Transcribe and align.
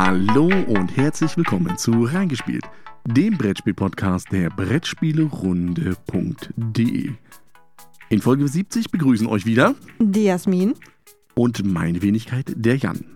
Hallo 0.00 0.46
und 0.68 0.96
herzlich 0.96 1.36
willkommen 1.36 1.76
zu 1.76 2.04
Reingespielt, 2.04 2.62
dem 3.04 3.36
Brettspiel-Podcast 3.36 4.30
der 4.30 4.48
Brettspielerunde.de. 4.48 7.10
In 8.08 8.22
Folge 8.22 8.46
70 8.46 8.92
begrüßen 8.92 9.26
euch 9.26 9.44
wieder 9.44 9.74
Die 9.98 10.22
Jasmin. 10.22 10.74
und 11.34 11.64
meine 11.64 12.00
Wenigkeit, 12.00 12.52
der 12.54 12.76
Jan. 12.76 13.06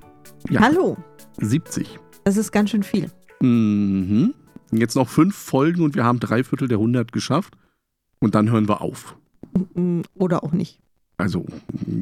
Ja, 0.51 0.63
Hallo. 0.63 0.97
70. 1.37 2.01
Das 2.25 2.37
ist 2.37 2.51
ganz 2.51 2.71
schön 2.71 2.83
viel. 2.83 3.13
Mhm. 3.39 4.35
Jetzt 4.73 4.97
noch 4.97 5.09
fünf 5.09 5.37
Folgen 5.37 5.85
und 5.85 5.95
wir 5.95 6.03
haben 6.03 6.19
drei 6.19 6.43
Viertel 6.43 6.67
der 6.67 6.79
100 6.79 7.13
geschafft. 7.13 7.55
Und 8.19 8.35
dann 8.35 8.51
hören 8.51 8.69
wir 8.69 8.81
auf. 8.81 9.17
Mm, 9.75 10.01
Oder 10.15 10.43
auch 10.43 10.51
nicht. 10.51 10.81
Also, 11.19 11.45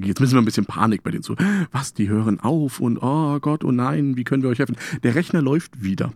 jetzt 0.03 0.21
müssen 0.21 0.35
wir 0.35 0.41
ein 0.41 0.45
bisschen 0.47 0.67
Panik 0.67 1.03
bei 1.03 1.11
denen 1.11 1.23
zu. 1.23 1.35
Was, 1.73 1.93
die 1.95 2.09
hören 2.09 2.41
auf 2.41 2.81
und 2.81 2.99
oh 3.03 3.39
Gott, 3.41 3.65
oh 3.65 3.73
nein, 3.73 4.17
wie 4.17 4.25
können 4.25 4.43
wir 4.43 4.51
euch 4.51 4.59
helfen? 4.61 4.77
Der 5.03 5.14
Rechner 5.14 5.43
läuft 5.43 5.82
wieder. 5.82 6.13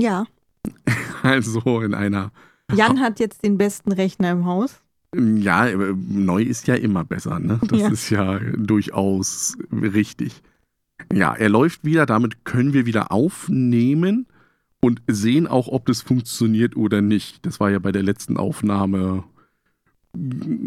Ja. 0.00 0.26
Also 1.22 1.80
in 1.80 1.94
einer, 1.94 2.30
Jan 2.72 3.00
hat 3.00 3.18
jetzt 3.20 3.42
den 3.44 3.56
besten 3.58 3.90
Rechner 3.90 4.30
im 4.32 4.44
Haus. 4.44 4.80
ja, 5.14 5.66
äh, 5.66 5.94
neu 5.96 6.42
ist 6.42 6.66
ja 6.68 6.74
immer 6.74 7.04
besser, 7.04 7.38
ne? 7.40 7.58
Das 7.68 7.80
Ja. 7.80 7.88
ist 7.88 8.10
ja 8.10 8.38
durchaus 8.38 9.56
richtig. 9.72 10.42
Ja, 11.12 11.34
er 11.34 11.48
läuft 11.48 11.84
wieder, 11.84 12.06
damit 12.06 12.44
können 12.44 12.72
wir 12.74 12.86
wieder 12.86 13.10
aufnehmen 13.12 14.26
und 14.80 15.02
sehen 15.08 15.46
auch, 15.46 15.68
ob 15.68 15.86
das 15.86 16.02
funktioniert 16.02 16.76
oder 16.76 17.00
nicht. 17.02 17.44
Das 17.46 17.58
war 17.60 17.70
ja 17.70 17.78
bei 17.78 17.92
der 17.92 18.02
letzten 18.02 18.36
Aufnahme. 18.36 19.24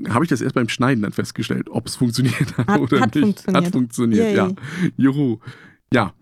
Habe 0.10 0.26
ich 0.26 0.30
das 0.30 0.42
erst 0.42 0.56
beim 0.56 0.70
Schneiden 0.70 1.02
dann 1.04 1.12
festgestellt, 1.12 1.70
ob 1.70 1.88
es 1.88 1.96
funktioniert 1.96 2.58
hat, 2.58 2.68
Hat- 2.68 2.80
oder 2.80 3.00
hat 3.02 3.16
nicht. 3.16 3.24
funktioniert. 3.24 3.66
Hat 3.66 3.72
funktioniert, 3.74 4.24
Yay. 4.26 4.36
ja. 4.36 4.52
Juhu. 4.98 5.38
Ja. 5.94 6.14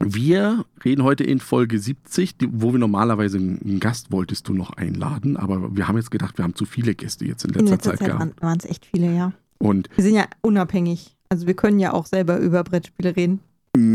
Wir 0.00 0.64
reden 0.84 1.02
heute 1.02 1.24
in 1.24 1.40
Folge 1.40 1.78
70, 1.78 2.36
die- 2.38 2.48
wo 2.52 2.72
wir 2.72 2.78
normalerweise 2.78 3.38
einen 3.38 3.80
Gast 3.80 4.12
wolltest 4.12 4.46
du 4.48 4.54
noch 4.54 4.70
einladen, 4.76 5.36
aber 5.36 5.74
wir 5.76 5.88
haben 5.88 5.96
jetzt 5.96 6.10
gedacht, 6.10 6.38
wir 6.38 6.44
haben 6.44 6.54
zu 6.54 6.66
viele 6.66 6.94
Gäste 6.94 7.24
jetzt 7.24 7.44
in 7.44 7.50
letzter, 7.50 7.60
In 7.64 7.70
letzter 7.72 7.90
Zeit, 7.90 7.98
Zeit 8.00 8.08
gehabt. 8.10 8.42
waren 8.42 8.58
es 8.58 8.64
echt 8.64 8.86
viele, 8.86 9.12
ja. 9.14 9.32
Und 9.58 9.88
Wir 9.96 10.04
sind 10.04 10.14
ja 10.14 10.26
unabhängig. 10.42 11.16
Also 11.30 11.46
wir 11.46 11.54
können 11.54 11.80
ja 11.80 11.92
auch 11.92 12.06
selber 12.06 12.38
über 12.38 12.62
Brettspiele 12.62 13.16
reden. 13.16 13.40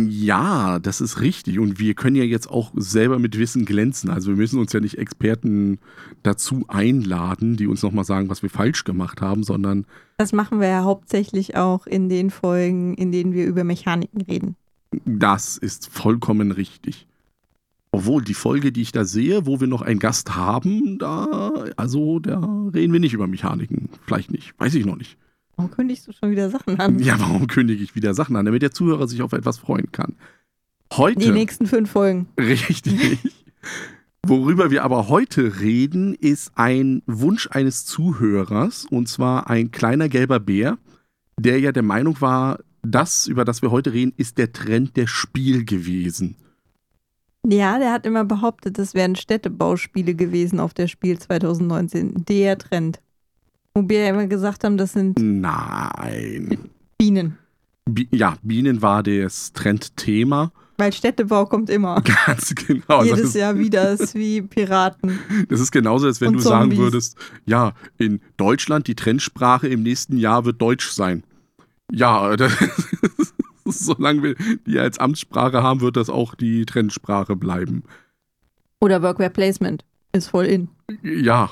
Ja, 0.10 0.80
das 0.80 1.02
ist 1.02 1.22
richtig. 1.22 1.60
Und 1.60 1.80
wir 1.80 1.94
können 1.94 2.16
ja 2.16 2.24
jetzt 2.24 2.50
auch 2.50 2.72
selber 2.76 3.20
mit 3.20 3.38
Wissen 3.38 3.66
glänzen. 3.66 4.10
Also 4.10 4.30
wir 4.30 4.38
müssen 4.38 4.60
uns 4.60 4.74
ja 4.74 4.80
nicht 4.80 4.98
Experten 4.98 5.80
dazu 6.22 6.66
einladen, 6.68 7.56
die 7.56 7.68
uns 7.68 7.84
nochmal 7.84 8.06
sagen, 8.06 8.30
was 8.30 8.44
wir 8.44 8.50
falsch 8.50 8.84
gemacht 8.84 9.22
haben, 9.22 9.44
sondern 9.44 9.86
Das 10.18 10.34
machen 10.34 10.60
wir 10.60 10.68
ja 10.68 10.84
hauptsächlich 10.84 11.56
auch 11.56 11.88
in 11.88 12.10
den 12.10 12.30
Folgen, 12.30 12.94
in 12.96 13.12
denen 13.12 13.34
wir 13.34 13.46
über 13.46 13.64
Mechaniken 13.64 14.22
reden. 14.22 14.56
Das 15.06 15.58
ist 15.58 15.90
vollkommen 15.90 16.52
richtig. 16.52 17.08
Obwohl 17.92 18.24
die 18.24 18.34
Folge, 18.34 18.72
die 18.72 18.82
ich 18.82 18.92
da 18.92 19.06
sehe, 19.06 19.46
wo 19.46 19.60
wir 19.60 19.68
noch 19.68 19.84
einen 19.84 20.00
Gast 20.00 20.36
haben, 20.36 20.98
da, 20.98 21.52
also 21.78 22.20
da 22.20 22.40
reden 22.74 22.92
wir 22.92 23.00
nicht 23.00 23.14
über 23.14 23.28
Mechaniken. 23.28 23.90
Vielleicht 24.06 24.32
nicht, 24.32 24.60
weiß 24.60 24.74
ich 24.76 24.86
noch 24.86 24.96
nicht. 24.96 25.18
Warum 25.56 25.72
kündigst 25.72 26.08
du 26.08 26.12
schon 26.12 26.32
wieder 26.32 26.50
Sachen 26.50 26.80
an? 26.80 27.00
Ja, 27.00 27.20
warum 27.20 27.48
kündige 27.48 27.84
ich 27.84 27.96
wieder 27.96 28.14
Sachen 28.14 28.36
an, 28.36 28.46
damit 28.46 28.62
der 28.62 28.72
Zuhörer 28.72 29.08
sich 29.08 29.22
auf 29.22 29.34
etwas 29.34 29.58
freuen 29.60 29.92
kann? 29.92 30.16
Heute, 30.94 31.20
Die 31.20 31.32
nächsten 31.32 31.68
fünf 31.68 31.92
Folgen. 31.92 32.28
richtig. 32.40 33.20
Worüber 34.26 34.72
wir 34.72 34.84
aber 34.84 35.10
heute 35.10 35.60
reden, 35.60 36.14
ist 36.16 36.52
ein 36.56 37.02
Wunsch 37.08 37.50
eines 37.52 37.86
Zuhörers, 37.86 38.86
und 38.90 39.10
zwar 39.10 39.50
ein 39.50 39.72
kleiner 39.72 40.08
gelber 40.08 40.40
Bär, 40.40 40.78
der 41.38 41.60
ja 41.60 41.72
der 41.72 41.84
Meinung 41.84 42.22
war, 42.22 42.60
das, 42.84 43.28
über 43.28 43.44
das 43.44 43.62
wir 43.62 43.72
heute 43.72 43.92
reden, 43.94 44.14
ist 44.18 44.38
der 44.38 44.54
Trend 44.54 44.96
der 44.96 45.08
Spiel 45.08 45.66
gewesen. 45.66 46.36
Ja, 47.46 47.80
der 47.80 47.92
hat 47.92 48.06
immer 48.06 48.24
behauptet, 48.24 48.78
das 48.78 48.94
wären 48.94 49.16
Städtebauspiele 49.18 50.16
gewesen 50.16 50.60
auf 50.62 50.74
der 50.74 50.88
Spiel 50.88 51.20
2019. 51.20 52.24
Der 52.26 52.58
Trend. 52.58 53.02
Wo 53.76 53.88
wir 53.88 54.04
ja 54.04 54.10
immer 54.10 54.28
gesagt 54.28 54.64
haben, 54.64 54.78
das 54.78 54.94
sind 54.94 55.18
Nein. 55.20 56.70
Bienen. 56.98 57.38
Bi 57.86 58.08
ja, 58.12 58.38
Bienen 58.44 58.82
war 58.82 59.04
das 59.04 59.52
Trendthema. 59.54 60.52
Weil 60.78 60.94
Städtebau 60.94 61.46
kommt 61.46 61.70
immer. 61.70 62.02
Ganz 62.26 62.54
genau. 62.56 63.00
Das 63.00 63.06
Jedes 63.06 63.24
ist, 63.26 63.36
Jahr 63.36 63.58
wieder 63.58 63.92
ist 63.92 64.16
wie 64.16 64.42
Piraten. 64.42 65.20
das 65.50 65.60
ist 65.60 65.72
genauso, 65.72 66.08
als 66.08 66.22
wenn 66.22 66.30
Und 66.30 66.36
du 66.36 66.40
sagen 66.40 66.72
Zombies. 66.72 66.80
würdest, 66.80 67.18
ja, 67.46 67.74
in 67.98 68.22
Deutschland 68.38 68.88
die 68.88 68.96
Trendsprache 68.96 69.68
im 69.68 69.84
nächsten 69.84 70.18
Jahr 70.18 70.46
wird 70.46 70.62
Deutsch 70.62 70.90
sein. 70.92 71.24
Ja, 71.92 72.36
das 72.38 72.54
solange 73.66 74.24
wir 74.24 74.36
die 74.66 74.80
als 74.80 75.00
Amtssprache 75.00 75.64
haben, 75.64 75.82
wird 75.82 75.98
das 75.98 76.10
auch 76.10 76.36
die 76.36 76.66
Trendsprache 76.66 77.36
bleiben. 77.36 77.84
Oder 78.80 79.02
Workwear 79.02 79.30
Placement 79.30 79.86
ist 80.12 80.30
voll 80.30 80.46
in. 80.46 80.70
Ja, 81.02 81.52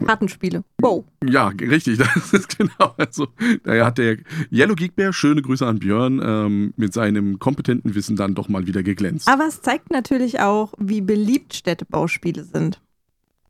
Kartenspiele. 0.00 0.64
Wow. 0.80 1.04
ja, 1.24 1.48
richtig, 1.48 1.98
das 2.14 2.32
ist 2.32 2.58
genau. 2.58 2.94
Also, 2.96 3.28
daher 3.64 3.86
hat 3.86 3.98
der 3.98 4.18
Yellow 4.50 4.74
Geek 4.74 4.96
Bear, 4.96 5.12
schöne 5.12 5.42
Grüße 5.42 5.66
an 5.66 5.78
Björn, 5.78 6.20
ähm, 6.22 6.74
mit 6.76 6.92
seinem 6.92 7.38
kompetenten 7.38 7.94
Wissen 7.94 8.16
dann 8.16 8.34
doch 8.34 8.48
mal 8.48 8.66
wieder 8.66 8.82
geglänzt. 8.82 9.28
Aber 9.28 9.46
es 9.46 9.62
zeigt 9.62 9.90
natürlich 9.90 10.40
auch, 10.40 10.72
wie 10.78 11.00
beliebt 11.00 11.54
Städtebauspiele 11.54 12.44
sind. 12.44 12.80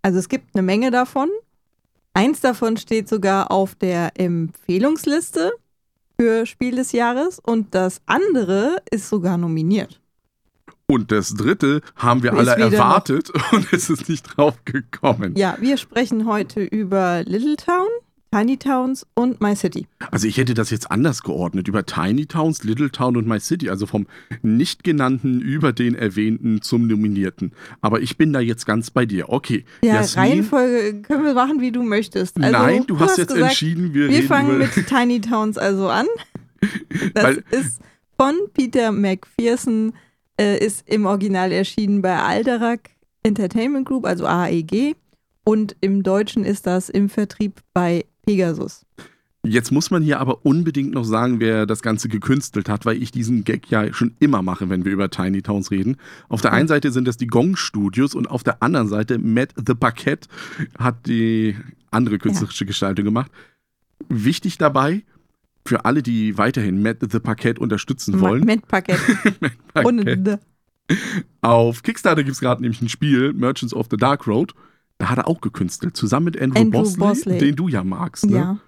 Also 0.03 0.19
es 0.19 0.29
gibt 0.29 0.55
eine 0.55 0.63
Menge 0.63 0.91
davon. 0.91 1.29
Eins 2.15 2.41
davon 2.41 2.77
steht 2.77 3.09
sogar 3.09 3.51
auf 3.51 3.75
der 3.75 4.13
Empfehlungsliste 4.19 5.53
für 6.19 6.45
Spiel 6.45 6.77
des 6.77 6.93
Jahres 6.93 7.39
und 7.39 7.75
das 7.75 8.03
andere 8.07 8.83
ist 8.91 9.09
sogar 9.09 9.39
nominiert. 9.39 10.00
Und 10.91 11.13
das 11.13 11.35
dritte 11.35 11.83
haben 11.97 12.23
wir 12.23 12.33
Ist 12.33 12.39
alle 12.39 12.57
weder 12.57 12.67
noch- 12.67 12.73
erwartet 12.73 13.31
und 13.53 13.73
es 13.73 13.89
ist 13.91 14.09
nicht 14.09 14.37
drauf 14.37 14.57
gekommen. 14.65 15.35
Ja, 15.37 15.57
wir 15.61 15.77
sprechen 15.77 16.27
heute 16.27 16.63
über 16.63 17.23
Little 17.25 17.57
Town, 17.57 17.87
Tiny 18.33 18.57
Towns 18.59 19.07
und 19.15 19.41
My 19.41 19.57
City. 19.57 19.87
Also 20.13 20.27
ich 20.29 20.37
hätte 20.37 20.55
das 20.55 20.71
jetzt 20.71 20.91
anders 20.91 21.23
geordnet, 21.23 21.67
über 21.69 21.85
Tiny 21.85 22.27
Towns, 22.27 22.63
Little 22.65 22.91
Town 22.91 23.17
und 23.17 23.27
My 23.27 23.41
City, 23.41 23.71
also 23.71 23.87
vom 23.87 24.07
nicht 24.43 24.85
genannten 24.85 25.41
über 25.41 25.73
den 25.73 25.95
erwähnten 25.97 26.63
zum 26.63 26.87
nominierten. 26.87 27.53
Aber 27.81 28.01
ich 28.01 28.17
bin 28.17 28.33
da 28.33 28.39
jetzt 28.41 28.67
ganz 28.67 28.91
bei 28.91 29.05
dir. 29.07 29.31
Okay. 29.31 29.65
Ja, 29.83 29.95
Jasmin, 29.97 30.25
Reihenfolge 30.25 31.03
können 31.03 31.25
wir 31.25 31.35
machen, 31.35 31.61
wie 31.61 31.73
du 31.73 31.83
möchtest. 31.83 32.37
Also, 32.41 32.51
nein, 32.57 32.85
du, 32.87 32.99
hast 33.01 33.19
jetzt 33.19 33.29
gesagt, 33.35 33.51
entschieden, 33.51 33.95
wir, 33.95 34.09
Wir 34.11 34.23
fangen 34.25 34.59
mit 34.59 34.71
Tiny 34.87 35.21
Towns 35.21 35.59
also 35.59 35.89
an. 35.89 36.07
Das 37.15 37.25
Weil- 37.25 37.45
ist 37.51 37.81
von 38.19 38.35
Peter 38.53 38.93
McPherson, 38.93 39.95
äh, 40.41 40.59
ist 40.65 40.89
im 40.89 41.05
Original 41.05 41.53
erschienen 41.53 42.01
bei 42.01 42.17
Alderac 42.17 42.91
Entertainment 43.23 43.87
Group, 43.87 44.07
also 44.07 44.27
AEG. 44.27 44.97
Und 45.45 45.77
im 45.81 46.03
Deutschen 46.03 46.45
ist 46.45 46.67
das 46.67 46.89
im 46.89 47.09
Vertrieb 47.09 47.61
bei 47.75 48.05
Pegasus. 48.25 48.87
Jetzt 49.43 49.73
muss 49.73 49.91
man 49.91 50.03
hier 50.03 50.21
aber 50.21 50.45
unbedingt 50.45 50.93
noch 50.93 51.05
sagen, 51.05 51.41
wer 51.41 51.65
das 51.65 51.81
Ganze 51.81 52.09
gekünstelt 52.09 52.69
hat, 52.69 52.85
weil 52.85 53.03
ich 53.03 53.11
diesen 53.11 53.45
Gag 53.45 53.71
ja 53.71 53.91
schon 53.93 54.15
immer 54.19 54.43
mache, 54.43 54.69
wenn 54.69 54.85
wir 54.85 54.93
über 54.93 55.11
Tiny 55.11 55.41
Towns 55.41 55.71
reden. 55.71 55.97
Auf 56.29 56.43
der 56.43 56.53
einen 56.53 56.69
Seite 56.69 56.93
sind 56.93 57.09
das 57.09 57.17
die 57.17 57.27
Gong 57.27 57.57
Studios 57.57 58.15
und 58.15 58.29
auf 58.31 58.43
der 58.43 58.63
anderen 58.63 58.89
Seite 58.89 59.19
Matt 59.19 59.55
the 59.57 59.75
Paquette 59.75 60.29
hat 60.79 61.07
die 61.07 61.57
andere 61.91 62.19
künstlerische 62.19 62.67
Gestaltung 62.67 63.07
gemacht. 63.07 63.31
Wichtig 64.09 64.59
dabei, 64.59 65.05
für 65.67 65.85
alle, 65.85 66.03
die 66.03 66.39
weiterhin 66.39 66.83
Matt 66.83 66.99
the 67.01 67.21
Paquette 67.21 67.61
unterstützen 67.61 68.21
wollen. 68.21 68.45
Matt 68.45 68.61
Ohne 69.85 70.05
Paquette. 70.05 70.41
D. 70.89 70.97
auf 71.41 71.83
Kickstarter 71.83 72.25
gibt 72.25 72.35
es 72.35 72.41
gerade 72.41 72.63
nämlich 72.63 72.83
ein 72.83 72.89
Spiel, 72.89 73.33
Merchants 73.33 73.75
of 73.75 73.87
the 73.91 73.97
Dark 73.97 74.27
Road. 74.27 74.55
Da 74.99 75.09
hat 75.09 75.19
er 75.19 75.29
auch 75.29 75.41
gekünstelt, 75.41 75.97
zusammen 75.97 76.25
mit 76.25 76.41
Andrew, 76.41 76.61
Andrew 76.61 76.81
Bosley, 76.81 76.99
Bosley. 76.99 77.39
den 77.39 77.57
du 77.57 77.69
ja 77.69 77.85
magst. 77.85 78.27
Ne? 78.27 78.37
Ja. 78.37 78.59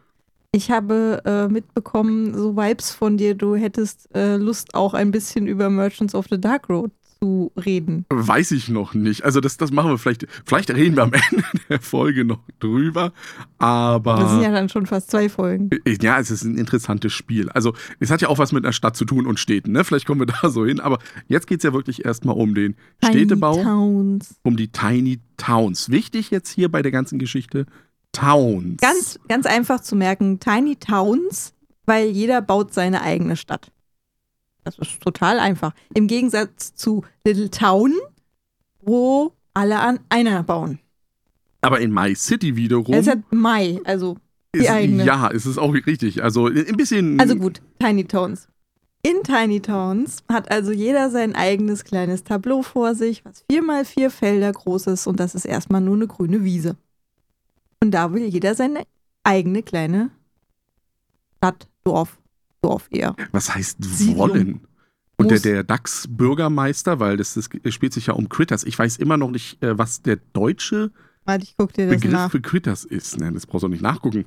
Ich 0.54 0.70
habe 0.70 1.22
äh, 1.24 1.48
mitbekommen, 1.48 2.34
so 2.34 2.56
Vibes 2.56 2.90
von 2.90 3.16
dir, 3.16 3.34
du 3.34 3.56
hättest 3.56 4.14
äh, 4.14 4.36
Lust, 4.36 4.74
auch 4.74 4.94
ein 4.94 5.10
bisschen 5.10 5.46
über 5.46 5.70
Merchants 5.70 6.14
of 6.14 6.26
the 6.30 6.40
Dark 6.40 6.68
Road 6.68 6.90
zu 7.22 7.52
reden. 7.56 8.04
Weiß 8.10 8.50
ich 8.50 8.68
noch 8.68 8.94
nicht. 8.94 9.24
Also 9.24 9.40
das, 9.40 9.56
das 9.56 9.70
machen 9.70 9.90
wir 9.92 9.98
vielleicht, 9.98 10.26
vielleicht 10.44 10.70
reden 10.70 10.96
wir 10.96 11.04
am 11.04 11.12
Ende 11.30 11.44
der 11.68 11.80
Folge 11.80 12.24
noch 12.24 12.40
drüber, 12.58 13.12
aber 13.58 14.16
Das 14.16 14.30
sind 14.32 14.42
ja 14.42 14.50
dann 14.50 14.68
schon 14.68 14.86
fast 14.86 15.10
zwei 15.10 15.28
Folgen. 15.28 15.70
ja, 16.02 16.18
es 16.18 16.32
ist 16.32 16.42
ein 16.42 16.56
interessantes 16.58 17.12
Spiel. 17.12 17.48
Also 17.50 17.74
es 18.00 18.10
hat 18.10 18.22
ja 18.22 18.28
auch 18.28 18.38
was 18.38 18.50
mit 18.50 18.64
einer 18.64 18.72
Stadt 18.72 18.96
zu 18.96 19.04
tun 19.04 19.26
und 19.26 19.38
Städten, 19.38 19.70
ne? 19.70 19.84
Vielleicht 19.84 20.06
kommen 20.06 20.20
wir 20.20 20.26
da 20.42 20.50
so 20.50 20.66
hin, 20.66 20.80
aber 20.80 20.98
jetzt 21.28 21.46
geht 21.46 21.58
es 21.60 21.64
ja 21.64 21.72
wirklich 21.72 22.04
erstmal 22.04 22.34
um 22.34 22.54
den 22.56 22.74
Städtebau, 23.04 23.52
Tiny 23.54 23.64
Towns. 23.64 24.34
um 24.42 24.56
die 24.56 24.68
Tiny 24.68 25.20
Towns. 25.36 25.90
Wichtig 25.90 26.30
jetzt 26.32 26.50
hier 26.50 26.70
bei 26.70 26.82
der 26.82 26.90
ganzen 26.90 27.18
Geschichte, 27.20 27.66
Towns. 28.12 28.80
Ganz, 28.80 29.18
ganz 29.28 29.46
einfach 29.46 29.80
zu 29.80 29.96
merken, 29.96 30.38
Tiny 30.40 30.76
Towns, 30.76 31.54
weil 31.86 32.08
jeder 32.08 32.42
baut 32.42 32.74
seine 32.74 33.02
eigene 33.02 33.36
Stadt. 33.36 33.71
Das 34.64 34.78
ist 34.78 35.00
total 35.00 35.38
einfach. 35.38 35.74
Im 35.94 36.06
Gegensatz 36.06 36.74
zu 36.74 37.04
Little 37.24 37.50
Town, 37.50 37.92
wo 38.80 39.32
alle 39.54 39.80
an 39.80 40.00
einer 40.08 40.42
bauen. 40.42 40.78
Aber 41.60 41.80
in 41.80 41.92
My 41.92 42.14
City 42.14 42.56
wiederum 42.56 42.94
Es 42.94 43.06
hat 43.06 43.18
Mai, 43.30 43.80
also 43.84 44.16
die 44.54 44.60
ist, 44.60 44.70
eigene. 44.70 45.04
ja, 45.04 45.30
es 45.30 45.46
ist 45.46 45.58
auch 45.58 45.72
richtig. 45.72 46.22
Also 46.22 46.46
ein 46.46 46.76
bisschen 46.76 47.18
Also 47.20 47.36
gut, 47.36 47.60
Tiny 47.78 48.04
Towns. 48.04 48.48
In 49.04 49.22
Tiny 49.24 49.60
Towns 49.60 50.22
hat 50.28 50.50
also 50.52 50.70
jeder 50.70 51.10
sein 51.10 51.34
eigenes 51.34 51.82
kleines 51.84 52.22
Tableau 52.22 52.62
vor 52.62 52.94
sich, 52.94 53.24
was 53.24 53.44
vier 53.50 53.62
mal 53.62 53.84
vier 53.84 54.10
Felder 54.10 54.52
groß 54.52 54.86
ist 54.88 55.06
und 55.08 55.18
das 55.18 55.34
ist 55.34 55.44
erstmal 55.44 55.80
nur 55.80 55.96
eine 55.96 56.06
grüne 56.06 56.44
Wiese. 56.44 56.76
Und 57.80 57.90
da 57.92 58.12
will 58.12 58.24
jeder 58.26 58.54
seine 58.54 58.84
eigene 59.24 59.64
kleine 59.64 60.10
Stadt, 61.38 61.68
Dorf, 61.82 62.18
Dorf 62.62 62.88
eher. 62.90 63.14
Was 63.32 63.54
heißt 63.54 63.78
Siedlung. 63.82 64.16
wollen? 64.18 64.60
Und 65.16 65.30
der, 65.30 65.40
der 65.40 65.62
DAX-Bürgermeister, 65.62 66.98
weil 66.98 67.16
das, 67.16 67.34
das 67.34 67.74
spielt 67.74 67.92
sich 67.92 68.06
ja 68.06 68.14
um 68.14 68.28
Critters. 68.28 68.64
Ich 68.64 68.78
weiß 68.78 68.96
immer 68.96 69.16
noch 69.16 69.30
nicht, 69.30 69.62
äh, 69.62 69.76
was 69.78 70.02
der 70.02 70.16
deutsche 70.32 70.90
Warte, 71.24 71.44
ich 71.44 71.54
guck 71.56 71.72
dir 71.72 71.86
das 71.86 71.96
Begriff 71.96 72.12
nach. 72.12 72.30
für 72.30 72.40
Critters 72.40 72.84
ist. 72.84 73.18
Ne, 73.18 73.32
das 73.32 73.46
brauchst 73.46 73.62
du 73.62 73.68
nicht 73.68 73.82
nachgucken. 73.82 74.24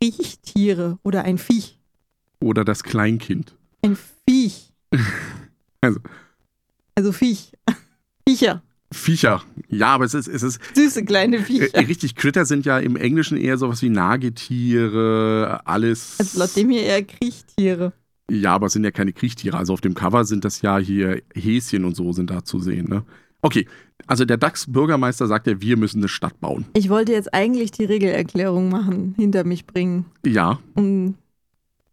Kriechtiere 0.00 0.98
oder 1.02 1.24
ein 1.24 1.36
Viech. 1.36 1.78
Oder 2.40 2.64
das 2.64 2.82
Kleinkind. 2.82 3.54
Ein 3.82 3.96
Viech. 4.26 4.72
Also. 5.82 5.98
Also 6.94 7.10
Viech. 7.12 7.54
Viecher. 8.28 8.62
Viecher. 8.92 9.42
Ja, 9.68 9.88
aber 9.94 10.04
es 10.04 10.14
ist, 10.14 10.26
es 10.26 10.42
ist 10.42 10.60
Süße 10.74 11.04
kleine 11.04 11.36
äh, 11.36 11.42
Viecher. 11.42 11.78
richtig, 11.88 12.16
Critter 12.16 12.44
sind 12.44 12.66
ja 12.66 12.78
im 12.78 12.96
Englischen 12.96 13.36
eher 13.36 13.56
sowas 13.56 13.82
wie 13.82 13.88
Nagetiere, 13.88 15.60
alles. 15.64 16.16
Also 16.18 16.38
laut 16.40 16.56
dem 16.56 16.70
hier 16.70 16.82
eher 16.82 17.02
Kriechtiere. 17.04 17.92
Ja, 18.30 18.54
aber 18.54 18.66
es 18.66 18.72
sind 18.72 18.84
ja 18.84 18.90
keine 18.90 19.12
Kriechtiere. 19.12 19.56
Also 19.56 19.72
auf 19.72 19.80
dem 19.80 19.94
Cover 19.94 20.24
sind 20.24 20.44
das 20.44 20.62
ja 20.62 20.78
hier 20.78 21.22
Häschen 21.34 21.84
und 21.84 21.96
so 21.96 22.12
sind 22.12 22.30
da 22.30 22.44
zu 22.44 22.60
sehen. 22.60 22.88
Ne? 22.88 23.04
Okay, 23.42 23.66
also 24.06 24.24
der 24.24 24.36
DAX-Bürgermeister 24.36 25.26
sagt 25.26 25.46
ja, 25.46 25.60
wir 25.60 25.76
müssen 25.76 25.98
eine 25.98 26.08
Stadt 26.08 26.38
bauen. 26.40 26.66
Ich 26.74 26.90
wollte 26.90 27.12
jetzt 27.12 27.32
eigentlich 27.34 27.70
die 27.70 27.84
Regelerklärung 27.84 28.68
machen, 28.68 29.14
hinter 29.16 29.44
mich 29.44 29.66
bringen. 29.66 30.06
Ja, 30.24 30.58
Um 30.74 31.14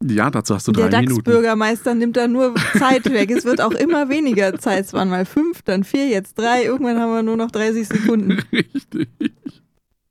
ja, 0.03 0.29
dazu 0.29 0.53
hast 0.53 0.67
du 0.67 0.71
der 0.71 0.89
drei 0.89 1.01
Minuten. 1.01 1.23
DAX-Bürgermeister 1.23 1.95
nimmt 1.95 2.17
da 2.17 2.27
nur 2.27 2.53
Zeit 2.77 3.05
weg. 3.11 3.31
Es 3.31 3.45
wird 3.45 3.61
auch 3.61 3.71
immer 3.71 4.09
weniger 4.09 4.57
Zeit. 4.59 4.85
Es 4.85 4.93
waren 4.93 5.09
mal 5.09 5.25
fünf, 5.25 5.63
dann 5.63 5.83
vier, 5.83 6.07
jetzt 6.07 6.37
drei. 6.37 6.65
Irgendwann 6.65 6.99
haben 6.99 7.11
wir 7.11 7.23
nur 7.23 7.37
noch 7.37 7.49
30 7.49 7.87
Sekunden. 7.87 8.43
Richtig. 8.51 9.09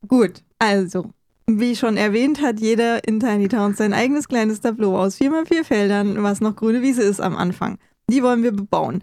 Gut, 0.09 0.43
also, 0.59 1.11
wie 1.47 1.77
schon 1.77 1.97
erwähnt, 1.97 2.43
hat 2.43 2.61
jeder 2.61 3.07
in 3.07 3.21
Tiny 3.21 3.49
Towns 3.49 3.79
sein 3.79 3.93
eigenes 3.93 4.29
kleines 4.29 4.61
Tableau 4.61 4.99
aus 4.99 5.17
vier 5.17 5.31
mal 5.31 5.47
vier 5.47 5.65
Feldern, 5.65 6.23
was 6.23 6.41
noch 6.41 6.57
grüne 6.57 6.83
Wiese 6.83 7.03
ist 7.03 7.21
am 7.21 7.37
Anfang. 7.37 7.79
Die 8.11 8.23
wollen 8.23 8.43
wir 8.43 8.53
bebauen. 8.53 9.03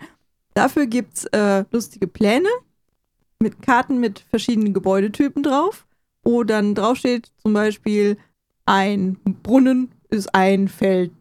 Dafür 0.53 0.85
gibt 0.85 1.17
es 1.17 1.25
äh, 1.25 1.65
lustige 1.71 2.07
Pläne 2.07 2.49
mit 3.39 3.61
Karten 3.61 3.99
mit 3.99 4.19
verschiedenen 4.29 4.73
Gebäudetypen 4.73 5.43
drauf, 5.43 5.85
wo 6.23 6.43
dann 6.43 6.75
draufsteht 6.75 7.31
zum 7.41 7.53
Beispiel 7.53 8.17
ein 8.65 9.17
Brunnen 9.43 9.91
ist 10.13 10.33
ein 10.33 10.67
Feld, 10.67 11.11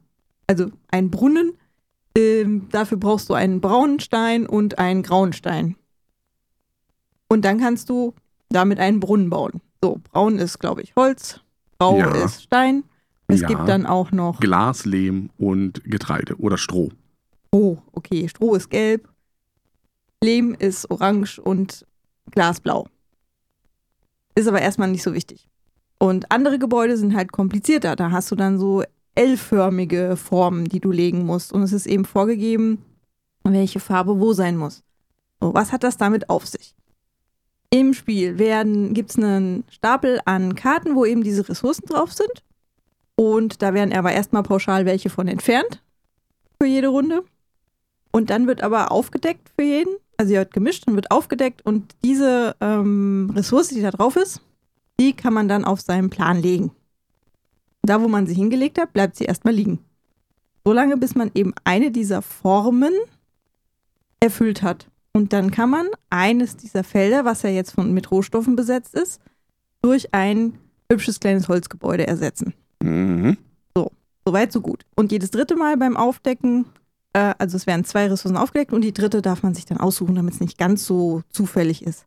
also 0.47 0.71
ein 0.89 1.11
Brunnen. 1.11 1.55
Ähm, 2.17 2.69
dafür 2.71 2.99
brauchst 2.99 3.29
du 3.31 3.35
einen 3.35 3.61
braunen 3.61 3.99
Stein 4.01 4.47
und 4.47 4.79
einen 4.79 5.03
grauen 5.03 5.33
Stein. 5.33 5.77
Und 7.29 7.45
dann 7.45 7.59
kannst 7.59 7.89
du 7.89 8.15
damit 8.51 8.79
einen 8.79 9.01
Brunnen 9.01 9.31
bauen. 9.31 9.61
So, 9.83 9.99
braun 10.13 10.39
ist, 10.39 10.59
glaube 10.59 10.83
ich, 10.83 10.95
Holz, 10.95 11.41
grau 11.79 11.99
Ja. 11.99 12.25
ist 12.25 12.43
Stein. 12.43 12.85
Es 13.29 13.41
Ja. 13.41 13.49
gibt 13.49 13.67
dann 13.67 13.87
auch 13.87 14.13
noch 14.13 14.41
Glas, 14.41 14.85
Lehm 14.85 15.31
und 15.39 15.83
Getreide 15.85 16.37
oder 16.37 16.59
Stroh. 16.59 16.91
Oh, 17.51 17.79
okay. 17.93 18.29
Stroh 18.29 18.55
ist 18.55 18.69
gelb, 18.71 19.09
Lehm 20.23 20.55
ist 20.55 20.91
orange 20.91 21.39
und 21.41 21.87
Glasblau. 22.31 22.87
Ist 24.35 24.49
aber 24.49 24.61
erstmal 24.61 24.89
nicht 24.89 25.03
so 25.03 25.15
wichtig. 25.15 25.49
Und 26.03 26.33
andere 26.33 26.59
Gebäude 26.59 26.97
sind 26.97 27.15
halt 27.15 27.31
komplizierter. 27.31 27.95
Da 27.95 28.11
hast 28.11 28.29
du 28.33 28.35
dann 28.35 28.59
so 28.59 28.83
L-förmige 29.15 30.17
Formen, 30.17 30.65
die 30.65 30.81
du 30.81 30.91
legen 30.91 31.25
musst. 31.25 31.53
Und 31.53 31.63
es 31.63 31.73
ist 31.73 31.87
eben 31.87 32.05
vorgegeben, 32.05 32.85
welche 33.45 33.79
Farbe 33.79 34.19
wo 34.19 34.33
sein 34.33 34.57
muss. 34.57 34.83
So, 35.41 35.55
was 35.55 35.71
hat 35.71 35.85
das 35.85 35.99
damit 35.99 36.29
auf 36.29 36.45
sich? 36.45 36.75
Im 37.71 37.95
Spiel 37.95 38.35
gibt 38.93 39.11
es 39.11 39.17
einen 39.17 39.63
Stapel 39.71 40.19
an 40.25 40.57
Karten, 40.57 40.97
wo 40.97 41.05
eben 41.05 41.23
diese 41.23 41.49
Ressourcen 41.49 41.87
drauf 41.87 42.13
sind. 42.13 42.43
Und 43.15 43.63
da 43.63 43.73
werden 43.73 43.95
aber 43.95 44.11
erstmal 44.11 44.43
pauschal 44.43 44.87
welche 44.87 45.09
von 45.09 45.29
entfernt 45.29 45.85
für 46.61 46.67
jede 46.67 46.89
Runde. 46.89 47.23
Und 48.11 48.31
dann 48.31 48.49
wird 48.49 48.65
aber 48.65 48.91
aufgedeckt 48.91 49.53
für 49.57 49.65
jeden. 49.65 49.95
Also 50.17 50.31
sie 50.31 50.37
wird 50.37 50.53
gemischt 50.53 50.89
und 50.89 50.97
wird 50.97 51.13
aufgedeckt. 51.13 51.65
Und 51.65 51.95
diese 52.03 52.57
ähm, 52.61 53.31
Ressource, 53.37 53.69
die 53.69 53.83
da 53.83 53.93
drauf 53.93 54.17
ist, 54.17 54.41
die 55.03 55.15
kann 55.15 55.35
man 55.35 55.49
dann 55.49 55.65
auf 55.65 55.81
seinen 55.81 56.11
Plan 56.11 56.41
legen. 56.41 56.71
Da, 57.83 58.01
wo 58.01 58.07
man 58.07 58.29
sie 58.29 58.35
hingelegt 58.35 58.79
hat, 58.79 58.93
bleibt 58.93 59.17
sie 59.17 59.25
erstmal 59.25 59.53
liegen. 59.53 59.81
Solange, 60.65 60.97
bis 60.97 61.17
man 61.17 61.33
eben 61.35 61.53
eine 61.65 61.91
dieser 61.91 62.23
Formen 62.23 62.93
erfüllt 64.21 64.63
hat. 64.63 64.87
Und 65.13 65.33
dann 65.33 65.51
kann 65.51 65.71
man 65.71 65.89
eines 66.09 66.57
dieser 66.57 66.85
Felder, 66.85 67.25
was 67.25 67.43
ja 67.43 67.51
jetzt 67.51 67.73
von, 67.73 67.93
mit 67.93 68.13
Rohstoffen 68.13 68.55
besetzt 68.55 68.95
ist, 68.95 69.21
durch 69.83 70.15
ein 70.15 70.57
hübsches 70.89 71.19
kleines 71.19 71.49
Holzgebäude 71.49 72.07
ersetzen. 72.07 72.55
Mhm. 72.81 73.37
Soweit, 74.25 74.53
so 74.53 74.61
gut. 74.61 74.85
Und 74.95 75.11
jedes 75.11 75.33
dritte 75.33 75.57
Mal 75.57 75.77
beim 75.77 75.97
Aufdecken, 75.97 76.67
äh, 77.13 77.35
also 77.39 77.57
es 77.57 77.67
werden 77.67 77.85
zwei 77.85 78.07
Ressourcen 78.07 78.37
aufgedeckt 78.37 78.73
und 78.73 78.83
die 78.83 78.95
dritte 78.95 79.21
darf 79.21 79.43
man 79.43 79.53
sich 79.53 79.65
dann 79.65 79.79
aussuchen, 79.79 80.15
damit 80.15 80.35
es 80.35 80.41
nicht 80.41 80.59
ganz 80.59 80.87
so 80.87 81.23
zufällig 81.31 81.83
ist. 81.83 82.07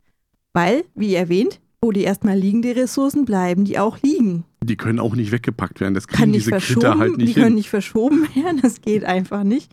Weil, 0.53 0.85
wie 0.95 1.13
erwähnt, 1.13 1.59
wo 1.81 1.91
die 1.91 2.03
erstmal 2.03 2.37
liegen, 2.37 2.61
die 2.61 2.71
Ressourcen, 2.71 3.25
bleiben 3.25 3.65
die 3.65 3.77
auch 3.77 3.99
liegen. 4.01 4.43
Die 4.63 4.77
können 4.77 4.99
auch 4.99 5.15
nicht 5.15 5.31
weggepackt 5.31 5.79
werden. 5.79 5.93
Das 5.93 6.07
Kann 6.07 6.31
nicht 6.31 6.47
diese 6.47 6.51
verschoben, 6.51 6.99
halt 6.99 7.13
die 7.19 7.25
nicht 7.25 7.33
können 7.35 7.47
hin. 7.47 7.55
nicht 7.55 7.69
verschoben 7.69 8.27
werden, 8.35 8.59
das 8.61 8.81
geht 8.81 9.03
einfach 9.03 9.43
nicht. 9.43 9.71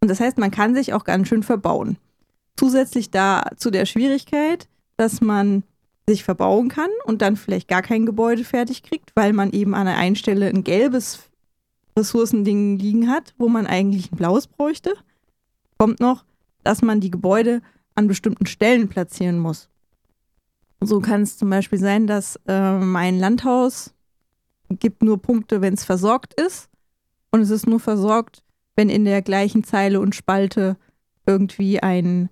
Und 0.00 0.08
das 0.08 0.20
heißt, 0.20 0.38
man 0.38 0.50
kann 0.50 0.74
sich 0.74 0.92
auch 0.92 1.04
ganz 1.04 1.28
schön 1.28 1.42
verbauen. 1.42 1.96
Zusätzlich 2.56 3.10
da 3.10 3.44
zu 3.56 3.70
der 3.70 3.86
Schwierigkeit, 3.86 4.68
dass 4.96 5.20
man 5.20 5.64
sich 6.08 6.24
verbauen 6.24 6.68
kann 6.68 6.90
und 7.06 7.22
dann 7.22 7.36
vielleicht 7.36 7.68
gar 7.68 7.82
kein 7.82 8.04
Gebäude 8.04 8.44
fertig 8.44 8.82
kriegt, 8.82 9.12
weil 9.14 9.32
man 9.32 9.52
eben 9.52 9.74
an 9.74 9.86
der 9.86 9.96
einen 9.96 10.16
Stelle 10.16 10.48
ein 10.48 10.62
gelbes 10.62 11.30
Ressourcending 11.98 12.78
liegen 12.78 13.08
hat, 13.08 13.34
wo 13.38 13.48
man 13.48 13.66
eigentlich 13.66 14.12
ein 14.12 14.16
blaues 14.16 14.46
bräuchte. 14.46 14.94
Kommt 15.78 16.00
noch, 16.00 16.24
dass 16.62 16.82
man 16.82 17.00
die 17.00 17.10
Gebäude 17.10 17.62
an 17.94 18.08
bestimmten 18.08 18.46
Stellen 18.46 18.88
platzieren 18.88 19.38
muss. 19.38 19.68
So 20.86 21.00
kann 21.00 21.22
es 21.22 21.36
zum 21.38 21.50
Beispiel 21.50 21.78
sein, 21.78 22.06
dass 22.06 22.38
äh, 22.46 22.78
mein 22.78 23.18
Landhaus 23.18 23.92
gibt 24.70 25.02
nur 25.02 25.18
Punkte, 25.20 25.60
wenn 25.60 25.74
es 25.74 25.84
versorgt 25.84 26.34
ist. 26.40 26.68
Und 27.30 27.40
es 27.40 27.50
ist 27.50 27.66
nur 27.66 27.80
versorgt, 27.80 28.42
wenn 28.76 28.88
in 28.88 29.04
der 29.04 29.22
gleichen 29.22 29.64
Zeile 29.64 30.00
und 30.00 30.14
Spalte 30.14 30.76
irgendwie 31.26 31.80
ein 31.82 32.28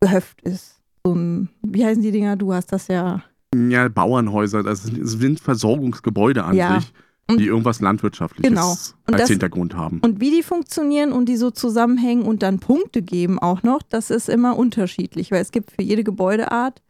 Gehöft 0.00 0.40
ist. 0.42 0.80
So 1.04 1.14
ein, 1.14 1.48
wie 1.62 1.84
heißen 1.84 2.02
die 2.02 2.12
Dinger? 2.12 2.36
Du 2.36 2.52
hast 2.52 2.72
das 2.72 2.88
ja. 2.88 3.22
Ja, 3.54 3.88
Bauernhäuser, 3.88 4.62
das 4.62 4.84
sind- 4.84 5.40
Versorgungsgebäude 5.40 6.44
an 6.44 6.56
Ja. 6.56 6.80
sich, 6.80 6.92
Und- 7.30 7.38
die 7.38 7.46
irgendwas 7.46 7.80
Landwirtschaftliches 7.80 8.48
Genau. 8.48 8.70
Als 8.70 8.94
das- 9.06 9.28
Hintergrund 9.28 9.74
haben. 9.76 10.00
Und 10.00 10.20
wie 10.20 10.30
die 10.30 10.42
funktionieren 10.42 11.12
und 11.12 11.28
die 11.28 11.36
so 11.36 11.50
zusammenhängen 11.50 12.22
und 12.24 12.42
dann 12.42 12.58
Punkte 12.58 13.02
geben 13.02 13.38
auch 13.38 13.62
noch, 13.62 13.82
das 13.82 14.10
ist 14.10 14.28
immer 14.28 14.56
unterschiedlich, 14.56 15.30
weil 15.30 15.42
es 15.42 15.52
gibt 15.52 15.72
für 15.72 15.82
jede 15.82 16.04
Gebäudeart 16.04 16.80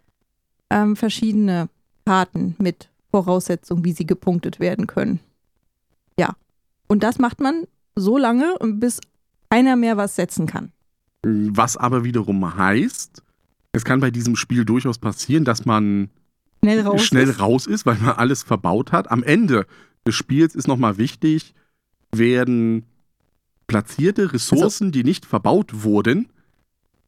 ähm, 0.73 0.97
verschiedene 0.97 1.69
Karten 2.07 2.57
mit 2.59 2.89
Voraussetzungen, 3.11 3.85
wie 3.85 3.93
sie 3.93 4.07
gepunktet 4.07 4.59
werden 4.59 4.87
können. 4.87 5.21
Ja. 6.19 6.35
Und 6.89 7.03
das 7.03 7.19
macht 7.19 7.41
man 7.41 7.65
so 7.95 8.17
lange, 8.19 8.57
bis 8.61 9.01
keiner 9.51 9.77
mehr 9.77 9.97
was 9.97 10.17
setzen 10.17 10.47
kann. 10.47 10.73
Was 11.23 11.77
aber 11.77 12.05
wiederum 12.05 12.57
heißt, 12.57 13.23
es 13.73 13.85
kann 13.85 14.01
bei 14.01 14.11
diesem 14.11 14.35
Spiel 14.35 14.65
durchaus 14.65 14.99
passieren, 14.99 15.45
dass 15.45 15.65
man 15.65 16.09
Schnell 16.65 16.81
raus. 16.81 17.03
schnell 17.03 17.29
ist. 17.29 17.41
raus 17.41 17.67
ist, 17.67 17.87
weil 17.87 17.99
man 17.99 18.15
alles 18.17 18.43
verbaut 18.43 18.93
hat. 18.93 19.11
Am 19.11 19.23
Ende 19.23 19.67
des 20.07 20.15
Spiels 20.15 20.55
ist 20.55 20.69
nochmal 20.69 20.97
wichtig, 20.97 21.55
werden 22.13 22.85
platzierte 23.67 24.33
Ressourcen, 24.33 24.91
die 24.91 25.05
nicht 25.05 25.25
verbaut 25.27 25.83
wurden, 25.85 26.29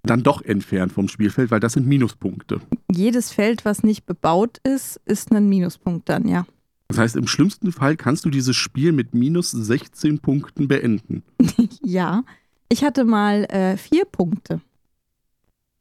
dann 0.05 0.23
doch 0.23 0.43
entfernt 0.43 0.93
vom 0.93 1.09
Spielfeld, 1.09 1.51
weil 1.51 1.61
das 1.61 1.73
sind 1.73 1.87
Minuspunkte. 1.87 2.61
Jedes 2.93 3.33
Feld, 3.33 3.65
was 3.65 3.83
nicht 3.83 4.07
bebaut 4.07 4.59
ist, 4.59 5.01
ist 5.07 5.33
ein 5.33 5.49
Minuspunkt 5.49 6.09
dann, 6.09 6.29
ja. 6.29 6.47
Das 6.89 6.99
heißt, 6.99 7.17
im 7.17 7.27
schlimmsten 7.27 7.73
Fall 7.73 7.97
kannst 7.97 8.25
du 8.25 8.31
dieses 8.31 8.55
Spiel 8.55 8.93
mit 8.93 9.15
minus 9.15 9.51
16 9.51 10.21
Punkten 10.21 10.69
beenden. 10.69 11.23
Ja. 11.83 12.25
Ich 12.71 12.83
hatte 12.83 13.05
mal 13.05 13.45
äh, 13.45 13.77
vier 13.77 14.05
Punkte. 14.05 14.61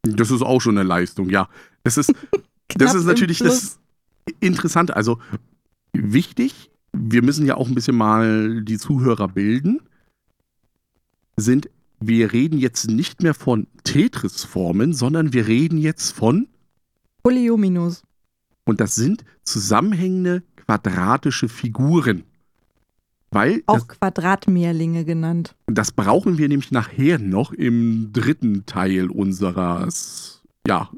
Das 0.03 0.31
ist 0.31 0.41
auch 0.41 0.59
schon 0.59 0.77
eine 0.77 0.87
Leistung, 0.87 1.29
ja. 1.29 1.47
Das 1.83 1.97
ist, 1.97 2.13
das 2.75 2.93
ist 2.93 3.05
natürlich 3.05 3.39
das 3.39 3.79
Interessante. 4.41 4.95
Also 4.95 5.19
wichtig, 5.93 6.71
wir 6.91 7.23
müssen 7.23 7.45
ja 7.45 7.55
auch 7.55 7.67
ein 7.67 7.75
bisschen 7.75 7.95
mal 7.95 8.63
die 8.63 8.77
Zuhörer 8.77 9.27
bilden, 9.27 9.81
sind, 11.37 11.69
wir 12.07 12.33
reden 12.33 12.57
jetzt 12.57 12.87
nicht 12.89 13.21
mehr 13.21 13.33
von 13.33 13.67
Tetris-Formen, 13.83 14.93
sondern 14.93 15.33
wir 15.33 15.47
reden 15.47 15.77
jetzt 15.77 16.11
von, 16.11 16.47
Polyominus. 17.23 18.03
und 18.65 18.79
das 18.81 18.95
sind 18.95 19.23
zusammenhängende 19.43 20.43
quadratische 20.55 21.49
Figuren. 21.49 22.23
Weil 23.31 23.63
Auch 23.65 23.87
Quadratmehrlinge 23.87 25.05
genannt. 25.05 25.55
das 25.65 25.91
brauchen 25.91 26.37
wir 26.37 26.47
nämlich 26.47 26.71
nachher 26.71 27.17
noch 27.17 27.51
im 27.51 28.11
dritten 28.13 28.65
Teil 28.67 29.09
unseres 29.09 30.43
ja, 30.67 30.89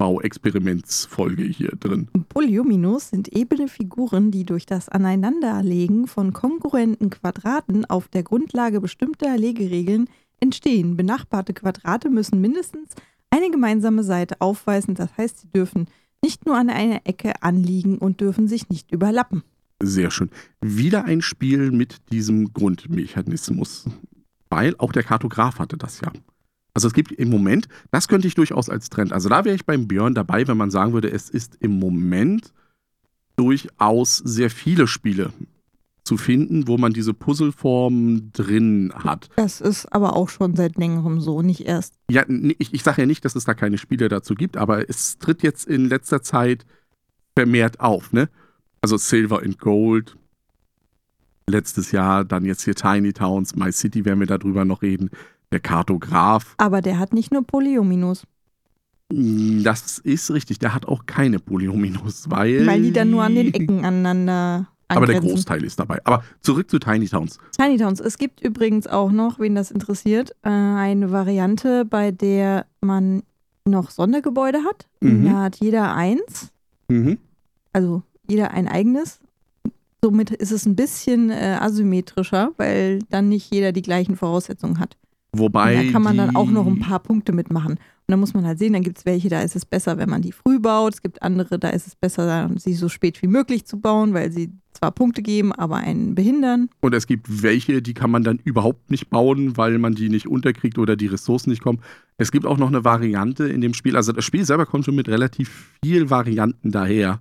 Städtebau-Experimentsfolge 0.00 1.42
hier 1.42 1.72
drin. 1.78 2.08
Polyominoes 2.28 3.10
sind 3.10 3.28
ebene 3.28 3.68
Figuren, 3.68 4.30
die 4.30 4.44
durch 4.44 4.64
das 4.64 4.88
Aneinanderlegen 4.88 6.06
von 6.06 6.32
kongruenten 6.32 7.10
Quadraten 7.10 7.84
auf 7.84 8.08
der 8.08 8.22
Grundlage 8.22 8.80
bestimmter 8.80 9.36
Legeregeln 9.36 10.08
entstehen. 10.40 10.96
Benachbarte 10.96 11.52
Quadrate 11.52 12.08
müssen 12.08 12.40
mindestens 12.40 12.94
eine 13.28 13.50
gemeinsame 13.50 14.02
Seite 14.02 14.40
aufweisen, 14.40 14.94
das 14.94 15.16
heißt, 15.16 15.40
sie 15.40 15.50
dürfen 15.50 15.86
nicht 16.22 16.46
nur 16.46 16.56
an 16.56 16.70
einer 16.70 17.02
Ecke 17.04 17.42
anliegen 17.42 17.98
und 17.98 18.20
dürfen 18.20 18.48
sich 18.48 18.68
nicht 18.70 18.90
überlappen. 18.92 19.42
Sehr 19.82 20.10
schön. 20.10 20.30
Wieder 20.60 21.04
ein 21.04 21.22
Spiel 21.22 21.70
mit 21.70 22.10
diesem 22.10 22.52
Grundmechanismus. 22.52 23.86
Weil 24.50 24.74
auch 24.78 24.92
der 24.92 25.04
Kartograf 25.04 25.58
hatte 25.58 25.76
das 25.78 26.00
ja. 26.00 26.10
Also 26.74 26.88
es 26.88 26.94
gibt 26.94 27.12
im 27.12 27.30
Moment, 27.30 27.68
das 27.90 28.08
könnte 28.08 28.28
ich 28.28 28.34
durchaus 28.34 28.68
als 28.68 28.88
Trend. 28.90 29.12
Also 29.12 29.28
da 29.28 29.44
wäre 29.44 29.54
ich 29.54 29.66
beim 29.66 29.88
Björn 29.88 30.14
dabei, 30.14 30.46
wenn 30.46 30.56
man 30.56 30.70
sagen 30.70 30.92
würde, 30.92 31.10
es 31.10 31.28
ist 31.28 31.56
im 31.60 31.78
Moment 31.78 32.52
durchaus 33.36 34.18
sehr 34.18 34.50
viele 34.50 34.86
Spiele 34.86 35.32
zu 36.04 36.16
finden, 36.16 36.66
wo 36.66 36.78
man 36.78 36.92
diese 36.92 37.14
Puzzleform 37.14 38.32
drin 38.32 38.92
hat. 38.94 39.28
Das 39.36 39.60
ist 39.60 39.86
aber 39.92 40.16
auch 40.16 40.28
schon 40.28 40.56
seit 40.56 40.76
längerem 40.76 41.20
so, 41.20 41.42
nicht 41.42 41.66
erst. 41.66 41.94
Ja, 42.10 42.24
ich, 42.58 42.74
ich 42.74 42.82
sage 42.82 43.02
ja 43.02 43.06
nicht, 43.06 43.24
dass 43.24 43.36
es 43.36 43.44
da 43.44 43.54
keine 43.54 43.78
Spiele 43.78 44.08
dazu 44.08 44.34
gibt, 44.34 44.56
aber 44.56 44.88
es 44.88 45.18
tritt 45.18 45.42
jetzt 45.42 45.66
in 45.66 45.88
letzter 45.88 46.22
Zeit 46.22 46.66
vermehrt 47.36 47.80
auf, 47.80 48.12
ne? 48.12 48.28
Also 48.80 48.96
Silver 48.96 49.42
and 49.42 49.58
Gold, 49.58 50.16
letztes 51.46 51.92
Jahr, 51.92 52.24
dann 52.24 52.44
jetzt 52.44 52.64
hier 52.64 52.74
Tiny 52.74 53.12
Towns, 53.12 53.54
My 53.54 53.70
City 53.70 54.04
werden 54.04 54.20
wir 54.20 54.26
darüber 54.26 54.64
noch 54.64 54.82
reden, 54.82 55.10
der 55.52 55.60
Kartograf. 55.60 56.54
Aber 56.58 56.80
der 56.80 56.98
hat 56.98 57.12
nicht 57.12 57.32
nur 57.32 57.42
Polyominoes, 57.46 58.24
Das 59.10 59.98
ist 59.98 60.30
richtig, 60.30 60.58
der 60.60 60.74
hat 60.74 60.86
auch 60.86 61.06
keine 61.06 61.38
Polyominos, 61.40 62.30
weil... 62.30 62.66
weil 62.66 62.82
die 62.82 62.92
dann 62.92 63.10
nur 63.10 63.24
an 63.24 63.34
den 63.34 63.52
Ecken 63.52 63.84
aneinander 63.84 64.68
Aber 64.88 65.06
der 65.06 65.16
angrenzen. 65.16 65.34
Großteil 65.36 65.64
ist 65.64 65.80
dabei. 65.80 65.98
Aber 66.04 66.22
zurück 66.40 66.70
zu 66.70 66.78
Tiny 66.78 67.08
Towns. 67.08 67.38
Tiny 67.56 67.76
Towns. 67.76 68.00
Es 68.00 68.18
gibt 68.18 68.40
übrigens 68.40 68.86
auch 68.86 69.10
noch, 69.10 69.40
wen 69.40 69.54
das 69.56 69.70
interessiert, 69.72 70.30
äh, 70.42 70.48
eine 70.50 71.10
Variante, 71.10 71.84
bei 71.84 72.12
der 72.12 72.66
man 72.80 73.22
noch 73.64 73.90
Sondergebäude 73.90 74.60
hat. 74.64 74.88
Mhm. 75.00 75.24
Da 75.24 75.42
hat 75.42 75.56
jeder 75.56 75.94
eins, 75.94 76.52
Mhm. 76.88 77.18
also 77.72 78.02
jeder 78.28 78.52
ein 78.52 78.68
eigenes. 78.68 79.18
Somit 80.02 80.30
ist 80.30 80.50
es 80.50 80.64
ein 80.66 80.76
bisschen 80.76 81.30
äh, 81.30 81.58
asymmetrischer, 81.60 82.52
weil 82.56 83.00
dann 83.10 83.28
nicht 83.28 83.52
jeder 83.52 83.72
die 83.72 83.82
gleichen 83.82 84.16
Voraussetzungen 84.16 84.78
hat. 84.78 84.96
Wobei 85.32 85.78
Und 85.78 85.86
da 85.86 85.92
kann 85.92 86.02
man 86.02 86.16
dann 86.16 86.34
auch 86.36 86.50
noch 86.50 86.66
ein 86.66 86.80
paar 86.80 86.98
Punkte 86.98 87.32
mitmachen. 87.32 87.72
Und 87.72 87.78
dann 88.08 88.18
muss 88.20 88.34
man 88.34 88.44
halt 88.44 88.58
sehen, 88.58 88.72
dann 88.72 88.82
gibt 88.82 88.98
es 88.98 89.06
welche, 89.06 89.28
da 89.28 89.40
ist 89.42 89.54
es 89.54 89.64
besser, 89.64 89.96
wenn 89.96 90.08
man 90.10 90.22
die 90.22 90.32
früh 90.32 90.58
baut. 90.58 90.94
Es 90.94 91.02
gibt 91.02 91.22
andere, 91.22 91.58
da 91.58 91.68
ist 91.68 91.86
es 91.86 91.94
besser, 91.94 92.50
sie 92.56 92.74
so 92.74 92.88
spät 92.88 93.22
wie 93.22 93.28
möglich 93.28 93.64
zu 93.64 93.78
bauen, 93.78 94.12
weil 94.14 94.32
sie 94.32 94.50
zwar 94.72 94.90
Punkte 94.90 95.22
geben, 95.22 95.52
aber 95.52 95.76
einen 95.76 96.16
behindern. 96.16 96.68
Und 96.80 96.94
es 96.94 97.06
gibt 97.06 97.42
welche, 97.42 97.82
die 97.82 97.94
kann 97.94 98.10
man 98.10 98.24
dann 98.24 98.40
überhaupt 98.42 98.90
nicht 98.90 99.10
bauen, 99.10 99.56
weil 99.56 99.78
man 99.78 99.94
die 99.94 100.08
nicht 100.08 100.26
unterkriegt 100.26 100.78
oder 100.78 100.96
die 100.96 101.06
Ressourcen 101.06 101.50
nicht 101.50 101.62
kommen. 101.62 101.80
Es 102.16 102.32
gibt 102.32 102.46
auch 102.46 102.58
noch 102.58 102.68
eine 102.68 102.84
Variante 102.84 103.46
in 103.46 103.60
dem 103.60 103.74
Spiel. 103.74 103.94
Also 103.94 104.12
das 104.12 104.24
Spiel 104.24 104.44
selber 104.44 104.66
kommt 104.66 104.84
schon 104.84 104.96
mit 104.96 105.08
relativ 105.08 105.70
viel 105.84 106.10
Varianten 106.10 106.72
daher. 106.72 107.20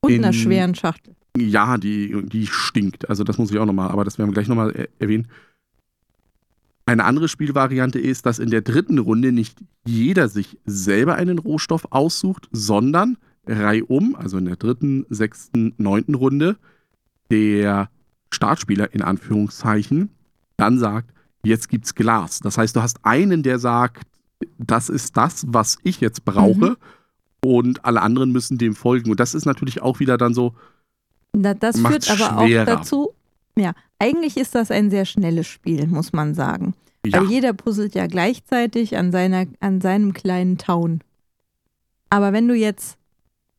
Und 0.00 0.12
In- 0.12 0.24
einer 0.24 0.32
schweren 0.34 0.74
Schachtel. 0.74 1.14
Ja, 1.38 1.78
die, 1.78 2.26
die 2.26 2.46
stinkt. 2.46 3.08
Also 3.08 3.24
das 3.24 3.38
muss 3.38 3.50
ich 3.50 3.58
auch 3.58 3.64
nochmal, 3.64 3.88
aber 3.90 4.04
das 4.04 4.18
werden 4.18 4.28
wir 4.28 4.34
gleich 4.34 4.48
nochmal 4.48 4.72
er 4.72 4.88
erwähnen. 4.98 5.28
Eine 6.84 7.04
andere 7.04 7.28
Spielvariante 7.28 7.98
ist, 8.00 8.26
dass 8.26 8.38
in 8.38 8.50
der 8.50 8.62
dritten 8.62 8.98
Runde 8.98 9.32
nicht 9.32 9.58
jeder 9.86 10.28
sich 10.28 10.58
selber 10.66 11.14
einen 11.14 11.38
Rohstoff 11.38 11.86
aussucht, 11.90 12.48
sondern 12.52 13.18
reihum, 13.46 14.16
also 14.16 14.38
in 14.38 14.46
der 14.46 14.56
dritten, 14.56 15.06
sechsten, 15.08 15.74
neunten 15.78 16.14
Runde, 16.14 16.56
der 17.30 17.88
Startspieler 18.30 18.92
in 18.94 19.02
Anführungszeichen 19.02 20.10
dann 20.56 20.78
sagt, 20.78 21.12
jetzt 21.44 21.68
gibt's 21.68 21.94
Glas. 21.94 22.40
Das 22.40 22.58
heißt, 22.58 22.76
du 22.76 22.82
hast 22.82 23.04
einen, 23.04 23.42
der 23.42 23.58
sagt, 23.58 24.04
das 24.58 24.88
ist 24.88 25.16
das, 25.16 25.44
was 25.48 25.78
ich 25.82 26.00
jetzt 26.00 26.24
brauche 26.24 26.76
und 27.44 27.84
alle 27.84 28.02
anderen 28.02 28.32
müssen 28.32 28.58
dem 28.58 28.74
folgen. 28.74 29.10
Und 29.10 29.20
das 29.20 29.34
ist 29.34 29.44
natürlich 29.44 29.82
auch 29.82 30.00
wieder 30.00 30.18
dann 30.18 30.34
so, 30.34 30.54
Da, 31.32 31.54
das 31.54 31.80
führt 31.80 32.10
aber 32.10 32.46
schwerer. 32.46 32.62
auch 32.62 32.66
dazu, 32.66 33.14
ja, 33.56 33.72
eigentlich 34.02 34.36
ist 34.36 34.56
das 34.56 34.72
ein 34.72 34.90
sehr 34.90 35.04
schnelles 35.04 35.46
Spiel, 35.46 35.86
muss 35.86 36.12
man 36.12 36.34
sagen. 36.34 36.74
ja, 37.06 37.20
Weil 37.20 37.30
jeder 37.30 37.52
puzzelt 37.52 37.94
ja 37.94 38.08
gleichzeitig 38.08 38.96
an, 38.96 39.12
seiner, 39.12 39.46
an 39.60 39.80
seinem 39.80 40.12
kleinen 40.12 40.58
Town. 40.58 41.02
Aber 42.10 42.32
wenn 42.32 42.48
du 42.48 42.54
jetzt 42.54 42.98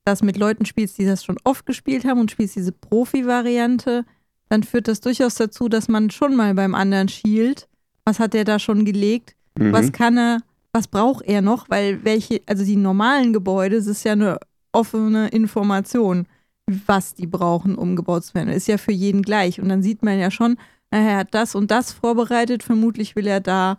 das 0.04 0.22
mit 0.22 0.36
Leuten 0.36 0.66
spielst, 0.66 0.98
die 0.98 1.06
das 1.06 1.24
schon 1.24 1.38
oft 1.46 1.66
gespielt 1.66 2.04
haben 2.04 2.20
und 2.20 2.30
spielst 2.30 2.58
diese 2.58 2.74
Profi-Variante, 2.74 4.04
dann 4.50 4.64
führt 4.64 4.90
das 4.90 5.00
durchaus 5.00 5.36
dazu, 5.36 5.70
dass 5.70 5.88
man 5.88 6.10
schon 6.10 6.36
mal 6.36 6.54
beim 6.54 6.76
anderen 6.76 7.08
schielt. 7.08 7.70
Was 8.04 8.20
hat 8.20 8.34
der 8.34 8.44
da 8.44 8.60
schon 8.60 8.84
gelegt? 8.84 9.36
mhm. 9.58 9.72
Was 9.72 9.94
kann 9.94 10.18
er, 10.18 10.40
was 10.74 10.90
braucht 10.90 11.26
er 11.26 11.42
noch? 11.42 11.70
Weil 11.70 12.04
welche, 12.04 12.42
also 12.48 12.66
die 12.66 12.76
normalen 12.76 13.32
Gebäude, 13.32 13.78
es 13.78 13.88
ist 13.88 14.04
ja 14.04 14.12
eine 14.12 14.40
offene 14.74 15.30
Information, 15.30 16.28
was 16.68 17.14
die 17.14 17.28
brauchen, 17.28 17.76
um 17.76 17.96
gebaut 17.96 18.26
zu 18.26 18.36
werden. 18.36 18.50
Ist 18.50 18.68
ja 18.68 18.78
für 18.78 18.92
jeden 18.92 19.22
gleich. 19.22 19.60
Und 19.60 19.70
dann 19.70 19.84
sieht 19.84 20.04
man 20.04 20.20
ja 20.20 20.32
schon, 20.32 20.58
na, 20.92 21.00
er 21.00 21.18
hat 21.18 21.34
das 21.34 21.56
und 21.56 21.72
das 21.72 21.92
vorbereitet, 21.92 22.64
vermutlich 22.64 23.16
will 23.16 23.28
er 23.28 23.40
da 23.40 23.78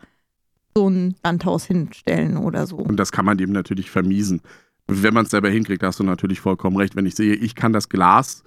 so 0.77 0.89
ein 0.89 1.15
Landhaus 1.23 1.65
hinstellen 1.65 2.37
oder 2.37 2.67
so. 2.67 2.77
Und 2.77 2.97
das 2.97 3.13
kann 3.13 3.25
man 3.25 3.39
dem 3.39 3.53
natürlich 3.53 3.91
vermiesen. 3.91 4.41
Wenn 4.87 5.15
man 5.15 5.25
es 5.25 5.31
selber 5.31 5.49
hinkriegt, 5.49 5.83
hast 5.83 6.01
du 6.01 6.05
natürlich 6.05 6.41
vollkommen 6.41 6.77
recht. 6.77 6.97
Wenn 6.97 7.07
ich 7.07 7.15
sehe, 7.15 7.35
ich 7.35 7.55
kann 7.55 7.73
das 7.73 7.89
Glas 7.89 8.43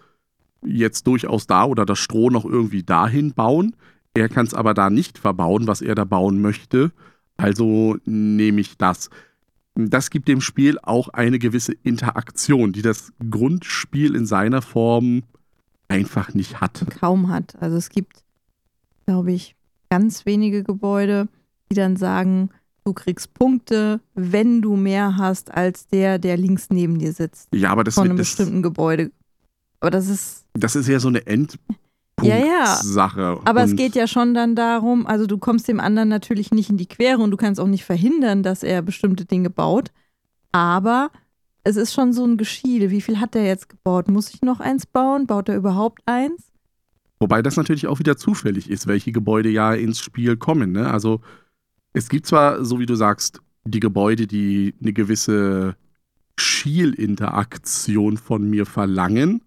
jetzt 0.65 1.07
durchaus 1.07 1.47
da 1.47 1.65
oder 1.65 1.85
das 1.85 1.99
Stroh 1.99 2.29
noch 2.29 2.45
irgendwie 2.45 2.83
dahin 2.83 3.33
bauen, 3.33 3.75
er 4.13 4.29
kann 4.29 4.45
es 4.45 4.53
aber 4.53 4.73
da 4.73 4.89
nicht 4.89 5.17
verbauen, 5.17 5.67
was 5.67 5.81
er 5.81 5.95
da 5.95 6.03
bauen 6.03 6.41
möchte, 6.41 6.91
also 7.37 7.97
nehme 8.05 8.61
ich 8.61 8.77
das. 8.77 9.09
Das 9.77 10.09
gibt 10.09 10.27
dem 10.27 10.41
Spiel 10.41 10.79
auch 10.81 11.09
eine 11.09 11.37
gewisse 11.37 11.73
Interaktion, 11.83 12.73
die 12.73 12.81
das 12.81 13.13
Grundspiel 13.29 14.15
in 14.15 14.25
seiner 14.25 14.61
Form 14.61 15.23
einfach 15.87 16.33
nicht 16.33 16.59
hat. 16.59 16.85
Kaum 16.99 17.29
hat. 17.29 17.55
Also 17.61 17.77
es 17.77 17.89
gibt, 17.89 18.23
glaube 19.05 19.31
ich, 19.31 19.55
ganz 19.89 20.25
wenige 20.25 20.63
Gebäude, 20.63 21.27
die 21.69 21.75
dann 21.75 21.95
sagen, 21.95 22.49
du 22.83 22.93
kriegst 22.93 23.33
Punkte, 23.33 24.01
wenn 24.15 24.61
du 24.61 24.75
mehr 24.75 25.17
hast 25.17 25.53
als 25.53 25.87
der, 25.87 26.19
der 26.19 26.37
links 26.37 26.69
neben 26.69 26.99
dir 26.99 27.13
sitzt. 27.13 27.49
Ja, 27.53 27.69
aber 27.69 27.83
das, 27.83 27.95
von 27.95 28.05
einem 28.05 28.17
das, 28.17 28.29
bestimmten 28.29 28.63
Gebäude. 28.63 29.11
Aber 29.79 29.91
das 29.91 30.07
ist, 30.07 30.45
das 30.53 30.75
ist 30.75 30.87
ja 30.87 30.99
so 30.99 31.09
eine 31.09 31.25
Ja, 32.21 32.35
ja. 32.37 32.59
Endpunktsache. 32.73 33.39
aber 33.45 33.63
es 33.63 33.71
Und- 33.71 33.77
geht 33.77 33.95
ja 33.95 34.07
schon 34.07 34.33
dann 34.33 34.55
darum, 34.55 35.05
also 35.05 35.27
du 35.27 35.37
kommst 35.37 35.67
dem 35.67 35.79
anderen 35.79 36.09
natürlich 36.09 36.51
nicht 36.51 36.69
in 36.69 36.77
die 36.77 36.87
Quere 36.87 37.19
und 37.21 37.31
du 37.31 37.37
kannst 37.37 37.59
auch 37.59 37.67
nicht 37.67 37.85
verhindern, 37.85 38.41
dass 38.43 38.63
er 38.63 38.81
bestimmte 38.81 39.25
Dinge 39.25 39.49
baut. 39.51 39.91
Aber 40.51 41.11
es 41.63 41.75
ist 41.75 41.93
schon 41.93 42.13
so 42.13 42.25
ein 42.25 42.37
Geschiede. 42.37 42.89
Wie 42.89 43.01
viel 43.01 43.19
hat 43.19 43.35
er 43.35 43.45
jetzt 43.45 43.69
gebaut? 43.69 44.07
Muss 44.09 44.33
ich 44.33 44.41
noch 44.41 44.59
eins 44.59 44.85
bauen? 44.87 45.27
Baut 45.27 45.49
er 45.49 45.57
überhaupt 45.57 46.01
eins? 46.05 46.51
Wobei 47.19 47.41
das 47.41 47.57
natürlich 47.57 47.87
auch 47.87 47.99
wieder 47.99 48.17
zufällig 48.17 48.69
ist, 48.69 48.87
welche 48.87 49.11
Gebäude 49.11 49.49
ja 49.49 49.73
ins 49.73 49.99
Spiel 49.99 50.37
kommen. 50.37 50.71
Ne? 50.71 50.89
Also 50.91 51.21
es 51.93 52.09
gibt 52.09 52.25
zwar, 52.25 52.63
so 52.63 52.79
wie 52.79 52.85
du 52.85 52.95
sagst, 52.95 53.41
die 53.65 53.79
Gebäude, 53.79 54.27
die 54.27 54.73
eine 54.81 54.93
gewisse 54.93 55.75
Schielinteraktion 56.39 58.17
von 58.17 58.49
mir 58.49 58.65
verlangen, 58.65 59.41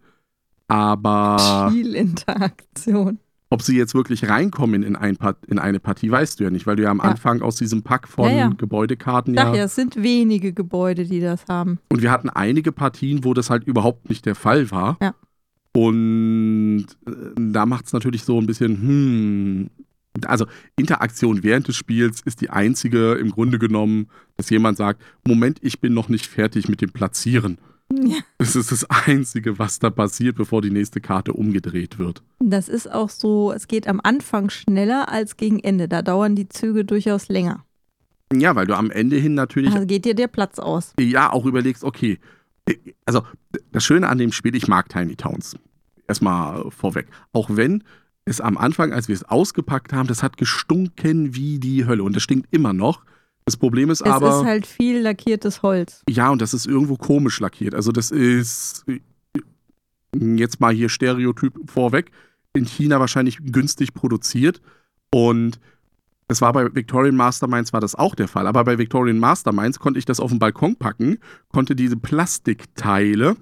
aber 0.70 1.68
Spielinteraktion. 1.70 3.18
ob 3.50 3.62
sie 3.62 3.76
jetzt 3.76 3.94
wirklich 3.94 4.28
reinkommen 4.28 4.82
in, 4.82 4.94
ein 4.96 5.16
Part, 5.16 5.44
in 5.46 5.58
eine 5.58 5.80
Partie, 5.80 6.10
weißt 6.10 6.38
du 6.38 6.44
ja 6.44 6.50
nicht, 6.50 6.66
weil 6.66 6.76
du 6.76 6.84
ja 6.84 6.90
am 6.90 6.98
Ja. 6.98 7.04
Anfang 7.04 7.42
aus 7.42 7.56
diesem 7.56 7.82
Pack 7.82 8.06
von 8.08 8.26
Ja, 8.30 8.36
ja. 8.36 8.48
Gebäudekarten 8.48 9.36
Ach 9.38 9.48
ja, 9.48 9.54
ja, 9.56 9.64
es 9.64 9.74
sind 9.74 9.96
wenige 10.02 10.52
Gebäude, 10.52 11.04
die 11.04 11.20
das 11.20 11.46
haben. 11.48 11.78
Und 11.90 12.00
wir 12.02 12.10
hatten 12.12 12.28
einige 12.30 12.70
Partien, 12.72 13.24
wo 13.24 13.34
das 13.34 13.50
halt 13.50 13.64
überhaupt 13.64 14.08
nicht 14.08 14.24
der 14.26 14.34
Fall 14.36 14.70
war. 14.70 14.96
Ja. 15.02 15.14
Und 15.72 16.86
äh, 17.06 17.12
da 17.36 17.66
macht 17.66 17.86
es 17.86 17.92
natürlich 17.92 18.24
so 18.24 18.38
ein 18.40 18.46
bisschen, 18.46 18.80
hm. 18.80 19.70
Also 20.26 20.46
Interaktion 20.76 21.44
während 21.44 21.68
des 21.68 21.76
Spiels 21.76 22.20
ist 22.22 22.40
die 22.40 22.50
einzige 22.50 23.12
im 23.12 23.30
Grunde 23.30 23.60
genommen, 23.60 24.08
dass 24.36 24.50
jemand 24.50 24.76
sagt, 24.76 25.00
Moment, 25.24 25.58
ich 25.62 25.80
bin 25.80 25.94
noch 25.94 26.08
nicht 26.08 26.26
fertig 26.26 26.68
mit 26.68 26.80
dem 26.82 26.90
Platzieren. 26.90 27.58
Ja. 27.92 28.18
Das 28.38 28.54
ist 28.56 28.70
das 28.70 28.84
Einzige, 28.88 29.58
was 29.58 29.78
da 29.78 29.90
passiert, 29.90 30.36
bevor 30.36 30.62
die 30.62 30.70
nächste 30.70 31.00
Karte 31.00 31.32
umgedreht 31.32 31.98
wird. 31.98 32.22
Das 32.38 32.68
ist 32.68 32.90
auch 32.90 33.10
so, 33.10 33.52
es 33.52 33.66
geht 33.68 33.88
am 33.88 34.00
Anfang 34.02 34.48
schneller 34.50 35.08
als 35.08 35.36
gegen 35.36 35.58
Ende. 35.58 35.88
Da 35.88 36.02
dauern 36.02 36.36
die 36.36 36.48
Züge 36.48 36.84
durchaus 36.84 37.28
länger. 37.28 37.64
Ja, 38.32 38.54
weil 38.54 38.66
du 38.66 38.76
am 38.76 38.90
Ende 38.92 39.16
hin 39.16 39.34
natürlich 39.34 39.74
Da 39.74 39.84
geht 39.84 40.04
dir 40.04 40.14
der 40.14 40.28
Platz 40.28 40.58
aus. 40.60 40.92
ja 41.00 41.32
auch 41.32 41.46
überlegst, 41.46 41.82
okay, 41.82 42.20
also 43.04 43.22
das 43.72 43.84
Schöne 43.84 44.08
an 44.08 44.18
dem 44.18 44.32
Spiel, 44.32 44.54
ich 44.54 44.68
mag 44.68 44.88
Tiny 44.88 45.16
Towns. 45.16 45.56
erstmal 46.06 46.70
vorweg. 46.70 47.08
Auch 47.32 47.50
wenn 47.52 47.82
es 48.24 48.40
am 48.40 48.56
Anfang, 48.56 48.92
als 48.92 49.08
wir 49.08 49.14
es 49.14 49.24
ausgepackt 49.24 49.92
haben, 49.92 50.06
das 50.06 50.22
hat 50.22 50.36
gestunken 50.36 51.34
wie 51.34 51.58
die 51.58 51.86
Hölle 51.86 52.04
und 52.04 52.14
das 52.14 52.22
stinkt 52.22 52.46
immer 52.52 52.72
noch. 52.72 53.02
Das 53.50 53.56
Problem 53.56 53.90
ist 53.90 54.00
es 54.00 54.06
aber. 54.06 54.28
Es 54.28 54.36
ist 54.36 54.44
halt 54.44 54.64
viel 54.64 55.00
lackiertes 55.00 55.62
Holz. 55.62 56.04
Ja, 56.08 56.30
und 56.30 56.40
das 56.40 56.54
ist 56.54 56.66
irgendwo 56.66 56.94
komisch 56.94 57.40
lackiert. 57.40 57.74
Also, 57.74 57.90
das 57.90 58.12
ist 58.12 58.84
jetzt 60.14 60.60
mal 60.60 60.72
hier 60.72 60.88
Stereotyp 60.88 61.52
vorweg. 61.68 62.12
In 62.52 62.64
China 62.64 63.00
wahrscheinlich 63.00 63.38
günstig 63.42 63.92
produziert. 63.92 64.60
Und 65.12 65.58
das 66.28 66.40
war 66.40 66.52
bei 66.52 66.72
Victorian 66.72 67.16
Masterminds 67.16 67.72
war 67.72 67.80
das 67.80 67.96
auch 67.96 68.14
der 68.14 68.28
Fall. 68.28 68.46
Aber 68.46 68.62
bei 68.62 68.78
Victorian 68.78 69.18
Masterminds 69.18 69.80
konnte 69.80 69.98
ich 69.98 70.04
das 70.04 70.20
auf 70.20 70.30
den 70.30 70.38
Balkon 70.38 70.76
packen, 70.76 71.18
konnte 71.48 71.74
diese 71.74 71.96
Plastikteile 71.96 73.36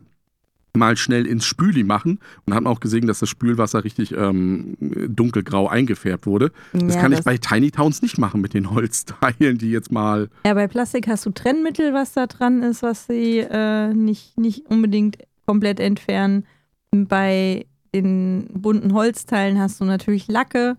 mal 0.75 0.97
schnell 0.97 1.27
ins 1.27 1.45
Spüli 1.45 1.85
machen 1.85 2.21
und 2.47 2.55
haben 2.55 2.67
auch 2.67 2.81
gesehen, 2.81 3.07
dass 3.07 3.19
das 3.19 3.29
Spülwasser 3.29 3.85
richtig 3.85 4.13
ähm, 4.13 4.77
dunkelgrau 4.81 5.69
eingefärbt 5.69 6.27
wurde. 6.27 6.53
Das 6.73 6.95
ja, 6.95 7.01
kann 7.01 7.11
das 7.11 7.21
ich 7.21 7.25
bei 7.25 7.39
Tiny 7.39 7.71
Towns 7.71 8.03
nicht 8.03 8.19
machen 8.19 8.41
mit 8.41 8.55
den 8.55 8.71
Holzteilen, 8.71 9.59
die 9.59 9.71
jetzt 9.71 9.93
mal. 9.93 10.29
Ja, 10.47 10.55
bei 10.55 10.69
Plastik 10.69 11.09
hast 11.09 11.27
du 11.27 11.31
Trennmittel, 11.31 11.93
was 11.95 12.13
da 12.13 12.27
dran 12.27 12.63
ist, 12.63 12.83
was 12.83 13.07
sie 13.07 13.39
äh, 13.39 13.93
nicht, 13.93 14.39
nicht 14.39 14.67
unbedingt 14.67 15.19
komplett 15.47 15.81
entfernen. 15.81 16.45
Bei 16.91 17.67
den 17.95 18.49
bunten 18.53 18.93
Holzteilen 18.93 19.59
hast 19.59 19.81
du 19.81 19.85
natürlich 19.85 20.29
Lacke, 20.29 20.77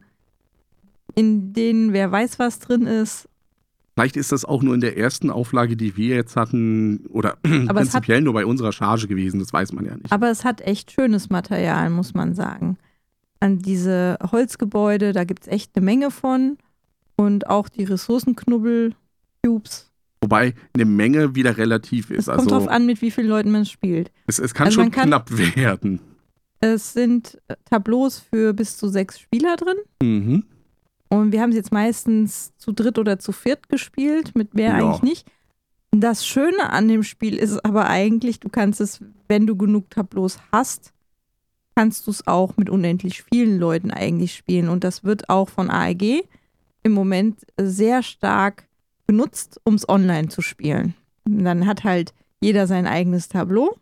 in 1.15 1.53
denen 1.53 1.93
wer 1.93 2.11
weiß, 2.11 2.39
was 2.39 2.59
drin 2.59 2.85
ist. 2.85 3.27
Vielleicht 3.99 4.15
ist 4.15 4.31
das 4.31 4.45
auch 4.45 4.63
nur 4.63 4.75
in 4.75 4.79
der 4.79 4.97
ersten 4.97 5.29
Auflage, 5.29 5.75
die 5.75 5.97
wir 5.97 6.15
jetzt 6.15 6.37
hatten, 6.37 7.05
oder 7.07 7.37
aber 7.67 7.81
prinzipiell 7.81 8.19
hat, 8.19 8.23
nur 8.23 8.33
bei 8.33 8.45
unserer 8.45 8.71
Charge 8.71 9.09
gewesen, 9.09 9.41
das 9.41 9.51
weiß 9.51 9.73
man 9.73 9.85
ja 9.85 9.97
nicht. 9.97 10.09
Aber 10.09 10.31
es 10.31 10.45
hat 10.45 10.61
echt 10.61 10.93
schönes 10.93 11.29
Material, 11.29 11.89
muss 11.89 12.13
man 12.13 12.33
sagen. 12.33 12.77
An 13.41 13.59
diese 13.59 14.17
Holzgebäude, 14.31 15.11
da 15.11 15.25
gibt 15.25 15.43
es 15.43 15.49
echt 15.49 15.75
eine 15.75 15.83
Menge 15.83 16.11
von. 16.11 16.57
Und 17.17 17.47
auch 17.47 17.67
die 17.67 17.83
Ressourcenknubbel-Cubes. 17.83 19.91
Wobei 20.21 20.53
eine 20.73 20.85
Menge 20.85 21.35
wieder 21.35 21.57
relativ 21.57 22.09
ist. 22.09 22.19
Es 22.19 22.25
kommt 22.27 22.39
also, 22.39 22.51
drauf 22.51 22.69
an, 22.69 22.85
mit 22.85 23.01
wie 23.01 23.11
vielen 23.11 23.27
Leuten 23.27 23.51
man 23.51 23.65
spielt. 23.65 24.13
Es, 24.27 24.39
es 24.39 24.53
kann 24.53 24.67
also 24.67 24.79
schon 24.79 24.91
kann, 24.91 25.09
knapp 25.09 25.29
werden. 25.57 25.99
Es 26.61 26.93
sind 26.93 27.37
Tableaus 27.65 28.19
für 28.19 28.53
bis 28.53 28.77
zu 28.77 28.87
sechs 28.87 29.19
Spieler 29.19 29.57
drin. 29.57 29.75
Mhm. 30.01 30.45
Und 31.09 31.31
wir 31.31 31.41
haben 31.41 31.49
es 31.49 31.55
jetzt 31.55 31.71
meistens 31.71 32.55
zu 32.57 32.71
dritt 32.71 32.99
oder 32.99 33.17
zu 33.19 33.31
viert 33.31 33.67
gespielt, 33.67 34.35
mit 34.35 34.53
mehr 34.53 34.71
ja. 34.71 34.75
eigentlich 34.75 35.01
nicht. 35.01 35.31
Das 35.91 36.25
Schöne 36.25 36.71
an 36.71 36.87
dem 36.87 37.01
Spiel 37.01 37.35
ist 37.35 37.65
aber 37.65 37.87
eigentlich, 37.87 38.39
du 38.39 38.49
kannst 38.49 38.79
es, 38.79 39.03
wenn 39.27 39.47
du 39.47 39.57
genug 39.57 39.89
Tableaus 39.89 40.37
hast, 40.51 40.93
kannst 41.75 42.05
du 42.05 42.11
es 42.11 42.27
auch 42.27 42.57
mit 42.57 42.69
unendlich 42.69 43.23
vielen 43.23 43.57
Leuten 43.57 43.89
eigentlich 43.89 44.35
spielen. 44.35 44.69
Und 44.69 44.83
das 44.83 45.03
wird 45.03 45.29
auch 45.29 45.49
von 45.49 45.71
AEG 45.71 46.25
im 46.83 46.91
Moment 46.91 47.39
sehr 47.59 48.03
stark 48.03 48.67
benutzt, 49.07 49.59
um 49.63 49.73
es 49.73 49.89
online 49.89 50.27
zu 50.27 50.41
spielen. 50.41 50.93
Und 51.25 51.43
dann 51.43 51.65
hat 51.65 51.83
halt 51.83 52.13
jeder 52.41 52.67
sein 52.67 52.85
eigenes 52.85 53.29
Tableau. 53.29 53.75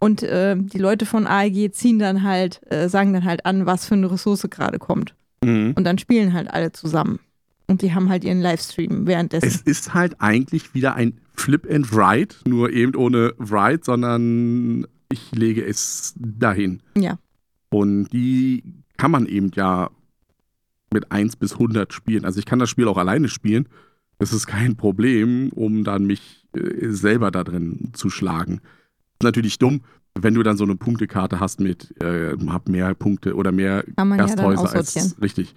Und 0.00 0.22
äh, 0.22 0.56
die 0.56 0.78
Leute 0.78 1.06
von 1.06 1.26
AEG 1.26 1.72
ziehen 1.72 1.98
dann 1.98 2.22
halt, 2.22 2.60
äh, 2.70 2.88
sagen 2.88 3.12
dann 3.14 3.24
halt 3.24 3.46
an, 3.46 3.66
was 3.66 3.86
für 3.86 3.94
eine 3.94 4.10
Ressource 4.10 4.46
gerade 4.50 4.78
kommt. 4.78 5.14
Mhm. 5.42 5.74
Und 5.76 5.84
dann 5.84 5.98
spielen 5.98 6.32
halt 6.32 6.50
alle 6.50 6.72
zusammen. 6.72 7.20
Und 7.66 7.82
die 7.82 7.92
haben 7.94 8.08
halt 8.08 8.24
ihren 8.24 8.40
Livestream 8.40 9.06
währenddessen. 9.06 9.46
Es 9.46 9.60
ist 9.60 9.92
halt 9.92 10.16
eigentlich 10.20 10.74
wieder 10.74 10.94
ein 10.94 11.20
Flip 11.34 11.66
and 11.70 11.92
Write, 11.94 12.36
nur 12.46 12.70
eben 12.70 12.94
ohne 12.94 13.34
Write, 13.36 13.84
sondern 13.84 14.86
ich 15.10 15.32
lege 15.32 15.64
es 15.64 16.14
dahin. 16.16 16.82
Ja. 16.96 17.18
Und 17.68 18.08
die 18.10 18.62
kann 18.96 19.10
man 19.10 19.26
eben 19.26 19.50
ja 19.54 19.90
mit 20.92 21.12
1 21.12 21.36
bis 21.36 21.52
100 21.52 21.92
spielen. 21.92 22.24
Also 22.24 22.38
ich 22.38 22.46
kann 22.46 22.58
das 22.58 22.70
Spiel 22.70 22.88
auch 22.88 22.96
alleine 22.96 23.28
spielen. 23.28 23.68
Das 24.18 24.32
ist 24.32 24.46
kein 24.46 24.76
Problem, 24.76 25.50
um 25.50 25.84
dann 25.84 26.06
mich 26.06 26.46
äh, 26.56 26.88
selber 26.88 27.30
da 27.30 27.44
drin 27.44 27.90
zu 27.92 28.10
schlagen. 28.10 28.60
Ist 29.14 29.22
natürlich 29.22 29.58
dumm, 29.58 29.82
wenn 30.22 30.34
du 30.34 30.42
dann 30.42 30.56
so 30.56 30.64
eine 30.64 30.76
Punktekarte 30.76 31.40
hast 31.40 31.60
mit, 31.60 31.94
äh, 32.02 32.36
hab 32.48 32.68
mehr 32.68 32.94
Punkte 32.94 33.34
oder 33.34 33.52
mehr 33.52 33.84
Gasthäuser 33.96 34.64
ja 34.64 34.70
als 34.70 35.20
richtig. 35.20 35.54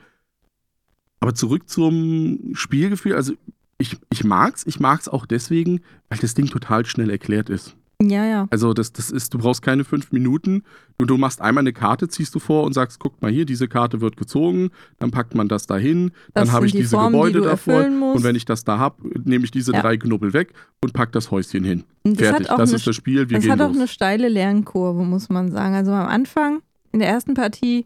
Aber 1.19 1.36
zurück 1.36 1.69
zum 1.69 2.52
Spielgefühl. 2.54 3.15
Also 3.15 3.34
ich, 3.78 3.97
ich 4.12 4.24
mag's, 4.24 4.65
ich 4.65 4.80
mag's 4.80 5.08
auch 5.08 5.26
deswegen, 5.26 5.82
weil 6.10 6.19
das 6.19 6.34
Ding 6.34 6.47
total 6.47 6.86
schnell 6.86 7.10
erklärt 7.10 7.50
ist. 7.50 7.76
Ja, 8.10 8.26
ja. 8.26 8.48
Also 8.50 8.74
das, 8.74 8.94
das 8.94 9.12
ist, 9.12 9.34
du 9.34 9.38
brauchst 9.38 9.62
keine 9.62 9.84
fünf 9.84 10.12
Minuten. 10.12 10.64
Du, 10.98 11.06
du 11.06 11.18
machst 11.18 11.42
einmal 11.42 11.62
eine 11.62 11.74
Karte, 11.74 12.08
ziehst 12.08 12.34
du 12.36 12.40
vor 12.40 12.64
und 12.64 12.74
sagst, 12.74 13.00
guck 13.00 13.22
mal 13.22 13.32
hier, 13.32 13.46
diese 13.46 13.68
Karte 13.68 14.02
wird 14.02 14.18
gezogen, 14.18 14.70
dann 15.00 15.12
packt 15.12 15.36
man 15.36 15.48
das 15.48 15.68
dahin, 15.68 16.12
das 16.34 16.46
dann 16.46 16.52
habe 16.52 16.66
ich 16.66 16.72
die 16.72 16.80
diese 16.80 16.96
Formen, 16.96 17.14
Gebäude 17.14 17.42
die 17.42 17.46
davor 17.46 17.86
und 17.86 18.24
wenn 18.24 18.36
ich 18.36 18.46
das 18.46 18.64
da 18.64 18.78
habe, 18.78 18.98
nehme 19.24 19.46
ich 19.46 19.52
diese 19.52 19.74
ja. 19.74 19.82
drei 19.82 19.98
Knubbel 19.98 20.34
weg 20.34 20.54
und 20.82 20.94
pack 20.94 21.12
das 21.12 21.32
Häuschen 21.32 21.64
hin. 21.64 21.84
Das 22.04 22.18
Fertig, 22.18 22.48
das 22.48 22.60
eine, 22.60 22.76
ist 22.76 22.88
das 22.88 22.96
Spiel, 22.96 23.30
wir 23.30 23.38
das 23.38 23.44
gehen 23.44 23.52
hat 23.52 23.60
los. 23.60 23.70
auch 23.70 23.76
eine 23.76 23.88
steile 23.88 24.28
Lernkurve, 24.30 25.04
muss 25.04 25.30
man 25.30 25.52
sagen. 25.52 25.76
Also 25.76 25.92
am 25.92 26.08
Anfang, 26.08 26.62
in 26.92 27.00
der 27.00 27.10
ersten 27.10 27.34
Partie, 27.34 27.86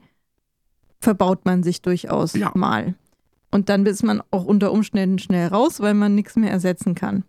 verbaut 0.99 1.45
man 1.45 1.63
sich 1.63 1.81
durchaus 1.81 2.33
ja. 2.33 2.51
mal. 2.55 2.95
Und 3.51 3.69
dann 3.69 3.85
ist 3.85 4.03
man 4.03 4.21
auch 4.31 4.45
unter 4.45 4.71
Umständen 4.71 5.19
schnell 5.19 5.47
raus, 5.47 5.79
weil 5.79 5.93
man 5.93 6.15
nichts 6.15 6.35
mehr 6.35 6.51
ersetzen 6.51 6.95
kann. 6.95 7.23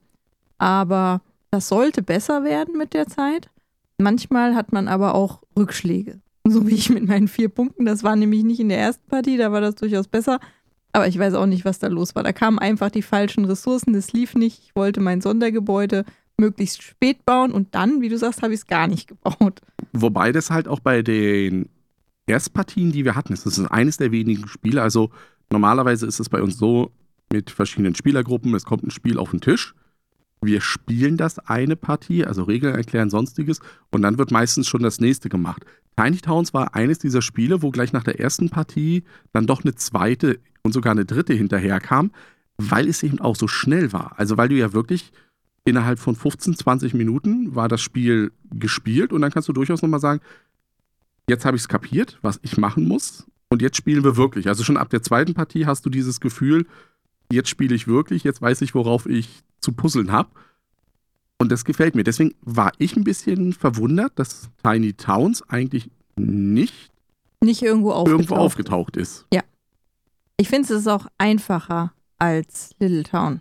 Aber 0.58 1.20
das 1.56 1.68
sollte 1.68 2.02
besser 2.02 2.44
werden 2.44 2.76
mit 2.76 2.92
der 2.92 3.06
Zeit. 3.06 3.48
Manchmal 3.96 4.54
hat 4.54 4.72
man 4.72 4.88
aber 4.88 5.14
auch 5.14 5.40
Rückschläge. 5.58 6.20
So 6.44 6.66
wie 6.66 6.74
ich 6.74 6.90
mit 6.90 7.08
meinen 7.08 7.28
vier 7.28 7.48
Punkten. 7.48 7.86
Das 7.86 8.04
war 8.04 8.14
nämlich 8.14 8.44
nicht 8.44 8.60
in 8.60 8.68
der 8.68 8.78
ersten 8.78 9.08
Partie, 9.08 9.38
da 9.38 9.52
war 9.52 9.62
das 9.62 9.74
durchaus 9.74 10.06
besser. 10.06 10.38
Aber 10.92 11.08
ich 11.08 11.18
weiß 11.18 11.32
auch 11.32 11.46
nicht, 11.46 11.64
was 11.64 11.78
da 11.78 11.86
los 11.86 12.14
war. 12.14 12.22
Da 12.22 12.34
kamen 12.34 12.58
einfach 12.58 12.90
die 12.90 13.00
falschen 13.00 13.46
Ressourcen, 13.46 13.94
das 13.94 14.12
lief 14.12 14.34
nicht. 14.34 14.64
Ich 14.64 14.76
wollte 14.76 15.00
mein 15.00 15.22
Sondergebäude 15.22 16.04
möglichst 16.36 16.82
spät 16.82 17.24
bauen 17.24 17.52
und 17.52 17.74
dann, 17.74 18.02
wie 18.02 18.10
du 18.10 18.18
sagst, 18.18 18.42
habe 18.42 18.52
ich 18.52 18.60
es 18.60 18.66
gar 18.66 18.86
nicht 18.86 19.08
gebaut. 19.08 19.62
Wobei 19.94 20.32
das 20.32 20.50
halt 20.50 20.68
auch 20.68 20.80
bei 20.80 21.00
den 21.00 21.70
Erstpartien, 22.26 22.92
die 22.92 23.06
wir 23.06 23.14
hatten, 23.14 23.32
ist 23.32 23.46
das 23.46 23.56
ist 23.56 23.66
eines 23.70 23.96
der 23.96 24.12
wenigen 24.12 24.46
Spiele. 24.46 24.82
Also 24.82 25.08
normalerweise 25.50 26.06
ist 26.06 26.20
es 26.20 26.28
bei 26.28 26.42
uns 26.42 26.58
so 26.58 26.90
mit 27.32 27.50
verschiedenen 27.50 27.94
Spielergruppen, 27.94 28.54
es 28.54 28.66
kommt 28.66 28.82
ein 28.82 28.90
Spiel 28.90 29.18
auf 29.18 29.30
den 29.30 29.40
Tisch 29.40 29.74
wir 30.42 30.60
spielen 30.60 31.16
das 31.16 31.38
eine 31.38 31.76
Partie, 31.76 32.24
also 32.24 32.42
Regeln 32.42 32.74
erklären, 32.74 33.10
sonstiges, 33.10 33.60
und 33.90 34.02
dann 34.02 34.18
wird 34.18 34.30
meistens 34.30 34.68
schon 34.68 34.82
das 34.82 35.00
nächste 35.00 35.28
gemacht. 35.28 35.64
Tiny 35.96 36.18
Towns 36.18 36.52
war 36.52 36.74
eines 36.74 36.98
dieser 36.98 37.22
Spiele, 37.22 37.62
wo 37.62 37.70
gleich 37.70 37.92
nach 37.92 38.04
der 38.04 38.20
ersten 38.20 38.50
Partie 38.50 39.04
dann 39.32 39.46
doch 39.46 39.64
eine 39.64 39.74
zweite 39.74 40.38
und 40.62 40.72
sogar 40.72 40.92
eine 40.92 41.06
dritte 41.06 41.32
hinterherkam, 41.32 42.10
weil 42.58 42.88
es 42.88 43.02
eben 43.02 43.20
auch 43.20 43.36
so 43.36 43.48
schnell 43.48 43.92
war. 43.92 44.18
Also 44.18 44.36
weil 44.36 44.48
du 44.48 44.56
ja 44.56 44.72
wirklich 44.72 45.12
innerhalb 45.64 45.98
von 45.98 46.14
15, 46.14 46.56
20 46.56 46.94
Minuten 46.94 47.54
war 47.54 47.68
das 47.68 47.80
Spiel 47.80 48.32
gespielt 48.52 49.12
und 49.12 49.22
dann 49.22 49.32
kannst 49.32 49.48
du 49.48 49.52
durchaus 49.52 49.82
nochmal 49.82 50.00
sagen, 50.00 50.20
jetzt 51.28 51.44
habe 51.44 51.56
ich 51.56 51.62
es 51.62 51.68
kapiert, 51.68 52.18
was 52.22 52.38
ich 52.42 52.56
machen 52.56 52.86
muss 52.86 53.26
und 53.48 53.62
jetzt 53.62 53.76
spielen 53.76 54.04
wir 54.04 54.16
wirklich. 54.16 54.48
Also 54.48 54.64
schon 54.64 54.76
ab 54.76 54.90
der 54.90 55.02
zweiten 55.02 55.34
Partie 55.34 55.66
hast 55.66 55.84
du 55.84 55.90
dieses 55.90 56.20
Gefühl, 56.20 56.66
jetzt 57.32 57.48
spiele 57.48 57.74
ich 57.74 57.86
wirklich, 57.86 58.24
jetzt 58.24 58.42
weiß 58.42 58.62
ich, 58.62 58.74
worauf 58.74 59.06
ich 59.06 59.42
zu 59.60 59.72
puzzeln 59.72 60.12
habe. 60.12 60.30
Und 61.38 61.52
das 61.52 61.64
gefällt 61.64 61.94
mir. 61.94 62.04
Deswegen 62.04 62.34
war 62.40 62.72
ich 62.78 62.96
ein 62.96 63.04
bisschen 63.04 63.52
verwundert, 63.52 64.12
dass 64.16 64.48
Tiny 64.62 64.94
Towns 64.94 65.42
eigentlich 65.48 65.90
nicht, 66.16 66.90
nicht 67.42 67.62
irgendwo, 67.62 67.92
aufgetaucht. 67.92 68.10
irgendwo 68.10 68.34
aufgetaucht 68.36 68.96
ist. 68.96 69.26
Ja. 69.32 69.42
Ich 70.38 70.48
finde, 70.48 70.64
es 70.64 70.80
ist 70.80 70.86
auch 70.86 71.06
einfacher 71.18 71.92
als 72.18 72.74
Little 72.78 73.02
Town. 73.02 73.40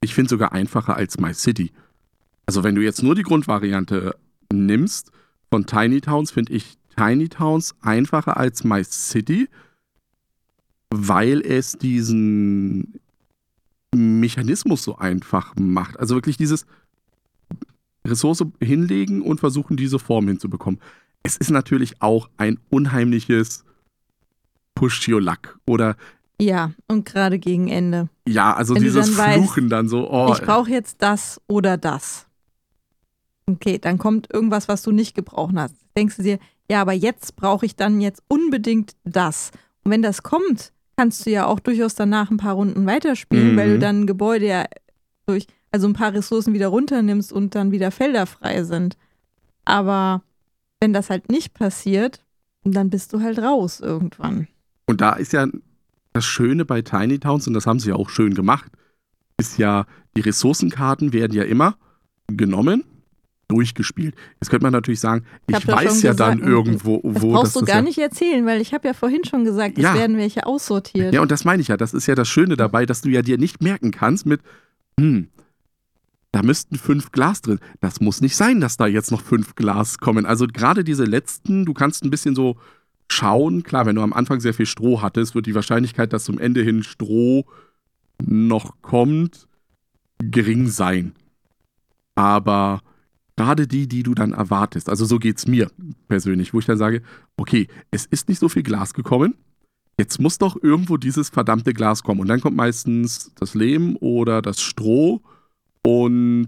Ich 0.00 0.14
finde 0.14 0.26
es 0.26 0.30
sogar 0.30 0.52
einfacher 0.52 0.96
als 0.96 1.18
My 1.18 1.34
City. 1.34 1.72
Also, 2.46 2.64
wenn 2.64 2.74
du 2.74 2.82
jetzt 2.82 3.02
nur 3.02 3.14
die 3.14 3.22
Grundvariante 3.22 4.16
nimmst 4.52 5.10
von 5.50 5.66
Tiny 5.66 6.00
Towns, 6.00 6.30
finde 6.30 6.52
ich 6.52 6.76
Tiny 6.96 7.28
Towns 7.28 7.74
einfacher 7.80 8.36
als 8.36 8.64
My 8.64 8.82
City, 8.84 9.48
weil 10.92 11.40
es 11.40 11.72
diesen 11.78 13.00
Mechanismus 13.94 14.82
so 14.82 14.96
einfach 14.96 15.54
macht. 15.56 15.98
Also 15.98 16.14
wirklich 16.14 16.36
dieses 16.36 16.66
Ressource 18.06 18.44
hinlegen 18.60 19.22
und 19.22 19.40
versuchen, 19.40 19.76
diese 19.76 19.98
Form 19.98 20.28
hinzubekommen. 20.28 20.80
Es 21.22 21.36
ist 21.36 21.50
natürlich 21.50 22.02
auch 22.02 22.28
ein 22.36 22.58
unheimliches 22.68 23.64
Push 24.74 25.08
your 25.08 25.20
luck 25.20 25.58
oder 25.66 25.96
ja, 26.40 26.72
und 26.88 27.04
gerade 27.04 27.38
gegen 27.38 27.68
Ende. 27.68 28.08
Ja, 28.26 28.52
also 28.54 28.74
Wenn 28.74 28.82
dieses 28.82 29.14
dann 29.14 29.34
Fluchen 29.34 29.64
weißt, 29.64 29.72
dann 29.72 29.88
so, 29.88 30.10
oh. 30.10 30.32
Ich 30.32 30.42
brauche 30.42 30.70
jetzt 30.70 30.96
das 31.00 31.40
oder 31.46 31.76
das. 31.76 32.26
Okay, 33.46 33.78
dann 33.78 33.96
kommt 33.96 34.32
irgendwas, 34.32 34.66
was 34.66 34.82
du 34.82 34.90
nicht 34.90 35.14
gebraucht 35.14 35.54
hast. 35.54 35.76
Denkst 35.96 36.16
du 36.16 36.22
dir, 36.24 36.38
ja, 36.68 36.80
aber 36.80 36.94
jetzt 36.94 37.36
brauche 37.36 37.64
ich 37.64 37.76
dann 37.76 38.00
jetzt 38.00 38.24
unbedingt 38.26 38.96
das. 39.04 39.52
Und 39.84 39.92
wenn 39.92 40.02
das 40.02 40.24
kommt, 40.24 40.72
kannst 40.96 41.26
du 41.26 41.30
ja 41.30 41.46
auch 41.46 41.60
durchaus 41.60 41.94
danach 41.94 42.30
ein 42.30 42.36
paar 42.36 42.54
Runden 42.54 42.86
weiterspielen, 42.86 43.52
mhm. 43.52 43.56
weil 43.56 43.68
du 43.70 43.76
mhm. 43.76 43.80
dann 43.80 44.00
ein 44.00 44.06
Gebäude 44.06 44.46
ja 44.46 44.64
durch, 45.26 45.46
also 45.70 45.86
ein 45.86 45.94
paar 45.94 46.12
Ressourcen 46.12 46.54
wieder 46.54 46.68
runternimmst 46.68 47.32
und 47.32 47.54
dann 47.54 47.72
wieder 47.72 47.90
Felder 47.90 48.26
frei 48.26 48.64
sind. 48.64 48.96
Aber 49.64 50.22
wenn 50.80 50.92
das 50.92 51.10
halt 51.10 51.30
nicht 51.30 51.54
passiert, 51.54 52.24
dann 52.64 52.90
bist 52.90 53.12
du 53.12 53.20
halt 53.20 53.38
raus 53.38 53.80
irgendwann. 53.80 54.48
Und 54.86 55.00
da 55.00 55.14
ist 55.14 55.32
ja 55.32 55.46
das 56.12 56.24
Schöne 56.24 56.64
bei 56.64 56.82
Tiny 56.82 57.18
Towns, 57.18 57.46
und 57.46 57.54
das 57.54 57.66
haben 57.66 57.78
sie 57.78 57.90
ja 57.90 57.96
auch 57.96 58.10
schön 58.10 58.34
gemacht, 58.34 58.70
ist 59.38 59.58
ja, 59.58 59.86
die 60.16 60.20
Ressourcenkarten 60.20 61.12
werden 61.12 61.32
ja 61.32 61.44
immer 61.44 61.76
genommen, 62.26 62.84
durchgespielt. 63.52 64.14
Jetzt 64.40 64.50
könnte 64.50 64.64
man 64.64 64.72
natürlich 64.72 65.00
sagen, 65.00 65.24
ich, 65.46 65.58
doch 65.58 65.76
weiß 65.76 66.02
ja 66.02 66.14
dann 66.14 66.38
gesagt, 66.38 66.50
irgendwo, 66.50 67.00
Das 67.04 67.22
wo 67.22 67.32
brauchst 67.32 67.44
das 67.44 67.52
du 67.54 67.60
ist 67.60 67.66
gar 67.66 67.76
ja, 67.76 67.82
nicht 67.82 67.98
erzählen, 67.98 68.46
weil 68.46 68.60
ich 68.60 68.72
habe 68.72 68.88
ja 68.88 68.94
vorhin 68.94 69.24
schon 69.24 69.44
gesagt, 69.44 69.76
es 69.76 69.84
Ja. 69.84 69.94
werden 69.94 70.16
welche 70.16 70.46
aussortiert. 70.46 71.12
Ja, 71.14 71.20
und 71.22 71.30
das 71.30 71.44
meine 71.44 71.60
ich 71.62 71.68
ja. 71.68 71.76
Das 71.76 71.94
ist 71.94 72.06
ja 72.06 72.14
das 72.14 72.28
Schöne 72.28 72.56
dabei, 72.56 72.86
dass 72.86 73.02
du 73.02 73.10
ja 73.10 73.22
dir 73.22 73.38
nicht 73.38 73.62
merken 73.62 73.90
kannst 73.90 74.26
mit, 74.26 74.40
hm, 74.98 75.28
da 76.32 76.42
müssten 76.42 76.76
fünf 76.76 77.12
Glas 77.12 77.42
drin. 77.42 77.58
Das 77.80 78.00
muss 78.00 78.20
nicht 78.22 78.36
sein, 78.36 78.60
dass 78.60 78.78
da 78.78 78.86
jetzt 78.86 79.10
noch 79.12 79.20
fünf 79.22 79.54
Glas 79.54 79.98
kommen. 79.98 80.24
Also 80.24 80.46
gerade 80.46 80.82
diese 80.82 81.04
letzten, 81.04 81.66
du 81.66 81.74
kannst 81.74 82.04
ein 82.04 82.10
bisschen 82.10 82.34
so 82.34 82.56
schauen. 83.10 83.62
Klar, 83.62 83.84
wenn 83.84 83.96
du 83.96 84.02
am 84.02 84.14
Anfang 84.14 84.40
sehr 84.40 84.54
viel 84.54 84.64
Stroh 84.66 85.02
hattest, 85.02 85.34
wird 85.34 85.44
die 85.44 85.54
Wahrscheinlichkeit, 85.54 86.12
dass 86.14 86.24
zum 86.24 86.38
Ende 86.38 86.62
hin 86.62 86.82
Stroh 86.82 87.44
noch 88.24 88.80
kommt, 88.80 89.46
gering 90.18 90.68
sein. 90.68 91.12
Aber 92.14 92.80
gerade 93.36 93.66
die, 93.66 93.88
die 93.88 94.02
du 94.02 94.14
dann 94.14 94.32
erwartest, 94.32 94.88
also 94.88 95.04
so 95.04 95.18
geht's 95.18 95.46
mir 95.46 95.70
persönlich, 96.08 96.52
wo 96.52 96.58
ich 96.58 96.66
dann 96.66 96.78
sage, 96.78 97.02
okay, 97.36 97.68
es 97.90 98.06
ist 98.06 98.28
nicht 98.28 98.38
so 98.38 98.48
viel 98.48 98.62
Glas 98.62 98.94
gekommen, 98.94 99.34
jetzt 99.98 100.20
muss 100.20 100.38
doch 100.38 100.56
irgendwo 100.62 100.96
dieses 100.96 101.30
verdammte 101.30 101.72
Glas 101.72 102.02
kommen. 102.02 102.20
Und 102.20 102.28
dann 102.28 102.40
kommt 102.40 102.56
meistens 102.56 103.32
das 103.36 103.54
Lehm 103.54 103.96
oder 104.00 104.42
das 104.42 104.60
Stroh 104.60 105.20
und 105.86 106.46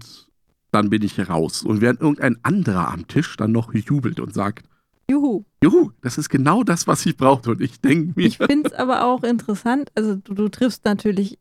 dann 0.71 0.89
bin 0.89 1.03
ich 1.03 1.29
raus. 1.29 1.63
Und 1.63 1.81
während 1.81 2.01
irgendein 2.01 2.37
anderer 2.43 2.91
am 2.91 3.07
Tisch 3.07 3.37
dann 3.37 3.51
noch 3.51 3.73
jubelt 3.73 4.19
und 4.19 4.33
sagt, 4.33 4.67
Juhu. 5.09 5.43
Juhu, 5.63 5.91
das 6.01 6.17
ist 6.17 6.29
genau 6.29 6.63
das, 6.63 6.87
was 6.87 7.05
ich 7.05 7.15
brauchte. 7.15 7.51
Und 7.51 7.61
ich 7.61 7.79
denke 7.79 8.13
mir, 8.15 8.25
Ich 8.25 8.37
finde 8.37 8.69
es 8.69 8.73
aber 8.73 9.05
auch 9.05 9.23
interessant. 9.23 9.91
Also, 9.95 10.15
du, 10.15 10.33
du 10.33 10.49
triffst 10.49 10.83
natürlich 10.83 11.37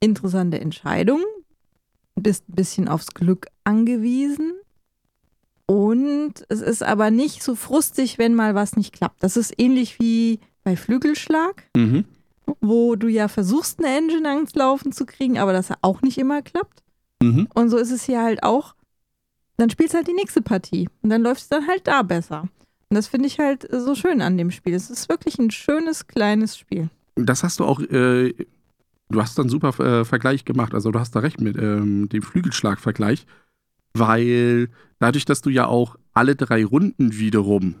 interessante 0.00 0.60
Entscheidungen, 0.60 1.24
bist 2.14 2.48
ein 2.48 2.54
bisschen 2.54 2.88
aufs 2.88 3.14
Glück 3.14 3.46
angewiesen. 3.64 4.52
Und 5.66 6.34
es 6.48 6.60
ist 6.60 6.82
aber 6.82 7.10
nicht 7.10 7.42
so 7.42 7.54
frustig, 7.56 8.18
wenn 8.18 8.34
mal 8.34 8.54
was 8.54 8.76
nicht 8.76 8.92
klappt. 8.92 9.22
Das 9.22 9.36
ist 9.36 9.52
ähnlich 9.58 9.98
wie 9.98 10.38
bei 10.62 10.76
Flügelschlag, 10.76 11.64
mhm. 11.76 12.04
wo 12.60 12.94
du 12.94 13.08
ja 13.08 13.28
versuchst, 13.28 13.78
eine 13.78 13.96
Engine 13.96 14.28
ans 14.28 14.54
Laufen 14.54 14.92
zu 14.92 15.06
kriegen, 15.06 15.38
aber 15.38 15.52
das 15.52 15.72
auch 15.82 16.02
nicht 16.02 16.18
immer 16.18 16.42
klappt. 16.42 16.82
Mhm. 17.22 17.48
Und 17.54 17.70
so 17.70 17.78
ist 17.78 17.90
es 17.90 18.04
hier 18.04 18.22
halt 18.22 18.42
auch. 18.42 18.74
Dann 19.56 19.70
spielst 19.70 19.94
du 19.94 19.98
halt 19.98 20.08
die 20.08 20.12
nächste 20.12 20.42
Partie. 20.42 20.88
Und 21.02 21.10
dann 21.10 21.22
läuft 21.22 21.42
es 21.42 21.48
dann 21.48 21.66
halt 21.66 21.86
da 21.86 22.02
besser. 22.02 22.42
Und 22.88 22.94
das 22.94 23.08
finde 23.08 23.26
ich 23.26 23.38
halt 23.38 23.66
so 23.70 23.94
schön 23.94 24.20
an 24.22 24.36
dem 24.36 24.50
Spiel. 24.50 24.74
Es 24.74 24.90
ist 24.90 25.08
wirklich 25.08 25.38
ein 25.38 25.50
schönes, 25.50 26.06
kleines 26.06 26.56
Spiel. 26.56 26.88
das 27.16 27.42
hast 27.42 27.58
du 27.58 27.64
auch, 27.64 27.80
äh, 27.80 28.34
du 29.08 29.20
hast 29.20 29.38
dann 29.38 29.44
einen 29.44 29.50
super 29.50 29.80
äh, 29.80 30.04
Vergleich 30.04 30.44
gemacht. 30.44 30.74
Also 30.74 30.92
du 30.92 31.00
hast 31.00 31.16
da 31.16 31.20
recht 31.20 31.40
mit 31.40 31.56
ähm, 31.56 32.08
dem 32.08 32.22
Flügelschlag-Vergleich, 32.22 33.26
weil 33.98 34.68
dadurch, 34.98 35.24
dass 35.24 35.40
du 35.40 35.50
ja 35.50 35.66
auch 35.66 35.96
alle 36.12 36.36
drei 36.36 36.64
Runden 36.64 37.18
wiederum 37.18 37.74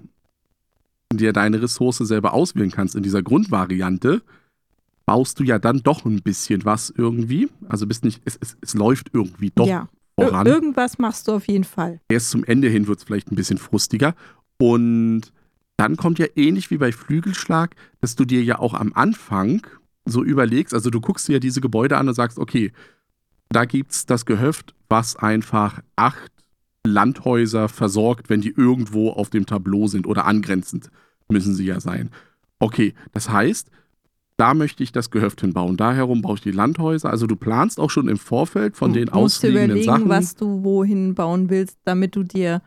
dir 1.12 1.32
deine 1.32 1.62
Ressource 1.62 1.98
selber 1.98 2.34
auswählen 2.34 2.70
kannst 2.70 2.94
in 2.96 3.02
dieser 3.02 3.22
Grundvariante, 3.22 4.22
baust 5.06 5.38
du 5.38 5.44
ja 5.44 5.58
dann 5.58 5.82
doch 5.82 6.04
ein 6.04 6.22
bisschen 6.22 6.64
was 6.64 6.92
irgendwie. 6.94 7.48
Also 7.68 7.86
bist 7.86 8.04
nicht, 8.04 8.20
es, 8.24 8.36
es, 8.40 8.56
es 8.60 8.74
läuft 8.74 9.10
irgendwie 9.12 9.52
doch 9.54 9.66
ja. 9.66 9.88
Ir 10.18 10.28
voran. 10.28 10.46
irgendwas 10.46 10.98
machst 10.98 11.28
du 11.28 11.32
auf 11.32 11.46
jeden 11.46 11.64
Fall. 11.64 12.00
Erst 12.08 12.30
zum 12.30 12.42
Ende 12.42 12.68
hin 12.68 12.86
wird 12.86 12.98
es 12.98 13.04
vielleicht 13.04 13.30
ein 13.30 13.36
bisschen 13.36 13.58
frustiger. 13.58 14.14
Und 14.58 15.32
dann 15.76 15.96
kommt 15.96 16.18
ja 16.18 16.26
ähnlich 16.36 16.70
wie 16.70 16.78
bei 16.78 16.90
Flügelschlag, 16.90 17.76
dass 18.00 18.16
du 18.16 18.24
dir 18.24 18.42
ja 18.42 18.58
auch 18.58 18.72
am 18.72 18.92
Anfang 18.94 19.66
so 20.06 20.22
überlegst, 20.22 20.72
also 20.72 20.88
du 20.88 21.00
guckst 21.00 21.28
dir 21.28 21.34
ja 21.34 21.38
diese 21.38 21.60
Gebäude 21.60 21.98
an 21.98 22.08
und 22.08 22.14
sagst, 22.14 22.38
okay, 22.38 22.72
da 23.48 23.64
gibt 23.64 23.92
es 23.92 24.06
das 24.06 24.26
Gehöft, 24.26 24.74
was 24.88 25.16
einfach 25.16 25.80
acht 25.96 26.32
Landhäuser 26.84 27.68
versorgt, 27.68 28.30
wenn 28.30 28.40
die 28.40 28.54
irgendwo 28.56 29.10
auf 29.10 29.30
dem 29.30 29.46
Tableau 29.46 29.86
sind 29.86 30.06
oder 30.06 30.24
angrenzend 30.24 30.90
müssen 31.28 31.54
sie 31.54 31.64
ja 31.64 31.80
sein. 31.80 32.10
Okay, 32.58 32.94
das 33.12 33.28
heißt, 33.28 33.70
da 34.36 34.54
möchte 34.54 34.82
ich 34.82 34.92
das 34.92 35.10
Gehöft 35.10 35.40
hinbauen. 35.40 35.76
Da 35.76 35.92
herum 35.92 36.22
baue 36.22 36.34
ich 36.36 36.42
die 36.42 36.50
Landhäuser. 36.50 37.10
Also 37.10 37.26
du 37.26 37.36
planst 37.36 37.80
auch 37.80 37.90
schon 37.90 38.08
im 38.08 38.18
Vorfeld 38.18 38.76
von 38.76 38.92
den 38.92 39.06
du 39.06 39.18
musst 39.18 39.42
dir 39.42 39.48
ausliegenden 39.48 39.70
überlegen, 39.70 39.86
Sachen. 39.86 40.08
was 40.08 40.34
du 40.36 40.62
wohin 40.62 41.14
bauen 41.14 41.50
willst, 41.50 41.78
damit 41.84 42.14
du 42.16 42.22
dir, 42.22 42.62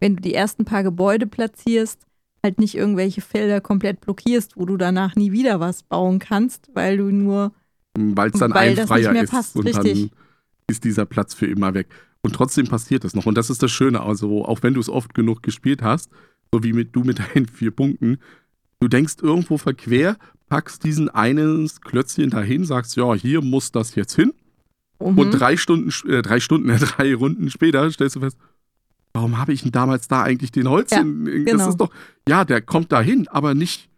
wenn 0.00 0.16
du 0.16 0.22
die 0.22 0.34
ersten 0.34 0.64
paar 0.64 0.82
Gebäude 0.82 1.26
platzierst, 1.26 2.06
halt 2.42 2.58
nicht 2.58 2.74
irgendwelche 2.76 3.20
Felder 3.20 3.60
komplett 3.60 4.00
blockierst, 4.00 4.56
wo 4.56 4.66
du 4.66 4.76
danach 4.76 5.14
nie 5.16 5.32
wieder 5.32 5.60
was 5.60 5.82
bauen 5.82 6.18
kannst, 6.18 6.68
weil 6.74 6.98
du 6.98 7.10
nur 7.10 7.52
weil 7.96 8.30
es 8.30 8.40
dann 8.40 8.52
Weil 8.52 8.78
ein 8.78 8.86
freier 8.86 9.22
ist 9.22 9.30
passt, 9.30 9.56
und 9.56 9.66
richtig. 9.66 10.10
dann 10.10 10.10
ist 10.66 10.84
dieser 10.84 11.06
Platz 11.06 11.34
für 11.34 11.46
immer 11.46 11.74
weg. 11.74 11.88
Und 12.22 12.34
trotzdem 12.34 12.66
passiert 12.66 13.04
das 13.04 13.14
noch. 13.14 13.26
Und 13.26 13.36
das 13.36 13.50
ist 13.50 13.62
das 13.62 13.70
Schöne. 13.70 14.00
Also, 14.00 14.44
auch 14.44 14.62
wenn 14.62 14.74
du 14.74 14.80
es 14.80 14.88
oft 14.88 15.14
genug 15.14 15.42
gespielt 15.42 15.82
hast, 15.82 16.10
so 16.52 16.62
wie 16.62 16.72
mit, 16.72 16.96
du 16.96 17.02
mit 17.04 17.18
deinen 17.18 17.46
vier 17.46 17.70
Punkten, 17.70 18.18
du 18.80 18.88
denkst 18.88 19.16
irgendwo 19.20 19.58
verquer, 19.58 20.16
packst 20.48 20.84
diesen 20.84 21.08
einen 21.08 21.70
Klötzchen 21.82 22.30
dahin, 22.30 22.64
sagst, 22.64 22.96
ja, 22.96 23.14
hier 23.14 23.42
muss 23.42 23.72
das 23.72 23.94
jetzt 23.94 24.14
hin. 24.14 24.32
Mhm. 25.00 25.18
Und 25.18 25.30
drei 25.32 25.56
Stunden, 25.56 25.90
äh, 26.08 26.22
drei 26.22 26.40
Stunden, 26.40 26.68
äh, 26.70 26.78
drei 26.78 27.14
Runden 27.14 27.50
später 27.50 27.90
stellst 27.90 28.16
du 28.16 28.20
fest, 28.20 28.38
warum 29.12 29.38
habe 29.38 29.52
ich 29.52 29.62
denn 29.62 29.72
damals 29.72 30.08
da 30.08 30.22
eigentlich 30.22 30.52
den 30.52 30.68
Holz 30.68 30.90
Ja, 30.90 30.98
hin? 30.98 31.24
Das 31.24 31.52
genau. 31.52 31.68
ist 31.68 31.76
doch, 31.76 31.90
ja, 32.28 32.44
der 32.44 32.62
kommt 32.62 32.90
dahin, 32.92 33.28
aber 33.28 33.54
nicht 33.54 33.88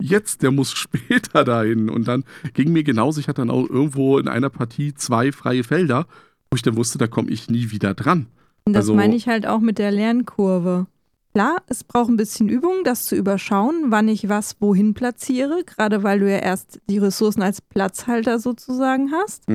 jetzt, 0.00 0.42
der 0.42 0.50
muss 0.50 0.72
später 0.74 1.44
dahin. 1.44 1.88
Und 1.90 2.08
dann 2.08 2.24
ging 2.54 2.72
mir 2.72 2.82
genauso, 2.84 3.20
ich 3.20 3.28
hatte 3.28 3.42
dann 3.42 3.50
auch 3.50 3.68
irgendwo 3.68 4.18
in 4.18 4.28
einer 4.28 4.50
Partie 4.50 4.94
zwei 4.94 5.32
freie 5.32 5.64
Felder, 5.64 6.06
wo 6.50 6.56
ich 6.56 6.62
dann 6.62 6.76
wusste, 6.76 6.98
da 6.98 7.06
komme 7.06 7.30
ich 7.30 7.48
nie 7.50 7.70
wieder 7.70 7.94
dran. 7.94 8.26
Und 8.64 8.74
das 8.74 8.82
Also- 8.84 8.94
meine 8.94 9.16
ich 9.16 9.26
halt 9.28 9.46
auch 9.46 9.60
mit 9.60 9.78
der 9.78 9.90
Lernkurve. 9.90 10.86
Klar, 11.34 11.62
es 11.66 11.82
braucht 11.82 12.10
ein 12.10 12.18
bisschen 12.18 12.50
Übung, 12.50 12.84
das 12.84 13.06
zu 13.06 13.16
überschauen, 13.16 13.86
wann 13.88 14.06
ich 14.06 14.28
was 14.28 14.56
wohin 14.60 14.92
platziere, 14.92 15.64
gerade 15.64 16.02
weil 16.02 16.20
du 16.20 16.30
ja 16.30 16.36
erst 16.38 16.78
die 16.90 16.98
Ressourcen 16.98 17.40
als 17.40 17.62
Platzhalter 17.62 18.38
sozusagen 18.38 19.12
hast 19.12 19.48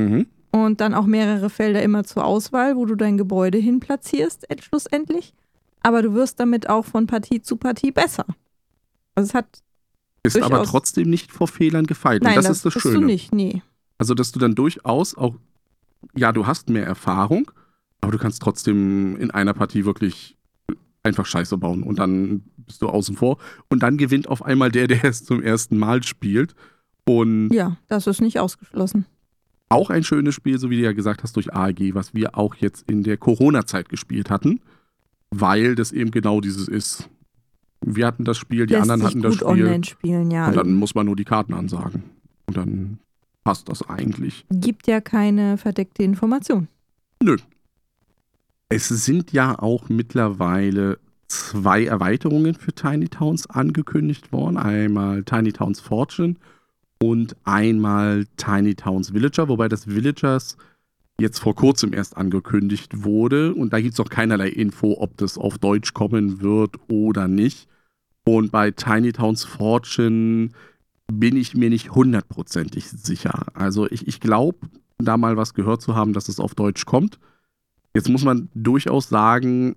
und 0.52 0.82
dann 0.82 0.95
auch 0.95 1.06
mehrere 1.06 1.52
Felder 1.52 1.84
immer 1.84 2.04
zur 2.04 2.26
Auswahl, 2.26 2.76
wo 2.78 2.86
du 2.88 2.95
dein 2.95 3.15
Gebäude 3.19 3.60
hin 3.60 3.80
platzierst, 3.80 4.50
et- 4.50 4.63
schlussendlich. 4.63 5.36
Aber 5.84 6.02
du 6.02 6.15
wirst 6.15 6.39
damit 6.39 6.67
auch 6.67 6.84
von 6.84 7.06
Partie 7.06 7.43
zu 7.43 7.58
Partie 7.58 7.91
besser. 7.91 8.26
Also 9.13 9.28
es 9.30 9.34
hat, 9.36 9.60
Ist 10.35 10.43
aber 10.43 10.57
Durchaus. 10.57 10.69
trotzdem 10.71 11.09
nicht 11.09 11.31
vor 11.31 11.47
Fehlern 11.47 11.85
gefeit. 11.85 12.21
nein, 12.21 12.31
Und 12.31 12.37
das, 12.37 12.45
das, 12.45 12.57
ist 12.57 12.65
das 12.65 12.73
bist 12.75 12.83
Schöne. 12.83 12.99
du 12.99 13.05
nicht, 13.05 13.33
nee. 13.33 13.61
Also, 13.97 14.13
dass 14.13 14.31
du 14.31 14.39
dann 14.39 14.53
durchaus 14.55 15.15
auch, 15.15 15.35
ja, 16.15 16.31
du 16.31 16.45
hast 16.47 16.69
mehr 16.69 16.85
Erfahrung, 16.85 17.49
aber 18.01 18.11
du 18.11 18.17
kannst 18.17 18.41
trotzdem 18.41 19.15
in 19.17 19.31
einer 19.31 19.53
Partie 19.53 19.85
wirklich 19.85 20.37
einfach 21.03 21.25
Scheiße 21.25 21.57
bauen 21.57 21.83
und 21.83 21.99
dann 21.99 22.43
bist 22.57 22.81
du 22.81 22.89
außen 22.89 23.15
vor. 23.15 23.37
Und 23.69 23.81
dann 23.83 23.97
gewinnt 23.97 24.27
auf 24.27 24.43
einmal 24.43 24.71
der, 24.71 24.87
der 24.87 25.03
es 25.05 25.23
zum 25.23 25.41
ersten 25.41 25.77
Mal 25.77 26.03
spielt. 26.03 26.53
Und 27.05 27.49
Ja, 27.53 27.77
das 27.87 28.05
ist 28.07 28.19
nicht 28.21 28.39
ausgeschlossen. 28.39 29.05
auch 29.69 29.89
ein 29.89 30.03
schönes 30.03 30.35
Spiel, 30.35 30.59
so 30.59 30.69
wie 30.69 30.75
du 30.77 30.83
ja 30.83 30.91
gesagt 30.91 31.23
hast, 31.23 31.35
durch 31.37 31.53
AEG, 31.53 31.95
was 31.95 32.13
wir 32.13 32.37
auch 32.37 32.55
jetzt 32.55 32.89
in 32.89 33.03
der 33.03 33.17
Corona-Zeit 33.17 33.87
gespielt 33.89 34.29
hatten, 34.29 34.59
weil 35.31 35.75
das 35.75 35.91
eben 35.93 36.11
genau 36.11 36.41
dieses 36.41 36.67
ist. 36.67 37.09
Wir 37.81 38.07
hatten 38.07 38.25
das 38.25 38.37
Spiel, 38.37 38.65
die 38.65 38.73
Lässt 38.73 38.83
anderen 38.83 39.03
hatten 39.03 39.21
das 39.21 39.35
Spiel. 39.35 39.47
online 39.47 39.83
spielen, 39.83 40.31
ja. 40.31 40.47
Und 40.47 40.55
dann 40.55 40.73
muss 40.73 40.95
man 40.95 41.05
nur 41.05 41.15
die 41.15 41.25
Karten 41.25 41.53
ansagen. 41.53 42.03
Und 42.47 42.57
dann 42.57 42.99
passt 43.43 43.69
das 43.69 43.87
eigentlich. 43.87 44.45
Gibt 44.51 44.87
ja 44.87 44.99
keine 44.99 45.57
verdeckte 45.57 46.03
Information. 46.03 46.67
Es 48.69 48.89
sind 48.89 49.31
ja 49.31 49.57
auch 49.57 49.89
mittlerweile 49.89 50.99
zwei 51.27 51.85
Erweiterungen 51.85 52.55
für 52.55 52.73
Tiny 52.73 53.07
Towns 53.09 53.49
angekündigt 53.49 54.31
worden. 54.31 54.57
Einmal 54.57 55.23
Tiny 55.23 55.53
Towns 55.53 55.79
Fortune 55.79 56.35
und 57.01 57.35
einmal 57.43 58.25
Tiny 58.37 58.75
Towns 58.75 59.13
Villager, 59.13 59.47
wobei 59.47 59.67
das 59.67 59.87
Villagers 59.87 60.57
jetzt 61.19 61.39
vor 61.39 61.56
kurzem 61.56 61.93
erst 61.93 62.15
angekündigt 62.17 63.03
wurde. 63.03 63.53
Und 63.53 63.73
da 63.73 63.82
gibt 63.82 63.93
es 63.93 63.99
noch 63.99 64.10
keinerlei 64.10 64.49
Info, 64.49 64.97
ob 64.99 65.17
das 65.17 65.38
auf 65.38 65.58
Deutsch 65.58 65.93
kommen 65.93 66.41
wird 66.41 66.75
oder 66.88 67.27
nicht. 67.27 67.67
Und 68.23 68.51
bei 68.51 68.71
Tiny 68.71 69.13
Towns 69.13 69.43
Fortune 69.43 70.49
bin 71.12 71.38
ich 71.38 71.56
mir 71.56 71.69
nicht 71.69 71.91
hundertprozentig 71.91 72.89
sicher. 72.89 73.47
Also 73.53 73.89
ich, 73.89 74.08
ich 74.08 74.19
glaube, 74.19 74.60
da 74.97 75.17
mal 75.17 75.38
was 75.38 75.53
gehört 75.53 75.82
zu 75.82 75.95
haben, 75.95 76.13
dass 76.13 76.27
es 76.27 76.39
auf 76.39 76.53
Deutsch 76.53 76.86
kommt. 76.86 77.19
Jetzt 77.93 78.10
muss 78.10 78.23
man 78.23 78.49
durchaus 78.53 79.10
sagen, 79.10 79.75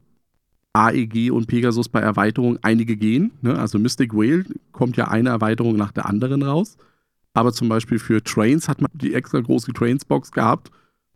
AEG 0.72 1.31
und 1.31 1.46
Pegasus 1.46 1.88
bei 1.88 2.00
Erweiterungen 2.00 2.59
einige 2.62 2.96
gehen. 2.96 3.33
Ne? 3.40 3.59
Also 3.59 3.79
Mystic 3.79 4.12
Whale 4.12 4.44
kommt 4.72 4.96
ja 4.96 5.09
eine 5.09 5.31
Erweiterung 5.31 5.76
nach 5.76 5.92
der 5.92 6.07
anderen 6.07 6.42
raus. 6.42 6.76
Aber 7.33 7.53
zum 7.53 7.68
Beispiel 7.68 7.98
für 7.98 8.22
Trains 8.22 8.68
hat 8.68 8.81
man 8.81 8.90
die 8.92 9.14
extra 9.14 9.40
große 9.40 9.72
Trains-Box 9.72 10.33
gehabt 10.33 10.70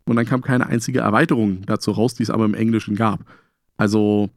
und 0.05 0.15
dann 0.15 0.25
kam 0.25 0.41
keine 0.41 0.67
einzige 0.67 0.99
Erweiterung 0.99 1.63
dazu 1.65 1.91
raus, 1.91 2.13
die 2.13 2.23
es 2.23 2.29
aber 2.29 2.45
im 2.45 2.53
Englischen 2.53 2.95
gab. 2.95 3.21
Also 3.77 4.29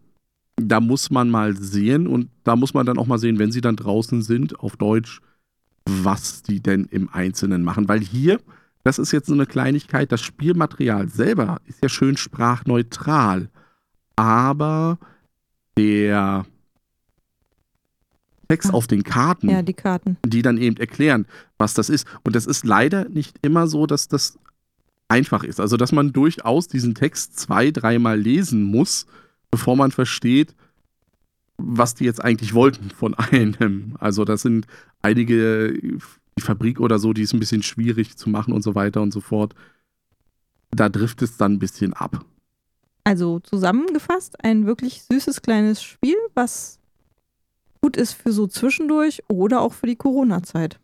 da 0.57 0.81
muss 0.81 1.11
man 1.11 1.31
mal 1.31 1.57
sehen 1.57 2.07
und 2.07 2.31
da 2.44 2.57
muss 2.57 2.74
man 2.74 2.87
dann 2.87 2.98
auch 2.98 3.07
mal 3.07 3.18
sehen, 3.18 3.38
wenn 3.38 3.52
sie 3.52 3.61
dann 3.61 3.76
draußen 3.76 4.22
sind, 4.22 4.59
auf 4.61 4.76
Deutsch, 4.76 5.20
was 5.87 6.42
die 6.42 6.61
denn 6.61 6.87
im 6.90 7.09
Einzelnen 7.12 7.62
machen. 7.62 7.88
Weil 7.88 8.00
hier, 8.00 8.40
das 8.83 8.98
ist 8.98 9.12
jetzt 9.12 9.26
so 9.28 9.35
eine 9.35 9.46
Kleinigkeit, 9.46 10.11
das 10.11 10.20
Spielmaterial 10.22 11.09
selber 11.09 11.61
ist 11.66 11.83
ja 11.83 11.88
schön 11.88 12.16
sprachneutral, 12.16 13.48
aber 14.16 14.98
der 15.76 16.44
Text 18.48 18.72
auf 18.72 18.87
den 18.87 19.04
Karten, 19.04 19.50
Ja, 19.50 19.62
die 19.62 19.74
Karten. 19.74 20.16
die 20.26 20.42
dann 20.42 20.57
eben 20.57 20.76
erklären, 20.78 21.26
was 21.59 21.74
das 21.74 21.90
ist. 21.90 22.07
Und 22.24 22.35
das 22.35 22.46
ist 22.46 22.64
leider 22.64 23.09
nicht 23.09 23.37
immer 23.42 23.66
so, 23.66 23.87
dass 23.87 24.09
das 24.09 24.38
einfach 25.09 25.42
ist. 25.42 25.61
Also, 25.61 25.77
dass 25.77 25.92
man 25.92 26.12
durchaus 26.12 26.68
diesen 26.68 26.94
Text 26.94 27.38
zwei, 27.38 27.71
dreimal 27.71 28.18
lesen 28.18 28.62
muss, 28.62 29.07
bevor 29.51 29.77
man 29.77 29.90
versteht, 29.90 30.55
was 31.57 31.94
die 31.94 32.05
jetzt 32.05 32.23
eigentlich 32.23 32.55
wollten 32.55 32.90
von 32.90 33.14
einem. 33.14 33.97
Also, 33.99 34.25
das 34.25 34.42
sind 34.42 34.66
einige, 35.03 35.73
die 35.73 36.42
Fabrik 36.42 36.81
oder 36.81 36.99
so, 36.99 37.12
die 37.12 37.23
ist 37.23 37.33
ein 37.33 37.40
bisschen 37.40 37.62
schwierig 37.62 38.16
zu 38.16 38.31
machen 38.31 38.53
und 38.53 38.62
so 38.62 38.75
weiter 38.75 39.03
und 39.03 39.12
so 39.12 39.21
fort. 39.21 39.55
Da 40.71 40.88
trifft 40.88 41.23
es 41.23 41.37
dann 41.37 41.55
ein 41.55 41.59
bisschen 41.59 41.94
ab. 41.94 42.25
Also 43.05 43.40
zusammengefasst, 43.40 44.44
ein 44.44 44.66
wirklich 44.66 45.03
süßes 45.05 45.40
kleines 45.40 45.83
Spiel, 45.83 46.16
was 46.35 46.79
gut 47.81 47.97
ist 47.97 48.12
für 48.12 48.33
so 48.33 48.47
zwischendurch 48.47 49.23
oder 49.29 49.62
auch 49.62 49.73
für 49.73 49.87
die 49.87 49.97
Corona-Zeit. 49.97 50.79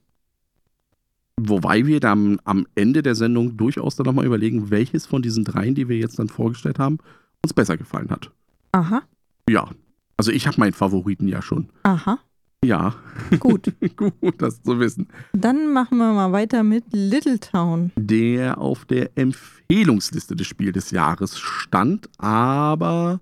Wobei 1.40 1.87
wir 1.87 2.01
dann 2.01 2.40
am 2.44 2.66
Ende 2.75 3.03
der 3.03 3.14
Sendung 3.14 3.57
durchaus 3.57 3.97
dann 3.97 4.07
nochmal 4.07 4.25
überlegen, 4.25 4.70
welches 4.70 5.07
von 5.07 5.20
diesen 5.23 5.44
dreien, 5.44 5.75
die 5.75 5.88
wir 5.88 5.97
jetzt 5.99 6.18
dann 6.18 6.29
vorgestellt 6.29 6.79
haben, 6.79 6.99
uns 7.42 7.53
besser 7.53 7.77
gefallen 7.77 8.11
hat. 8.11 8.31
Aha, 8.73 9.03
Ja. 9.49 9.68
Also 10.16 10.31
ich 10.31 10.47
habe 10.47 10.61
meinen 10.61 10.73
Favoriten 10.73 11.27
ja 11.27 11.42
schon. 11.42 11.70
aha, 11.83 12.20
Ja, 12.64 12.94
gut. 13.40 13.73
gut, 13.97 14.40
das 14.40 14.62
zu 14.62 14.79
wissen. 14.79 15.09
Dann 15.33 15.73
machen 15.73 15.99
wir 15.99 16.12
mal 16.12 16.31
weiter 16.31 16.62
mit 16.62 16.85
Little 16.92 17.40
Town. 17.40 17.90
Der 17.97 18.59
auf 18.59 18.85
der 18.85 19.11
Empfehlungsliste 19.18 20.37
des 20.37 20.47
Spiel 20.47 20.70
des 20.70 20.92
Jahres 20.92 21.37
stand, 21.38 22.09
aber 22.18 23.20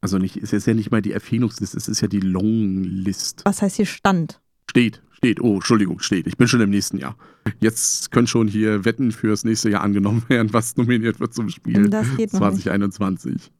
also 0.00 0.18
nicht, 0.18 0.36
es 0.36 0.52
ist 0.52 0.66
ja 0.66 0.74
nicht 0.74 0.90
mal 0.90 1.00
die 1.02 1.12
Empfehlungsliste, 1.12 1.76
es 1.76 1.86
ist 1.88 2.00
ja 2.00 2.08
die 2.08 2.20
Longlist. 2.20 3.42
Was 3.44 3.62
heißt 3.62 3.76
hier 3.76 3.86
Stand? 3.86 4.40
Steht, 4.68 5.00
steht, 5.20 5.42
oh, 5.42 5.56
Entschuldigung, 5.56 6.00
steht. 6.00 6.26
Ich 6.26 6.38
bin 6.38 6.48
schon 6.48 6.62
im 6.62 6.70
nächsten 6.70 6.96
Jahr. 6.96 7.14
Jetzt 7.60 8.10
können 8.10 8.26
schon 8.26 8.48
hier 8.48 8.86
Wetten 8.86 9.12
fürs 9.12 9.44
nächste 9.44 9.68
Jahr 9.68 9.82
angenommen 9.82 10.24
werden, 10.28 10.52
was 10.54 10.78
nominiert 10.78 11.20
wird 11.20 11.34
zum 11.34 11.50
Spiel. 11.50 11.90
Das 11.90 12.08
geht 12.16 12.32
noch 12.32 12.40
nicht. 12.52 12.62
2021. 12.62 13.52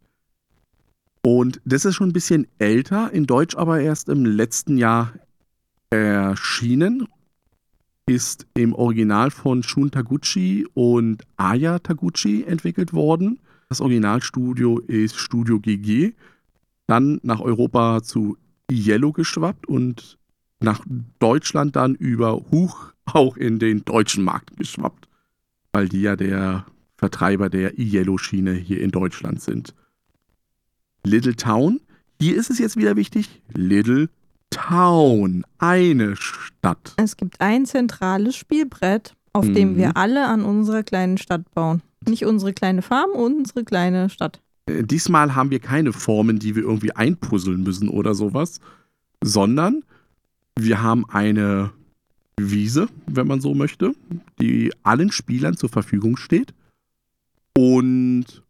Und 1.23 1.61
das 1.67 1.85
ist 1.85 1.97
schon 1.97 2.09
ein 2.09 2.13
bisschen 2.15 2.47
älter, 2.59 3.13
in 3.13 3.27
Deutsch 3.27 3.57
aber 3.57 3.79
erst 3.81 4.09
im 4.09 4.25
letzten 4.25 4.79
Jahr 4.79 5.13
erschienen. 5.91 7.07
Ist 8.07 8.47
im 8.55 8.73
Original 8.73 9.31
von 9.31 9.63
Shun 9.63 9.91
Taguchi 9.91 10.67
und 10.73 11.23
Aya 11.37 11.79
Taguchi 11.79 12.43
entwickelt 12.45 12.95
worden. 12.95 13.39
Das 13.69 13.83
Originalstudio 13.83 14.79
ist 14.79 15.17
Studio 15.17 15.61
GG. 15.61 16.15
Dann 16.87 17.21
nach 17.23 17.41
Europa 17.41 18.03
zu 18.03 18.39
Yellow 18.73 19.13
geschwappt 19.13 19.67
und 19.67 20.19
nach 20.61 20.85
Deutschland 21.19 21.77
dann 21.77 21.95
über 21.95 22.37
Huch 22.51 22.93
auch 23.07 23.37
in 23.37 23.59
den 23.59 23.85
deutschen 23.85 24.25
Markt 24.25 24.57
geschwappt. 24.57 25.09
Weil 25.73 25.89
die 25.89 26.03
ja 26.03 26.17
der 26.17 26.67
Vertreiber 26.97 27.49
der 27.49 27.79
Yellow-Schiene 27.79 28.53
hier 28.53 28.81
in 28.81 28.91
Deutschland 28.91 29.41
sind. 29.41 29.75
Little 31.05 31.37
Town. 31.37 31.81
Hier 32.21 32.37
ist 32.37 32.51
es 32.51 32.59
jetzt 32.59 32.77
wieder 32.77 32.97
wichtig. 32.97 33.41
Little 33.55 34.09
Town. 34.51 35.45
Eine 35.59 36.17
Stadt. 36.17 36.95
Es 36.97 37.17
gibt 37.17 37.41
ein 37.41 37.65
zentrales 37.67 38.37
Spielbrett, 38.37 39.15
auf 39.33 39.47
Mhm. 39.47 39.55
dem 39.55 39.77
wir 39.77 39.97
alle 39.97 40.27
an 40.27 40.43
unserer 40.45 40.83
kleinen 40.83 41.17
Stadt 41.19 41.51
bauen. 41.55 41.83
Nicht 42.07 42.25
unsere 42.27 42.53
kleine 42.53 42.83
Farm, 42.83 43.11
unsere 43.13 43.65
kleine 43.65 44.11
Stadt. 44.11 44.41
Äh, 44.67 44.83
Diesmal 44.83 45.35
haben 45.35 45.51
wir 45.51 45.61
keine 45.61 45.93
Formen, 45.93 46.39
die 46.39 46.55
wir 46.57 46.63
irgendwie 46.65 46.93
einpuzzeln 46.93 47.63
müssen 47.63 47.89
oder 47.89 48.15
sowas, 48.15 48.61
sondern 49.23 49.83
wir 50.63 50.83
haben 50.83 51.09
eine 51.09 51.73
Wiese, 52.37 52.89
wenn 53.07 53.27
man 53.27 53.41
so 53.41 53.55
möchte, 53.55 53.95
die 54.41 54.73
allen 54.83 55.13
Spielern 55.13 55.57
zur 55.57 55.69
Verfügung 55.69 56.17
steht. 56.17 56.55
Und 57.57 58.43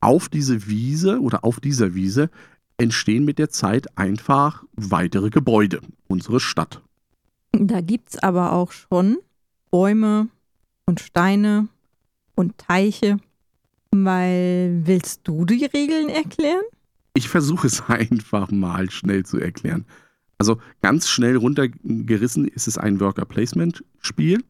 auf 0.00 0.28
diese 0.28 0.66
Wiese 0.66 1.20
oder 1.20 1.44
auf 1.44 1.60
dieser 1.60 1.94
Wiese 1.94 2.30
entstehen 2.76 3.24
mit 3.24 3.38
der 3.38 3.50
Zeit 3.50 3.98
einfach 3.98 4.64
weitere 4.74 5.30
Gebäude, 5.30 5.80
unsere 6.08 6.40
Stadt. 6.40 6.82
Da 7.52 7.80
gibt 7.80 8.10
es 8.10 8.18
aber 8.18 8.52
auch 8.52 8.72
schon 8.72 9.18
Bäume 9.70 10.28
und 10.86 11.00
Steine 11.00 11.68
und 12.34 12.58
Teiche. 12.58 13.18
Weil, 13.92 14.82
willst 14.84 15.20
du 15.24 15.44
die 15.44 15.64
Regeln 15.66 16.08
erklären? 16.08 16.64
Ich 17.14 17.28
versuche 17.28 17.68
es 17.68 17.80
einfach 17.88 18.50
mal 18.50 18.90
schnell 18.90 19.24
zu 19.24 19.38
erklären. 19.38 19.84
Also 20.38 20.58
ganz 20.82 21.08
schnell 21.08 21.36
runtergerissen 21.36 22.46
ist 22.48 22.66
es 22.68 22.78
ein 22.78 23.00
Worker 23.00 23.24
Placement 23.24 23.84
Spiel, 24.00 24.42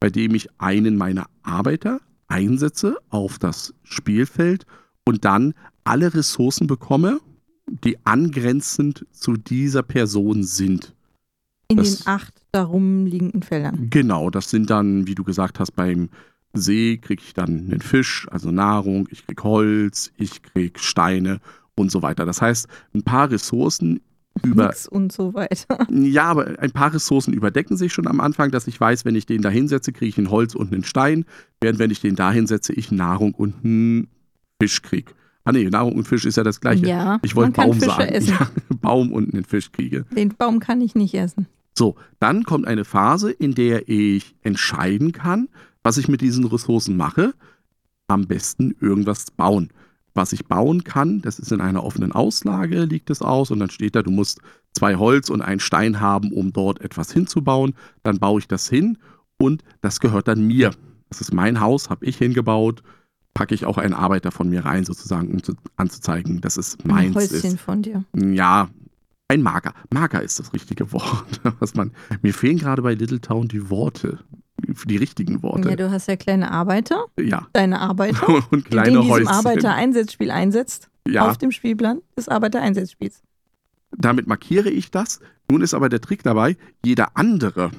bei 0.00 0.10
dem 0.10 0.34
ich 0.34 0.48
einen 0.58 0.96
meiner 0.96 1.26
Arbeiter 1.42 2.00
einsetze 2.28 2.96
auf 3.10 3.38
das 3.38 3.74
Spielfeld 3.82 4.66
und 5.04 5.24
dann 5.24 5.54
alle 5.84 6.14
Ressourcen 6.14 6.66
bekomme, 6.66 7.20
die 7.66 7.96
angrenzend 8.04 9.06
zu 9.12 9.34
dieser 9.34 9.82
Person 9.82 10.42
sind. 10.44 10.94
In 11.68 11.78
Das- 11.78 11.98
den 11.98 12.06
acht 12.06 12.34
darum 12.52 13.06
liegenden 13.06 13.42
Feldern. 13.42 13.88
Genau, 13.90 14.30
das 14.30 14.50
sind 14.50 14.70
dann, 14.70 15.06
wie 15.06 15.14
du 15.14 15.24
gesagt 15.24 15.58
hast, 15.58 15.72
beim 15.72 16.08
See 16.52 16.98
kriege 16.98 17.22
ich 17.24 17.34
dann 17.34 17.48
einen 17.70 17.80
Fisch, 17.80 18.28
also 18.30 18.52
Nahrung, 18.52 19.08
ich 19.10 19.26
krieg 19.26 19.42
Holz, 19.42 20.12
ich 20.16 20.40
krieg 20.42 20.78
Steine 20.78 21.40
und 21.74 21.90
so 21.90 22.00
weiter. 22.02 22.24
Das 22.26 22.40
heißt, 22.40 22.68
ein 22.94 23.02
paar 23.02 23.30
Ressourcen 23.30 24.00
über 24.44 24.66
Nix 24.66 24.86
und 24.86 25.12
so 25.12 25.34
weiter. 25.34 25.86
Ja, 25.90 26.24
aber 26.24 26.58
ein 26.58 26.70
paar 26.72 26.92
Ressourcen 26.94 27.32
überdecken 27.32 27.76
sich 27.76 27.92
schon 27.92 28.06
am 28.06 28.20
Anfang, 28.20 28.50
dass 28.50 28.66
ich 28.66 28.80
weiß, 28.80 29.04
wenn 29.04 29.14
ich 29.14 29.26
den 29.26 29.42
da 29.42 29.50
hinsetze, 29.50 29.92
kriege 29.92 30.08
ich 30.08 30.18
ein 30.18 30.30
Holz 30.30 30.54
und 30.54 30.72
einen 30.72 30.84
Stein, 30.84 31.24
während 31.60 31.78
wenn 31.78 31.90
ich 31.90 32.00
den 32.00 32.16
da 32.16 32.32
hinsetze, 32.32 32.72
ich 32.72 32.90
Nahrung 32.92 33.34
und 33.34 33.64
einen 33.64 34.08
Fisch 34.60 34.82
kriege. 34.82 35.12
Ah 35.44 35.52
nee, 35.52 35.68
Nahrung 35.68 35.94
und 35.94 36.08
Fisch 36.08 36.24
ist 36.24 36.36
ja 36.36 36.42
das 36.42 36.60
gleiche. 36.60 36.86
Ja, 36.86 37.18
ich 37.22 37.36
wollte 37.36 37.52
Baum 37.52 37.74
Fische 37.74 37.86
sagen. 37.86 38.08
essen. 38.08 38.34
Ja, 38.40 38.48
Baum 38.80 39.12
und 39.12 39.34
einen 39.34 39.44
Fisch 39.44 39.72
kriege. 39.72 40.06
Den 40.16 40.30
Baum 40.30 40.58
kann 40.58 40.80
ich 40.80 40.94
nicht 40.94 41.14
essen. 41.14 41.46
So, 41.76 41.96
dann 42.20 42.44
kommt 42.44 42.66
eine 42.66 42.84
Phase, 42.84 43.30
in 43.30 43.54
der 43.54 43.88
ich 43.88 44.36
entscheiden 44.42 45.12
kann, 45.12 45.48
was 45.82 45.98
ich 45.98 46.08
mit 46.08 46.20
diesen 46.20 46.46
Ressourcen 46.46 46.96
mache. 46.96 47.34
Am 48.06 48.26
besten 48.26 48.74
irgendwas 48.80 49.30
bauen. 49.30 49.70
Was 50.14 50.32
ich 50.32 50.46
bauen 50.46 50.84
kann, 50.84 51.20
das 51.22 51.38
ist 51.40 51.50
in 51.50 51.60
einer 51.60 51.82
offenen 51.82 52.12
Auslage, 52.12 52.84
liegt 52.84 53.10
es 53.10 53.20
aus 53.20 53.50
und 53.50 53.58
dann 53.58 53.70
steht 53.70 53.96
da, 53.96 54.02
du 54.02 54.12
musst 54.12 54.40
zwei 54.72 54.94
Holz 54.96 55.28
und 55.28 55.42
einen 55.42 55.60
Stein 55.60 56.00
haben, 56.00 56.32
um 56.32 56.52
dort 56.52 56.80
etwas 56.80 57.12
hinzubauen. 57.12 57.74
Dann 58.04 58.18
baue 58.18 58.38
ich 58.40 58.46
das 58.48 58.68
hin 58.68 58.98
und 59.38 59.64
das 59.80 59.98
gehört 60.00 60.28
dann 60.28 60.46
mir. 60.46 60.72
Das 61.08 61.20
ist 61.20 61.32
mein 61.34 61.60
Haus, 61.60 61.90
habe 61.90 62.06
ich 62.06 62.16
hingebaut. 62.16 62.82
Packe 63.34 63.54
ich 63.54 63.66
auch 63.66 63.78
einen 63.78 63.94
Arbeiter 63.94 64.30
von 64.30 64.48
mir 64.48 64.64
rein, 64.64 64.84
sozusagen, 64.84 65.32
um 65.32 65.42
zu, 65.42 65.54
anzuzeigen, 65.76 66.40
dass 66.40 66.56
es 66.56 66.78
Ein 66.84 66.88
meins 66.88 67.16
Häuschen 67.16 67.54
ist. 67.54 67.60
von 67.60 67.82
dir. 67.82 68.04
Ja, 68.14 68.68
ein 69.34 69.42
Marker. 69.42 69.74
Marker 69.92 70.22
ist 70.22 70.38
das 70.38 70.52
richtige 70.52 70.92
Wort. 70.92 71.40
Was 71.60 71.74
man, 71.74 71.92
mir 72.22 72.32
fehlen 72.34 72.58
gerade 72.58 72.82
bei 72.82 72.94
Little 72.94 73.20
Town 73.20 73.48
die 73.48 73.68
Worte, 73.70 74.20
die 74.86 74.96
richtigen 74.96 75.34
Ja, 75.36 75.42
Worte. 75.42 75.76
du 75.76 75.90
hast 75.90 76.08
ja 76.08 76.16
kleine 76.16 76.50
Arbeiter, 76.50 77.04
Ja. 77.18 77.46
deine 77.52 77.80
Arbeiter, 77.80 78.28
Und 78.50 78.66
die 78.66 78.70
kleine 78.70 78.88
in 78.88 78.94
diesem 79.02 79.10
Häuschen. 79.10 79.28
Arbeitereinsatzspiel 79.28 80.30
einsetzt, 80.30 80.88
ja, 81.06 81.28
auf 81.28 81.36
dem 81.38 81.50
Spielplan 81.50 82.00
des 82.16 82.28
Arbeitereinsatzspiels. 82.28 83.22
damit 83.96 84.26
markiere 84.26 84.70
ich 84.70 84.90
das. 84.90 85.20
Nun 85.50 85.60
ist 85.60 85.74
aber 85.74 85.88
der 85.90 86.00
Trick 86.00 86.22
dabei, 86.22 86.56
jeder 86.84 87.16
andere, 87.16 87.70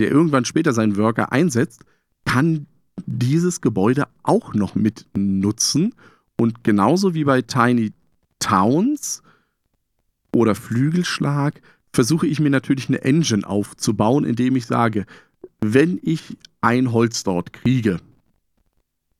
der 0.00 0.10
irgendwann 0.10 0.44
später 0.44 0.72
seinen 0.72 0.96
Worker 0.96 1.30
einsetzt, 1.32 1.84
kann 2.24 2.66
dieses 3.06 3.60
Gebäude 3.60 4.06
auch 4.22 4.54
noch 4.54 4.74
mit 4.74 5.06
nutzen. 5.16 5.94
Und 6.38 6.64
genauso 6.64 7.12
wie 7.14 7.24
bei 7.24 7.42
Tiny 7.42 7.92
Towns 8.38 9.22
oder 10.34 10.54
Flügelschlag 10.54 11.60
versuche 11.92 12.26
ich 12.26 12.40
mir 12.40 12.50
natürlich 12.50 12.88
eine 12.88 13.02
Engine 13.02 13.46
aufzubauen, 13.46 14.24
indem 14.24 14.56
ich 14.56 14.66
sage, 14.66 15.06
wenn 15.60 15.98
ich 16.02 16.36
ein 16.60 16.92
Holz 16.92 17.22
dort 17.22 17.52
kriege, 17.52 17.98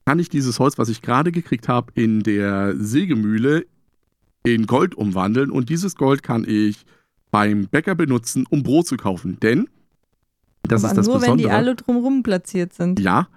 kann 0.04 0.18
ich 0.18 0.28
dieses 0.28 0.58
Holz, 0.58 0.76
was 0.76 0.88
ich 0.88 1.00
gerade 1.00 1.32
gekriegt 1.32 1.68
habe, 1.68 1.92
in 1.94 2.22
der 2.22 2.74
Sägemühle 2.76 3.66
in 4.42 4.66
Gold 4.66 4.94
umwandeln 4.94 5.50
und 5.50 5.70
dieses 5.70 5.94
Gold 5.96 6.22
kann 6.22 6.44
ich 6.46 6.84
beim 7.30 7.66
Bäcker 7.68 7.94
benutzen, 7.94 8.46
um 8.50 8.62
Brot 8.62 8.86
zu 8.86 8.96
kaufen. 8.96 9.38
Denn, 9.40 9.68
das 10.62 10.84
Aber 10.84 10.92
ist 10.92 10.98
das 10.98 11.06
nur, 11.06 11.16
wenn 11.16 11.38
die 11.38 11.44
Besondere. 11.44 11.54
alle 11.54 11.74
drumrum 11.74 12.22
platziert 12.22 12.74
sind. 12.74 13.00
Ja. 13.00 13.28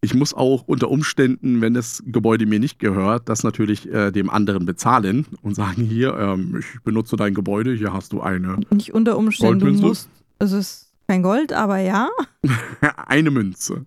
Ich 0.00 0.14
muss 0.14 0.34
auch 0.34 0.62
unter 0.66 0.90
Umständen, 0.90 1.60
wenn 1.60 1.74
das 1.74 2.02
Gebäude 2.06 2.46
mir 2.46 2.60
nicht 2.60 2.78
gehört, 2.78 3.28
das 3.28 3.42
natürlich 3.42 3.90
äh, 3.92 4.12
dem 4.12 4.30
anderen 4.30 4.66
bezahlen 4.66 5.26
und 5.42 5.54
sagen, 5.54 5.82
hier, 5.82 6.14
ähm, 6.16 6.58
ich 6.60 6.80
benutze 6.82 7.16
dein 7.16 7.34
Gebäude, 7.34 7.72
hier 7.74 7.92
hast 7.92 8.12
du 8.12 8.20
eine. 8.20 8.58
Nicht 8.70 8.94
unter 8.94 9.16
Umständen, 9.16 9.60
du 9.60 9.72
musst, 9.72 10.08
es 10.38 10.52
ist 10.52 10.92
kein 11.08 11.22
Gold, 11.22 11.52
aber 11.52 11.78
ja. 11.78 12.08
eine 13.06 13.30
Münze. 13.30 13.86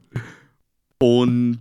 Und 1.00 1.60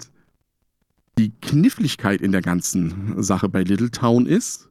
die 1.18 1.32
Kniffligkeit 1.40 2.20
in 2.20 2.32
der 2.32 2.42
ganzen 2.42 3.22
Sache 3.22 3.48
bei 3.48 3.62
Little 3.62 3.90
Town 3.90 4.26
ist, 4.26 4.68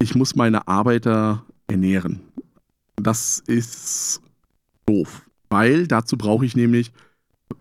ich 0.00 0.14
muss 0.14 0.34
meine 0.34 0.68
Arbeiter 0.68 1.44
ernähren. 1.66 2.20
Das 2.96 3.42
ist 3.46 4.22
doof, 4.86 5.22
weil 5.48 5.86
dazu 5.86 6.16
brauche 6.16 6.46
ich 6.46 6.56
nämlich 6.56 6.92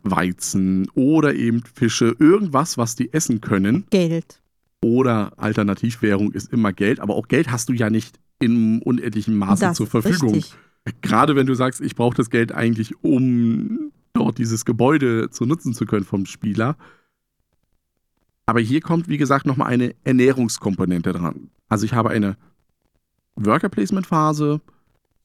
Weizen 0.04 0.89
oder 0.95 1.36
eben 1.36 1.63
Fische, 1.74 2.15
irgendwas, 2.19 2.78
was 2.78 2.95
die 2.95 3.13
essen 3.13 3.41
können. 3.41 3.86
Geld. 3.89 4.41
Oder 4.82 5.34
Alternativwährung 5.38 6.32
ist 6.32 6.52
immer 6.52 6.74
Geld, 6.74 7.00
aber 7.00 7.15
auch 7.15 7.28
Geld 7.28 7.52
hast 7.52 7.69
du 7.69 7.74
ja 7.74 7.89
nicht 7.89 8.19
in 8.39 8.82
unendlichem 8.82 9.36
Maße 9.38 9.65
das 9.65 9.78
zur 9.78 9.88
Verfügung. 9.88 10.43
Gerade 11.02 11.36
wenn 11.36 11.48
du 11.48 11.56
sagst, 11.56 11.82
ich 11.82 11.95
brauche 11.95 12.15
das 12.15 12.30
Geld 12.30 12.52
eigentlich, 12.52 12.93
um 13.04 13.91
dort 14.13 14.38
dieses 14.38 14.65
Gebäude 14.65 15.30
zu 15.30 15.45
nutzen 15.45 15.74
zu 15.74 15.86
können 15.86 16.06
vom 16.06 16.26
Spieler, 16.26 16.78
aber 18.45 18.60
hier 18.60 18.82
kommt, 18.82 19.08
wie 19.08 19.17
gesagt, 19.17 19.45
nochmal 19.45 19.71
eine 19.71 19.95
Ernährungskomponente 20.04 21.13
dran. 21.13 21.50
Also 21.67 21.86
ich 21.86 21.93
habe 21.93 22.12
eine 22.12 22.38
Worker 23.36 23.69
Placement 23.69 24.06
Phase, 24.06 24.62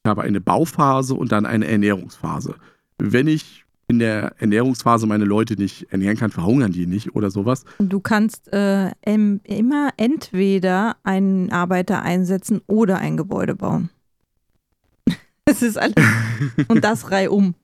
ich 0.03 0.09
habe 0.09 0.23
eine 0.23 0.41
Bauphase 0.41 1.13
und 1.13 1.31
dann 1.31 1.45
eine 1.45 1.67
Ernährungsphase. 1.67 2.55
Wenn 2.97 3.27
ich 3.27 3.60
in 3.91 3.99
der 3.99 4.35
Ernährungsphase 4.39 5.05
meine 5.05 5.25
Leute 5.25 5.55
nicht 5.55 5.91
ernähren 5.91 6.17
kann, 6.17 6.31
verhungern 6.31 6.71
die 6.71 6.87
nicht 6.87 7.13
oder 7.13 7.29
sowas. 7.29 7.65
Du 7.77 7.99
kannst 7.99 8.51
äh, 8.53 8.91
immer 9.03 9.89
entweder 9.97 10.95
einen 11.03 11.51
Arbeiter 11.51 12.01
einsetzen 12.01 12.61
oder 12.67 12.97
ein 12.97 13.17
Gebäude 13.17 13.53
bauen. 13.55 13.89
Es 15.45 15.61
ist 15.61 15.77
alles. 15.77 15.95
und 16.69 16.83
das 16.83 17.11
reihum. 17.11 17.55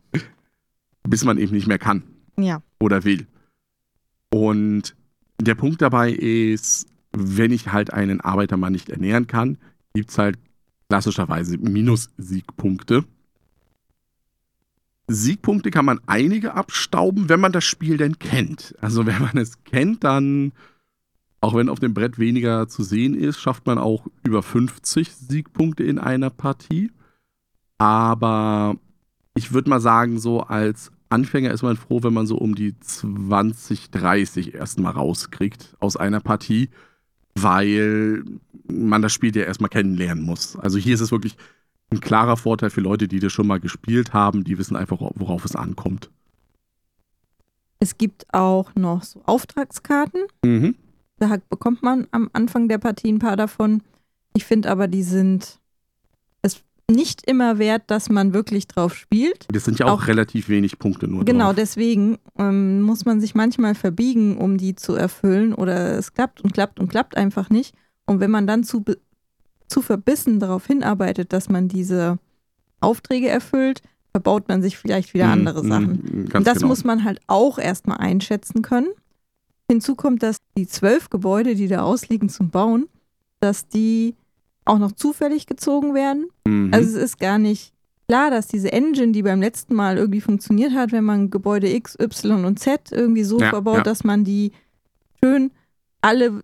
Bis 1.08 1.24
man 1.24 1.38
eben 1.38 1.54
nicht 1.54 1.68
mehr 1.68 1.80
kann. 1.80 2.04
Ja. 2.38 2.62
Oder 2.80 3.06
will. 3.06 3.28
Und 4.34 4.96
der 5.40 5.56
Punkt 5.56 5.82
dabei 5.82 6.12
ist, 6.12 6.88
wenn 7.14 7.52
ich 7.52 7.72
halt 7.72 7.94
einen 7.94 8.20
Arbeiter 8.20 8.58
mal 8.58 8.72
nicht 8.72 8.90
ernähren 8.90 9.28
kann, 9.28 9.58
gibt 9.94 10.10
es 10.10 10.18
halt 10.18 10.38
klassischerweise 10.90 11.58
Minus-Siegpunkte. 11.58 13.06
Siegpunkte 15.08 15.72
kann 15.72 15.86
man 15.86 16.02
einige 16.06 16.54
abstauben, 16.54 17.30
wenn 17.30 17.40
man 17.40 17.54
das 17.54 17.64
Spiel 17.64 17.98
denn 17.98 18.20
kennt. 18.20 18.76
Also 18.82 19.06
wenn 19.06 19.22
man 19.22 19.38
es 19.38 19.64
kennt, 19.64 20.04
dann, 20.04 20.52
auch 21.40 21.56
wenn 21.56 21.70
auf 21.70 21.80
dem 21.80 21.94
Brett 21.94 22.20
weniger 22.20 22.68
zu 22.68 22.84
sehen 22.84 23.14
ist, 23.14 23.40
schafft 23.40 23.66
man 23.66 23.78
auch 23.78 24.08
über 24.24 24.44
50 24.44 25.14
Siegpunkte 25.16 25.84
in 25.84 25.98
einer 25.98 26.30
Partie. 26.30 26.92
Aber 27.78 28.76
ich 29.36 29.54
würde 29.54 29.70
mal 29.70 29.80
sagen, 29.80 30.20
so 30.20 30.42
als 30.42 30.92
Anfänger 31.10 31.52
ist 31.52 31.64
man 31.64 31.78
froh, 31.78 32.04
wenn 32.04 32.14
man 32.14 32.28
so 32.28 32.38
um 32.38 32.56
die 32.56 32.78
20, 32.78 33.92
30 33.92 34.56
erstmal 34.56 34.92
rauskriegt 34.92 35.76
aus 35.80 35.96
einer 35.96 36.20
Partie, 36.20 36.70
weil 37.36 38.26
man 38.70 39.02
das 39.02 39.14
Spiel 39.14 39.36
ja 39.36 39.44
erstmal 39.44 39.70
kennenlernen 39.70 40.26
muss. 40.26 40.58
Also 40.58 40.78
hier 40.78 40.96
ist 40.96 41.02
es 41.02 41.12
wirklich 41.12 41.38
ein 41.90 42.00
klarer 42.00 42.38
Vorteil 42.38 42.70
für 42.70 42.82
Leute, 42.82 43.08
die 43.08 43.20
das 43.20 43.32
schon 43.32 43.48
mal 43.48 43.60
gespielt 43.60 44.14
haben, 44.14 44.44
die 44.44 44.58
wissen 44.58 44.76
einfach, 44.76 45.00
worauf 45.00 45.46
es 45.46 45.56
ankommt. 45.56 46.10
Es 47.80 47.98
gibt 47.98 48.26
auch 48.34 48.74
noch 48.76 49.04
so 49.04 49.22
Auftragskarten. 49.26 50.24
Mhm. 50.44 50.76
Da 51.20 51.38
bekommt 51.50 51.84
man 51.84 52.08
am 52.12 52.30
Anfang 52.34 52.68
der 52.68 52.78
Partie 52.78 53.12
ein 53.12 53.20
paar 53.20 53.38
davon. 53.38 53.84
Ich 54.34 54.46
finde 54.46 54.70
aber, 54.70 54.88
die 54.88 55.04
sind 55.04 55.60
nicht 56.90 57.30
immer 57.30 57.60
wert, 57.60 57.84
dass 57.88 58.10
man 58.10 58.34
wirklich 58.34 58.68
drauf 58.68 58.96
spielt. 58.96 59.46
Das 59.52 59.66
sind 59.66 59.80
ja 59.80 59.88
auch, 59.88 60.04
auch 60.04 60.08
relativ 60.08 60.48
wenig 60.48 60.80
Punkte 60.80 61.08
nur. 61.08 61.26
Genau, 61.26 61.48
drauf. 61.48 61.56
deswegen 61.56 62.18
ähm, 62.38 62.82
muss 62.82 63.06
man 63.06 63.20
sich 63.20 63.36
manchmal 63.36 63.76
verbiegen, 63.76 64.38
um 64.38 64.58
die 64.58 64.76
zu 64.76 64.96
erfüllen. 64.96 65.54
Oder 65.54 65.98
es 65.98 66.14
klappt 66.14 66.42
und 66.42 66.54
klappt 66.54 66.80
und 66.80 66.88
klappt 66.88 67.18
einfach 67.18 67.50
nicht. 67.50 67.76
Und 68.06 68.22
wenn 68.22 68.32
man 68.32 68.48
dann 68.48 68.64
zu, 68.64 68.86
zu 69.68 69.82
verbissen 69.82 70.40
darauf 70.40 70.66
hinarbeitet, 70.66 71.34
dass 71.34 71.50
man 71.50 71.68
diese 71.68 72.18
Aufträge 72.80 73.30
erfüllt, 73.30 73.82
verbaut 74.12 74.48
man 74.48 74.62
sich 74.62 74.78
vielleicht 74.78 75.14
wieder 75.14 75.28
mhm, 75.28 75.34
andere 75.34 75.64
mm, 75.64 75.68
Sachen. 75.68 75.92
Mm, 76.32 76.36
und 76.36 76.48
das 76.48 76.58
genau. 76.58 76.68
muss 76.68 76.84
man 76.84 77.04
halt 77.04 77.20
auch 77.28 77.60
erstmal 77.60 77.98
einschätzen 77.98 78.62
können. 78.62 78.90
Hinzu 79.70 79.96
kommt, 79.96 80.24
dass 80.24 80.38
die 80.58 80.68
zwölf 80.68 81.10
Gebäude, 81.10 81.56
die 81.56 81.68
da 81.68 81.82
ausliegen 81.82 82.30
zum 82.30 82.50
Bauen, 82.50 82.88
dass 83.40 83.68
die 83.68 84.16
auch 84.66 84.80
noch 84.80 84.94
zufällig 84.94 85.46
gezogen 85.46 85.94
werden. 85.94 86.28
Mhm. 86.46 86.74
Also 86.74 86.98
es 86.98 87.04
ist 87.04 87.20
gar 87.20 87.38
nicht 87.38 87.74
klar, 88.08 88.32
dass 88.32 88.48
diese 88.48 88.72
Engine, 88.72 89.12
die 89.12 89.24
beim 89.24 89.42
letzten 89.42 89.76
Mal 89.76 89.98
irgendwie 89.98 90.22
funktioniert 90.22 90.74
hat, 90.74 90.92
wenn 90.92 91.04
man 91.04 91.30
Gebäude 91.30 91.74
X, 91.74 91.98
Y 92.00 92.46
und 92.46 92.60
Z 92.60 92.92
irgendwie 92.92 93.24
so 93.24 93.40
ja, 93.40 93.50
verbaut, 93.50 93.78
ja. 93.78 93.84
dass 93.84 94.04
man 94.04 94.24
die 94.24 94.52
schön 95.24 95.52
alle 96.02 96.42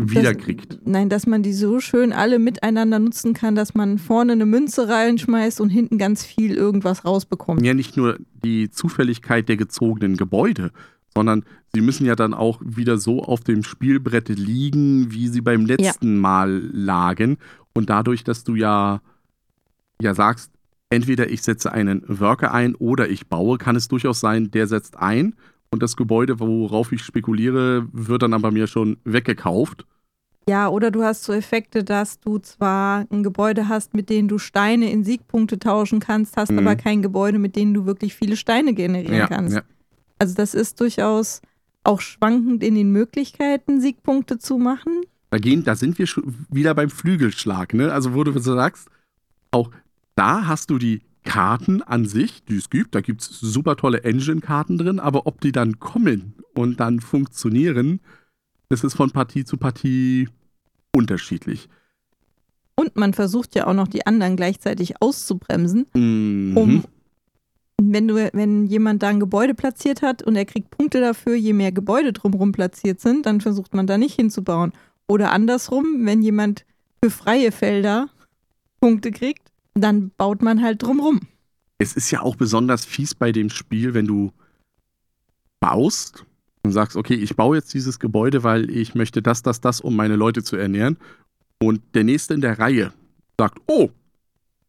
wiederkriegt. 0.00 0.78
nein, 0.84 1.08
dass 1.08 1.26
man 1.26 1.42
die 1.42 1.52
so 1.52 1.80
schön 1.80 2.12
alle 2.12 2.38
miteinander 2.38 2.98
nutzen 2.98 3.34
kann, 3.34 3.54
dass 3.54 3.74
man 3.74 3.98
vorne 3.98 4.32
eine 4.32 4.46
Münze 4.46 4.88
reinschmeißt 4.88 5.60
und 5.60 5.70
hinten 5.70 5.98
ganz 5.98 6.24
viel 6.24 6.54
irgendwas 6.54 7.04
rausbekommt. 7.04 7.64
Ja, 7.64 7.74
nicht 7.74 7.96
nur 7.96 8.18
die 8.44 8.70
Zufälligkeit 8.70 9.48
der 9.48 9.56
gezogenen 9.56 10.16
Gebäude, 10.16 10.70
sondern 11.14 11.44
sie 11.74 11.80
müssen 11.80 12.06
ja 12.06 12.16
dann 12.16 12.34
auch 12.34 12.60
wieder 12.64 12.98
so 12.98 13.22
auf 13.22 13.40
dem 13.40 13.62
Spielbrett 13.62 14.28
liegen, 14.28 15.12
wie 15.12 15.28
sie 15.28 15.40
beim 15.40 15.66
letzten 15.66 16.14
ja. 16.14 16.20
Mal 16.20 16.70
lagen. 16.72 17.38
Und 17.74 17.90
dadurch, 17.90 18.24
dass 18.24 18.44
du 18.44 18.54
ja, 18.54 19.00
ja 20.00 20.14
sagst, 20.14 20.50
entweder 20.90 21.30
ich 21.30 21.42
setze 21.42 21.72
einen 21.72 22.02
Worker 22.06 22.52
ein 22.52 22.74
oder 22.74 23.08
ich 23.08 23.28
baue, 23.28 23.58
kann 23.58 23.76
es 23.76 23.88
durchaus 23.88 24.20
sein, 24.20 24.50
der 24.50 24.66
setzt 24.66 24.96
ein 24.98 25.34
und 25.72 25.82
das 25.82 25.96
Gebäude, 25.96 26.38
worauf 26.38 26.92
ich 26.92 27.02
spekuliere, 27.02 27.88
wird 27.92 28.22
dann 28.22 28.34
aber 28.34 28.50
mir 28.50 28.66
schon 28.66 28.98
weggekauft. 29.04 29.86
Ja, 30.48 30.68
oder 30.68 30.90
du 30.90 31.02
hast 31.02 31.24
so 31.24 31.32
Effekte, 31.32 31.82
dass 31.84 32.20
du 32.20 32.38
zwar 32.38 33.06
ein 33.10 33.22
Gebäude 33.22 33.68
hast, 33.68 33.94
mit 33.94 34.10
denen 34.10 34.28
du 34.28 34.38
Steine 34.38 34.90
in 34.90 35.04
Siegpunkte 35.04 35.58
tauschen 35.58 36.00
kannst, 36.00 36.36
hast 36.36 36.50
mhm. 36.50 36.58
aber 36.58 36.76
kein 36.76 37.00
Gebäude, 37.00 37.38
mit 37.38 37.56
denen 37.56 37.74
du 37.74 37.86
wirklich 37.86 38.14
viele 38.14 38.36
Steine 38.36 38.74
generieren 38.74 39.16
ja, 39.16 39.26
kannst. 39.28 39.56
Ja. 39.56 39.62
Also 40.18 40.34
das 40.34 40.54
ist 40.54 40.80
durchaus 40.80 41.40
auch 41.84 42.00
schwankend 42.00 42.62
in 42.62 42.74
den 42.74 42.90
Möglichkeiten, 42.92 43.80
Siegpunkte 43.80 44.38
zu 44.38 44.58
machen. 44.58 45.02
Da, 45.30 45.38
gehen, 45.38 45.64
da 45.64 45.74
sind 45.74 45.98
wir 45.98 46.06
schon 46.06 46.46
wieder 46.50 46.74
beim 46.74 46.90
Flügelschlag, 46.90 47.72
ne? 47.72 47.92
Also 47.92 48.14
wo 48.14 48.22
du 48.22 48.38
so 48.38 48.54
sagst, 48.54 48.88
auch 49.52 49.70
da 50.16 50.46
hast 50.46 50.70
du 50.70 50.78
die 50.78 51.02
Karten 51.24 51.82
an 51.82 52.04
sich, 52.04 52.44
die 52.44 52.56
es 52.56 52.70
gibt. 52.70 52.94
Da 52.94 53.00
gibt 53.00 53.22
es 53.22 53.28
super 53.40 53.76
tolle 53.76 54.04
Engine-Karten 54.04 54.78
drin, 54.78 54.98
aber 54.98 55.26
ob 55.26 55.40
die 55.40 55.52
dann 55.52 55.78
kommen 55.78 56.34
und 56.54 56.80
dann 56.80 57.00
funktionieren, 57.00 58.00
das 58.68 58.84
ist 58.84 58.94
von 58.94 59.10
Partie 59.10 59.44
zu 59.44 59.56
Partie 59.56 60.28
unterschiedlich. 60.94 61.68
Und 62.74 62.96
man 62.96 63.12
versucht 63.12 63.54
ja 63.54 63.66
auch 63.66 63.74
noch 63.74 63.88
die 63.88 64.06
anderen 64.06 64.36
gleichzeitig 64.36 65.00
auszubremsen, 65.00 65.86
mhm. 65.94 66.56
um 66.56 66.84
wenn 67.84 68.08
du, 68.08 68.14
wenn 68.32 68.66
jemand 68.66 69.02
da 69.02 69.08
ein 69.08 69.20
Gebäude 69.20 69.54
platziert 69.54 70.02
hat 70.02 70.22
und 70.22 70.36
er 70.36 70.44
kriegt 70.44 70.70
Punkte 70.70 71.00
dafür, 71.00 71.34
je 71.34 71.52
mehr 71.52 71.72
Gebäude 71.72 72.12
drumherum 72.12 72.52
platziert 72.52 73.00
sind, 73.00 73.26
dann 73.26 73.40
versucht 73.40 73.74
man 73.74 73.86
da 73.86 73.98
nicht 73.98 74.14
hinzubauen. 74.14 74.72
Oder 75.08 75.32
andersrum, 75.32 76.06
wenn 76.06 76.22
jemand 76.22 76.64
für 77.02 77.10
freie 77.10 77.50
Felder 77.50 78.08
Punkte 78.80 79.10
kriegt, 79.10 79.51
dann 79.74 80.10
baut 80.16 80.42
man 80.42 80.62
halt 80.62 80.82
drumherum. 80.82 81.20
Es 81.78 81.94
ist 81.94 82.10
ja 82.10 82.20
auch 82.20 82.36
besonders 82.36 82.84
fies 82.84 83.14
bei 83.14 83.32
dem 83.32 83.50
Spiel, 83.50 83.94
wenn 83.94 84.06
du 84.06 84.32
baust 85.60 86.24
und 86.64 86.72
sagst, 86.72 86.96
okay, 86.96 87.14
ich 87.14 87.36
baue 87.36 87.56
jetzt 87.56 87.74
dieses 87.74 87.98
Gebäude, 87.98 88.44
weil 88.44 88.70
ich 88.70 88.94
möchte 88.94 89.22
das, 89.22 89.42
das, 89.42 89.60
das, 89.60 89.80
um 89.80 89.96
meine 89.96 90.16
Leute 90.16 90.42
zu 90.42 90.56
ernähren. 90.56 90.96
Und 91.60 91.82
der 91.94 92.04
nächste 92.04 92.34
in 92.34 92.40
der 92.40 92.58
Reihe 92.58 92.92
sagt, 93.38 93.58
oh, 93.66 93.90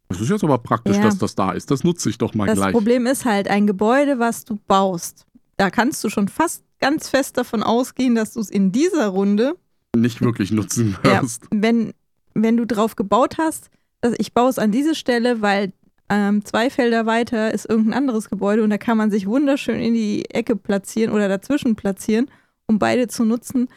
das 0.10 0.22
ist 0.22 0.30
jetzt 0.30 0.44
aber 0.44 0.60
praktisch, 0.60 0.98
ja. 0.98 1.04
dass 1.04 1.18
das 1.18 1.36
da 1.36 1.52
ist. 1.52 1.72
Das 1.72 1.84
nutze 1.84 2.10
ich 2.10 2.18
doch 2.18 2.34
mal 2.34 2.46
das 2.46 2.56
gleich. 2.56 2.68
Das 2.68 2.74
Problem 2.74 3.06
ist 3.08 3.26
halt, 3.26 3.48
ein 3.48 3.68
Gebäude, 3.68 4.20
was 4.20 4.46
du 4.46 4.60
baust, 4.68 5.26
da 5.58 5.70
kannst 5.70 6.04
du 6.04 6.10
schon 6.10 6.28
fast 6.28 6.64
ganz 6.80 7.10
fest 7.10 7.38
davon 7.38 7.64
ausgehen, 7.64 8.16
dass 8.16 8.34
du 8.34 8.40
es 8.40 8.50
in 8.50 8.72
dieser 8.72 9.08
Runde 9.08 9.56
nicht 9.96 10.22
wirklich 10.22 10.52
nutzen 10.52 10.98
wirst. 11.04 11.44
Ja, 11.44 11.48
wenn, 11.52 11.94
wenn 12.34 12.58
du 12.58 12.66
drauf 12.66 12.96
gebaut 12.96 13.38
hast, 13.38 13.70
also 14.04 14.16
ich 14.20 14.34
baue 14.34 14.50
es 14.50 14.60
an 14.60 14.72
diese 14.72 14.96
Stelle, 14.96 15.42
weil 15.42 15.74
ähm, 16.10 16.44
zwei 16.46 16.70
Felder 16.70 17.06
weiter 17.06 17.54
ist 17.54 17.70
irgendein 17.70 17.94
anderes 17.94 18.30
Gebäude 18.30 18.64
und 18.64 18.70
da 18.70 18.78
kann 18.78 18.98
man 18.98 19.10
sich 19.10 19.26
wunderschön 19.26 19.80
in 19.80 19.94
die 19.94 20.30
Ecke 20.30 20.56
platzieren 20.56 21.14
oder 21.14 21.28
dazwischen 21.28 21.76
platzieren, 21.76 22.30
um 22.68 22.78
beide 22.80 23.08
zu 23.08 23.26
nutzen. 23.26 23.68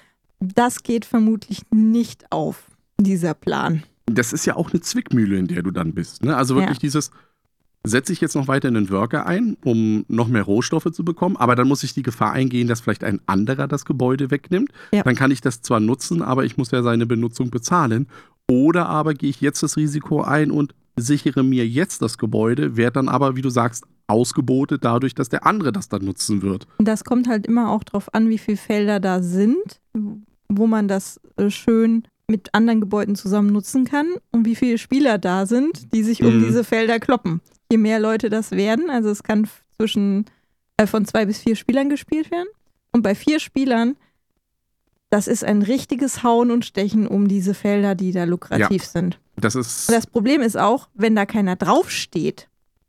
Das 0.41 0.83
geht 0.83 1.05
vermutlich 1.05 1.63
nicht 1.71 2.25
auf, 2.31 2.65
dieser 2.99 3.35
Plan 3.35 3.83
das 4.07 4.33
ist 4.33 4.47
ja 4.47 4.57
auch 4.57 4.73
eine 4.73 4.81
Zwickmühle, 4.81 5.37
in 5.37 5.49
der 5.49 5.63
du 5.63 5.71
dann 5.71 5.93
bist. 5.93 6.25
Ne? 6.25 6.37
Also 6.37 6.55
wirklich 6.55 6.79
ja. 6.79 6.81
dieses, 6.81 7.11
setze 7.85 8.13
ich 8.13 8.21
jetzt 8.21 8.35
noch 8.35 8.49
weiter 8.49 8.69
einen 8.69 8.91
Worker 8.91 9.27
ein, 9.27 9.57
um 9.65 10.05
noch 10.09 10.29
mehr 10.29 10.43
Rohstoffe 10.43 10.91
zu 10.93 11.05
bekommen, 11.05 11.37
aber 11.37 11.57
dann 11.57 11.69
muss 11.69 11.83
ich 11.83 11.95
die 11.95 12.03
Gefahr 12.03 12.33
eingehen, 12.33 12.69
dass 12.69 12.81
vielleicht 12.81 13.05
ein 13.05 13.21
anderer 13.27 13.69
das 13.69 13.85
Gebäude 13.85 14.31
wegnimmt. 14.31 14.71
Ja. 14.93 15.03
Dann 15.03 15.17
kann 15.17 15.31
ich 15.31 15.41
das 15.41 15.63
zwar 15.63 15.81
nutzen, 15.81 16.23
aber 16.23 16.45
ich 16.45 16.57
muss 16.57 16.71
ja 16.71 16.83
seine 16.83 17.07
Benutzung 17.07 17.51
bezahlen. 17.51 18.07
Oder 18.51 18.89
aber 18.89 19.15
gehe 19.15 19.31
ich 19.31 19.41
jetzt 19.41 19.63
das 19.63 19.77
Risiko 19.77 20.23
ein 20.23 20.51
und 20.51 20.75
sichere 20.97 21.43
mir 21.43 21.67
jetzt 21.67 22.01
das 22.03 22.17
Gebäude, 22.19 22.77
werde 22.77 22.93
dann 22.95 23.09
aber, 23.09 23.37
wie 23.37 23.43
du 23.43 23.51
sagst, 23.51 23.85
ausgebotet 24.07 24.85
dadurch, 24.85 25.15
dass 25.15 25.29
der 25.29 25.45
andere 25.47 25.73
das 25.73 25.89
dann 25.89 26.05
nutzen 26.05 26.43
wird. 26.43 26.67
Das 26.79 27.05
kommt 27.05 27.29
halt 27.29 27.47
immer 27.47 27.71
auch 27.71 27.83
drauf 27.85 28.15
an, 28.15 28.29
wie 28.29 28.39
viele 28.39 28.57
Felder 28.57 29.01
da 29.01 29.21
sind, 29.23 29.81
wo 30.49 30.67
man 30.67 30.87
das 30.87 31.21
äh, 31.37 31.51
schön 31.51 32.05
mit 32.29 32.55
anderen 32.55 32.81
Gebäuden 32.81 33.17
zusammen 33.17 33.51
nutzen 33.53 33.85
kann 33.85 34.07
und 34.33 34.47
wie 34.47 34.55
viele 34.55 34.79
Spieler 34.79 35.19
da 35.19 35.47
sind, 35.47 35.93
die 35.93 36.03
sich 36.03 36.23
um 36.23 36.39
Mhm. 36.39 36.45
diese 36.45 36.65
Felder 36.65 36.99
kloppen. 37.01 37.41
Je 37.71 37.79
mehr 37.79 37.99
Leute 38.01 38.31
das 38.31 38.53
werden, 38.53 38.91
also 38.91 39.11
es 39.11 39.23
kann 39.23 39.49
zwischen 39.77 40.25
äh, 40.77 40.87
von 40.87 41.05
zwei 41.05 41.27
bis 41.27 41.39
vier 41.39 41.57
Spielern 41.57 41.89
gespielt 41.89 42.31
werden. 42.31 42.49
Und 42.93 43.03
bei 43.03 43.15
vier 43.15 43.41
Spielern, 43.41 43.97
das 45.11 45.29
ist 45.29 45.45
ein 45.45 45.63
richtiges 45.63 46.23
Hauen 46.23 46.51
und 46.51 46.65
Stechen 46.65 47.07
um 47.07 47.29
diese 47.29 47.55
Felder, 47.55 47.95
die 47.95 48.13
da 48.13 48.25
lukrativ 48.25 48.85
sind. 48.85 49.21
Das 49.37 49.55
ist. 49.55 49.89
Und 49.89 49.95
das 49.95 50.07
Problem 50.07 50.41
ist 50.41 50.57
auch, 50.57 50.89
wenn 50.95 51.15
da 51.15 51.27
keiner 51.27 51.57
draufsteht, 51.57 52.49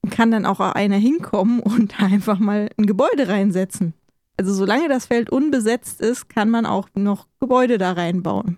kann 0.09 0.31
dann 0.31 0.45
auch 0.45 0.59
einer 0.59 0.97
hinkommen 0.97 1.59
und 1.59 1.99
einfach 2.01 2.39
mal 2.39 2.69
ein 2.77 2.85
Gebäude 2.85 3.27
reinsetzen. 3.27 3.93
Also 4.37 4.53
solange 4.53 4.87
das 4.87 5.07
Feld 5.07 5.29
unbesetzt 5.29 5.99
ist, 5.99 6.29
kann 6.29 6.49
man 6.49 6.65
auch 6.65 6.89
noch 6.93 7.27
Gebäude 7.39 7.77
da 7.77 7.93
reinbauen. 7.93 8.57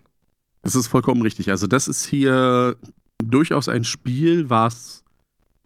Das 0.61 0.75
ist 0.75 0.87
vollkommen 0.87 1.21
richtig. 1.21 1.49
Also, 1.49 1.67
das 1.67 1.87
ist 1.87 2.05
hier 2.05 2.75
durchaus 3.23 3.69
ein 3.69 3.85
Spiel, 3.85 4.49
was 4.49 5.03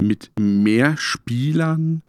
mit 0.01 0.31
mehr 0.39 0.97
Spielern 0.97 2.03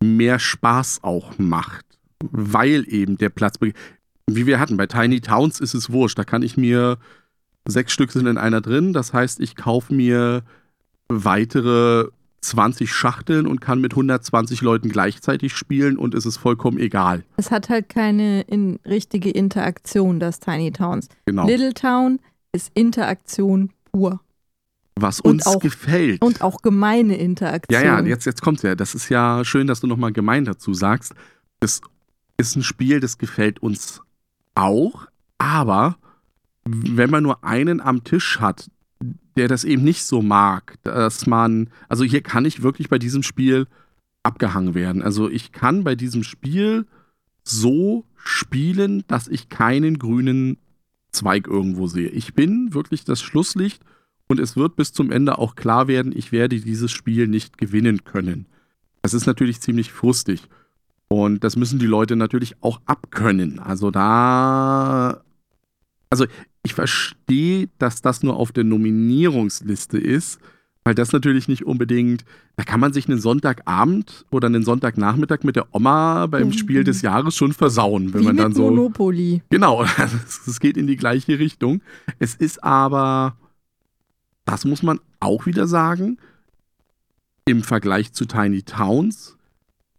mehr 0.00 0.38
Spaß 0.38 1.00
auch 1.02 1.38
macht. 1.38 1.86
Weil 2.20 2.84
eben 2.88 3.16
der 3.18 3.30
Platz. 3.30 3.58
Wie 4.34 4.46
wir 4.46 4.58
hatten, 4.60 4.76
bei 4.76 4.86
Tiny 4.86 5.20
Towns 5.20 5.60
ist 5.60 5.74
es 5.74 5.90
wurscht. 5.90 6.18
Da 6.18 6.24
kann 6.24 6.42
ich 6.42 6.56
mir. 6.56 6.98
Sechs 7.64 7.92
Stück 7.92 8.10
sind 8.10 8.26
in 8.26 8.38
einer 8.38 8.60
drin. 8.60 8.92
Das 8.92 9.12
heißt, 9.12 9.38
ich 9.38 9.54
kaufe 9.54 9.94
mir 9.94 10.42
weitere 11.08 12.08
20 12.40 12.92
Schachteln 12.92 13.46
und 13.46 13.60
kann 13.60 13.80
mit 13.80 13.92
120 13.92 14.62
Leuten 14.62 14.88
gleichzeitig 14.88 15.54
spielen 15.54 15.96
und 15.96 16.14
es 16.14 16.26
ist 16.26 16.38
vollkommen 16.38 16.78
egal. 16.78 17.22
Es 17.36 17.50
hat 17.52 17.68
halt 17.68 17.88
keine 17.88 18.42
in, 18.42 18.80
richtige 18.84 19.30
Interaktion, 19.30 20.18
das 20.18 20.40
Tiny 20.40 20.72
Towns. 20.72 21.08
Genau. 21.26 21.46
Little 21.46 21.72
Town 21.72 22.18
ist 22.52 22.72
Interaktion 22.74 23.70
pur. 23.92 24.20
Was 24.96 25.20
uns 25.20 25.46
auch- 25.46 25.60
gefällt. 25.60 26.20
Und 26.20 26.42
auch 26.42 26.62
gemeine 26.62 27.16
Interaktion. 27.16 27.80
Ja, 27.80 28.00
ja, 28.00 28.04
jetzt, 28.04 28.26
jetzt 28.26 28.42
kommt's 28.42 28.62
ja. 28.62 28.74
Das 28.74 28.94
ist 28.94 29.08
ja 29.08 29.44
schön, 29.44 29.66
dass 29.68 29.80
du 29.80 29.86
nochmal 29.86 30.12
gemein 30.12 30.44
dazu 30.44 30.74
sagst. 30.74 31.14
Das 31.60 31.80
ist 32.36 32.56
ein 32.56 32.62
Spiel, 32.64 32.98
das 32.98 33.18
gefällt 33.18 33.60
uns 33.62 34.02
auch, 34.54 35.06
aber 35.38 35.96
wenn 36.64 37.10
man 37.10 37.22
nur 37.22 37.44
einen 37.44 37.80
am 37.80 38.04
Tisch 38.04 38.40
hat, 38.40 38.70
der 39.36 39.48
das 39.48 39.64
eben 39.64 39.82
nicht 39.82 40.04
so 40.04 40.22
mag, 40.22 40.78
dass 40.82 41.26
man, 41.26 41.70
also 41.88 42.04
hier 42.04 42.22
kann 42.22 42.44
ich 42.44 42.62
wirklich 42.62 42.88
bei 42.88 42.98
diesem 42.98 43.22
Spiel 43.22 43.66
abgehangen 44.22 44.74
werden. 44.74 45.02
Also 45.02 45.28
ich 45.28 45.52
kann 45.52 45.84
bei 45.84 45.94
diesem 45.94 46.22
Spiel 46.22 46.86
so 47.42 48.04
spielen, 48.14 49.04
dass 49.08 49.26
ich 49.26 49.48
keinen 49.48 49.98
grünen 49.98 50.58
Zweig 51.10 51.46
irgendwo 51.46 51.88
sehe. 51.88 52.08
Ich 52.08 52.34
bin 52.34 52.72
wirklich 52.72 53.04
das 53.04 53.20
Schlusslicht 53.20 53.82
und 54.28 54.38
es 54.38 54.56
wird 54.56 54.76
bis 54.76 54.92
zum 54.92 55.10
Ende 55.10 55.38
auch 55.38 55.56
klar 55.56 55.88
werden, 55.88 56.12
ich 56.16 56.32
werde 56.32 56.58
dieses 56.60 56.90
Spiel 56.90 57.26
nicht 57.26 57.58
gewinnen 57.58 58.04
können. 58.04 58.46
Das 59.02 59.14
ist 59.14 59.26
natürlich 59.26 59.60
ziemlich 59.60 59.92
frustig. 59.92 60.48
Und 61.12 61.44
das 61.44 61.56
müssen 61.56 61.78
die 61.78 61.84
Leute 61.86 62.16
natürlich 62.16 62.56
auch 62.62 62.80
abkönnen. 62.86 63.58
Also 63.58 63.90
da. 63.90 65.20
Also 66.08 66.24
ich 66.62 66.72
verstehe, 66.72 67.68
dass 67.78 68.00
das 68.00 68.22
nur 68.22 68.36
auf 68.36 68.50
der 68.50 68.64
Nominierungsliste 68.64 69.98
ist, 69.98 70.40
weil 70.84 70.94
das 70.94 71.12
natürlich 71.12 71.48
nicht 71.48 71.66
unbedingt. 71.66 72.24
Da 72.56 72.64
kann 72.64 72.80
man 72.80 72.94
sich 72.94 73.08
einen 73.08 73.20
Sonntagabend 73.20 74.24
oder 74.30 74.46
einen 74.46 74.64
Sonntagnachmittag 74.64 75.42
mit 75.42 75.56
der 75.56 75.66
Oma 75.74 76.26
beim 76.28 76.46
Mhm. 76.48 76.52
Spiel 76.54 76.82
des 76.82 77.02
Jahres 77.02 77.34
schon 77.36 77.52
versauen, 77.52 78.14
wenn 78.14 78.22
Wie 78.22 78.26
man 78.26 78.36
dann 78.38 78.48
mit 78.48 78.56
so. 78.56 78.70
Monopoly. 78.70 79.42
Genau, 79.50 79.84
es 80.46 80.60
geht 80.60 80.78
in 80.78 80.86
die 80.86 80.96
gleiche 80.96 81.38
Richtung. 81.38 81.82
Es 82.20 82.34
ist 82.34 82.64
aber, 82.64 83.36
das 84.46 84.64
muss 84.64 84.82
man 84.82 84.98
auch 85.20 85.44
wieder 85.44 85.66
sagen, 85.66 86.16
im 87.44 87.62
Vergleich 87.62 88.14
zu 88.14 88.24
Tiny 88.24 88.62
Towns 88.62 89.36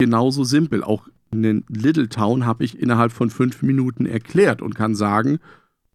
genauso 0.05 0.43
simpel. 0.43 0.83
Auch 0.83 1.07
einen 1.31 1.63
Little 1.69 2.09
Town 2.09 2.45
habe 2.45 2.63
ich 2.63 2.77
innerhalb 2.79 3.11
von 3.11 3.29
fünf 3.29 3.61
Minuten 3.61 4.05
erklärt 4.05 4.61
und 4.61 4.75
kann 4.75 4.95
sagen, 4.95 5.39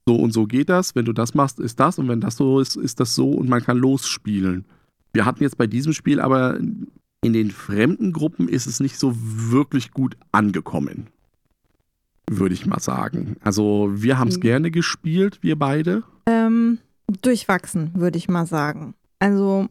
so 0.06 0.16
und 0.16 0.32
so 0.32 0.46
geht 0.46 0.68
das, 0.68 0.94
wenn 0.94 1.04
du 1.04 1.12
das 1.12 1.34
machst, 1.34 1.60
ist 1.60 1.78
das 1.78 1.98
und 1.98 2.08
wenn 2.08 2.20
das 2.20 2.36
so 2.36 2.60
ist, 2.60 2.76
ist 2.76 2.98
das 3.00 3.14
so 3.14 3.30
und 3.30 3.48
man 3.48 3.62
kann 3.62 3.76
losspielen. 3.76 4.64
Wir 5.12 5.24
hatten 5.26 5.42
jetzt 5.42 5.58
bei 5.58 5.66
diesem 5.66 5.92
Spiel 5.92 6.20
aber 6.20 6.58
in 6.58 7.32
den 7.32 7.50
fremden 7.50 8.12
Gruppen 8.12 8.48
ist 8.48 8.66
es 8.66 8.80
nicht 8.80 8.98
so 8.98 9.12
wirklich 9.16 9.90
gut 9.90 10.16
angekommen 10.32 11.08
würde 12.30 12.54
ich 12.54 12.66
mal 12.66 12.80
sagen. 12.80 13.36
Also 13.40 13.88
wir 13.90 14.18
haben 14.18 14.28
es 14.28 14.36
Mhm. 14.36 14.42
gerne 14.42 14.70
gespielt, 14.70 15.38
wir 15.40 15.56
beide. 15.58 16.02
Ähm, 16.26 16.76
durchwachsen, 17.22 17.92
würde 17.94 18.18
ich 18.18 18.28
mal 18.28 18.44
sagen. 18.44 18.94
Also 19.18 19.68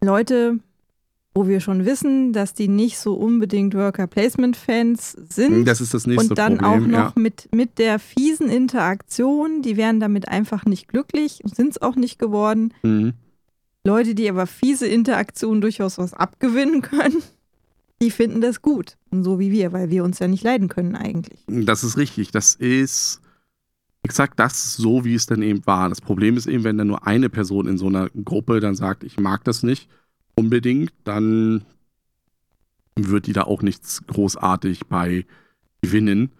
Leute, 0.00 0.60
wo 1.34 1.48
wir 1.48 1.60
schon 1.60 1.86
wissen, 1.86 2.32
dass 2.32 2.52
die 2.52 2.68
nicht 2.68 2.98
so 2.98 3.14
unbedingt 3.14 3.74
Worker 3.74 4.06
Placement 4.06 4.56
Fans 4.56 5.12
sind. 5.12 5.64
Das 5.66 5.80
ist 5.80 5.94
das 5.94 6.06
nächste 6.06 6.30
und 6.30 6.38
dann 6.38 6.58
Problem. 6.58 6.82
auch 6.82 6.86
noch 6.86 7.16
ja. 7.16 7.22
mit, 7.22 7.48
mit 7.54 7.78
der 7.78 7.98
fiesen 7.98 8.50
Interaktion, 8.50 9.62
die 9.62 9.76
wären 9.76 9.98
damit 9.98 10.28
einfach 10.28 10.66
nicht 10.66 10.88
glücklich 10.88 11.40
und 11.42 11.54
sind 11.54 11.70
es 11.70 11.80
auch 11.80 11.96
nicht 11.96 12.18
geworden. 12.18 12.74
Mhm. 12.82 13.14
Leute, 13.84 14.14
die 14.14 14.28
aber 14.28 14.46
fiese 14.46 14.86
Interaktion 14.86 15.60
durchaus 15.60 15.98
was 15.98 16.12
abgewinnen 16.12 16.82
können, 16.82 17.22
die 18.02 18.10
finden 18.10 18.40
das 18.40 18.60
gut. 18.60 18.96
Und 19.10 19.24
so 19.24 19.38
wie 19.38 19.50
wir, 19.50 19.72
weil 19.72 19.90
wir 19.90 20.04
uns 20.04 20.18
ja 20.18 20.28
nicht 20.28 20.44
leiden 20.44 20.68
können 20.68 20.96
eigentlich. 20.96 21.44
Das 21.46 21.82
ist 21.82 21.96
richtig. 21.96 22.30
Das 22.30 22.54
ist 22.54 23.20
exakt 24.02 24.38
das 24.38 24.74
so, 24.74 25.04
wie 25.04 25.14
es 25.14 25.26
dann 25.26 25.42
eben 25.42 25.66
war. 25.66 25.88
Das 25.88 26.00
Problem 26.00 26.36
ist 26.36 26.46
eben, 26.46 26.64
wenn 26.64 26.78
dann 26.78 26.88
nur 26.88 27.06
eine 27.06 27.28
Person 27.28 27.66
in 27.66 27.78
so 27.78 27.86
einer 27.86 28.10
Gruppe 28.10 28.60
dann 28.60 28.74
sagt, 28.74 29.02
ich 29.02 29.18
mag 29.18 29.44
das 29.44 29.62
nicht 29.62 29.88
unbedingt, 30.34 30.92
dann 31.04 31.64
wird 32.96 33.26
die 33.26 33.32
da 33.32 33.42
auch 33.42 33.62
nichts 33.62 34.06
großartig 34.06 34.86
bei 34.86 35.24
gewinnen. 35.80 36.30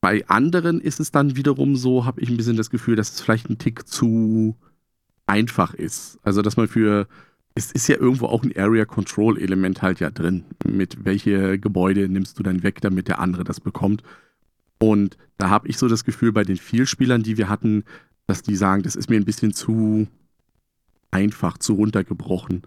Bei 0.00 0.26
anderen 0.28 0.80
ist 0.80 1.00
es 1.00 1.10
dann 1.10 1.36
wiederum 1.36 1.76
so, 1.76 2.04
habe 2.04 2.20
ich 2.20 2.28
ein 2.28 2.36
bisschen 2.36 2.56
das 2.56 2.70
Gefühl, 2.70 2.96
dass 2.96 3.14
es 3.14 3.20
vielleicht 3.20 3.50
ein 3.50 3.58
Tick 3.58 3.88
zu 3.88 4.56
einfach 5.26 5.74
ist. 5.74 6.18
Also, 6.22 6.42
dass 6.42 6.56
man 6.56 6.68
für 6.68 7.08
es 7.58 7.72
ist 7.72 7.88
ja 7.88 7.96
irgendwo 7.96 8.26
auch 8.26 8.44
ein 8.44 8.56
Area 8.56 8.84
Control 8.84 9.36
Element 9.36 9.82
halt 9.82 9.98
ja 9.98 10.10
drin. 10.10 10.44
Mit 10.64 11.04
welche 11.04 11.58
Gebäude 11.58 12.08
nimmst 12.08 12.38
du 12.38 12.44
dann 12.44 12.62
weg, 12.62 12.80
damit 12.80 13.08
der 13.08 13.18
andere 13.18 13.42
das 13.42 13.58
bekommt? 13.58 14.04
Und 14.78 15.16
da 15.38 15.50
habe 15.50 15.66
ich 15.66 15.76
so 15.76 15.88
das 15.88 16.04
Gefühl 16.04 16.32
bei 16.32 16.44
den 16.44 16.56
Vielspielern, 16.56 17.24
die 17.24 17.36
wir 17.36 17.48
hatten, 17.48 17.82
dass 18.28 18.42
die 18.42 18.54
sagen, 18.54 18.84
das 18.84 18.94
ist 18.94 19.10
mir 19.10 19.16
ein 19.16 19.24
bisschen 19.24 19.52
zu 19.52 20.06
einfach, 21.10 21.58
zu 21.58 21.74
runtergebrochen. 21.74 22.62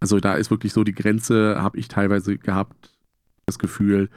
Also 0.00 0.20
da 0.20 0.34
ist 0.34 0.50
wirklich 0.50 0.72
so 0.72 0.84
die 0.84 0.94
Grenze, 0.94 1.56
habe 1.60 1.78
ich 1.78 1.88
teilweise 1.88 2.38
gehabt, 2.38 2.92
das 3.46 3.58
Gefühl, 3.58 4.10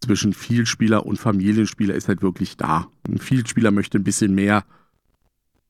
zwischen 0.00 0.32
Vielspieler 0.32 1.06
und 1.06 1.18
Familienspieler 1.18 1.94
ist 1.94 2.08
halt 2.08 2.22
wirklich 2.22 2.56
da. 2.56 2.88
Ein 3.08 3.18
Vielspieler 3.18 3.70
möchte 3.70 3.98
ein 3.98 4.04
bisschen 4.04 4.34
mehr 4.34 4.64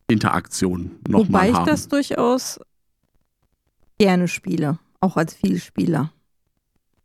Interaktion 0.09 0.93
Wobei 1.09 1.11
nochmal 1.19 1.49
ich 1.51 1.55
haben. 1.55 1.67
das 1.67 1.89
durchaus 1.89 2.61
gerne 3.99 4.29
spiele, 4.29 4.79
auch 5.01 5.17
als 5.17 5.35
Vielspieler. 5.35 6.13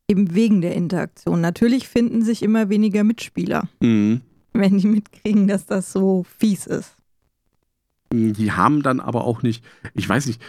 Eben 0.07 0.35
wegen 0.35 0.61
der 0.61 0.75
Interaktion. 0.75 1.41
Natürlich 1.41 1.87
finden 1.87 2.21
sich 2.23 2.43
immer 2.43 2.69
weniger 2.69 3.03
Mitspieler, 3.03 3.69
Mhm. 3.79 4.21
wenn 4.53 4.77
die 4.77 4.87
mitkriegen, 4.87 5.47
dass 5.47 5.65
das 5.65 5.93
so 5.93 6.25
fies 6.37 6.67
ist. 6.67 6.95
Die 8.11 8.51
haben 8.51 8.83
dann 8.83 8.99
aber 8.99 9.23
auch 9.23 9.41
nicht, 9.41 9.63
ich 9.93 10.07
weiß 10.07 10.25
nicht, 10.27 10.41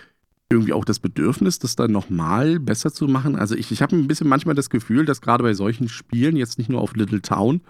irgendwie 0.50 0.72
auch 0.72 0.84
das 0.84 0.98
Bedürfnis, 0.98 1.58
das 1.58 1.76
dann 1.76 1.92
nochmal 1.92 2.58
besser 2.60 2.92
zu 2.92 3.08
machen. 3.08 3.36
Also 3.36 3.54
ich, 3.54 3.72
ich 3.72 3.82
habe 3.82 3.96
ein 3.96 4.06
bisschen 4.06 4.28
manchmal 4.28 4.54
das 4.54 4.68
Gefühl, 4.68 5.06
dass 5.06 5.20
gerade 5.20 5.42
bei 5.42 5.54
solchen 5.54 5.88
Spielen, 5.88 6.36
jetzt 6.36 6.58
nicht 6.58 6.68
nur 6.68 6.80
auf 6.80 6.94
Little 6.94 7.22
Town, 7.22 7.62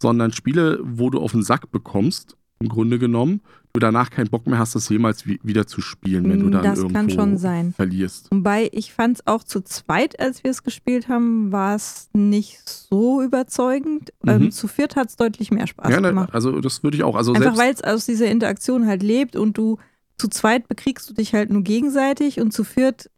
sondern 0.00 0.32
Spiele, 0.32 0.78
wo 0.82 1.10
du 1.10 1.20
auf 1.20 1.32
den 1.32 1.42
Sack 1.42 1.70
bekommst, 1.70 2.36
im 2.62 2.68
Grunde 2.68 2.98
genommen, 2.98 3.40
du 3.72 3.80
danach 3.80 4.10
keinen 4.10 4.28
Bock 4.28 4.46
mehr 4.46 4.58
hast, 4.58 4.74
das 4.74 4.88
jemals 4.90 5.26
wi- 5.26 5.40
wieder 5.42 5.66
zu 5.66 5.80
spielen, 5.80 6.28
wenn 6.28 6.40
du 6.40 6.50
dann 6.50 6.62
Das 6.62 6.78
irgendwo 6.78 6.94
kann 6.94 7.10
schon 7.10 7.38
sein. 7.38 7.72
verlierst. 7.72 8.28
Wobei 8.30 8.68
ich 8.72 8.92
fand 8.92 9.18
es 9.18 9.26
auch 9.26 9.42
zu 9.42 9.62
zweit, 9.62 10.20
als 10.20 10.44
wir 10.44 10.50
es 10.50 10.62
gespielt 10.62 11.08
haben, 11.08 11.52
war 11.52 11.74
es 11.74 12.10
nicht 12.12 12.60
so 12.68 13.22
überzeugend. 13.22 14.10
Mhm. 14.22 14.30
Ähm, 14.30 14.50
zu 14.50 14.68
viert 14.68 14.94
hat 14.94 15.08
es 15.08 15.16
deutlich 15.16 15.50
mehr 15.50 15.66
Spaß 15.66 15.90
Ja, 15.90 16.00
ne, 16.00 16.08
gemacht. 16.08 16.34
also 16.34 16.60
das 16.60 16.82
würde 16.82 16.98
ich 16.98 17.02
auch. 17.02 17.16
Also 17.16 17.32
Einfach 17.32 17.56
weil 17.56 17.72
es 17.72 17.82
aus 17.82 18.04
dieser 18.04 18.26
Interaktion 18.26 18.86
halt 18.86 19.02
lebt 19.02 19.36
und 19.36 19.56
du 19.56 19.78
zu 20.18 20.28
zweit 20.28 20.68
bekriegst 20.68 21.08
du 21.08 21.14
dich 21.14 21.32
halt 21.32 21.50
nur 21.50 21.62
gegenseitig 21.62 22.40
und 22.40 22.52
zu 22.52 22.62
viert 22.62 23.10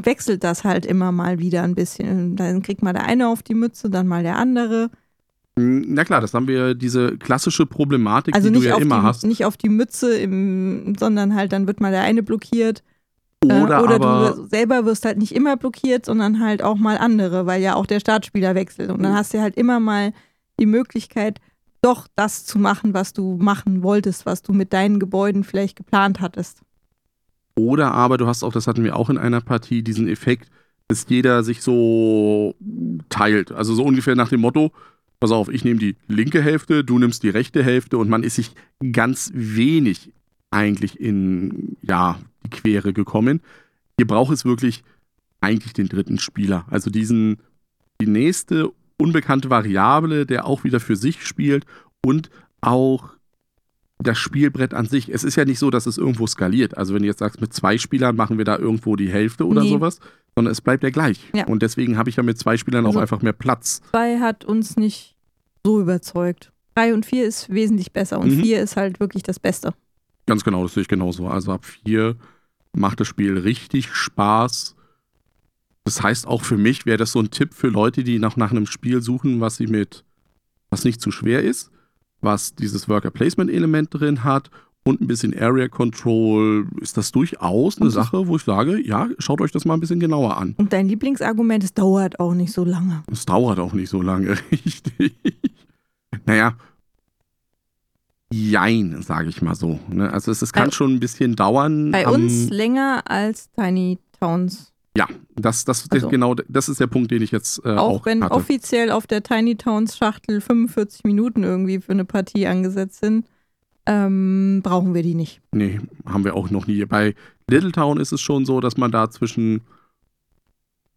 wechselt 0.00 0.44
das 0.44 0.64
halt 0.64 0.86
immer 0.86 1.12
mal 1.12 1.38
wieder 1.40 1.62
ein 1.62 1.74
bisschen. 1.74 2.36
Dann 2.36 2.62
kriegt 2.62 2.82
mal 2.82 2.94
der 2.94 3.04
eine 3.04 3.28
auf 3.28 3.42
die 3.42 3.54
Mütze, 3.54 3.90
dann 3.90 4.06
mal 4.06 4.22
der 4.22 4.36
andere. 4.36 4.90
Na 5.58 6.04
klar, 6.04 6.20
das 6.20 6.34
haben 6.34 6.46
wir 6.48 6.74
diese 6.74 7.18
klassische 7.18 7.66
Problematik, 7.66 8.34
Also 8.34 8.48
die 8.48 8.60
du 8.60 8.66
ja 8.66 8.76
immer 8.78 9.00
die, 9.00 9.02
hast. 9.06 9.24
nicht 9.24 9.44
auf 9.44 9.56
die 9.56 9.68
Mütze, 9.68 10.16
im, 10.16 10.94
sondern 10.98 11.34
halt 11.34 11.52
dann 11.52 11.66
wird 11.66 11.80
mal 11.80 11.90
der 11.90 12.02
eine 12.02 12.22
blockiert. 12.22 12.82
Äh, 13.44 13.62
Oder, 13.62 13.82
oder 13.82 13.94
aber 13.96 14.34
du 14.36 14.46
selber 14.46 14.84
wirst 14.84 15.04
halt 15.04 15.18
nicht 15.18 15.34
immer 15.34 15.56
blockiert, 15.56 16.06
sondern 16.06 16.40
halt 16.40 16.62
auch 16.62 16.76
mal 16.76 16.98
andere, 16.98 17.46
weil 17.46 17.62
ja 17.62 17.74
auch 17.74 17.86
der 17.86 18.00
Startspieler 18.00 18.54
wechselt. 18.54 18.90
Und 18.90 19.02
dann 19.02 19.14
hast 19.14 19.34
du 19.34 19.40
halt 19.40 19.56
immer 19.56 19.80
mal 19.80 20.12
die 20.58 20.66
Möglichkeit, 20.66 21.40
doch 21.80 22.08
das 22.16 22.44
zu 22.44 22.58
machen, 22.58 22.94
was 22.94 23.12
du 23.12 23.36
machen 23.40 23.82
wolltest, 23.82 24.26
was 24.26 24.42
du 24.42 24.52
mit 24.52 24.72
deinen 24.72 24.98
Gebäuden 24.98 25.44
vielleicht 25.44 25.76
geplant 25.76 26.20
hattest. 26.20 26.62
Oder 27.56 27.92
aber 27.92 28.18
du 28.18 28.26
hast 28.26 28.42
auch, 28.42 28.52
das 28.52 28.66
hatten 28.66 28.84
wir 28.84 28.96
auch 28.96 29.10
in 29.10 29.18
einer 29.18 29.40
Partie, 29.40 29.82
diesen 29.82 30.08
Effekt, 30.08 30.48
dass 30.88 31.06
jeder 31.08 31.42
sich 31.44 31.62
so 31.62 32.54
teilt. 33.08 33.52
Also 33.52 33.74
so 33.74 33.84
ungefähr 33.84 34.16
nach 34.16 34.30
dem 34.30 34.40
Motto, 34.40 34.72
pass 35.20 35.30
auf, 35.30 35.48
ich 35.48 35.64
nehme 35.64 35.78
die 35.80 35.96
linke 36.06 36.42
Hälfte, 36.42 36.84
du 36.84 36.98
nimmst 36.98 37.22
die 37.22 37.28
rechte 37.30 37.62
Hälfte 37.62 37.98
und 37.98 38.08
man 38.08 38.22
ist 38.22 38.36
sich 38.36 38.52
ganz 38.92 39.30
wenig 39.34 40.12
eigentlich 40.50 41.00
in, 41.00 41.76
ja, 41.82 42.18
die 42.44 42.50
Quere 42.50 42.92
gekommen. 42.92 43.40
Hier 43.98 44.06
braucht 44.06 44.32
es 44.32 44.44
wirklich 44.44 44.84
eigentlich 45.40 45.72
den 45.72 45.88
dritten 45.88 46.18
Spieler. 46.18 46.64
Also 46.70 46.90
diesen, 46.90 47.38
die 48.00 48.06
nächste 48.06 48.70
unbekannte 48.96 49.50
Variable, 49.50 50.26
der 50.26 50.46
auch 50.46 50.64
wieder 50.64 50.80
für 50.80 50.96
sich 50.96 51.24
spielt 51.26 51.64
und 52.04 52.30
auch 52.60 53.10
das 54.00 54.18
Spielbrett 54.18 54.74
an 54.74 54.86
sich. 54.86 55.08
Es 55.12 55.24
ist 55.24 55.36
ja 55.36 55.44
nicht 55.44 55.58
so, 55.58 55.70
dass 55.70 55.86
es 55.86 55.98
irgendwo 55.98 56.26
skaliert. 56.26 56.76
Also 56.76 56.94
wenn 56.94 57.02
du 57.02 57.08
jetzt 57.08 57.18
sagst, 57.18 57.40
mit 57.40 57.52
zwei 57.52 57.78
Spielern 57.78 58.14
machen 58.16 58.38
wir 58.38 58.44
da 58.44 58.56
irgendwo 58.56 58.94
die 58.96 59.10
Hälfte 59.10 59.46
oder 59.46 59.62
Nee. 59.62 59.70
sowas, 59.70 59.98
sondern 60.38 60.52
es 60.52 60.60
bleibt 60.60 60.84
ja 60.84 60.90
gleich. 60.90 61.18
Ja. 61.34 61.46
Und 61.48 61.62
deswegen 61.62 61.98
habe 61.98 62.10
ich 62.10 62.16
ja 62.16 62.22
mit 62.22 62.38
zwei 62.38 62.56
Spielern 62.56 62.86
Also- 62.86 62.98
auch 62.98 63.02
einfach 63.02 63.22
mehr 63.22 63.32
Platz. 63.32 63.82
Zwei 63.90 64.20
hat 64.20 64.44
uns 64.44 64.76
nicht 64.76 65.16
so 65.64 65.80
überzeugt. 65.80 66.52
Drei 66.76 66.94
und 66.94 67.04
vier 67.04 67.26
ist 67.26 67.50
wesentlich 67.52 67.92
besser 67.92 68.20
und 68.20 68.30
Mhm. 68.36 68.42
vier 68.42 68.62
ist 68.62 68.76
halt 68.76 69.00
wirklich 69.00 69.24
das 69.24 69.40
Beste. 69.40 69.74
Ganz 70.26 70.44
genau, 70.44 70.62
das 70.62 70.74
sehe 70.74 70.82
ich 70.82 70.88
genauso. 70.88 71.26
Also 71.26 71.50
ab 71.52 71.64
vier 71.64 72.14
macht 72.72 73.00
das 73.00 73.08
Spiel 73.08 73.36
richtig 73.36 73.92
Spaß. 73.92 74.76
Das 75.84 76.02
heißt 76.04 76.28
auch 76.28 76.42
für 76.42 76.56
mich 76.56 76.86
wäre 76.86 76.98
das 76.98 77.10
so 77.12 77.18
ein 77.18 77.30
Tipp 77.30 77.52
für 77.52 77.68
Leute, 77.68 78.04
die 78.04 78.20
noch 78.20 78.36
nach 78.36 78.52
einem 78.52 78.66
Spiel 78.66 79.02
suchen, 79.02 79.40
was 79.40 79.56
sie 79.56 79.66
mit, 79.66 80.04
was 80.70 80.84
nicht 80.84 81.00
zu 81.00 81.10
schwer 81.10 81.42
ist, 81.42 81.72
was 82.20 82.54
dieses 82.54 82.88
Worker 82.88 83.10
Placement 83.10 83.50
Element 83.50 83.88
drin 83.92 84.22
hat 84.22 84.50
und 84.84 85.00
ein 85.02 85.06
bisschen 85.06 85.38
Area 85.38 85.68
Control, 85.68 86.66
ist 86.80 86.96
das 86.96 87.12
durchaus 87.12 87.78
eine 87.80 87.90
Sache, 87.90 88.26
wo 88.26 88.36
ich 88.36 88.42
sage, 88.44 88.80
ja, 88.80 89.08
schaut 89.18 89.40
euch 89.42 89.52
das 89.52 89.64
mal 89.66 89.74
ein 89.74 89.80
bisschen 89.80 90.00
genauer 90.00 90.36
an. 90.38 90.54
Und 90.56 90.72
dein 90.72 90.88
Lieblingsargument, 90.88 91.62
es 91.62 91.74
dauert 91.74 92.18
auch 92.20 92.32
nicht 92.34 92.52
so 92.52 92.64
lange. 92.64 93.02
Es 93.12 93.26
dauert 93.26 93.58
auch 93.58 93.74
nicht 93.74 93.90
so 93.90 94.00
lange, 94.00 94.36
richtig. 94.52 95.14
Naja, 96.24 96.54
jein, 98.32 99.00
sage 99.02 99.28
ich 99.28 99.42
mal 99.42 99.54
so. 99.54 99.78
ne? 99.90 100.12
Also 100.12 100.30
es, 100.30 100.42
es 100.42 100.52
kann 100.52 100.66
Bei- 100.68 100.72
schon 100.74 100.94
ein 100.94 101.00
bisschen 101.00 101.36
dauern. 101.36 101.90
Bei 101.90 102.06
am- 102.06 102.14
uns 102.14 102.50
länger 102.50 103.02
als 103.10 103.50
Tiny 103.52 103.98
Towns. 104.20 104.72
Ja, 104.96 105.06
das, 105.36 105.64
das, 105.64 105.84
das, 105.84 105.90
Also- 105.92 106.08
genau, 106.08 106.34
das 106.34 106.68
ist 106.68 106.80
der 106.80 106.86
Punkt, 106.88 107.10
den 107.10 107.22
ich 107.22 107.30
jetzt 107.30 107.64
äh, 107.64 107.70
auch, 107.70 108.00
auch 108.00 108.06
wenn 108.06 108.24
hatte. 108.24 108.34
offiziell 108.34 108.90
auf 108.90 109.06
der 109.06 109.22
Tiny 109.22 109.56
Towns 109.56 109.96
Schachtel 109.96 110.40
45 110.40 111.04
Minuten 111.04 111.44
irgendwie 111.44 111.80
für 111.80 111.92
eine 111.92 112.04
Partie 112.04 112.46
angesetzt 112.46 113.00
sind, 113.00 113.26
ähm, 113.88 114.60
brauchen 114.62 114.92
wir 114.92 115.02
die 115.02 115.14
nicht. 115.14 115.40
Nee, 115.52 115.80
haben 116.04 116.22
wir 116.24 116.36
auch 116.36 116.50
noch 116.50 116.66
nie. 116.66 116.84
Bei 116.84 117.14
Little 117.48 117.72
Town 117.72 117.98
ist 117.98 118.12
es 118.12 118.20
schon 118.20 118.44
so, 118.44 118.60
dass 118.60 118.76
man 118.76 118.92
da 118.92 119.10
zwischen 119.10 119.62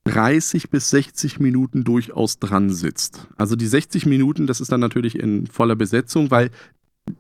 30 0.04 0.70
bis 0.70 0.90
60 0.90 1.40
Minuten 1.40 1.86
durchaus 1.86 2.40
dran 2.40 2.70
sitzt. 2.70 3.28
Also 3.38 3.56
die 3.56 3.68
60 3.68 4.06
Minuten, 4.06 4.46
das 4.46 4.60
ist 4.60 4.74
dann 4.74 4.82
natürlich 4.82 5.18
in 5.18 5.48
voller 5.48 5.78
Besetzung, 5.78 6.32
weil 6.32 6.52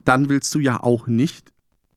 dann 0.03 0.27
willst 0.27 0.53
du 0.53 0.59
ja 0.59 0.83
auch 0.83 1.07
nicht 1.07 1.53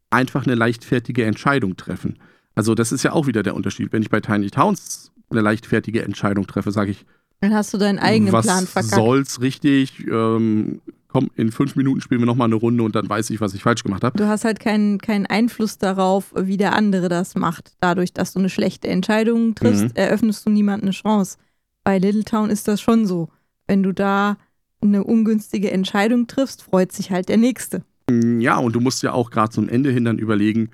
einfach 0.09 0.47
eine 0.47 0.55
leichtfertige 0.55 1.25
Entscheidung 1.25 1.77
treffen. 1.77 2.19
Also 2.55 2.77
das 2.77 2.93
ist 2.93 3.03
ja 3.03 3.13
auch 3.13 3.27
wieder 3.27 3.43
der 3.43 3.57
Unterschied. 3.57 3.93
Wenn 3.93 4.03
ich 4.03 4.11
bei 4.11 4.21
Tiny 4.21 4.51
Towns 4.51 5.11
eine 5.31 5.41
leichtfertige 5.41 6.05
Entscheidung 6.05 6.47
treffe, 6.47 6.71
sage 6.71 6.93
ich, 6.93 7.07
Dann 7.41 7.55
hast 7.55 7.73
du 7.75 7.79
deinen 7.79 7.99
eigenen 7.99 8.33
was 8.33 8.47
Plan 8.47 8.67
verkackt. 8.67 8.95
soll's 8.95 9.41
richtig, 9.41 10.07
ähm, 10.09 10.81
komm, 11.09 11.31
in 11.37 11.53
fünf 11.53 11.77
Minuten 11.77 12.01
spielen 12.01 12.21
wir 12.21 12.27
nochmal 12.27 12.47
eine 12.47 12.55
Runde 12.55 12.83
und 12.83 12.95
dann 12.95 13.09
weiß 13.09 13.31
ich, 13.31 13.41
was 13.41 13.55
ich 13.55 13.63
falsch 13.63 13.83
gemacht 13.83 14.03
habe. 14.03 14.17
Du 14.17 14.27
hast 14.27 14.45
halt 14.45 14.61
keinen, 14.61 14.99
keinen 14.99 15.27
Einfluss 15.27 15.79
darauf, 15.79 16.33
wie 16.37 16.57
der 16.57 16.75
andere 16.75 17.09
das 17.09 17.35
macht. 17.35 17.75
Dadurch, 17.81 18.13
dass 18.13 18.33
du 18.33 18.39
eine 18.39 18.49
schlechte 18.49 18.89
Entscheidung 18.89 19.55
triffst, 19.55 19.85
Mhm. 19.85 19.91
eröffnest 19.95 20.47
du 20.47 20.51
niemandem 20.51 20.87
eine 20.89 20.93
Chance. 20.93 21.37
Bei 21.85 21.99
Little 21.99 22.25
Town 22.25 22.49
ist 22.51 22.67
das 22.67 22.81
schon 22.81 23.07
so. 23.07 23.29
Wenn 23.67 23.83
du 23.83 23.93
da 23.93 24.37
eine 24.81 25.05
ungünstige 25.05 25.71
Entscheidung 25.71 26.27
triffst, 26.27 26.63
freut 26.63 26.93
sich 26.93 27.11
halt 27.11 27.29
der 27.29 27.37
Nächste. 27.39 27.83
Ja, 28.11 28.59
und 28.59 28.75
du 28.75 28.81
musst 28.81 29.03
ja 29.03 29.13
auch 29.13 29.31
gerade 29.31 29.51
zum 29.51 29.69
Ende 29.69 29.91
hin 29.91 30.05
dann 30.05 30.19
überlegen, 30.19 30.71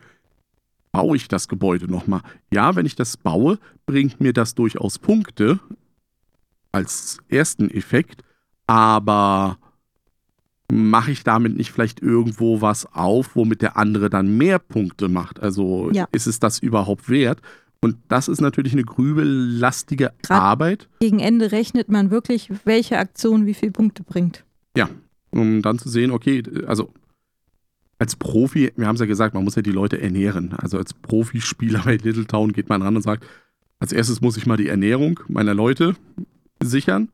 baue 0.92 1.16
ich 1.16 1.28
das 1.28 1.46
Gebäude 1.48 1.86
nochmal? 1.90 2.20
Ja, 2.52 2.74
wenn 2.74 2.86
ich 2.86 2.96
das 2.96 3.16
baue, 3.16 3.58
bringt 3.86 4.20
mir 4.20 4.32
das 4.32 4.54
durchaus 4.56 4.98
Punkte 4.98 5.60
als 6.72 7.18
ersten 7.28 7.70
Effekt, 7.70 8.22
aber 8.66 9.58
mache 10.72 11.10
ich 11.10 11.24
damit 11.24 11.56
nicht 11.56 11.72
vielleicht 11.72 12.00
irgendwo 12.00 12.60
was 12.60 12.86
auf, 12.94 13.34
womit 13.34 13.60
der 13.62 13.76
andere 13.76 14.08
dann 14.08 14.36
mehr 14.36 14.58
Punkte 14.60 15.08
macht? 15.08 15.40
Also 15.40 15.90
Ja. 15.92 16.06
ist 16.12 16.26
es 16.28 16.38
das 16.38 16.60
überhaupt 16.60 17.08
wert? 17.08 17.40
Und 17.82 17.96
das 18.08 18.28
ist 18.28 18.40
natürlich 18.40 18.72
eine 18.74 18.84
grübellastige 18.84 20.12
Grad- 20.22 20.40
Arbeit, 20.40 20.88
Gegen 21.00 21.18
Ende 21.18 21.50
rechnet 21.50 21.88
man 21.88 22.10
wirklich, 22.10 22.50
welche 22.64 22.98
Aktion 22.98 23.46
wie 23.46 23.54
viele 23.54 23.72
Punkte 23.72 24.02
bringt. 24.02 24.44
um 25.32 25.62
dann 25.62 25.78
zu 25.78 25.88
sehen, 25.88 26.10
okay, 26.10 26.42
also 26.66 26.92
als 28.00 28.16
Profi, 28.16 28.72
wir 28.76 28.88
haben 28.88 28.96
es 28.96 29.00
ja 29.00 29.06
gesagt, 29.06 29.32
man 29.32 29.44
muss 29.44 29.54
ja 29.54 29.62
die 29.62 29.70
Leute 29.70 30.00
ernähren. 30.02 30.54
Also 30.54 30.76
als 30.76 30.92
Profispieler 30.92 31.82
bei 31.84 31.98
Little 31.98 32.26
Town 32.26 32.52
geht 32.52 32.68
man 32.68 32.82
ran 32.82 32.96
und 32.96 33.02
sagt, 33.02 33.24
als 33.78 33.92
erstes 33.92 34.20
muss 34.20 34.36
ich 34.36 34.46
mal 34.46 34.56
die 34.56 34.66
Ernährung 34.66 35.20
meiner 35.28 35.54
Leute 35.54 35.94
sichern 36.62 37.10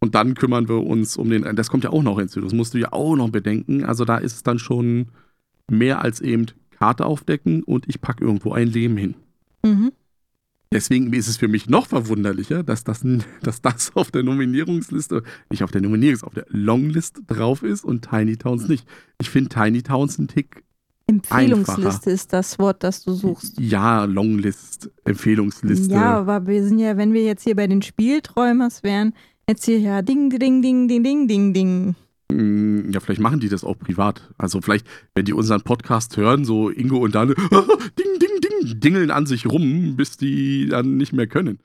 und 0.00 0.14
dann 0.14 0.34
kümmern 0.34 0.68
wir 0.68 0.84
uns 0.84 1.16
um 1.16 1.30
den, 1.30 1.56
das 1.56 1.70
kommt 1.70 1.84
ja 1.84 1.90
auch 1.90 2.02
noch 2.02 2.18
hinzu, 2.18 2.40
das 2.40 2.52
musst 2.52 2.74
du 2.74 2.78
ja 2.78 2.92
auch 2.92 3.16
noch 3.16 3.30
bedenken. 3.30 3.84
Also 3.84 4.04
da 4.04 4.18
ist 4.18 4.34
es 4.34 4.42
dann 4.42 4.58
schon 4.58 5.08
mehr 5.70 6.02
als 6.02 6.20
eben 6.20 6.46
Karte 6.70 7.06
aufdecken 7.06 7.62
und 7.62 7.88
ich 7.88 8.00
packe 8.00 8.24
irgendwo 8.24 8.52
ein 8.52 8.68
Leben 8.68 8.96
hin. 8.96 9.14
Mhm. 9.62 9.92
Deswegen 10.72 11.12
ist 11.12 11.28
es 11.28 11.36
für 11.36 11.46
mich 11.46 11.68
noch 11.68 11.86
verwunderlicher, 11.86 12.64
dass 12.64 12.82
das, 12.82 13.04
dass 13.42 13.62
das 13.62 13.94
auf 13.94 14.10
der 14.10 14.24
Nominierungsliste, 14.24 15.22
nicht 15.48 15.62
auf 15.62 15.70
der 15.70 15.80
Nominierungs-, 15.80 16.24
auf 16.24 16.34
der 16.34 16.46
Longlist 16.48 17.22
drauf 17.28 17.62
ist 17.62 17.84
und 17.84 18.08
Tiny 18.08 18.36
Towns 18.36 18.68
nicht. 18.68 18.86
Ich 19.20 19.30
finde 19.30 19.50
Tiny 19.50 19.82
Towns 19.82 20.18
ein 20.18 20.28
Tick, 20.28 20.64
Empfehlungsliste 21.06 21.82
Einfacher. 21.86 22.10
ist 22.10 22.32
das 22.32 22.58
Wort, 22.58 22.82
das 22.82 23.02
du 23.04 23.12
suchst. 23.12 23.60
ja, 23.60 24.04
Longlist, 24.04 24.90
Empfehlungsliste. 25.04 25.92
Ja, 25.94 26.18
aber 26.18 26.46
wir 26.46 26.64
sind 26.66 26.78
ja, 26.78 26.96
wenn 26.96 27.12
wir 27.12 27.22
jetzt 27.24 27.44
hier 27.44 27.54
bei 27.56 27.66
den 27.66 27.82
Spielträumers 27.82 28.82
wären, 28.82 29.12
jetzt 29.48 29.66
hier 29.66 29.78
ja 29.78 30.00
ding, 30.02 30.30
ding, 30.30 30.62
ding, 30.62 30.88
ding, 30.88 31.02
ding, 31.04 31.28
ding, 31.28 31.52
ding. 31.52 31.94
Mm, 32.32 32.90
Ja, 32.90 33.00
vielleicht 33.00 33.20
machen 33.20 33.38
die 33.40 33.50
das 33.50 33.64
auch 33.64 33.78
privat. 33.78 34.30
Also 34.38 34.62
vielleicht, 34.62 34.86
wenn 35.14 35.26
die 35.26 35.34
unseren 35.34 35.60
Podcast 35.60 36.16
hören, 36.16 36.46
so 36.46 36.70
Ingo 36.70 36.96
und 36.96 37.14
Dane, 37.14 37.34
ding, 37.98 38.18
ding, 38.18 38.40
ding, 38.40 38.80
dingeln 38.80 39.10
an 39.10 39.26
sich 39.26 39.44
rum, 39.46 39.96
bis 39.96 40.16
die 40.16 40.68
dann 40.68 40.96
nicht 40.96 41.12
mehr 41.12 41.26
können. 41.26 41.58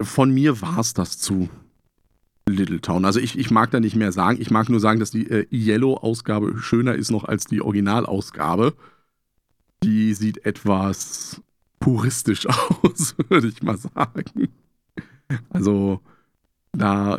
Von 0.00 0.30
mir 0.32 0.60
war 0.62 0.78
es 0.78 0.94
das 0.94 1.18
zu 1.18 1.48
Little 2.48 2.80
Town. 2.80 3.04
Also 3.04 3.20
ich, 3.20 3.38
ich 3.38 3.50
mag 3.50 3.70
da 3.70 3.80
nicht 3.80 3.96
mehr 3.96 4.12
sagen. 4.12 4.38
Ich 4.40 4.50
mag 4.50 4.68
nur 4.68 4.80
sagen, 4.80 5.00
dass 5.00 5.10
die 5.10 5.28
äh, 5.30 5.46
Yellow-Ausgabe 5.50 6.58
schöner 6.58 6.94
ist 6.94 7.10
noch 7.10 7.24
als 7.24 7.44
die 7.46 7.60
Originalausgabe. 7.60 8.74
Die 9.82 10.14
sieht 10.14 10.44
etwas 10.44 11.40
puristisch 11.80 12.46
aus, 12.82 13.14
würde 13.28 13.48
ich 13.48 13.62
mal 13.62 13.76
sagen. 13.78 14.48
Also 15.50 16.00
da 16.72 17.18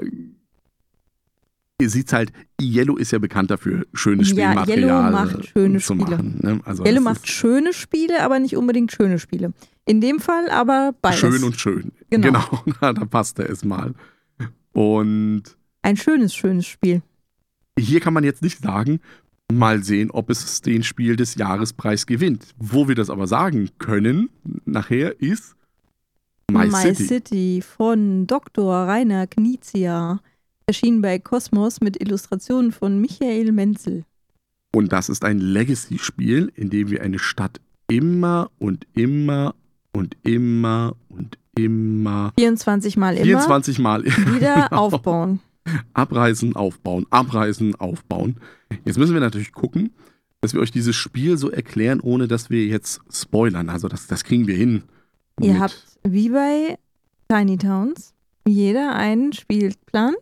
sieht's 1.82 2.12
halt, 2.12 2.34
Yellow 2.62 2.98
ist 2.98 3.12
ja 3.12 3.20
bekannt 3.20 3.52
dafür, 3.52 3.86
schönes 3.94 4.30
Ja, 4.32 4.52
Spielmaterial 4.52 4.80
Yellow 4.80 5.12
macht 5.12 5.46
schöne 5.48 5.80
zu 5.80 5.94
Spiele. 5.94 6.10
machen. 6.18 6.40
Ne? 6.42 6.60
Also 6.66 6.84
Yellow 6.84 7.02
macht 7.02 7.30
schöne 7.30 7.74
Spiele, 7.74 8.22
aber 8.22 8.40
nicht 8.40 8.58
unbedingt 8.58 8.92
schöne 8.92 9.20
Spiele. 9.20 9.54
In 9.86 10.02
dem 10.02 10.20
Fall 10.20 10.50
aber 10.50 10.94
beides. 11.02 11.20
schön 11.20 11.44
und 11.44 11.60
schön. 11.60 11.92
Genau. 12.10 12.44
da 12.82 12.94
passte 12.94 13.44
es 13.44 13.64
mal. 13.64 13.94
Und 14.80 15.44
Ein 15.82 15.98
schönes, 15.98 16.34
schönes 16.34 16.66
Spiel. 16.66 17.02
hier 17.78 18.00
kann 18.00 18.14
man 18.14 18.24
jetzt 18.24 18.42
nicht 18.42 18.60
sagen, 18.60 19.02
mal 19.52 19.84
sehen, 19.84 20.10
ob 20.10 20.30
es 20.30 20.62
den 20.62 20.84
Spiel 20.84 21.18
des 21.18 21.36
Jahrespreis 21.36 22.06
gewinnt. 22.06 22.56
Wo 22.58 22.88
wir 22.88 22.96
das 22.96 23.10
aber 23.10 23.28
sagen 23.28 23.72
können, 23.78 24.30
nachher 24.64 25.20
ist 25.22 25.58
My, 26.50 26.72
City. 26.96 27.62
von 27.62 28.26
Dr. 28.26 28.74
Rainer 28.74 29.28
Knizia. 29.28 30.22
Erschienen 30.66 31.02
bei 31.02 31.20
Kosmos 31.20 31.82
mit 31.82 32.02
Illustrationen 32.02 32.72
von 32.72 33.02
Michael 33.02 33.52
Menzel. 33.52 34.06
Und 34.74 34.94
das 34.94 35.10
ist 35.10 35.26
ein 35.26 35.40
Legacy-Spiel, 35.40 36.54
in 36.56 36.70
dem 36.70 36.90
wir 36.90 37.02
eine 37.02 37.20
Stadt 37.20 37.60
immer 37.90 38.50
und 38.60 38.88
immer 38.94 39.56
und 39.92 40.16
immer 40.24 40.96
und 41.10 41.38
immer. 41.66 42.32
24 42.38 42.98
Mal 42.98 43.16
immer. 43.16 43.26
24 43.26 43.80
Mal. 43.80 44.06
Wieder 44.06 44.68
genau. 44.70 44.82
aufbauen. 44.86 45.40
Abreißen, 45.94 46.56
aufbauen, 46.56 47.06
abreißen, 47.10 47.76
aufbauen. 47.76 48.38
Jetzt 48.86 48.98
müssen 48.98 49.14
wir 49.14 49.22
natürlich 49.22 49.52
gucken, 49.52 49.92
dass 50.42 50.54
wir 50.54 50.62
euch 50.62 50.72
dieses 50.72 50.96
Spiel 50.96 51.38
so 51.38 51.50
erklären, 51.50 52.00
ohne 52.00 52.28
dass 52.28 52.50
wir 52.50 52.66
jetzt 52.66 53.02
spoilern. 53.12 53.70
Also 53.70 53.88
das, 53.88 54.08
das 54.08 54.24
kriegen 54.24 54.48
wir 54.48 54.56
hin. 54.56 54.84
Ihr 55.42 55.60
habt 55.60 55.86
wie 56.04 56.30
bei 56.30 56.78
Tiny 57.28 57.58
Towns 57.58 58.14
jeder 58.48 58.96
einen 58.96 59.34
Spielplan. 59.34 60.16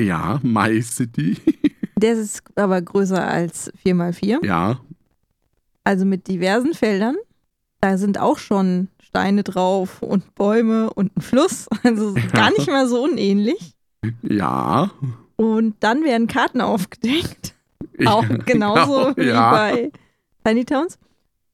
Ja, 0.00 0.40
My 0.42 0.80
City. 0.82 1.36
Der 1.96 2.14
ist 2.14 2.42
aber 2.56 2.80
größer 2.82 3.26
als 3.26 3.72
4x4. 3.84 4.44
Ja. 4.44 4.80
Also 5.84 6.04
mit 6.04 6.28
diversen 6.28 6.74
Feldern. 6.74 7.16
Da 7.80 7.98
sind 7.98 8.18
auch 8.18 8.38
schon 8.38 8.88
Steine 9.14 9.44
drauf 9.44 10.02
und 10.02 10.34
Bäume 10.34 10.92
und 10.92 11.16
ein 11.16 11.20
Fluss. 11.20 11.68
Also 11.84 12.14
gar 12.32 12.50
nicht 12.50 12.66
mal 12.66 12.88
so 12.88 13.04
unähnlich. 13.04 13.76
Ja. 14.22 14.90
Und 15.36 15.76
dann 15.78 16.02
werden 16.02 16.26
Karten 16.26 16.60
aufgedeckt. 16.60 17.54
Auch 18.06 18.24
genauso 18.46 19.14
genau, 19.14 19.28
ja. 19.28 19.76
wie 19.76 19.82
bei 19.82 19.92
Tiny 20.44 20.64
Towns. 20.64 20.98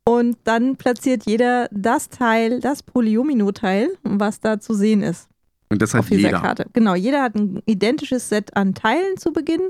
Und 0.04 0.38
dann 0.44 0.76
platziert 0.76 1.24
jeder 1.26 1.68
das 1.70 2.08
Teil, 2.08 2.61
das 2.61 2.82
Polyomino-Teil, 2.82 3.90
was 4.04 4.40
da 4.40 4.58
zu 4.58 4.72
sehen 4.72 5.02
ist. 5.02 5.28
Und 5.68 5.82
das 5.82 5.92
hat 5.92 6.00
auf 6.00 6.08
dieser 6.08 6.28
jeder. 6.28 6.40
Karte. 6.40 6.66
Genau, 6.72 6.94
jeder 6.94 7.22
hat 7.22 7.34
ein 7.34 7.61
identisches 7.66 8.30
Set 8.30 8.56
an 8.56 8.74
Teilen 8.74 9.18
zu 9.18 9.34
Beginn 9.34 9.68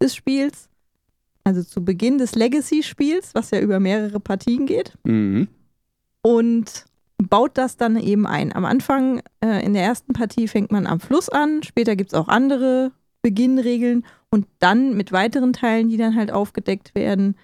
des 0.00 0.14
Spiels. 0.14 0.68
Also 1.42 1.64
zu 1.64 1.84
Beginn 1.84 2.18
des 2.18 2.36
Legacy-Spiels, 2.36 3.34
was 3.34 3.50
ja 3.50 3.58
über 3.58 3.80
mehrere 3.80 4.20
Partien 4.20 4.66
geht. 4.66 4.96
Mhm. 5.02 5.48
Und 6.22 6.84
baut 7.18 7.56
das 7.58 7.76
dann 7.76 7.96
eben 7.96 8.26
ein. 8.26 8.54
Am 8.54 8.64
Anfang, 8.64 9.22
äh, 9.40 9.64
in 9.64 9.74
der 9.74 9.82
ersten 9.82 10.12
Partie, 10.12 10.48
fängt 10.48 10.72
man 10.72 10.86
am 10.86 11.00
Fluss 11.00 11.28
an. 11.28 11.62
Später 11.62 11.96
gibt 11.96 12.12
es 12.12 12.18
auch 12.18 12.28
andere 12.28 12.92
Beginnregeln. 13.22 14.04
Und 14.30 14.46
dann 14.58 14.96
mit 14.96 15.12
weiteren 15.12 15.52
Teilen, 15.52 15.88
die 15.88 15.96
dann 15.96 16.16
halt 16.16 16.32
aufgedeckt 16.32 16.94
werden, 16.94 17.36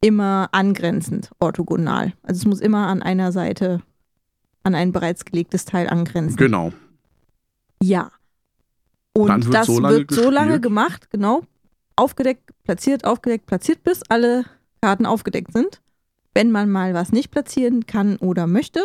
immer 0.00 0.48
angrenzend 0.52 1.30
orthogonal. 1.40 2.12
Also 2.22 2.40
es 2.40 2.46
muss 2.46 2.60
immer 2.60 2.86
an 2.86 3.02
einer 3.02 3.32
Seite 3.32 3.82
an 4.62 4.74
ein 4.74 4.92
bereits 4.92 5.24
gelegtes 5.24 5.64
Teil 5.64 5.88
angrenzen. 5.88 6.36
Genau. 6.36 6.72
Ja. 7.82 8.10
Und 9.12 9.46
wird 9.46 9.54
das 9.54 9.66
so 9.66 9.82
wird 9.82 10.10
so 10.10 10.30
lange 10.30 10.60
gemacht, 10.60 11.10
genau. 11.10 11.42
Aufgedeckt, 11.96 12.50
platziert, 12.64 13.04
aufgedeckt, 13.04 13.46
platziert, 13.46 13.82
bis 13.82 14.02
alle 14.08 14.44
Karten 14.80 15.06
aufgedeckt 15.06 15.52
sind. 15.52 15.80
Wenn 16.34 16.50
man 16.50 16.70
mal 16.70 16.94
was 16.94 17.12
nicht 17.12 17.30
platzieren 17.30 17.86
kann 17.86 18.16
oder 18.16 18.46
möchte, 18.46 18.80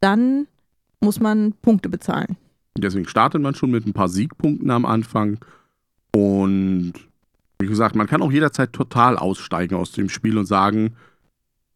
dann 0.00 0.46
muss 1.00 1.20
man 1.20 1.52
Punkte 1.62 1.88
bezahlen. 1.88 2.36
Deswegen 2.76 3.08
startet 3.08 3.40
man 3.40 3.54
schon 3.54 3.70
mit 3.70 3.86
ein 3.86 3.92
paar 3.92 4.08
Siegpunkten 4.08 4.70
am 4.70 4.84
Anfang. 4.84 5.38
Und 6.14 6.94
wie 7.58 7.66
gesagt, 7.66 7.96
man 7.96 8.06
kann 8.06 8.22
auch 8.22 8.32
jederzeit 8.32 8.72
total 8.72 9.16
aussteigen 9.16 9.76
aus 9.76 9.92
dem 9.92 10.08
Spiel 10.08 10.36
und 10.36 10.46
sagen, 10.46 10.94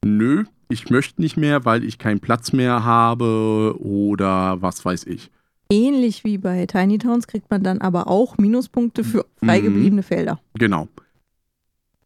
nö, 0.05 0.45
ich 0.69 0.91
möchte 0.91 1.21
nicht 1.21 1.37
mehr, 1.37 1.65
weil 1.65 1.85
ich 1.85 1.99
keinen 1.99 2.21
Platz 2.21 2.53
mehr 2.53 2.85
habe 2.85 3.75
oder 3.79 4.61
was 4.63 4.85
weiß 4.85 5.05
ich. 5.07 5.31
Ähnlich 5.71 6.25
wie 6.25 6.39
bei 6.39 6.67
Tiny 6.67 6.99
Towns 6.99 7.27
kriegt 7.27 7.51
man 7.51 7.63
dann 7.63 7.81
aber 7.81 8.09
auch 8.09 8.39
Minuspunkte 8.39 9.05
für 9.05 9.25
freigebliebene 9.37 10.03
mhm. 10.03 10.07
Felder. 10.07 10.41
Genau. 10.55 10.89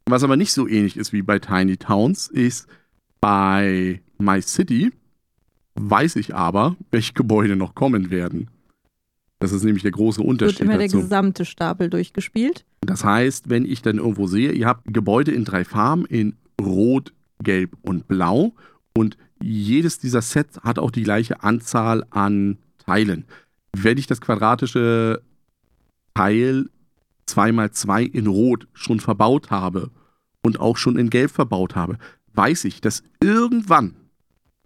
Was 0.07 0.23
aber 0.23 0.37
nicht 0.37 0.53
so 0.53 0.69
ähnlich 0.69 0.97
ist 0.97 1.13
wie 1.13 1.23
bei 1.23 1.39
Tiny 1.39 1.77
Towns, 1.77 2.29
ist 2.29 2.67
bei 3.21 4.03
My 4.19 4.41
City 4.43 4.93
weiß 5.75 6.17
ich 6.17 6.35
aber, 6.35 6.77
welche 6.91 7.13
Gebäude 7.13 7.57
noch 7.57 7.75
kommen 7.75 8.11
werden. 8.11 8.49
Das 9.41 9.53
ist 9.53 9.65
nämlich 9.65 9.83
der 9.83 9.93
große 9.93 10.23
Unterschied. 10.23 10.61
Wird 10.61 10.69
immer 10.69 10.79
dazu. 10.79 10.97
der 10.97 11.03
gesamte 11.03 11.45
Stapel 11.45 11.91
durchgespielt. 11.91 12.65
Das 12.81 13.05
heißt, 13.05 13.51
wenn 13.51 13.65
ich 13.65 13.83
dann 13.83 13.99
irgendwo 13.99 14.27
sehe, 14.27 14.53
ihr 14.53 14.67
habt 14.67 14.93
Gebäude 14.93 15.33
in 15.33 15.45
drei 15.45 15.65
Farben, 15.65 16.07
in 16.07 16.37
Rot, 16.61 17.13
Gelb 17.43 17.77
und 17.83 18.09
Blau 18.09 18.55
und 18.97 19.19
jedes 19.43 19.99
dieser 19.99 20.23
Sets 20.23 20.61
hat 20.61 20.79
auch 20.79 20.91
die 20.91 21.03
gleiche 21.03 21.43
Anzahl 21.43 22.07
an 22.11 22.59
Teilen. 22.79 23.25
Wenn 23.77 23.99
ich 23.99 24.07
das 24.07 24.21
quadratische 24.21 25.21
Teil 26.15 26.71
2x2 27.29 28.03
in 28.03 28.27
Rot 28.27 28.67
schon 28.73 29.01
verbaut 29.01 29.51
habe 29.51 29.91
und 30.43 30.61
auch 30.61 30.77
schon 30.77 30.99
in 30.99 31.11
Gelb 31.11 31.31
verbaut 31.31 31.75
habe, 31.75 31.99
weiß 32.35 32.65
ich, 32.65 32.81
dass 32.81 33.03
irgendwann 33.21 33.97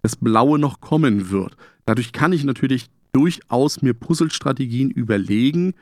das 0.03 0.17
Blaue 0.17 0.59
noch 0.59 0.81
kommen 0.81 1.31
wird. 1.31 1.57
Dadurch 1.85 2.13
kann 2.13 2.33
ich 2.33 2.45
natürlich 2.45 2.91
durchaus 3.13 3.83
mir 3.83 3.95
Puzzlestrategien 3.95 4.91
überlegen, 4.91 5.75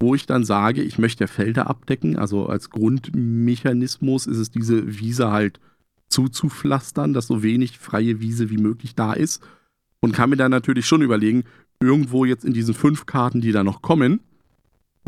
wo 0.00 0.14
ich 0.14 0.26
dann 0.26 0.44
sage, 0.44 0.82
ich 0.82 0.98
möchte 0.98 1.26
Felder 1.28 1.68
abdecken. 1.68 2.16
Also 2.16 2.46
als 2.46 2.70
Grundmechanismus 2.70 4.26
ist 4.26 4.38
es 4.38 4.50
diese 4.50 4.98
Wiese 4.98 5.30
halt 5.30 5.60
zuzupflastern, 6.08 7.12
dass 7.12 7.26
so 7.26 7.42
wenig 7.42 7.78
freie 7.78 8.20
Wiese 8.20 8.50
wie 8.50 8.58
möglich 8.58 8.94
da 8.94 9.12
ist. 9.12 9.42
Und 10.00 10.12
kann 10.12 10.30
mir 10.30 10.36
dann 10.36 10.50
natürlich 10.50 10.86
schon 10.86 11.00
überlegen, 11.00 11.44
irgendwo 11.80 12.24
jetzt 12.24 12.44
in 12.44 12.52
diesen 12.52 12.74
fünf 12.74 13.06
Karten, 13.06 13.40
die 13.40 13.52
da 13.52 13.64
noch 13.64 13.80
kommen, 13.80 14.20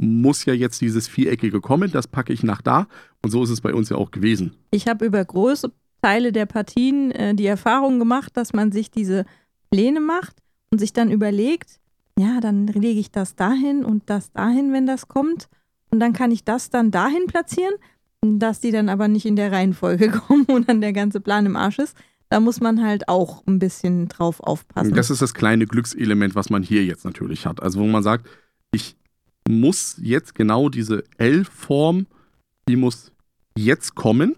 muss 0.00 0.44
ja 0.44 0.52
jetzt 0.52 0.80
dieses 0.80 1.08
Viereckige 1.08 1.60
kommen, 1.60 1.90
das 1.90 2.06
packe 2.06 2.32
ich 2.32 2.42
nach 2.42 2.62
da. 2.62 2.86
Und 3.22 3.30
so 3.30 3.42
ist 3.42 3.50
es 3.50 3.60
bei 3.60 3.74
uns 3.74 3.88
ja 3.88 3.96
auch 3.96 4.10
gewesen. 4.10 4.54
Ich 4.70 4.88
habe 4.88 5.06
über 5.06 5.24
große 5.24 5.72
Teile 6.02 6.32
der 6.32 6.46
Partien 6.46 7.10
äh, 7.12 7.34
die 7.34 7.46
Erfahrung 7.46 7.98
gemacht, 7.98 8.36
dass 8.36 8.52
man 8.52 8.72
sich 8.72 8.90
diese 8.90 9.24
Pläne 9.70 10.00
macht 10.00 10.36
und 10.70 10.78
sich 10.78 10.92
dann 10.92 11.10
überlegt, 11.10 11.80
ja, 12.18 12.40
dann 12.40 12.66
lege 12.66 13.00
ich 13.00 13.10
das 13.10 13.34
dahin 13.34 13.84
und 13.84 14.04
das 14.06 14.32
dahin, 14.32 14.72
wenn 14.72 14.86
das 14.86 15.08
kommt. 15.08 15.48
Und 15.90 16.00
dann 16.00 16.12
kann 16.12 16.30
ich 16.30 16.44
das 16.44 16.70
dann 16.70 16.90
dahin 16.90 17.26
platzieren, 17.26 17.74
dass 18.22 18.60
die 18.60 18.70
dann 18.70 18.88
aber 18.88 19.08
nicht 19.08 19.26
in 19.26 19.36
der 19.36 19.52
Reihenfolge 19.52 20.10
kommen 20.26 20.44
und 20.46 20.68
dann 20.68 20.80
der 20.80 20.92
ganze 20.92 21.20
Plan 21.20 21.46
im 21.46 21.56
Arsch 21.56 21.78
ist. 21.78 21.96
Da 22.28 22.40
muss 22.40 22.60
man 22.60 22.84
halt 22.84 23.08
auch 23.08 23.46
ein 23.46 23.60
bisschen 23.60 24.08
drauf 24.08 24.40
aufpassen. 24.40 24.94
Das 24.94 25.10
ist 25.10 25.22
das 25.22 25.32
kleine 25.32 25.66
Glückselement, 25.66 26.34
was 26.34 26.50
man 26.50 26.62
hier 26.62 26.84
jetzt 26.84 27.04
natürlich 27.04 27.46
hat. 27.46 27.62
Also 27.62 27.80
wo 27.80 27.86
man 27.86 28.02
sagt, 28.02 28.26
ich 28.72 28.96
muss 29.48 29.96
jetzt 30.02 30.34
genau 30.34 30.68
diese 30.68 31.04
L-Form, 31.18 32.06
die 32.68 32.76
muss 32.76 33.12
jetzt 33.56 33.94
kommen. 33.94 34.36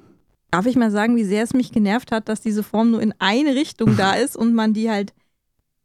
Darf 0.51 0.67
ich 0.67 0.77
mal 0.77 0.91
sagen, 0.91 1.17
wie 1.17 1.25
sehr 1.25 1.43
es 1.43 1.53
mich 1.53 1.73
genervt 1.73 2.13
hat, 2.13 2.29
dass 2.29 2.41
diese 2.41 2.63
Form 2.63 2.91
nur 2.91 3.03
in 3.03 3.15
eine 3.19 3.55
Richtung 3.55 3.97
da 3.97 4.13
ist 4.15 4.37
und 4.37 4.55
man 4.55 4.75
die 4.75 4.91
halt 4.91 5.13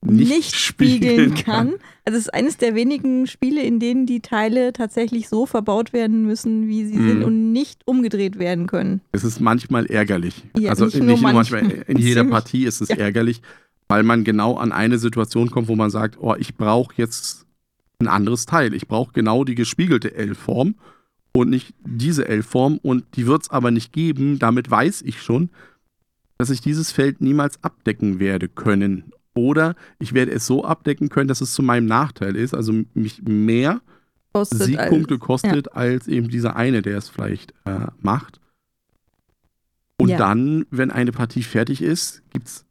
nicht, 0.06 0.30
nicht 0.30 0.56
spiegeln 0.56 1.34
kann. 1.34 1.44
kann. 1.44 1.74
Also 2.06 2.18
es 2.18 2.26
ist 2.26 2.34
eines 2.34 2.58
der 2.58 2.76
wenigen 2.76 3.28
Spiele, 3.28 3.64
in 3.64 3.80
denen 3.80 4.06
die 4.06 4.20
Teile 4.20 4.74
tatsächlich 4.74 5.30
so 5.30 5.46
verbaut 5.46 5.94
werden 5.94 6.26
müssen, 6.26 6.68
wie 6.68 6.86
sie 6.86 6.98
mm. 6.98 7.08
sind 7.08 7.24
und 7.24 7.54
nicht 7.54 7.82
umgedreht 7.86 8.38
werden 8.38 8.68
können. 8.68 9.02
Es 9.14 9.24
ist 9.24 9.40
manchmal 9.40 9.86
ärgerlich. 9.86 10.44
Ja, 10.58 10.72
also 10.72 10.86
nicht, 10.86 10.96
nicht 10.96 11.22
nur 11.22 11.34
manchmal, 11.34 11.84
in 11.88 11.98
jeder 11.98 12.24
Partie 12.30 12.66
ist 12.66 12.82
es 12.82 12.90
ja. 12.90 12.98
ärgerlich, 12.98 13.42
weil 13.88 14.04
man 14.04 14.24
genau 14.24 14.58
an 14.58 14.72
eine 14.72 14.98
Situation 14.98 15.50
kommt, 15.52 15.68
wo 15.70 15.76
man 15.76 15.90
sagt, 15.90 16.18
oh, 16.20 16.36
ich 16.38 16.56
brauche 16.56 16.94
jetzt 16.98 17.43
ein 18.04 18.08
anderes 18.08 18.46
Teil. 18.46 18.74
Ich 18.74 18.88
brauche 18.88 19.14
genau 19.14 19.44
die 19.44 19.56
gespiegelte 19.56 20.14
L-Form 20.16 20.76
und 21.36 21.50
nicht 21.50 21.74
diese 21.84 22.28
L-Form 22.28 22.78
und 22.78 23.06
die 23.16 23.28
wird 23.28 23.44
es 23.44 23.50
aber 23.50 23.72
nicht 23.72 23.92
geben. 23.92 24.40
Damit 24.40 24.70
weiß 24.70 25.02
ich 25.04 25.22
schon, 25.22 25.50
dass 26.38 26.50
ich 26.50 26.62
dieses 26.62 26.92
Feld 26.92 27.22
niemals 27.22 27.64
abdecken 27.64 28.20
werde 28.20 28.48
können. 28.48 29.12
Oder 29.34 29.76
ich 30.00 30.14
werde 30.14 30.32
es 30.32 30.46
so 30.46 30.64
abdecken 30.64 31.10
können, 31.10 31.28
dass 31.28 31.42
es 31.42 31.54
zu 31.54 31.64
meinem 31.64 31.88
Nachteil 31.88 32.36
ist, 32.36 32.54
also 32.54 32.74
mich 32.94 33.24
mehr 33.24 33.82
kostet 34.32 34.64
Siegpunkte 34.64 35.16
als, 35.16 35.22
kostet, 35.22 35.68
ja. 35.68 35.72
als 35.74 36.08
eben 36.08 36.30
dieser 36.30 36.56
eine, 36.56 36.82
der 36.82 36.98
es 36.98 37.10
vielleicht 37.10 37.54
äh, 37.66 37.88
macht. 38.02 38.40
Und 39.98 40.10
ja. 40.10 40.18
dann, 40.18 40.66
wenn 40.70 40.92
eine 40.92 41.12
Partie 41.12 41.44
fertig 41.44 41.82
ist, 41.82 42.24
gibt 42.32 42.48
es 42.48 42.66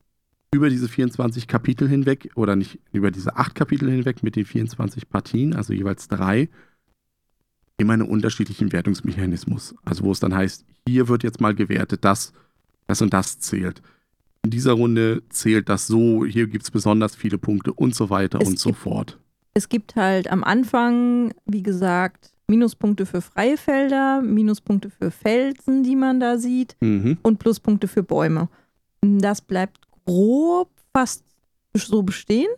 über 0.55 0.69
diese 0.69 0.89
24 0.89 1.49
Kapitel 1.49 1.89
hinweg, 1.89 2.31
oder 2.35 2.57
nicht 2.57 2.79
über 2.93 3.11
diese 3.11 3.37
acht 3.37 3.55
Kapitel 3.55 3.91
hinweg 3.91 4.23
mit 4.23 4.37
den 4.37 4.45
24 4.45 5.09
Partien, 5.09 5.55
also 5.55 5.73
jeweils 5.73 6.09
drei, 6.09 6.49
immer 7.79 7.95
einen 7.95 8.09
unterschiedlichen 8.09 8.73
Wertungsmechanismus. 8.73 9.75
Also 9.85 10.05
wo 10.05 10.13
es 10.13 10.21
dann 10.21 10.35
heißt, 10.35 10.65
hier 10.87 11.09
wird 11.09 11.23
jetzt 11.23 11.41
mal 11.41 11.55
gewertet, 11.55 12.05
das, 12.05 12.33
das 12.87 13.01
und 13.01 13.13
das 13.13 13.39
zählt 13.39 13.83
in 14.45 14.51
dieser 14.51 14.73
Runde 14.73 15.23
zählt 15.29 15.69
das 15.69 15.87
so, 15.87 16.25
hier 16.25 16.47
gibt 16.49 16.65
es 16.65 16.71
besonders 16.71 17.15
viele 17.15 17.39
Punkte 17.39 17.73
und 17.73 17.95
so 17.95 18.11
weiter 18.11 18.41
es 18.41 18.49
und 18.49 18.59
so 18.59 18.73
fort. 18.73 19.19
Es 19.55 19.69
gibt 19.69 19.97
halt 19.97 20.31
am 20.31 20.43
Anfang, 20.45 21.33
wie 21.47 21.63
gesagt, 21.63 22.33
Minuspunkte 22.49 23.07
für 23.07 23.21
freie 23.21 23.57
Felder, 23.57 24.21
Minuspunkte 24.21 24.91
für 24.91 25.11
Felsen, 25.11 25.85
die 25.85 25.97
man 25.97 26.21
da 26.21 26.39
sieht, 26.39 26.77
mhm. 26.81 27.19
und 27.23 27.39
Pluspunkte 27.39 27.87
für 27.87 28.03
Bäume. 28.03 28.49
Das 29.01 29.41
bleibt 29.41 29.79
grob 30.05 30.71
fast 30.93 31.25
so 31.75 32.03
bestehen, 32.03 32.49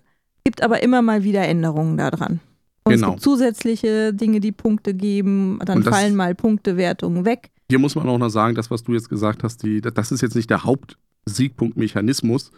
gibt 0.45 0.63
aber 0.63 0.83
immer 0.83 1.03
mal 1.03 1.25
wieder 1.25 1.47
Änderungen 1.47 1.97
daran. 1.97 2.41
Und 2.85 2.93
genau. 2.93 3.09
es 3.09 3.13
gibt 3.13 3.23
zusätzliche 3.23 4.13
Dinge, 4.13 4.41
die 4.41 4.53
Punkte 4.53 4.95
geben, 4.95 5.59
dann 5.65 5.83
fallen 5.83 6.15
mal 6.15 6.35
Punktewertungen 6.35 7.25
weg. 7.25 7.51
Hier 7.71 7.79
muss 7.79 7.95
man 7.95 8.09
auch 8.09 8.19
noch 8.19 8.29
sagen, 8.29 8.55
das, 8.55 8.71
was 8.71 8.83
du 8.83 8.93
jetzt 8.93 9.09
gesagt 9.09 9.43
hast, 9.43 9.63
die, 9.63 9.81
das 9.81 10.13
ist 10.13 10.21
jetzt 10.21 10.37
nicht 10.37 10.51
der 10.51 10.65
Haupt, 10.65 10.99
Siegpunktmechanismus, 11.25 12.51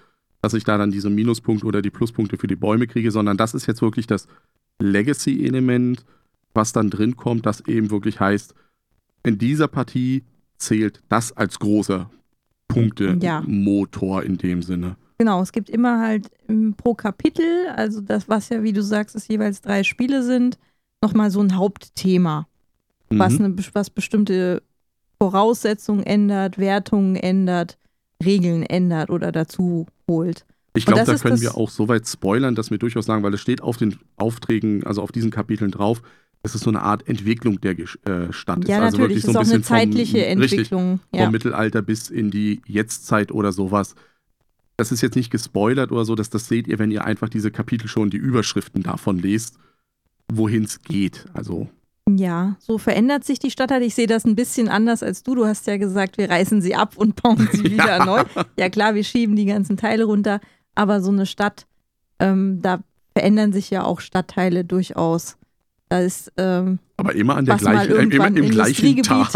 dass 0.42 0.54
ich 0.54 0.64
da 0.64 0.78
dann 0.78 0.90
diese 0.90 1.10
Minuspunkte 1.10 1.64
oder 1.64 1.80
die 1.80 1.90
Pluspunkte 1.90 2.38
für 2.38 2.48
die 2.48 2.56
Bäume 2.56 2.88
kriege, 2.88 3.12
sondern 3.12 3.36
das 3.36 3.54
ist 3.54 3.66
jetzt 3.66 3.82
wirklich 3.82 4.08
das 4.08 4.26
Legacy-Element, 4.80 6.04
was 6.54 6.72
dann 6.72 6.90
drin 6.90 7.16
kommt, 7.16 7.46
das 7.46 7.60
eben 7.66 7.90
wirklich 7.90 8.18
heißt, 8.18 8.54
in 9.22 9.38
dieser 9.38 9.68
Partie 9.68 10.24
zählt 10.58 11.02
das 11.08 11.36
als 11.36 11.58
großer 11.58 12.10
Punkte-Motor 12.68 14.22
in 14.22 14.38
dem 14.38 14.62
Sinne. 14.62 14.96
Genau, 15.18 15.40
es 15.40 15.52
gibt 15.52 15.70
immer 15.70 16.00
halt 16.00 16.30
pro 16.76 16.94
Kapitel, 16.94 17.68
also 17.74 18.00
das, 18.00 18.28
was 18.28 18.50
ja, 18.50 18.62
wie 18.62 18.72
du 18.72 18.82
sagst, 18.82 19.16
es 19.16 19.28
jeweils 19.28 19.62
drei 19.62 19.82
Spiele 19.82 20.22
sind, 20.22 20.58
nochmal 21.02 21.30
so 21.30 21.40
ein 21.40 21.56
Hauptthema, 21.56 22.46
mhm. 23.10 23.18
was, 23.18 23.38
eine, 23.38 23.56
was 23.72 23.88
bestimmte 23.88 24.62
Voraussetzungen 25.18 26.04
ändert, 26.04 26.58
Wertungen 26.58 27.16
ändert, 27.16 27.78
Regeln 28.22 28.62
ändert 28.62 29.10
oder 29.10 29.32
dazu 29.32 29.86
holt. 30.08 30.44
Ich 30.74 30.84
glaube, 30.84 31.04
da 31.04 31.14
können 31.16 31.40
wir 31.40 31.56
auch 31.56 31.70
so 31.70 31.88
weit 31.88 32.06
spoilern, 32.06 32.54
dass 32.54 32.70
wir 32.70 32.76
durchaus 32.76 33.06
sagen, 33.06 33.22
weil 33.22 33.32
es 33.32 33.40
steht 33.40 33.62
auf 33.62 33.78
den 33.78 33.98
Aufträgen, 34.16 34.84
also 34.84 35.02
auf 35.02 35.10
diesen 35.10 35.30
Kapiteln 35.30 35.70
drauf, 35.70 36.02
es 36.46 36.54
ist 36.54 36.62
so 36.62 36.70
eine 36.70 36.82
Art 36.82 37.08
Entwicklung 37.08 37.60
der 37.60 37.78
äh, 37.78 38.32
Stadt. 38.32 38.66
Ja, 38.66 38.78
ist 38.78 38.82
also 38.82 38.98
natürlich, 38.98 39.24
wirklich 39.24 39.32
so 39.34 39.38
ein 39.38 39.42
ist 39.42 39.48
auch 39.48 39.54
eine 39.54 39.62
zeitliche 39.62 40.18
vom, 40.18 40.28
Entwicklung. 40.42 40.90
Richtig, 40.92 41.18
ja. 41.18 41.24
Vom 41.24 41.32
Mittelalter 41.32 41.82
bis 41.82 42.08
in 42.08 42.30
die 42.30 42.62
Jetztzeit 42.66 43.32
oder 43.32 43.52
sowas. 43.52 43.94
Das 44.76 44.92
ist 44.92 45.02
jetzt 45.02 45.16
nicht 45.16 45.30
gespoilert 45.30 45.92
oder 45.92 46.04
so, 46.04 46.14
dass 46.14 46.30
das 46.30 46.48
seht 46.48 46.68
ihr, 46.68 46.78
wenn 46.78 46.90
ihr 46.90 47.04
einfach 47.04 47.28
diese 47.28 47.50
Kapitel 47.50 47.88
schon, 47.88 48.10
die 48.10 48.16
Überschriften 48.16 48.82
davon 48.82 49.18
lest, 49.18 49.58
wohin 50.32 50.64
es 50.64 50.82
geht. 50.82 51.26
Also 51.34 51.68
ja, 52.08 52.54
so 52.60 52.78
verändert 52.78 53.24
sich 53.24 53.40
die 53.40 53.50
Stadt 53.50 53.72
halt. 53.72 53.82
Ich 53.82 53.96
sehe 53.96 54.06
das 54.06 54.24
ein 54.24 54.36
bisschen 54.36 54.68
anders 54.68 55.02
als 55.02 55.24
du. 55.24 55.34
Du 55.34 55.44
hast 55.44 55.66
ja 55.66 55.76
gesagt, 55.76 56.18
wir 56.18 56.30
reißen 56.30 56.62
sie 56.62 56.76
ab 56.76 56.96
und 56.96 57.20
bauen 57.20 57.48
sie 57.52 57.64
wieder 57.72 57.98
ja. 57.98 58.04
neu. 58.04 58.22
Ja 58.56 58.68
klar, 58.70 58.94
wir 58.94 59.02
schieben 59.02 59.34
die 59.34 59.46
ganzen 59.46 59.76
Teile 59.76 60.04
runter, 60.04 60.40
aber 60.76 61.00
so 61.00 61.10
eine 61.10 61.26
Stadt, 61.26 61.66
ähm, 62.20 62.62
da 62.62 62.84
verändern 63.12 63.52
sich 63.52 63.70
ja 63.70 63.82
auch 63.82 64.00
Stadtteile 64.00 64.64
durchaus. 64.64 65.36
Ist, 65.88 66.32
ähm, 66.36 66.80
aber 66.96 67.14
immer 67.14 67.36
an 67.36 67.44
der 67.44 67.56
gleichen, 67.56 68.10
äh, 68.10 68.16
immer 68.16 68.26
im 68.26 68.50
gleichen 68.50 69.02
Tal. 69.02 69.26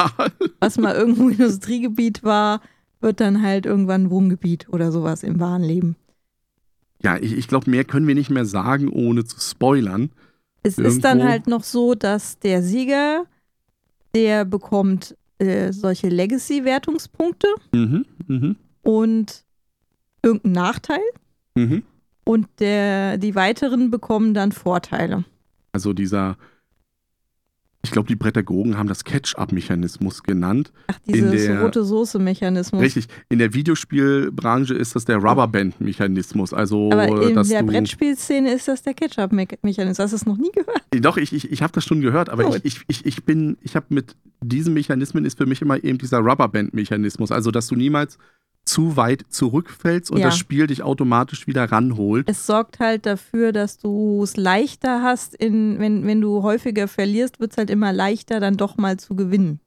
Was 0.58 0.78
mal 0.78 0.94
irgendwo 0.94 1.28
Industriegebiet 1.30 2.24
war, 2.24 2.60
wird 3.00 3.20
dann 3.20 3.42
halt 3.42 3.66
irgendwann 3.66 4.10
Wohngebiet 4.10 4.68
oder 4.70 4.90
sowas 4.90 5.22
im 5.22 5.38
wahren 5.38 5.62
Leben. 5.62 5.96
Ja, 7.02 7.16
ich, 7.16 7.36
ich 7.36 7.48
glaube, 7.48 7.70
mehr 7.70 7.84
können 7.84 8.06
wir 8.06 8.14
nicht 8.14 8.30
mehr 8.30 8.44
sagen, 8.44 8.88
ohne 8.88 9.24
zu 9.24 9.40
spoilern. 9.40 10.10
Es 10.62 10.76
Irgendwo. 10.76 10.96
ist 10.96 11.04
dann 11.04 11.22
halt 11.24 11.46
noch 11.46 11.62
so, 11.62 11.94
dass 11.94 12.38
der 12.38 12.62
Sieger, 12.62 13.24
der 14.14 14.44
bekommt 14.44 15.16
äh, 15.38 15.72
solche 15.72 16.08
Legacy-Wertungspunkte 16.08 17.48
mhm, 17.72 18.04
mh. 18.26 18.54
und 18.82 19.44
irgendeinen 20.22 20.52
Nachteil. 20.52 21.00
Mhm. 21.54 21.82
Und 22.24 22.48
der, 22.58 23.16
die 23.16 23.34
weiteren 23.34 23.90
bekommen 23.90 24.34
dann 24.34 24.52
Vorteile. 24.52 25.24
Also 25.72 25.92
dieser 25.92 26.36
ich 27.82 27.92
glaube, 27.92 28.08
die 28.08 28.16
Prädagogen 28.16 28.76
haben 28.76 28.88
das 28.88 29.04
Catch-up-Mechanismus 29.04 30.22
genannt. 30.22 30.70
Ach, 30.86 30.98
dieses 31.06 31.48
rote 31.62 31.82
Soße-Mechanismus. 31.82 32.80
Richtig. 32.80 33.06
In 33.30 33.38
der 33.38 33.54
Videospielbranche 33.54 34.74
ist 34.74 34.94
das 34.94 35.06
der 35.06 35.16
Rubberband-Mechanismus. 35.16 36.52
Also, 36.52 36.90
Aber 36.92 37.06
in 37.22 37.34
der 37.34 37.62
Brettspielszene 37.62 38.52
ist 38.52 38.68
das 38.68 38.82
der 38.82 38.92
Catch-up-Mechanismus. 38.92 39.98
Hast 39.98 40.12
du 40.12 40.16
das 40.16 40.26
noch 40.26 40.36
nie 40.36 40.52
gehört? 40.52 40.82
Doch, 41.00 41.16
ich, 41.16 41.32
ich, 41.32 41.50
ich 41.50 41.62
habe 41.62 41.72
das 41.72 41.84
schon 41.84 42.02
gehört, 42.02 42.28
aber 42.28 42.50
oh. 42.50 42.56
ich, 42.62 42.82
ich, 42.86 43.06
ich 43.06 43.24
bin, 43.24 43.56
ich 43.62 43.76
habe 43.76 43.86
mit 43.88 44.14
diesen 44.42 44.74
Mechanismen 44.74 45.24
ist 45.24 45.38
für 45.38 45.46
mich 45.46 45.62
immer 45.62 45.82
eben 45.82 45.96
dieser 45.96 46.18
Rubberband-Mechanismus. 46.18 47.32
Also, 47.32 47.50
dass 47.50 47.66
du 47.68 47.76
niemals 47.76 48.18
zu 48.70 48.96
weit 48.96 49.24
zurückfällst 49.28 50.10
und 50.10 50.18
ja. 50.18 50.26
das 50.26 50.38
Spiel 50.38 50.68
dich 50.68 50.82
automatisch 50.82 51.46
wieder 51.46 51.64
ranholt. 51.64 52.28
Es 52.28 52.46
sorgt 52.46 52.78
halt 52.78 53.04
dafür, 53.04 53.52
dass 53.52 53.78
du 53.78 54.22
es 54.22 54.36
leichter 54.36 55.02
hast, 55.02 55.34
in, 55.34 55.78
wenn, 55.80 56.06
wenn 56.06 56.20
du 56.20 56.42
häufiger 56.42 56.86
verlierst, 56.86 57.40
wird 57.40 57.52
es 57.52 57.58
halt 57.58 57.68
immer 57.68 57.92
leichter, 57.92 58.38
dann 58.38 58.56
doch 58.56 58.76
mal 58.76 58.96
zu 58.98 59.16
gewinnen. 59.16 59.60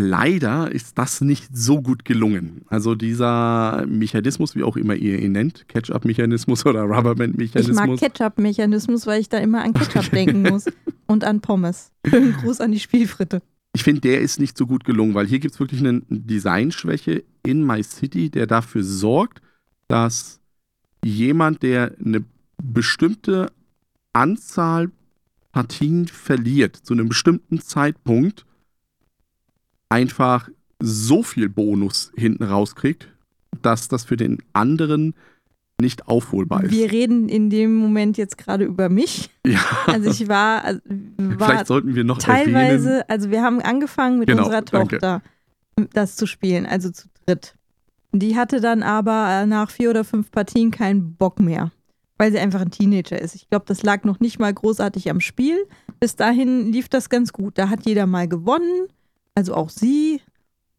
Leider 0.00 0.70
ist 0.70 0.96
das 0.96 1.20
nicht 1.20 1.48
so 1.52 1.82
gut 1.82 2.04
gelungen. 2.04 2.62
Also 2.68 2.94
dieser 2.94 3.84
Mechanismus, 3.86 4.54
wie 4.54 4.62
auch 4.62 4.76
immer 4.76 4.94
ihr 4.94 5.18
ihn 5.18 5.32
nennt, 5.32 5.68
Catch-up-Mechanismus 5.68 6.64
oder 6.66 6.82
Rubberband-Mechanismus. 6.82 7.76
Ich 7.76 7.86
mag 7.86 7.98
Catch-up-Mechanismus, 7.98 9.06
weil 9.06 9.20
ich 9.20 9.28
da 9.28 9.38
immer 9.38 9.62
an 9.62 9.74
Ketchup 9.74 10.10
denken 10.10 10.42
muss 10.42 10.66
und 11.06 11.24
an 11.24 11.40
Pommes. 11.40 11.90
Schönen 12.08 12.32
Gruß 12.32 12.60
an 12.60 12.72
die 12.72 12.80
Spielfritte 12.80 13.42
ich 13.74 13.82
finde, 13.82 14.00
der 14.00 14.20
ist 14.20 14.40
nicht 14.40 14.56
so 14.56 14.66
gut 14.66 14.84
gelungen, 14.84 15.14
weil 15.14 15.26
hier 15.26 15.38
gibt 15.38 15.54
es 15.54 15.60
wirklich 15.60 15.80
eine 15.80 16.02
Designschwäche 16.08 17.24
in 17.44 17.64
My 17.64 17.82
City, 17.82 18.30
der 18.30 18.46
dafür 18.46 18.82
sorgt, 18.82 19.40
dass 19.88 20.40
jemand, 21.04 21.62
der 21.62 21.94
eine 22.04 22.24
bestimmte 22.62 23.52
Anzahl 24.12 24.90
Partien 25.52 26.06
verliert, 26.08 26.76
zu 26.76 26.94
einem 26.94 27.08
bestimmten 27.08 27.60
Zeitpunkt, 27.60 28.46
einfach 29.88 30.48
so 30.80 31.22
viel 31.22 31.48
Bonus 31.48 32.12
hinten 32.16 32.44
rauskriegt, 32.44 33.08
dass 33.62 33.88
das 33.88 34.04
für 34.04 34.16
den 34.16 34.38
anderen 34.52 35.14
nicht 35.80 36.08
aufholbar 36.08 36.64
ist. 36.64 36.72
Wir 36.72 36.90
reden 36.90 37.28
in 37.28 37.50
dem 37.50 37.76
Moment 37.76 38.16
jetzt 38.16 38.36
gerade 38.38 38.64
über 38.64 38.88
mich. 38.88 39.30
Ja. 39.48 39.64
Also 39.86 40.10
ich 40.10 40.28
war, 40.28 40.62
also 40.62 40.80
war 41.16 41.48
Vielleicht 41.48 41.68
sollten 41.68 41.94
wir 41.94 42.04
noch 42.04 42.18
teilweise, 42.18 42.88
erwähnen. 42.88 43.04
also 43.08 43.30
wir 43.30 43.42
haben 43.42 43.62
angefangen 43.62 44.18
mit 44.18 44.28
genau, 44.28 44.44
unserer 44.44 44.62
Tochter 44.62 45.22
danke. 45.74 45.88
das 45.94 46.16
zu 46.16 46.26
spielen, 46.26 46.66
also 46.66 46.90
zu 46.90 47.08
dritt. 47.24 47.54
Die 48.12 48.36
hatte 48.36 48.60
dann 48.60 48.82
aber 48.82 49.46
nach 49.46 49.70
vier 49.70 49.88
oder 49.88 50.04
fünf 50.04 50.30
Partien 50.30 50.70
keinen 50.70 51.14
Bock 51.14 51.40
mehr, 51.40 51.72
weil 52.18 52.30
sie 52.30 52.38
einfach 52.38 52.60
ein 52.60 52.70
Teenager 52.70 53.18
ist. 53.18 53.36
Ich 53.36 53.48
glaube, 53.48 53.64
das 53.66 53.82
lag 53.82 54.04
noch 54.04 54.20
nicht 54.20 54.38
mal 54.38 54.52
großartig 54.52 55.08
am 55.08 55.20
Spiel. 55.20 55.56
Bis 55.98 56.14
dahin 56.14 56.70
lief 56.70 56.90
das 56.90 57.08
ganz 57.08 57.32
gut. 57.32 57.56
Da 57.56 57.70
hat 57.70 57.86
jeder 57.86 58.04
mal 58.04 58.28
gewonnen, 58.28 58.88
also 59.34 59.54
auch 59.54 59.70
sie 59.70 60.20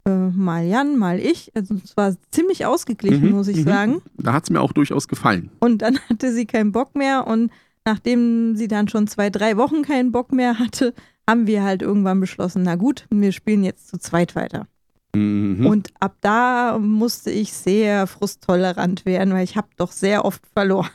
äh, 0.05 0.29
mal 0.29 0.65
Jan, 0.65 0.97
mal 0.97 1.19
ich. 1.19 1.51
Also 1.55 1.75
es 1.83 1.95
war 1.97 2.15
ziemlich 2.31 2.65
ausgeglichen, 2.65 3.27
mhm, 3.27 3.31
muss 3.31 3.47
ich 3.47 3.57
mhm. 3.57 3.63
sagen. 3.63 4.01
Da 4.17 4.33
hat 4.33 4.43
es 4.43 4.49
mir 4.49 4.61
auch 4.61 4.73
durchaus 4.73 5.07
gefallen. 5.07 5.49
Und 5.59 5.81
dann 5.81 5.99
hatte 6.09 6.33
sie 6.33 6.45
keinen 6.45 6.71
Bock 6.71 6.95
mehr 6.95 7.27
und 7.27 7.51
nachdem 7.85 8.55
sie 8.55 8.67
dann 8.67 8.87
schon 8.87 9.07
zwei, 9.07 9.29
drei 9.29 9.57
Wochen 9.57 9.81
keinen 9.81 10.11
Bock 10.11 10.31
mehr 10.31 10.59
hatte, 10.59 10.93
haben 11.27 11.47
wir 11.47 11.63
halt 11.63 11.81
irgendwann 11.81 12.19
beschlossen, 12.19 12.63
na 12.63 12.75
gut, 12.75 13.05
wir 13.09 13.31
spielen 13.31 13.63
jetzt 13.63 13.87
zu 13.87 13.99
zweit 13.99 14.35
weiter. 14.35 14.67
Mhm. 15.15 15.65
Und 15.65 15.89
ab 15.99 16.15
da 16.21 16.77
musste 16.79 17.31
ich 17.31 17.53
sehr 17.53 18.07
frusttolerant 18.07 19.05
werden, 19.05 19.33
weil 19.33 19.43
ich 19.43 19.55
habe 19.55 19.67
doch 19.77 19.91
sehr 19.91 20.25
oft 20.25 20.41
verloren. 20.53 20.89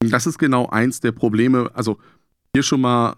Das 0.00 0.26
ist 0.26 0.38
genau 0.38 0.66
eins 0.66 1.00
der 1.00 1.12
Probleme. 1.12 1.70
Also 1.74 1.98
hier 2.54 2.62
schon 2.62 2.80
mal 2.80 3.16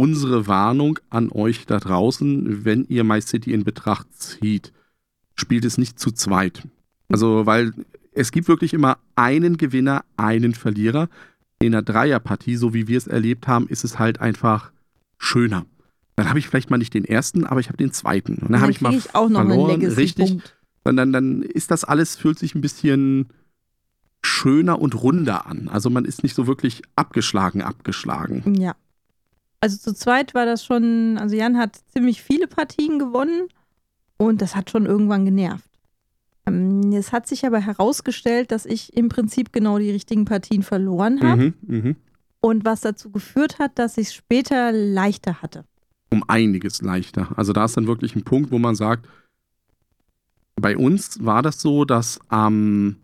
unsere 0.00 0.46
Warnung 0.46 0.98
an 1.10 1.30
euch 1.30 1.66
da 1.66 1.78
draußen, 1.78 2.64
wenn 2.64 2.86
ihr 2.88 3.04
My 3.04 3.20
City 3.20 3.52
in 3.52 3.64
Betracht 3.64 4.06
zieht, 4.14 4.72
spielt 5.34 5.66
es 5.66 5.76
nicht 5.76 5.98
zu 5.98 6.10
zweit. 6.10 6.66
Also, 7.10 7.44
weil 7.44 7.74
es 8.12 8.32
gibt 8.32 8.48
wirklich 8.48 8.72
immer 8.72 8.96
einen 9.14 9.58
Gewinner, 9.58 10.02
einen 10.16 10.54
Verlierer. 10.54 11.10
In 11.58 11.74
einer 11.74 11.82
Dreierpartie, 11.82 12.56
so 12.56 12.72
wie 12.72 12.88
wir 12.88 12.96
es 12.96 13.08
erlebt 13.08 13.46
haben, 13.46 13.68
ist 13.68 13.84
es 13.84 13.98
halt 13.98 14.22
einfach 14.22 14.72
schöner. 15.18 15.66
Dann 16.16 16.30
habe 16.30 16.38
ich 16.38 16.48
vielleicht 16.48 16.70
mal 16.70 16.78
nicht 16.78 16.94
den 16.94 17.04
ersten, 17.04 17.44
aber 17.44 17.60
ich 17.60 17.68
habe 17.68 17.76
den 17.76 17.92
zweiten. 17.92 18.36
Und 18.36 18.44
dann, 18.44 18.52
dann 18.52 18.60
habe 18.62 18.72
ich 18.72 18.80
mal 18.80 18.94
ich 18.94 19.14
auch 19.14 19.28
noch 19.28 19.44
verloren, 19.44 19.84
richtig. 19.84 20.40
Dann, 20.82 20.96
dann, 20.96 21.12
dann 21.12 21.42
ist 21.42 21.70
das 21.70 21.84
alles, 21.84 22.16
fühlt 22.16 22.38
sich 22.38 22.54
ein 22.54 22.62
bisschen 22.62 23.28
schöner 24.22 24.80
und 24.80 24.94
runder 25.02 25.46
an. 25.46 25.68
Also 25.68 25.90
man 25.90 26.06
ist 26.06 26.22
nicht 26.22 26.34
so 26.34 26.46
wirklich 26.46 26.80
abgeschlagen, 26.96 27.60
abgeschlagen. 27.60 28.54
Ja. 28.54 28.74
Also 29.60 29.76
zu 29.76 29.94
zweit 29.94 30.34
war 30.34 30.46
das 30.46 30.64
schon, 30.64 31.18
also 31.18 31.36
Jan 31.36 31.58
hat 31.58 31.80
ziemlich 31.92 32.22
viele 32.22 32.46
Partien 32.46 32.98
gewonnen 32.98 33.48
und 34.16 34.40
das 34.40 34.56
hat 34.56 34.70
schon 34.70 34.86
irgendwann 34.86 35.26
genervt. 35.26 35.68
Ähm, 36.46 36.92
es 36.92 37.12
hat 37.12 37.26
sich 37.26 37.44
aber 37.44 37.60
herausgestellt, 37.60 38.52
dass 38.52 38.64
ich 38.64 38.96
im 38.96 39.08
Prinzip 39.08 39.52
genau 39.52 39.78
die 39.78 39.90
richtigen 39.90 40.24
Partien 40.24 40.62
verloren 40.62 41.20
habe. 41.22 41.54
Mhm, 41.66 41.78
mh. 41.78 41.94
Und 42.40 42.64
was 42.64 42.80
dazu 42.80 43.10
geführt 43.10 43.58
hat, 43.58 43.78
dass 43.78 43.98
ich 43.98 44.08
es 44.08 44.14
später 44.14 44.72
leichter 44.72 45.42
hatte. 45.42 45.64
Um 46.10 46.24
einiges 46.26 46.80
leichter. 46.80 47.28
Also 47.36 47.52
da 47.52 47.66
ist 47.66 47.76
dann 47.76 47.86
wirklich 47.86 48.16
ein 48.16 48.24
Punkt, 48.24 48.50
wo 48.50 48.58
man 48.58 48.74
sagt, 48.74 49.06
bei 50.56 50.76
uns 50.76 51.22
war 51.24 51.42
das 51.42 51.60
so, 51.60 51.84
dass 51.84 52.18
am 52.28 52.96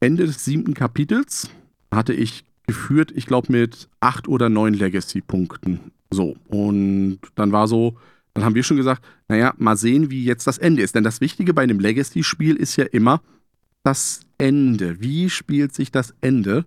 Ende 0.00 0.26
des 0.26 0.44
siebten 0.44 0.74
Kapitels 0.74 1.48
hatte 1.92 2.12
ich 2.12 2.44
geführt, 2.66 3.12
ich 3.14 3.26
glaube, 3.26 3.52
mit 3.52 3.88
acht 4.00 4.28
oder 4.28 4.48
neun 4.48 4.74
Legacy-Punkten. 4.74 5.80
So. 6.10 6.36
Und 6.48 7.20
dann 7.34 7.52
war 7.52 7.68
so, 7.68 7.96
dann 8.34 8.44
haben 8.44 8.54
wir 8.54 8.62
schon 8.62 8.76
gesagt, 8.76 9.04
naja, 9.28 9.54
mal 9.58 9.76
sehen, 9.76 10.10
wie 10.10 10.24
jetzt 10.24 10.46
das 10.46 10.58
Ende 10.58 10.82
ist. 10.82 10.94
Denn 10.94 11.04
das 11.04 11.20
Wichtige 11.20 11.54
bei 11.54 11.62
einem 11.62 11.80
Legacy-Spiel 11.80 12.56
ist 12.56 12.76
ja 12.76 12.84
immer 12.84 13.20
das 13.82 14.20
Ende. 14.38 15.00
Wie 15.00 15.30
spielt 15.30 15.74
sich 15.74 15.90
das 15.90 16.14
Ende? 16.20 16.64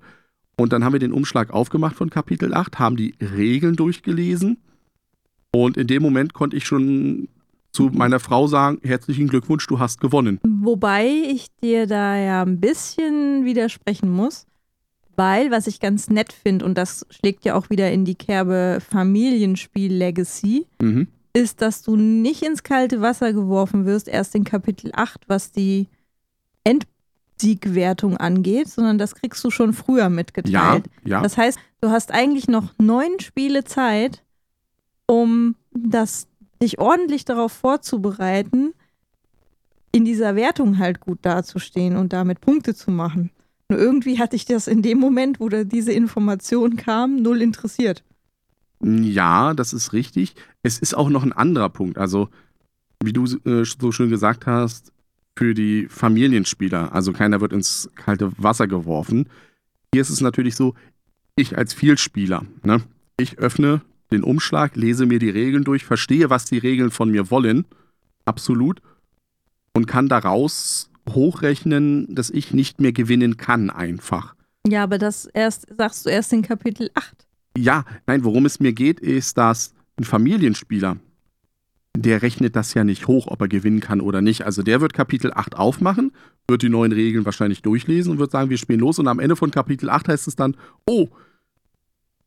Und 0.58 0.74
dann 0.74 0.84
haben 0.84 0.94
wir 0.94 1.00
den 1.00 1.12
Umschlag 1.12 1.52
aufgemacht 1.52 1.96
von 1.96 2.10
Kapitel 2.10 2.54
8, 2.54 2.80
haben 2.80 2.96
die 2.96 3.16
Regeln 3.22 3.76
durchgelesen. 3.76 4.58
Und 5.52 5.78
in 5.78 5.88
dem 5.88 6.02
Moment 6.02 6.34
konnte 6.34 6.58
ich 6.58 6.66
schon 6.66 7.28
zu 7.72 7.90
meiner 7.94 8.20
Frau 8.22 8.48
sagen, 8.48 8.80
herzlichen 8.84 9.28
Glückwunsch, 9.28 9.68
du 9.68 9.80
hast 9.80 10.00
gewonnen. 10.00 10.40
Wobei 10.44 11.08
ich 11.08 11.48
dir 11.62 11.88
da 11.88 12.18
ja 12.18 12.42
ein 12.42 12.62
bisschen 12.62 13.44
widersprechen 13.44 14.10
muss, 14.10 14.48
weil, 15.16 15.52
was 15.52 15.68
ich 15.68 15.80
ganz 15.80 16.10
nett 16.10 16.34
finde, 16.34 16.66
und 16.66 16.78
das 16.78 17.06
schlägt 17.10 17.46
ja 17.46 17.56
auch 17.56 17.70
wieder 17.70 17.92
in 17.92 18.06
die 18.06 18.16
Kerbe 18.16 18.80
Familienspiel-Legacy, 18.90 20.66
Mhm. 20.82 21.08
ist, 21.34 21.62
dass 21.62 21.82
du 21.82 21.96
nicht 21.96 22.42
ins 22.44 22.64
kalte 22.64 23.02
Wasser 23.02 23.34
geworfen 23.34 23.86
wirst, 23.86 24.08
erst 24.08 24.36
in 24.36 24.44
Kapitel 24.44 24.92
8, 24.94 25.22
was 25.28 25.52
die 25.52 25.88
Endsiegwertung 26.64 28.18
angeht, 28.18 28.68
sondern 28.70 28.98
das 28.98 29.16
kriegst 29.16 29.44
du 29.44 29.52
schon 29.52 29.74
früher 29.74 30.04
Ja, 30.04 30.10
mitgeteilt. 30.10 30.86
ja. 31.04 31.22
Das 31.22 31.38
heißt, 31.38 31.60
du 31.82 31.90
hast 31.90 32.12
eigentlich 32.12 32.48
noch 32.48 32.74
neun 32.80 33.20
Spiele 33.20 33.64
Zeit, 33.64 34.24
um 35.08 35.56
das, 35.72 36.28
dich 36.62 36.80
ordentlich 36.80 37.26
darauf 37.26 37.52
vorzubereiten, 37.52 38.74
in 39.92 40.04
dieser 40.06 40.36
Wertung 40.36 40.78
halt 40.80 41.00
gut 41.00 41.20
dazustehen 41.22 41.96
und 41.96 42.12
damit 42.14 42.42
Punkte 42.42 42.76
zu 42.76 42.92
machen. 42.92 43.32
Nur 43.70 43.80
irgendwie 43.80 44.20
hatte 44.20 44.36
ich 44.36 44.46
das 44.46 44.68
in 44.68 44.82
dem 44.82 45.00
Moment, 45.00 45.40
wo 45.40 45.50
da 45.50 45.64
diese 45.64 45.92
Information 45.92 46.76
kam, 46.76 47.22
null 47.22 47.42
interessiert. 47.42 48.04
Ja, 48.84 49.54
das 49.54 49.74
ist 49.74 49.94
richtig. 49.94 50.36
Es 50.62 50.78
ist 50.80 50.96
auch 50.96 51.10
noch 51.10 51.24
ein 51.24 51.34
anderer 51.34 51.70
Punkt. 51.70 51.98
Also, 51.98 52.30
wie 53.04 53.14
du 53.14 53.26
äh, 53.46 53.66
so 53.66 53.92
schön 53.92 54.10
gesagt 54.10 54.46
hast, 54.46 54.92
für 55.38 55.54
die 55.54 55.88
Familienspieler, 55.90 56.94
also 56.94 57.12
keiner 57.12 57.42
wird 57.42 57.54
ins 57.54 57.90
kalte 57.96 58.32
Wasser 58.38 58.68
geworfen. 58.68 59.28
Hier 59.94 60.02
ist 60.02 60.10
es 60.10 60.22
natürlich 60.22 60.56
so, 60.56 60.76
ich 61.36 61.58
als 61.58 61.74
Vielspieler, 61.74 62.46
ne, 62.64 62.82
ich 63.18 63.38
öffne 63.40 63.82
den 64.12 64.24
Umschlag, 64.24 64.76
lese 64.76 65.06
mir 65.06 65.20
die 65.20 65.30
Regeln 65.30 65.64
durch, 65.64 65.84
verstehe, 65.84 66.30
was 66.30 66.46
die 66.46 66.58
Regeln 66.58 66.92
von 66.92 67.10
mir 67.12 67.32
wollen, 67.32 67.66
absolut, 68.24 68.82
und 69.74 69.88
kann 69.88 70.08
daraus 70.08 70.90
hochrechnen, 71.10 72.14
dass 72.14 72.30
ich 72.30 72.54
nicht 72.54 72.82
mehr 72.82 72.92
gewinnen 72.92 73.38
kann, 73.38 73.70
einfach. 73.70 74.36
Ja, 74.68 74.84
aber 74.84 74.98
das 74.98 75.26
erst 75.26 75.68
sagst 75.76 76.06
du 76.06 76.10
erst 76.10 76.34
in 76.34 76.42
Kapitel 76.42 76.90
8. 76.96 77.28
Ja, 77.58 77.86
nein, 78.08 78.24
worum 78.24 78.46
es 78.46 78.60
mir 78.60 78.74
geht, 78.74 79.00
ist, 79.00 79.38
dass 79.38 79.74
ein 79.98 80.04
Familienspieler, 80.04 80.98
der 81.96 82.22
rechnet 82.22 82.56
das 82.56 82.74
ja 82.74 82.84
nicht 82.84 83.08
hoch, 83.08 83.28
ob 83.28 83.42
er 83.42 83.48
gewinnen 83.48 83.80
kann 83.80 84.02
oder 84.02 84.22
nicht. 84.22 84.46
Also 84.46 84.64
der 84.64 84.82
wird 84.82 84.94
Kapitel 84.94 85.32
8 85.34 85.56
aufmachen, 85.56 86.12
wird 86.48 86.62
die 86.62 86.70
neuen 86.70 86.92
Regeln 86.92 87.26
wahrscheinlich 87.26 87.62
durchlesen 87.62 88.12
und 88.12 88.20
wird 88.20 88.32
sagen, 88.32 88.50
wir 88.50 88.58
spielen 88.58 88.82
los. 88.82 89.00
Und 89.00 89.08
am 89.08 89.20
Ende 89.20 89.36
von 89.36 89.52
Kapitel 89.52 89.90
8 89.90 90.10
heißt 90.10 90.28
es 90.28 90.36
dann, 90.36 90.58
oh, 90.86 91.10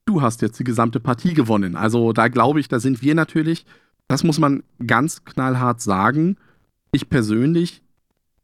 du 0.06 0.22
hast 0.22 0.40
jetzt 0.40 0.58
die 0.58 0.64
gesamte 0.64 1.00
Partie 1.00 1.34
gewonnen. 1.34 1.76
Also 1.76 2.12
da 2.12 2.28
glaube 2.28 2.60
ich, 2.60 2.68
da 2.68 2.80
sind 2.80 3.02
wir 3.02 3.14
natürlich, 3.14 3.66
das 4.06 4.24
muss 4.24 4.38
man 4.38 4.62
ganz 4.86 5.24
knallhart 5.24 5.82
sagen. 5.82 6.36
Ich 6.92 7.10
persönlich, 7.10 7.82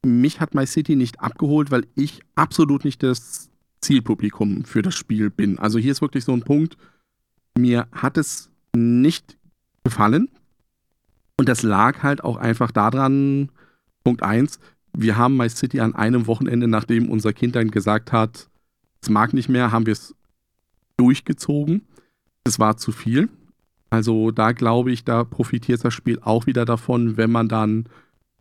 mich 0.05 0.41
hat 0.41 0.55
My 0.55 0.67
City 0.67 0.97
nicht 0.97 1.21
abgeholt, 1.21 1.71
weil 1.71 1.87
ich 1.95 2.21
absolut 2.35 2.85
nicht 2.85 3.03
das 3.03 3.51
Zielpublikum 3.81 4.65
für 4.65 4.83
das 4.83 4.95
Spiel 4.95 5.31
bin. 5.31 5.59
Also 5.59 5.79
hier 5.79 5.93
ist 5.93 6.01
wirklich 6.01 6.25
so 6.25 6.33
ein 6.33 6.43
Punkt, 6.43 6.77
mir 7.57 7.87
hat 7.93 8.17
es 8.17 8.51
nicht 8.75 9.37
gefallen. 9.85 10.29
Und 11.37 11.49
das 11.49 11.63
lag 11.63 12.03
halt 12.03 12.23
auch 12.23 12.37
einfach 12.37 12.71
daran, 12.71 13.51
Punkt 14.05 14.23
1, 14.23 14.59
wir 14.97 15.17
haben 15.17 15.37
My 15.37 15.49
City 15.49 15.81
an 15.81 15.95
einem 15.95 16.27
Wochenende, 16.27 16.69
nachdem 16.69 17.11
unser 17.11 17.33
Kind 17.33 17.57
dann 17.57 17.71
gesagt 17.71 18.13
hat, 18.13 18.49
es 19.03 19.11
mag 19.11 19.35
nicht 19.35 19.49
mehr, 19.49 19.73
haben 19.73 19.87
wir 19.87 19.93
es 19.93 20.15
durchgezogen. 20.97 21.83
Es 22.45 22.59
war 22.59 22.77
zu 22.77 22.93
viel. 22.93 23.29
Also 23.91 24.31
da 24.31 24.53
glaube 24.53 24.93
ich, 24.93 25.05
da 25.05 25.25
profitiert 25.25 25.85
das 25.85 25.95
Spiel 25.95 26.19
auch 26.21 26.47
wieder 26.47 26.65
davon, 26.65 27.17
wenn 27.17 27.31
man 27.31 27.49
dann 27.49 27.89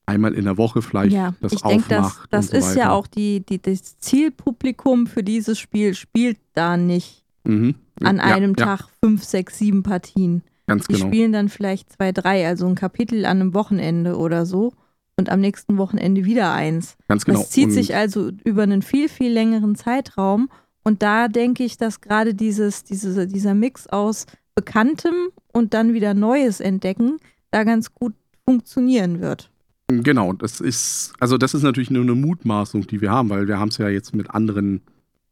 einmal 0.05 0.33
in 0.33 0.45
der 0.45 0.57
Woche 0.57 0.81
vielleicht 0.81 1.13
Ja, 1.13 1.33
das 1.41 1.53
ich 1.53 1.61
denke, 1.61 1.87
das, 1.89 2.05
aufmacht. 2.05 2.27
das 2.33 2.49
und 2.49 2.61
so 2.61 2.67
ist 2.69 2.75
ja 2.75 2.91
auch 2.91 3.07
die, 3.07 3.45
die, 3.45 3.61
das 3.61 3.97
Zielpublikum 3.99 5.07
für 5.07 5.23
dieses 5.23 5.59
Spiel, 5.59 5.93
spielt 5.93 6.37
da 6.53 6.77
nicht 6.77 7.23
Mhm. 7.45 7.75
an 8.01 8.17
Ja, 8.17 8.23
einem 8.23 8.53
ja, 8.57 8.65
Tag 8.65 8.87
fünf, 9.03 9.23
sechs, 9.23 9.57
sieben 9.57 9.83
Partien. 9.83 10.43
Ganz 10.67 10.87
Die 10.87 10.93
genau. 10.93 11.07
spielen 11.07 11.33
dann 11.33 11.49
vielleicht 11.49 11.91
zwei, 11.91 12.11
drei, 12.13 12.47
also 12.47 12.65
ein 12.67 12.75
Kapitel 12.75 13.25
an 13.25 13.41
einem 13.41 13.53
Wochenende 13.53 14.17
oder 14.17 14.45
so 14.45 14.71
und 15.17 15.29
am 15.29 15.41
nächsten 15.41 15.77
Wochenende 15.77 16.23
wieder 16.25 16.53
eins. 16.53 16.95
Ganz 17.09 17.25
genau. 17.25 17.39
Das 17.39 17.49
zieht 17.49 17.65
Und- 17.65 17.71
sich 17.71 17.95
also 17.95 18.31
über 18.45 18.63
einen 18.63 18.81
viel, 18.81 19.09
viel 19.09 19.31
längeren 19.31 19.75
Zeitraum. 19.75 20.49
Und 20.85 21.01
da 21.03 21.27
denke 21.27 21.63
ich, 21.63 21.77
dass 21.77 21.99
gerade 22.01 22.33
dieses, 22.33 22.83
diese, 22.85 23.27
dieser 23.27 23.53
Mix 23.53 23.87
aus 23.87 24.25
Bekanntem 24.55 25.13
und 25.51 25.73
dann 25.73 25.93
wieder 25.93 26.13
Neues 26.13 26.59
entdecken 26.59 27.17
da 27.51 27.63
ganz 27.65 27.93
gut 27.93 28.13
funktionieren 28.45 29.19
wird. 29.21 29.49
Genau, 29.87 30.33
das 30.33 30.61
ist, 30.61 31.13
also 31.19 31.37
das 31.37 31.53
ist 31.53 31.63
natürlich 31.63 31.91
nur 31.91 32.03
eine 32.03 32.15
Mutmaßung, 32.15 32.87
die 32.87 33.01
wir 33.01 33.11
haben, 33.11 33.29
weil 33.29 33.47
wir 33.47 33.59
haben 33.59 33.69
es 33.69 33.77
ja 33.77 33.89
jetzt 33.89 34.15
mit 34.15 34.29
anderen, 34.31 34.81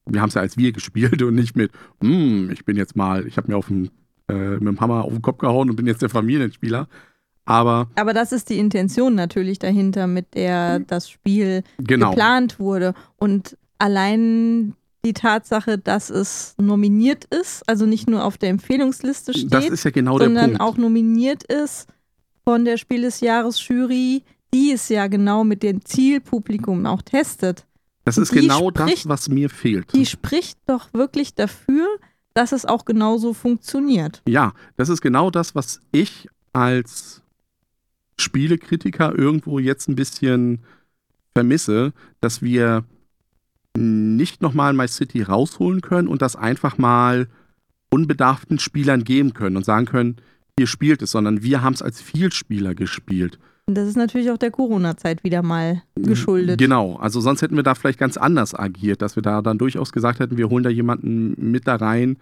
wir 0.06 0.22
haben 0.22 0.30
es 0.30 0.36
ja 0.36 0.42
als 0.42 0.58
wir 0.58 0.72
gespielt 0.74 1.22
und 1.22 1.36
nicht 1.36 1.56
mit, 1.56 1.72
hm, 2.02 2.50
ich 2.52 2.66
bin 2.66 2.78
jetzt 2.78 2.96
mal, 2.96 3.26
ich 3.26 3.38
habe 3.38 3.50
mir 3.50 3.58
auf 3.58 3.68
den, 3.68 3.90
äh, 4.28 4.34
mit 4.34 4.68
dem 4.68 4.80
Hammer 4.80 5.06
auf 5.06 5.14
den 5.14 5.22
Kopf 5.22 5.40
gehauen 5.40 5.70
und 5.70 5.76
bin 5.76 5.88
jetzt 5.88 6.02
der 6.02 6.10
Familienspieler. 6.10 6.88
Aber 7.46 7.90
Aber 7.96 8.14
das 8.14 8.32
ist 8.32 8.50
die 8.50 8.60
Intention 8.60 9.16
natürlich 9.16 9.58
dahinter, 9.58 10.06
mit 10.08 10.36
der 10.36 10.80
das 10.80 11.10
Spiel 11.10 11.64
genau, 11.80 12.12
geplant 12.12 12.60
wurde. 12.60 12.94
Und 13.18 13.58
allein 13.80 14.76
die 15.04 15.14
Tatsache, 15.14 15.80
dass 15.80 16.10
es 16.12 16.56
nominiert 16.60 17.26
ist, 17.26 17.68
also 17.68 17.86
nicht 17.86 18.08
nur 18.08 18.24
auf 18.24 18.38
der 18.38 18.50
Empfehlungsliste 18.50 19.34
steht, 19.34 19.84
ja 19.84 19.92
genau 19.92 20.20
der 20.20 20.28
sondern 20.28 20.58
auch 20.58 20.78
nominiert 20.78 21.44
ist 21.44 21.88
von 22.44 22.66
der 22.66 22.78
Spiel 22.78 23.02
des 23.02 23.22
Jahres 23.22 23.68
Jury, 23.68 24.24
die 24.54 24.72
es 24.72 24.90
ja 24.90 25.08
genau 25.08 25.44
mit 25.44 25.64
dem 25.64 25.84
Zielpublikum 25.86 26.86
auch 26.86 27.02
testet. 27.02 27.66
das 28.06 28.18
ist 28.18 28.32
genau 28.32 28.72
das, 28.72 28.90
spricht- 28.90 29.08
was 29.10 29.30
mir 29.30 29.50
fehlt. 29.50 29.94
Die 29.94 30.06
spricht 30.06 30.58
doch 30.68 30.94
wirklich 30.94 31.36
dafür, 31.36 31.88
dass 32.34 32.52
es 32.52 32.66
auch 32.66 32.86
genauso 32.86 33.34
funktioniert. 33.34 34.22
Ja, 34.28 34.54
das 34.78 34.90
ist 34.90 35.02
genau 35.02 35.30
das, 35.32 35.54
was 35.56 35.82
ich 35.92 36.28
als 36.54 37.22
Spielekritiker 38.20 39.18
irgendwo 39.18 39.60
jetzt 39.60 39.88
ein 39.90 39.96
bisschen 39.96 40.60
vermisse, 41.34 41.94
dass 42.20 42.42
wir 42.42 42.84
nicht 43.78 44.42
nochmal 44.42 44.74
My 44.74 44.88
City 44.88 45.22
rausholen 45.24 45.82
können 45.82 46.08
und 46.08 46.22
das 46.22 46.36
einfach 46.36 46.78
mal 46.78 47.28
unbedarften 47.90 48.60
Spielern 48.60 49.04
geben 49.04 49.34
können 49.34 49.58
und 49.58 49.66
sagen 49.66 49.86
können, 49.86 50.18
ihr 50.60 50.68
spielt 50.68 51.02
es, 51.02 51.12
sondern 51.12 51.42
wir 51.44 51.62
haben 51.62 51.74
es 51.74 51.82
als 51.82 52.02
Vielspieler 52.02 52.76
gespielt. 52.76 53.40
Und 53.68 53.76
das 53.76 53.88
ist 53.88 53.96
natürlich 53.96 54.32
auch 54.32 54.38
der 54.38 54.52
Corona-Zeit 54.52 55.24
wieder 55.24 55.44
mal 55.44 55.84
geschuldet. 55.96 56.60
Genau, 56.60 56.96
also 56.98 57.22
sonst 57.22 57.42
hätten 57.42 57.56
wir 57.56 57.64
da 57.64 57.76
vielleicht 57.76 58.00
ganz 58.00 58.18
anders 58.18 58.54
agiert, 58.54 59.02
dass 59.02 59.16
wir 59.16 59.24
da 59.24 59.42
dann 59.42 59.58
durchaus 59.58 59.92
gesagt 59.92 60.20
hätten, 60.20 60.38
wir 60.38 60.50
holen 60.50 60.64
da 60.64 60.70
jemanden 60.70 61.36
mit 61.52 61.68
da 61.68 61.76
rein, 61.76 62.18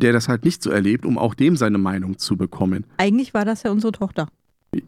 der 0.00 0.12
das 0.12 0.28
halt 0.28 0.44
nicht 0.44 0.62
so 0.62 0.70
erlebt, 0.70 1.04
um 1.04 1.18
auch 1.18 1.34
dem 1.34 1.56
seine 1.56 1.78
Meinung 1.78 2.18
zu 2.18 2.36
bekommen. 2.36 2.84
Eigentlich 2.96 3.34
war 3.34 3.44
das 3.44 3.62
ja 3.62 3.70
unsere 3.70 3.92
Tochter. 3.92 4.28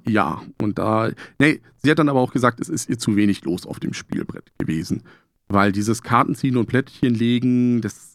Ja, 0.06 0.42
und 0.60 0.78
da, 0.78 1.10
nee, 1.38 1.60
sie 1.82 1.90
hat 1.90 1.98
dann 1.98 2.08
aber 2.08 2.20
auch 2.20 2.32
gesagt, 2.32 2.60
es 2.60 2.68
ist 2.68 2.88
ihr 2.88 2.98
zu 2.98 3.16
wenig 3.16 3.44
los 3.44 3.66
auf 3.66 3.80
dem 3.80 3.92
Spielbrett 3.92 4.52
gewesen. 4.58 5.02
Weil 5.48 5.72
dieses 5.72 6.02
Kartenziehen 6.02 6.56
und 6.56 6.66
Plättchen 6.66 7.14
legen, 7.14 7.82
das, 7.82 8.11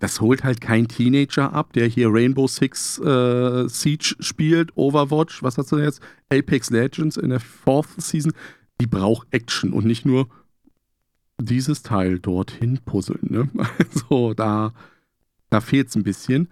das 0.00 0.20
holt 0.20 0.42
halt 0.42 0.60
kein 0.60 0.88
Teenager 0.88 1.52
ab, 1.52 1.72
der 1.72 1.86
hier 1.86 2.08
Rainbow 2.10 2.46
Six 2.48 2.98
äh, 2.98 3.68
Siege 3.68 4.16
spielt, 4.20 4.76
Overwatch, 4.76 5.42
was 5.42 5.58
hast 5.58 5.70
du 5.72 5.78
jetzt? 5.78 6.00
Apex 6.30 6.70
Legends 6.70 7.16
in 7.16 7.30
der 7.30 7.40
Fourth 7.40 7.88
Season. 7.98 8.32
Die 8.80 8.86
braucht 8.86 9.28
Action 9.30 9.72
und 9.72 9.86
nicht 9.86 10.04
nur 10.04 10.28
dieses 11.38 11.82
Teil 11.82 12.18
dorthin 12.18 12.78
puzzeln. 12.84 13.20
Ne? 13.22 13.48
Also 13.78 14.34
da, 14.34 14.72
da 15.50 15.60
fehlt 15.60 15.88
es 15.88 15.96
ein 15.96 16.02
bisschen. 16.02 16.48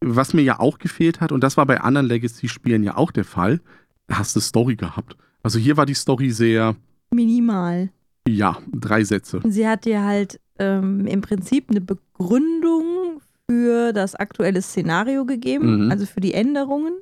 Was 0.00 0.34
mir 0.34 0.42
ja 0.42 0.60
auch 0.60 0.78
gefehlt 0.78 1.20
hat, 1.20 1.32
und 1.32 1.42
das 1.42 1.56
war 1.56 1.66
bei 1.66 1.80
anderen 1.80 2.06
Legacy-Spielen 2.06 2.82
ja 2.84 2.96
auch 2.96 3.10
der 3.10 3.24
Fall, 3.24 3.60
da 4.06 4.18
hast 4.18 4.36
du 4.36 4.40
Story 4.40 4.76
gehabt. 4.76 5.16
Also 5.42 5.58
hier 5.58 5.76
war 5.76 5.86
die 5.86 5.94
Story 5.94 6.30
sehr, 6.30 6.76
Minimal. 7.10 7.90
ja, 8.28 8.58
drei 8.72 9.04
Sätze. 9.04 9.40
Sie 9.44 9.66
hat 9.66 9.84
dir 9.84 10.04
halt 10.04 10.40
ähm, 10.58 11.06
im 11.06 11.20
Prinzip 11.20 11.70
eine 11.70 11.80
Begründung 11.80 13.20
für 13.50 13.92
das 13.92 14.14
aktuelle 14.14 14.60
Szenario 14.62 15.24
gegeben, 15.24 15.84
Mhm. 15.84 15.90
also 15.90 16.06
für 16.06 16.20
die 16.20 16.34
Änderungen, 16.34 16.94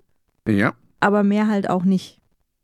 Ja. 0.48 0.74
aber 1.00 1.22
mehr 1.22 1.48
halt 1.48 1.68
auch 1.70 1.84
nicht. 1.84 2.18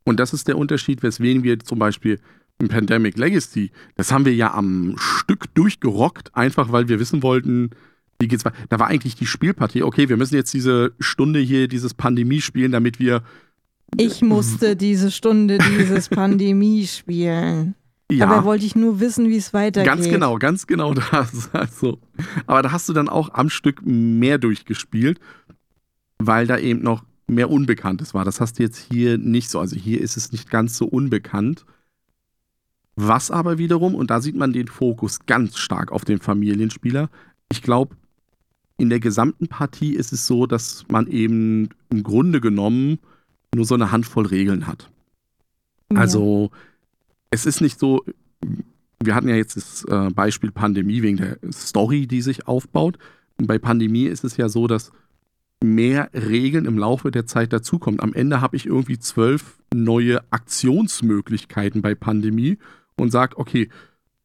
Und 0.05 0.19
das 0.21 0.33
ist 0.33 0.49
der 0.49 0.59
Unterschied, 0.59 1.03
weswegen 1.03 1.43
wir 1.45 1.59
zum 1.61 1.79
Beispiel 1.79 2.19
im 2.59 2.69
Pandemic 2.69 3.17
Legacy, 3.17 3.71
das 3.97 4.13
haben 4.13 4.25
wir 4.27 4.35
ja 4.35 4.53
am 4.53 4.95
Stück 4.99 5.55
durchgerockt, 5.55 6.35
einfach 6.37 6.73
weil 6.73 6.89
wir 6.89 7.01
wissen 7.01 7.23
wollten, 7.23 7.71
wie 8.19 8.29
geht's 8.29 8.45
weiter. 8.45 8.57
Da 8.69 8.79
war 8.79 8.89
eigentlich 8.89 9.15
die 9.15 9.25
Spielpartie, 9.25 9.83
okay, 9.83 10.11
wir 10.11 10.19
müssen 10.19 10.35
jetzt 10.35 10.53
diese 10.53 10.93
Stunde 11.01 11.39
hier, 11.41 11.69
dieses 11.69 11.95
Pandemie 11.95 12.43
spielen, 12.43 12.73
damit 12.73 12.99
wir, 12.99 13.23
Ich 13.97 14.21
musste 14.21 14.77
diese 14.77 15.11
Stunde 15.11 15.57
dieses 15.59 16.09
Pandemie 16.11 16.87
spielen. 16.87 17.75
Dabei 18.19 18.37
ja, 18.37 18.45
wollte 18.45 18.65
ich 18.65 18.77
nur 18.77 19.01
wissen, 19.01 19.29
wie 19.29 19.37
es 19.37 19.53
weitergeht. 19.53 19.91
ganz 19.91 20.09
genau, 20.09 20.37
ganz 20.39 20.67
genau 20.67 20.95
das. 21.13 21.51
Also, 21.53 21.99
aber 22.47 22.63
da 22.63 22.73
hast 22.73 22.89
du 22.89 22.93
dann 22.93 23.09
auch 23.09 23.35
am 23.35 23.51
Stück 23.51 23.85
mehr 23.85 24.39
durchgespielt, 24.39 25.21
weil 26.19 26.47
da 26.47 26.59
eben 26.59 26.83
noch 26.83 27.05
mehr 27.27 27.51
Unbekanntes 27.51 28.13
war. 28.15 28.25
Das 28.25 28.41
hast 28.41 28.59
du 28.59 28.63
jetzt 28.63 28.79
hier 28.79 29.19
nicht 29.19 29.51
so. 29.51 29.61
Also 29.61 29.77
hier 29.77 30.01
ist 30.01 30.17
es 30.17 30.33
nicht 30.33 30.51
ganz 30.51 30.77
so 30.77 30.87
unbekannt. 30.87 31.65
Was 32.97 33.31
aber 33.31 33.57
wiederum, 33.57 33.95
und 33.95 34.11
da 34.11 34.21
sieht 34.21 34.37
man 34.37 34.53
den 34.53 34.69
Fokus 34.69 35.21
ganz 35.27 35.57
stark 35.57 35.93
auf 35.93 36.05
den 36.05 36.21
Familienspieler, 36.21 37.09
ich 37.51 37.63
glaube, 37.63 37.97
in 38.77 38.91
der 38.91 39.01
gesamten 39.01 39.49
Partie 39.49 39.95
ist 39.95 40.13
es 40.13 40.27
so, 40.27 40.47
dass 40.47 40.85
man 40.89 41.07
eben 41.07 41.69
im 41.91 42.03
Grunde 42.03 42.41
genommen 42.41 42.99
nur 43.55 43.65
so 43.65 43.75
eine 43.75 43.93
Handvoll 43.93 44.27
Regeln 44.27 44.67
hat. 44.67 44.91
Also 45.95 46.51
es 47.31 47.47
ist 47.47 47.61
nicht 47.61 47.79
so, 47.79 48.05
wir 49.03 49.15
hatten 49.15 49.29
ja 49.29 49.37
jetzt 49.37 49.57
das 49.57 49.85
äh, 49.85 50.11
Beispiel 50.11 50.51
Pandemie 50.51 51.03
wegen 51.03 51.17
der 51.17 51.39
Story, 51.53 52.07
die 52.07 52.23
sich 52.23 52.47
aufbaut. 52.47 52.99
Und 53.39 53.47
bei 53.47 53.59
Pandemie 53.59 54.05
ist 54.05 54.25
es 54.25 54.37
ja 54.37 54.49
so, 54.49 54.67
dass 54.67 54.93
mehr 55.63 56.11
Regeln 56.15 56.65
im 56.65 56.79
Laufe 56.79 57.11
der 57.11 57.27
Zeit 57.27 57.53
dazukommt. 57.53 58.03
Am 58.03 58.15
Ende 58.15 58.41
habe 58.41 58.57
ich 58.57 58.67
irgendwie 58.67 58.99
zwölf 58.99 59.59
neue 59.73 60.21
Aktionsmöglichkeiten 60.31 61.83
bei 61.83 61.95
Pandemie 61.95 62.59
und 62.97 63.11
sage, 63.11 63.39
okay, 63.39 63.69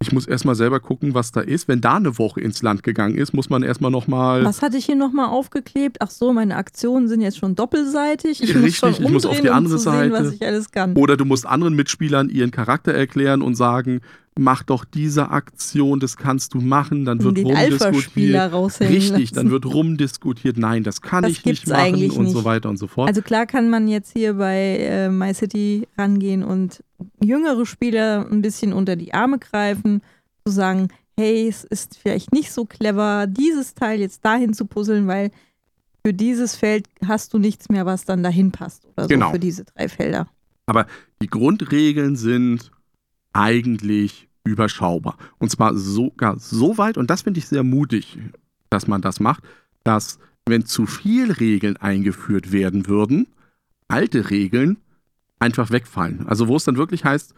ich 0.05 0.13
muss 0.13 0.27
erstmal 0.27 0.55
selber 0.55 0.79
gucken, 0.79 1.15
was 1.15 1.31
da 1.31 1.41
ist. 1.41 1.67
Wenn 1.67 1.81
da 1.81 1.95
eine 1.95 2.17
Woche 2.19 2.39
ins 2.39 2.61
Land 2.61 2.83
gegangen 2.83 3.15
ist, 3.15 3.33
muss 3.33 3.49
man 3.49 3.63
erstmal 3.63 3.89
nochmal. 3.89 4.45
Was 4.45 4.61
hatte 4.61 4.77
ich 4.77 4.85
hier 4.85 4.95
nochmal 4.95 5.29
aufgeklebt? 5.29 5.97
Ach 5.99 6.11
so, 6.11 6.31
meine 6.31 6.55
Aktionen 6.57 7.07
sind 7.07 7.21
jetzt 7.21 7.37
schon 7.37 7.55
doppelseitig. 7.55 8.43
Ich 8.43 8.55
Richtig, 8.55 8.81
muss 8.81 8.99
ich 8.99 9.09
muss 9.09 9.25
auf 9.25 9.41
die 9.41 9.49
andere 9.49 9.75
um 9.75 9.79
Seite. 9.79 10.15
Sehen, 10.15 10.25
was 10.25 10.33
ich 10.33 10.45
alles 10.45 10.69
kann. 10.69 10.95
Oder 10.95 11.17
du 11.17 11.25
musst 11.25 11.47
anderen 11.47 11.75
Mitspielern 11.75 12.29
ihren 12.29 12.51
Charakter 12.51 12.93
erklären 12.93 13.41
und 13.41 13.55
sagen, 13.55 14.01
mach 14.37 14.63
doch 14.63 14.83
diese 14.83 15.29
Aktion, 15.29 15.99
das 16.01 16.17
kannst 16.17 16.53
du 16.53 16.59
machen, 16.59 17.05
dann 17.05 17.23
wird 17.23 17.37
den 17.37 17.47
rumdiskutiert. 17.47 18.79
Richtig, 18.81 19.09
lassen. 19.31 19.35
dann 19.35 19.49
wird 19.51 19.65
rumdiskutiert, 19.65 20.57
nein, 20.57 20.83
das 20.83 21.01
kann 21.01 21.23
Das 21.23 21.31
ich 21.31 21.45
nicht 21.45 21.67
machen 21.67 22.11
und 22.11 22.27
so 22.27 22.39
nicht. 22.39 22.45
weiter 22.45 22.69
und 22.69 22.77
so 22.77 22.87
fort. 22.87 23.07
Also 23.07 23.21
klar 23.21 23.45
kann 23.45 23.69
man 23.69 23.87
jetzt 23.87 24.11
hier 24.11 24.33
bei 24.33 24.77
äh, 24.79 25.09
MyCity 25.09 25.87
rangehen 25.97 26.43
und 26.43 26.83
jüngere 27.23 27.65
Spieler 27.65 28.27
ein 28.29 28.41
bisschen 28.41 28.73
unter 28.73 28.95
die 28.97 29.13
Arme 29.13 29.39
greifen, 29.39 30.01
zu 30.45 30.51
sagen, 30.51 30.89
hey, 31.17 31.47
es 31.47 31.63
ist 31.63 31.97
vielleicht 31.97 32.33
nicht 32.33 32.51
so 32.51 32.65
clever, 32.65 33.27
dieses 33.27 33.73
Teil 33.73 34.01
jetzt 34.01 34.25
dahin 34.25 34.53
zu 34.53 34.65
puzzeln, 34.65 35.07
weil 35.07 35.31
für 36.05 36.13
dieses 36.13 36.55
Feld 36.57 36.87
hast 37.07 37.33
du 37.33 37.39
nichts 37.39 37.69
mehr, 37.69 37.85
was 37.85 38.03
dann 38.03 38.21
dahin 38.21 38.51
passt 38.51 38.85
oder 38.85 39.03
so 39.03 39.07
Genau. 39.07 39.31
für 39.31 39.39
diese 39.39 39.63
drei 39.63 39.87
Felder. 39.87 40.27
Die 41.21 41.27
Grundregeln 41.27 42.15
sind 42.17 42.69
eigentlich 43.33 44.24
überschaubar. 44.45 45.17
Und 45.37 45.51
zwar 45.51 45.75
sogar 45.75 46.39
so 46.39 46.77
weit, 46.77 46.97
und 46.97 47.09
das 47.09 47.23
finde 47.23 47.39
ich 47.39 47.47
sehr 47.47 47.63
mutig, 47.63 48.17
dass 48.69 48.87
man 48.87 49.01
das 49.01 49.19
macht, 49.19 49.43
dass 49.83 50.19
wenn 50.45 50.65
zu 50.65 50.85
viel 50.85 51.31
Regeln 51.31 51.77
eingeführt 51.77 52.51
werden 52.51 52.87
würden, 52.87 53.27
alte 53.87 54.29
Regeln 54.29 54.77
einfach 55.39 55.71
wegfallen. 55.71 56.27
Also 56.27 56.47
wo 56.47 56.55
es 56.55 56.63
dann 56.63 56.77
wirklich 56.77 57.03
heißt, 57.03 57.33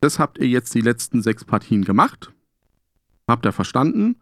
das 0.00 0.18
habt 0.18 0.38
ihr 0.38 0.48
jetzt 0.48 0.74
die 0.74 0.80
letzten 0.80 1.22
sechs 1.22 1.44
Partien 1.44 1.84
gemacht, 1.84 2.32
habt 3.26 3.46
ihr 3.46 3.52
verstanden 3.52 4.16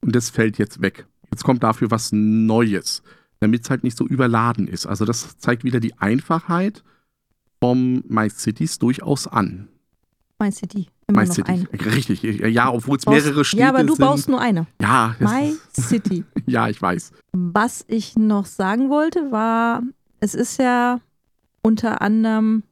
und 0.00 0.16
das 0.16 0.30
fällt 0.30 0.58
jetzt 0.58 0.82
weg. 0.82 1.06
Jetzt 1.30 1.44
kommt 1.44 1.62
dafür 1.62 1.90
was 1.90 2.10
Neues, 2.12 3.02
damit 3.38 3.62
es 3.64 3.70
halt 3.70 3.84
nicht 3.84 3.96
so 3.96 4.06
überladen 4.06 4.66
ist. 4.66 4.86
Also 4.86 5.04
das 5.04 5.38
zeigt 5.38 5.62
wieder 5.62 5.80
die 5.80 5.96
Einfachheit 5.98 6.82
vom 7.60 8.02
MyCities 8.08 8.78
durchaus 8.78 9.26
an. 9.26 9.68
MyCity, 10.40 10.88
immer 10.99 10.99
noch 11.12 11.22
MyCity. 11.22 11.50
eine. 11.50 11.68
Richtig, 11.94 12.22
ja, 12.22 12.72
obwohl 12.72 12.96
es 12.98 13.06
mehrere 13.06 13.44
Städte 13.44 13.62
Ja, 13.62 13.68
aber 13.70 13.84
du 13.84 13.94
sind. 13.94 14.04
baust 14.04 14.28
nur 14.28 14.40
eine. 14.40 14.66
ja, 14.80 15.14
das 15.18 15.32
ist, 15.32 15.78
MyCity. 15.92 16.24
ja, 16.46 16.68
ich 16.68 16.80
weiß. 16.80 17.12
Was 17.32 17.84
ich 17.88 18.16
noch 18.16 18.46
sagen 18.46 18.90
wollte, 18.90 19.30
war, 19.32 19.82
es 20.20 20.34
ist 20.34 20.58
ja 20.58 21.00
unter 21.62 22.00
anderem 22.02 22.62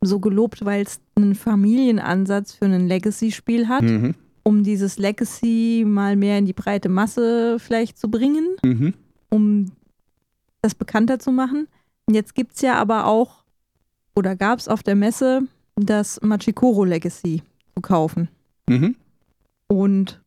so 0.00 0.18
gelobt, 0.18 0.64
weil 0.64 0.82
es 0.82 1.00
einen 1.14 1.34
Familienansatz 1.34 2.54
für 2.54 2.64
ein 2.64 2.88
Legacy-Spiel 2.88 3.68
hat, 3.68 3.82
Mhm. 3.82 4.14
um 4.42 4.64
dieses 4.64 4.98
Legacy 4.98 5.84
mal 5.86 6.16
mehr 6.16 6.38
in 6.38 6.46
die 6.46 6.52
breite 6.52 6.88
Masse 6.88 7.58
vielleicht 7.60 7.98
zu 7.98 8.10
bringen, 8.10 8.56
Mhm. 8.64 8.94
um 9.30 9.72
das 10.60 10.74
bekannter 10.74 11.18
zu 11.18 11.30
machen. 11.32 11.68
Und 12.06 12.14
jetzt 12.14 12.34
gibt 12.34 12.54
es 12.56 12.62
ja 12.62 12.74
aber 12.74 13.06
auch, 13.06 13.44
oder 14.16 14.34
gab 14.36 14.58
es 14.58 14.68
auf 14.68 14.82
der 14.82 14.96
Messe, 14.96 15.42
das 15.76 16.20
Machikoro 16.22 16.84
Legacy 16.84 17.42
zu 17.74 17.80
kaufen. 17.80 18.28
Mhm. 18.68 18.96
Und 19.66 20.20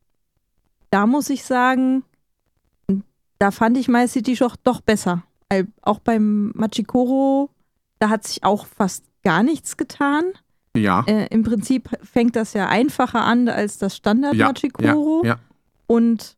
da 0.89 1.05
muss 1.05 1.29
ich 1.29 1.43
sagen, 1.43 2.03
da 3.39 3.51
fand 3.51 3.77
ich 3.77 3.87
My 3.87 4.07
City 4.07 4.35
doch, 4.35 4.55
doch 4.55 4.81
besser. 4.81 5.23
Auch 5.81 5.99
beim 5.99 6.51
Machikoro, 6.55 7.49
da 7.99 8.09
hat 8.09 8.25
sich 8.25 8.43
auch 8.43 8.65
fast 8.65 9.03
gar 9.23 9.43
nichts 9.43 9.77
getan. 9.77 10.23
Ja. 10.75 11.03
Äh, 11.07 11.27
Im 11.27 11.43
Prinzip 11.43 11.89
fängt 12.03 12.35
das 12.35 12.53
ja 12.53 12.67
einfacher 12.67 13.21
an 13.21 13.47
als 13.47 13.77
das 13.77 13.95
Standard 13.95 14.35
Ja, 14.35 14.47
Machikoro 14.47 15.21
ja, 15.23 15.29
ja. 15.29 15.39
und 15.87 16.35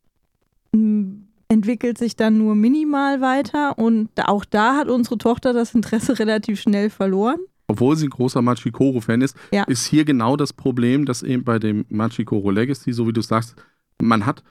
mh, 0.73 1.21
entwickelt 1.47 1.97
sich 1.97 2.15
dann 2.15 2.37
nur 2.37 2.55
minimal 2.55 3.21
weiter. 3.21 3.77
Und 3.77 4.09
auch 4.27 4.45
da 4.45 4.75
hat 4.75 4.89
unsere 4.89 5.17
Tochter 5.17 5.53
das 5.53 5.73
Interesse 5.73 6.19
relativ 6.19 6.59
schnell 6.59 6.89
verloren. 6.89 7.39
Obwohl 7.67 7.97
sie 7.97 8.07
ein 8.07 8.11
großer 8.11 8.41
Machikoro-Fan 8.41 9.21
ist, 9.21 9.35
Ja. 9.51 9.63
ist 9.63 9.85
hier 9.85 10.05
genau 10.05 10.37
das 10.37 10.53
Problem, 10.53 11.05
dass 11.05 11.21
eben 11.23 11.43
bei 11.43 11.59
dem 11.59 11.85
Machikoro 11.89 12.49
Legacy, 12.51 12.93
so 12.93 13.07
wie 13.07 13.13
du 13.13 13.21
sagst, 13.21 13.55
man 14.01 14.25
hat, 14.25 14.43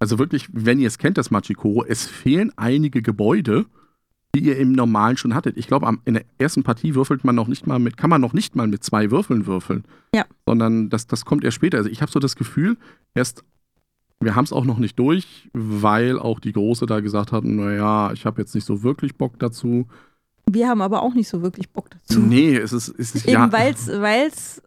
also 0.00 0.18
wirklich, 0.18 0.48
wenn 0.52 0.80
ihr 0.80 0.88
es 0.88 0.98
kennt, 0.98 1.16
das 1.16 1.30
Machikoro, 1.30 1.84
es 1.84 2.06
fehlen 2.06 2.52
einige 2.56 3.00
Gebäude, 3.00 3.66
die 4.34 4.40
ihr 4.40 4.58
im 4.58 4.72
Normalen 4.72 5.16
schon 5.16 5.34
hattet. 5.36 5.56
Ich 5.56 5.68
glaube, 5.68 5.96
in 6.04 6.14
der 6.14 6.24
ersten 6.38 6.64
Partie 6.64 6.96
würfelt 6.96 7.22
man 7.22 7.36
noch 7.36 7.46
nicht 7.46 7.68
mal 7.68 7.78
mit, 7.78 7.96
kann 7.96 8.10
man 8.10 8.20
noch 8.20 8.32
nicht 8.32 8.56
mal 8.56 8.66
mit 8.66 8.82
zwei 8.82 9.12
Würfeln 9.12 9.46
würfeln. 9.46 9.84
Ja. 10.12 10.24
Sondern 10.44 10.90
das, 10.90 11.06
das 11.06 11.24
kommt 11.24 11.44
erst 11.44 11.54
später. 11.54 11.78
Also 11.78 11.88
ich 11.90 12.02
habe 12.02 12.10
so 12.10 12.18
das 12.18 12.34
Gefühl, 12.34 12.76
erst, 13.14 13.44
wir 14.20 14.34
haben 14.34 14.44
es 14.44 14.52
auch 14.52 14.64
noch 14.64 14.78
nicht 14.78 14.98
durch, 14.98 15.48
weil 15.52 16.18
auch 16.18 16.40
die 16.40 16.52
Große 16.52 16.86
da 16.86 16.98
gesagt 16.98 17.30
hat, 17.30 17.44
naja, 17.44 18.10
ich 18.12 18.26
habe 18.26 18.42
jetzt 18.42 18.56
nicht 18.56 18.64
so 18.64 18.82
wirklich 18.82 19.14
Bock 19.14 19.38
dazu. 19.38 19.86
Wir 20.50 20.68
haben 20.68 20.82
aber 20.82 21.02
auch 21.02 21.14
nicht 21.14 21.28
so 21.28 21.42
wirklich 21.42 21.70
Bock 21.70 21.90
dazu. 21.90 22.20
Nee, 22.20 22.56
es 22.56 22.72
ist, 22.72 22.88
es 22.98 23.14
ist 23.14 23.24
Eben 23.26 23.32
ja. 23.34 23.52
weil 23.52 23.74
es 24.28 24.62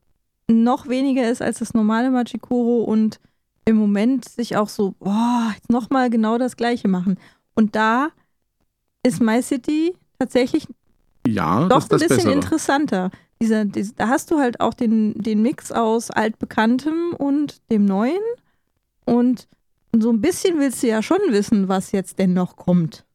noch 0.50 0.88
weniger 0.88 1.30
ist 1.30 1.42
als 1.42 1.60
das 1.60 1.74
normale 1.74 2.10
Machikoro 2.10 2.84
und 2.84 3.20
im 3.66 3.76
Moment 3.76 4.28
sich 4.28 4.56
auch 4.58 4.70
so, 4.70 4.96
boah, 5.00 5.52
jetzt 5.56 5.70
nochmal 5.70 6.10
genau 6.10 6.38
das 6.38 6.56
gleiche 6.56 6.88
machen. 6.88 7.18
Und 7.54 7.76
da 7.76 8.10
ist 9.04 9.22
My 9.22 9.42
City 9.42 9.94
tatsächlich 10.20 10.68
Ja, 11.28 11.68
doch 11.68 11.84
ein 11.84 11.88
bisschen 11.90 12.08
Bessere. 12.08 12.32
interessanter. 12.34 13.12
Dieser, 13.42 13.66
dies- 13.66 13.94
da 13.96 14.08
hast 14.08 14.32
du 14.32 14.40
halt 14.40 14.62
auch 14.62 14.74
den, 14.74 15.14
den 15.16 15.42
Mix 15.42 15.72
aus 15.72 16.10
altbekanntem 16.12 17.14
und 17.18 17.62
dem 17.72 17.86
Neuen. 17.86 18.22
Und 19.06 19.48
so 19.96 20.10
ein 20.12 20.22
bisschen 20.22 20.58
willst 20.60 20.82
du 20.82 20.88
ja 20.88 21.02
schon 21.04 21.20
wissen, 21.30 21.68
was 21.68 21.92
jetzt 21.92 22.20
denn 22.20 22.34
noch 22.34 22.56
kommt. 22.56 23.06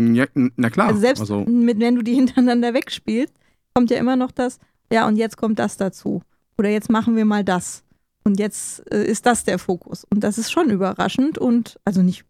Ja, 0.00 0.26
na 0.34 0.70
klar. 0.70 0.88
Also 0.88 1.00
selbst 1.00 1.20
also, 1.20 1.44
mit, 1.44 1.78
wenn 1.80 1.96
du 1.96 2.02
die 2.02 2.14
hintereinander 2.20 2.74
wegspielst, 2.74 3.34
kommt 3.74 3.90
ja 3.90 3.98
immer 3.98 4.16
noch 4.16 4.30
das, 4.30 4.58
ja, 4.92 5.06
und 5.06 5.16
jetzt 5.16 5.36
kommt 5.36 5.58
das 5.58 5.76
dazu. 5.76 6.22
Oder 6.58 6.68
jetzt 6.68 6.90
machen 6.90 7.16
wir 7.16 7.24
mal 7.24 7.44
das. 7.44 7.82
Und 8.24 8.38
jetzt 8.38 8.82
äh, 8.92 9.04
ist 9.04 9.26
das 9.26 9.44
der 9.44 9.58
Fokus. 9.58 10.04
Und 10.04 10.22
das 10.22 10.38
ist 10.38 10.52
schon 10.52 10.70
überraschend 10.70 11.38
und 11.38 11.80
also 11.84 12.02
nicht, 12.02 12.24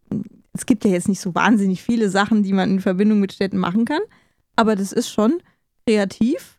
es 0.53 0.65
gibt 0.65 0.85
ja 0.85 0.91
jetzt 0.91 1.09
nicht 1.09 1.21
so 1.21 1.35
wahnsinnig 1.35 1.83
viele 1.83 2.09
Sachen, 2.09 2.43
die 2.43 2.53
man 2.53 2.71
in 2.71 2.81
Verbindung 2.81 3.21
mit 3.21 3.33
Städten 3.33 3.59
machen 3.59 3.85
kann, 3.85 4.01
aber 4.57 4.77
das 4.77 4.93
ist 4.93 5.11
schon 5.11 5.43
kreativ 5.87 6.59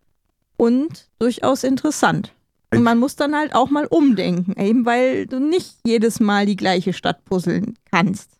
und 0.57 1.09
durchaus 1.19 1.63
interessant. 1.63 2.33
Und 2.73 2.83
man 2.83 2.97
muss 2.97 3.15
dann 3.15 3.35
halt 3.35 3.53
auch 3.53 3.69
mal 3.69 3.85
umdenken, 3.85 4.59
eben 4.59 4.85
weil 4.85 5.27
du 5.27 5.39
nicht 5.39 5.77
jedes 5.85 6.19
Mal 6.19 6.45
die 6.45 6.55
gleiche 6.55 6.93
Stadt 6.93 7.23
puzzeln 7.23 7.75
kannst. 7.91 8.31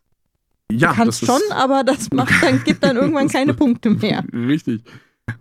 Ja, 0.72 0.90
Du 0.90 0.96
kannst 0.96 1.24
schon, 1.24 1.40
aber 1.52 1.84
das 1.84 2.10
macht 2.14 2.42
dann, 2.42 2.62
gibt 2.64 2.82
dann 2.82 2.96
irgendwann 2.96 3.28
keine 3.28 3.54
Punkte 3.54 3.90
mehr. 3.90 4.24
Richtig. 4.32 4.82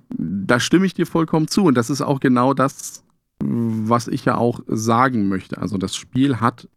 Da 0.10 0.60
stimme 0.60 0.86
ich 0.86 0.94
dir 0.94 1.06
vollkommen 1.06 1.48
zu. 1.48 1.64
Und 1.64 1.76
das 1.76 1.90
ist 1.90 2.02
auch 2.02 2.20
genau 2.20 2.54
das, 2.54 3.04
was 3.42 4.08
ich 4.08 4.26
ja 4.26 4.38
auch 4.38 4.62
sagen 4.68 5.28
möchte. 5.28 5.58
Also 5.58 5.78
das 5.78 5.96
Spiel 5.96 6.40
hat 6.40 6.68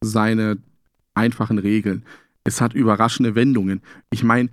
seine 0.00 0.58
einfachen 1.14 1.58
Regeln. 1.58 2.04
Es 2.44 2.60
hat 2.60 2.74
überraschende 2.74 3.34
Wendungen. 3.34 3.82
Ich 4.10 4.22
meine, 4.24 4.50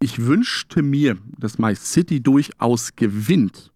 ich 0.00 0.24
wünschte 0.24 0.82
mir, 0.82 1.18
dass 1.38 1.58
My 1.58 1.74
City 1.74 2.22
durchaus 2.22 2.94
gewinnt. 2.94 3.72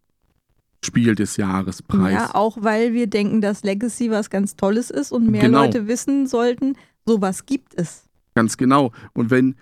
Spiel 0.84 1.14
des 1.14 1.36
Jahres 1.36 1.82
Preis. 1.82 2.14
Ja, 2.14 2.34
auch 2.34 2.58
weil 2.60 2.92
wir 2.92 3.06
denken, 3.06 3.40
dass 3.40 3.62
Legacy 3.62 4.10
was 4.10 4.30
ganz 4.30 4.56
Tolles 4.56 4.90
ist 4.90 5.12
und 5.12 5.30
mehr 5.30 5.42
Genau. 5.42 5.62
Leute 5.62 5.86
wissen 5.86 6.26
sollten, 6.26 6.76
sowas 7.06 7.46
gibt 7.46 7.74
es. 7.74 8.08
Ganz 8.34 8.56
genau. 8.56 8.92
Und 9.12 9.30
wenn, 9.30 9.56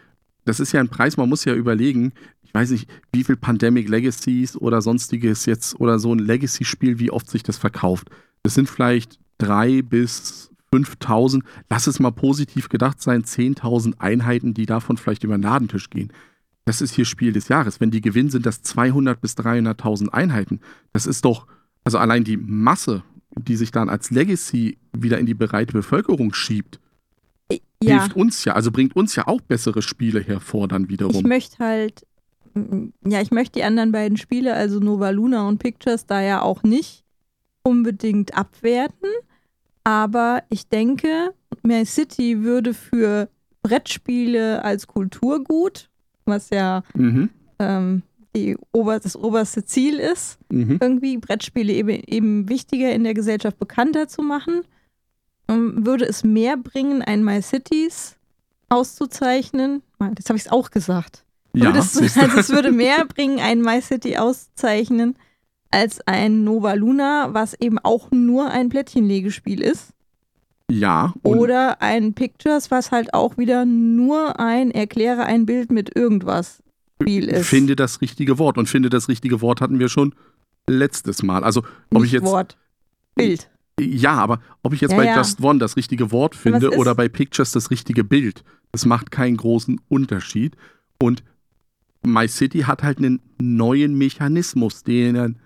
das 0.44 0.60
ist 0.60 0.72
ja 0.72 0.80
ein 0.80 0.88
Preis, 0.88 1.16
man 1.16 1.28
muss 1.28 1.44
ja 1.44 1.54
überlegen, 1.54 2.12
ich 2.42 2.54
weiß 2.54 2.70
nicht, 2.70 2.88
wie 3.12 3.24
viel 3.24 3.36
Pandemic 3.36 3.88
Legacies 3.88 4.56
oder 4.56 4.82
sonstiges 4.82 5.46
jetzt 5.46 5.78
oder 5.80 5.98
so 5.98 6.12
ein 6.12 6.18
Legacy-Spiel, 6.18 6.98
wie 6.98 7.10
oft 7.10 7.30
sich 7.30 7.42
das 7.42 7.58
verkauft. 7.58 8.10
Das 8.42 8.54
sind 8.54 8.68
vielleicht 8.68 9.18
drei 9.38 9.82
bis 9.82 10.50
5000, 10.72 11.44
lass 11.68 11.86
es 11.86 12.00
mal 12.00 12.10
positiv 12.10 12.68
gedacht 12.68 13.00
sein, 13.00 13.22
10.000 13.22 13.98
Einheiten, 13.98 14.54
die 14.54 14.66
davon 14.66 14.96
vielleicht 14.96 15.24
über 15.24 15.36
den 15.36 15.42
Ladentisch 15.42 15.90
gehen. 15.90 16.12
Das 16.64 16.80
ist 16.80 16.94
hier 16.94 17.04
Spiel 17.04 17.32
des 17.32 17.48
Jahres. 17.48 17.80
Wenn 17.80 17.90
die 17.90 18.00
gewinnen, 18.00 18.30
sind 18.30 18.46
das 18.46 18.62
200 18.62 19.20
bis 19.20 19.36
300.000 19.36 20.08
Einheiten. 20.08 20.60
Das 20.92 21.06
ist 21.06 21.24
doch 21.24 21.46
also 21.84 21.98
allein 21.98 22.24
die 22.24 22.36
Masse, 22.36 23.02
die 23.36 23.56
sich 23.56 23.70
dann 23.70 23.88
als 23.88 24.10
Legacy 24.10 24.78
wieder 24.92 25.18
in 25.18 25.26
die 25.26 25.34
breite 25.34 25.72
Bevölkerung 25.72 26.34
schiebt, 26.34 26.80
ja, 27.82 28.00
hilft 28.00 28.16
uns 28.16 28.44
ja, 28.44 28.54
also 28.54 28.70
bringt 28.70 28.94
uns 28.96 29.16
ja 29.16 29.26
auch 29.26 29.40
bessere 29.40 29.82
Spiele 29.82 30.20
hervor 30.20 30.68
dann 30.68 30.84
ich 30.84 30.88
wiederum. 30.90 31.22
möchte 31.26 31.58
halt, 31.58 32.06
mm, 32.54 32.88
ja, 33.06 33.20
ich 33.20 33.30
möchte 33.30 33.58
die 33.58 33.64
anderen 33.64 33.92
beiden 33.92 34.16
Spiele, 34.16 34.54
also 34.54 34.80
Nova 34.80 35.10
Luna 35.10 35.46
und 35.48 35.58
Pictures, 35.58 36.06
da 36.06 36.20
ja 36.20 36.42
auch 36.42 36.62
nicht 36.62 37.04
unbedingt 37.62 38.34
abwerten. 38.36 39.08
Aber 39.84 40.42
ich 40.50 40.68
denke, 40.68 41.32
My 41.62 41.84
City 41.86 42.42
würde 42.42 42.74
für 42.74 43.28
Brettspiele 43.62 44.62
als 44.64 44.86
Kulturgut, 44.86 45.88
was 46.26 46.50
ja 46.50 46.82
Mhm. 46.94 47.30
ähm, 47.58 48.02
die 48.36 48.56
ober 48.72 49.00
das 49.00 49.16
oberste 49.16 49.64
Ziel 49.64 49.98
ist, 49.98 50.38
Mhm. 50.50 50.78
irgendwie 50.80 51.18
Brettspiele 51.18 51.72
eben, 51.72 51.88
eben 51.88 52.48
wichtiger 52.48 52.92
in 52.92 53.04
der 53.04 53.14
Gesellschaft 53.14 53.58
bekannter 53.58 54.06
zu 54.06 54.22
machen, 54.22 54.62
würde 55.56 56.04
es 56.06 56.24
mehr 56.24 56.56
bringen, 56.56 57.02
ein 57.02 57.24
My 57.24 57.40
Cities 57.42 58.16
auszuzeichnen. 58.68 59.82
Jetzt 60.16 60.28
habe 60.28 60.36
ich 60.36 60.46
es 60.46 60.50
auch 60.52 60.70
gesagt. 60.70 61.24
Ja, 61.52 61.74
es, 61.76 61.96
also 62.16 62.38
es 62.38 62.50
würde 62.50 62.70
mehr 62.72 63.04
bringen, 63.06 63.40
ein 63.40 63.60
My 63.60 63.80
City 63.82 64.16
auszuzeichnen, 64.16 65.16
als 65.70 66.00
ein 66.06 66.44
Nova 66.44 66.74
Luna, 66.74 67.34
was 67.34 67.54
eben 67.54 67.78
auch 67.78 68.10
nur 68.10 68.50
ein 68.50 68.68
Plättchenlegespiel 68.68 69.60
ist. 69.60 69.92
ja. 70.70 71.12
Oder 71.24 71.82
ein 71.82 72.14
Pictures, 72.14 72.70
was 72.70 72.92
halt 72.92 73.14
auch 73.14 73.36
wieder 73.36 73.64
nur 73.64 74.38
ein 74.38 74.70
Erkläre 74.70 75.24
ein 75.24 75.46
Bild 75.46 75.72
mit 75.72 75.96
irgendwas 75.96 76.62
Spiel 77.02 77.28
ist. 77.28 77.48
Finde 77.48 77.74
das 77.76 78.00
richtige 78.00 78.38
Wort. 78.38 78.58
Und 78.58 78.68
finde 78.68 78.90
das 78.90 79.08
richtige 79.08 79.40
Wort 79.40 79.60
hatten 79.60 79.78
wir 79.78 79.88
schon 79.88 80.14
letztes 80.68 81.22
Mal. 81.22 81.42
Also, 81.44 81.62
ob 81.92 82.02
Nicht 82.02 82.04
ich 82.04 82.12
jetzt. 82.12 82.24
Wort. 82.24 82.56
Bild. 83.14 83.50
Ja, 83.80 84.12
aber 84.14 84.40
ob 84.62 84.72
ich 84.74 84.80
jetzt 84.80 84.92
Ja, 84.92 84.96
bei 84.96 85.06
ja. 85.06 85.16
Just 85.16 85.40
One 85.42 85.58
das 85.58 85.76
richtige 85.76 86.12
Wort 86.12 86.34
finde 86.34 86.70
oder 86.76 86.94
bei 86.94 87.08
Pictures 87.08 87.52
das 87.52 87.70
richtige 87.70 88.04
Bild, 88.04 88.42
das 88.72 88.84
macht 88.86 89.10
keinen 89.10 89.36
großen 89.36 89.80
Unterschied. 89.88 90.56
Und 91.00 91.22
My 92.02 92.26
City 92.28 92.60
hat 92.60 92.82
halt 92.82 92.98
einen 92.98 93.20
neuen 93.40 93.96
Mechanismus, 93.98 94.82
den 94.84 95.36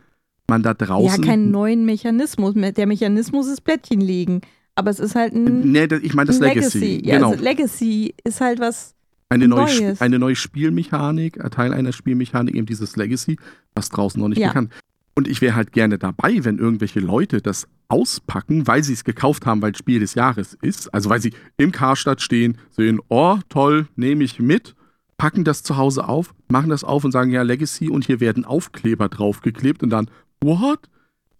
man 0.48 0.62
da 0.62 0.70
Ja, 0.70 0.74
draußen. 0.74 1.24
keinen 1.24 1.50
neuen 1.50 1.84
Mechanismus. 1.84 2.54
Der 2.54 2.86
Mechanismus 2.86 3.46
ist 3.48 3.62
Plättchen 3.62 4.00
legen. 4.00 4.40
Aber 4.76 4.90
es 4.90 4.98
ist 4.98 5.14
halt 5.14 5.34
ein, 5.34 5.70
Nee, 5.70 5.86
ich 6.02 6.14
meine 6.14 6.26
das 6.26 6.40
Legacy. 6.40 6.78
Legacy. 6.78 7.08
Ja, 7.08 7.16
genau. 7.16 7.30
also 7.30 7.42
Legacy 7.44 8.14
ist 8.24 8.40
halt 8.40 8.58
was. 8.60 8.94
eine, 9.28 9.48
neue, 9.48 9.64
Neues. 9.64 10.00
eine 10.00 10.18
neue 10.18 10.36
Spielmechanik, 10.36 11.42
ein 11.42 11.50
Teil 11.50 11.72
einer 11.72 11.92
Spielmechanik, 11.92 12.54
eben 12.54 12.66
dieses 12.66 12.96
Legacy, 12.96 13.36
was 13.74 13.88
draußen 13.88 14.20
noch 14.20 14.28
nicht 14.28 14.38
Ja. 14.38 14.48
bekannt. 14.48 14.72
Und 15.16 15.28
ich 15.28 15.40
wäre 15.40 15.54
halt 15.54 15.72
gerne 15.72 15.98
dabei, 15.98 16.44
wenn 16.44 16.58
irgendwelche 16.58 17.00
Leute 17.00 17.40
das 17.40 17.68
auspacken, 17.88 18.66
weil 18.66 18.82
sie 18.82 18.94
es 18.94 19.04
gekauft 19.04 19.46
haben, 19.46 19.62
weil 19.62 19.72
es 19.72 19.78
Spiel 19.78 20.00
des 20.00 20.14
Jahres 20.14 20.58
ist. 20.60 20.92
Also 20.92 21.08
weil 21.08 21.20
sie 21.20 21.32
im 21.56 21.70
Karstadt 21.70 22.20
stehen, 22.20 22.58
sehen, 22.70 23.00
oh, 23.08 23.38
toll, 23.48 23.86
nehme 23.94 24.24
ich 24.24 24.40
mit, 24.40 24.74
packen 25.16 25.44
das 25.44 25.62
zu 25.62 25.76
Hause 25.76 26.08
auf, 26.08 26.34
machen 26.48 26.70
das 26.70 26.82
auf 26.82 27.04
und 27.04 27.12
sagen, 27.12 27.30
ja, 27.30 27.42
Legacy 27.42 27.88
und 27.88 28.04
hier 28.04 28.18
werden 28.18 28.44
Aufkleber 28.44 29.08
draufgeklebt 29.08 29.82
und 29.82 29.90
dann, 29.90 30.10
what? 30.40 30.80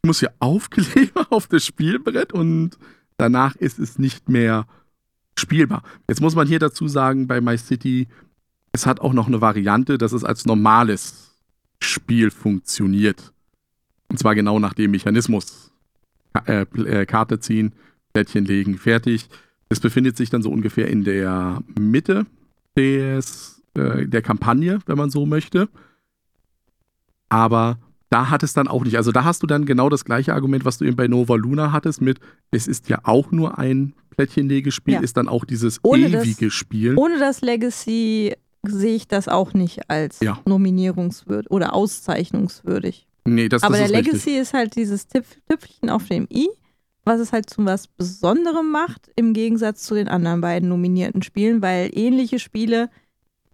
Ich 0.03 0.07
muss 0.07 0.21
hier 0.21 0.33
Aufkleber 0.39 1.27
auf 1.31 1.49
das 1.49 1.67
Spielbrett 1.67 2.33
und 2.33 2.79
danach 3.17 3.57
ist 3.57 3.81
es 3.81 3.99
nicht 3.99 4.29
mehr 4.29 4.67
spielbar. 5.37 5.83
Jetzt 6.09 6.21
muss 6.21 6.37
man 6.37 6.47
hier 6.47 6.61
dazu 6.61 6.87
sagen, 6.87 7.27
bei 7.27 7.41
My 7.41 7.59
City, 7.59 8.07
es 8.71 8.87
hat 8.87 9.01
auch 9.01 9.13
noch 9.13 9.27
eine 9.27 9.41
Variante, 9.41 9.99
dass 9.99 10.13
es 10.13 10.23
als 10.23 10.47
normales 10.47 11.37
Spiel 11.83 12.31
funktioniert. 12.31 13.34
Und 14.15 14.19
zwar 14.19 14.37
genau 14.37 14.61
nach 14.61 14.75
dem 14.75 14.93
Mechanismus. 14.93 15.73
Äh, 16.47 16.67
äh, 16.77 17.05
Karte 17.05 17.41
ziehen, 17.41 17.73
Plättchen 18.13 18.45
legen, 18.45 18.79
fertig. 18.79 19.29
Es 19.71 19.81
befindet 19.81 20.17
sich 20.17 20.31
dann 20.31 20.41
so 20.41 20.51
ungefähr 20.53 20.87
in 20.87 21.03
der 21.03 21.65
Mitte 21.77 22.27
des, 22.77 23.61
äh, 23.77 24.07
der 24.07 24.23
Kampagne, 24.23 24.79
wenn 24.87 24.97
man 24.97 25.11
so 25.11 25.27
möchte. 25.27 25.69
Aber 27.29 27.79
da 28.09 28.31
hat 28.31 28.45
es 28.45 28.53
dann 28.53 28.69
auch 28.69 28.85
nicht. 28.85 28.97
Also 28.97 29.11
da 29.11 29.25
hast 29.25 29.43
du 29.43 29.49
dann 29.49 29.67
genau 29.67 29.89
das 29.89 30.05
gleiche 30.05 30.33
Argument, 30.33 30.65
was 30.65 30.79
du 30.79 30.85
eben 30.85 30.95
bei 30.95 31.09
Nova 31.09 31.35
Luna 31.35 31.73
hattest, 31.73 32.01
mit 32.01 32.21
es 32.53 32.69
ist 32.69 32.89
ja 32.89 33.01
auch 33.03 33.33
nur 33.33 33.59
ein 33.59 33.95
Plättchenlegespiel, 34.11 34.95
Ja. 34.95 35.01
ist 35.01 35.17
dann 35.17 35.27
auch 35.27 35.45
dieses 35.45 35.81
Ohne 35.83 36.09
das- 36.09 36.25
ewige 36.25 36.53
Spiel. 36.53 36.95
Ohne 36.97 37.19
das 37.19 37.41
Legacy 37.41 38.33
sehe 38.63 38.95
ich 38.95 39.09
das 39.09 39.27
auch 39.27 39.55
nicht 39.55 39.91
als 39.91 40.21
Ja. 40.21 40.39
nominierungswürdig 40.47 41.51
oder 41.51 41.75
auszeichnungswürdig. 41.75 43.09
Nee, 43.27 43.49
das, 43.49 43.63
Aber 43.63 43.79
das 43.79 43.91
der 43.91 43.99
ist 44.01 44.07
Legacy 44.07 44.17
richtig. 44.31 44.37
ist 44.39 44.55
halt 44.55 44.77
dieses 44.77 45.07
Tüpfchen 45.09 45.89
auf 45.91 46.07
dem 46.09 46.27
i, 46.31 46.49
was 47.05 47.21
es 47.21 47.33
halt 47.33 47.49
zu 47.49 47.65
was 47.65 47.87
Besonderem 47.87 48.71
macht, 48.71 49.11
im 49.17 49.33
Gegensatz 49.33 49.83
zu 49.83 49.95
den 49.95 50.09
anderen 50.09 50.41
beiden 50.41 50.69
nominierten 50.69 51.23
Spielen, 51.23 51.63
weil 51.63 51.91
ähnliche 51.95 52.39
Spiele 52.39 52.91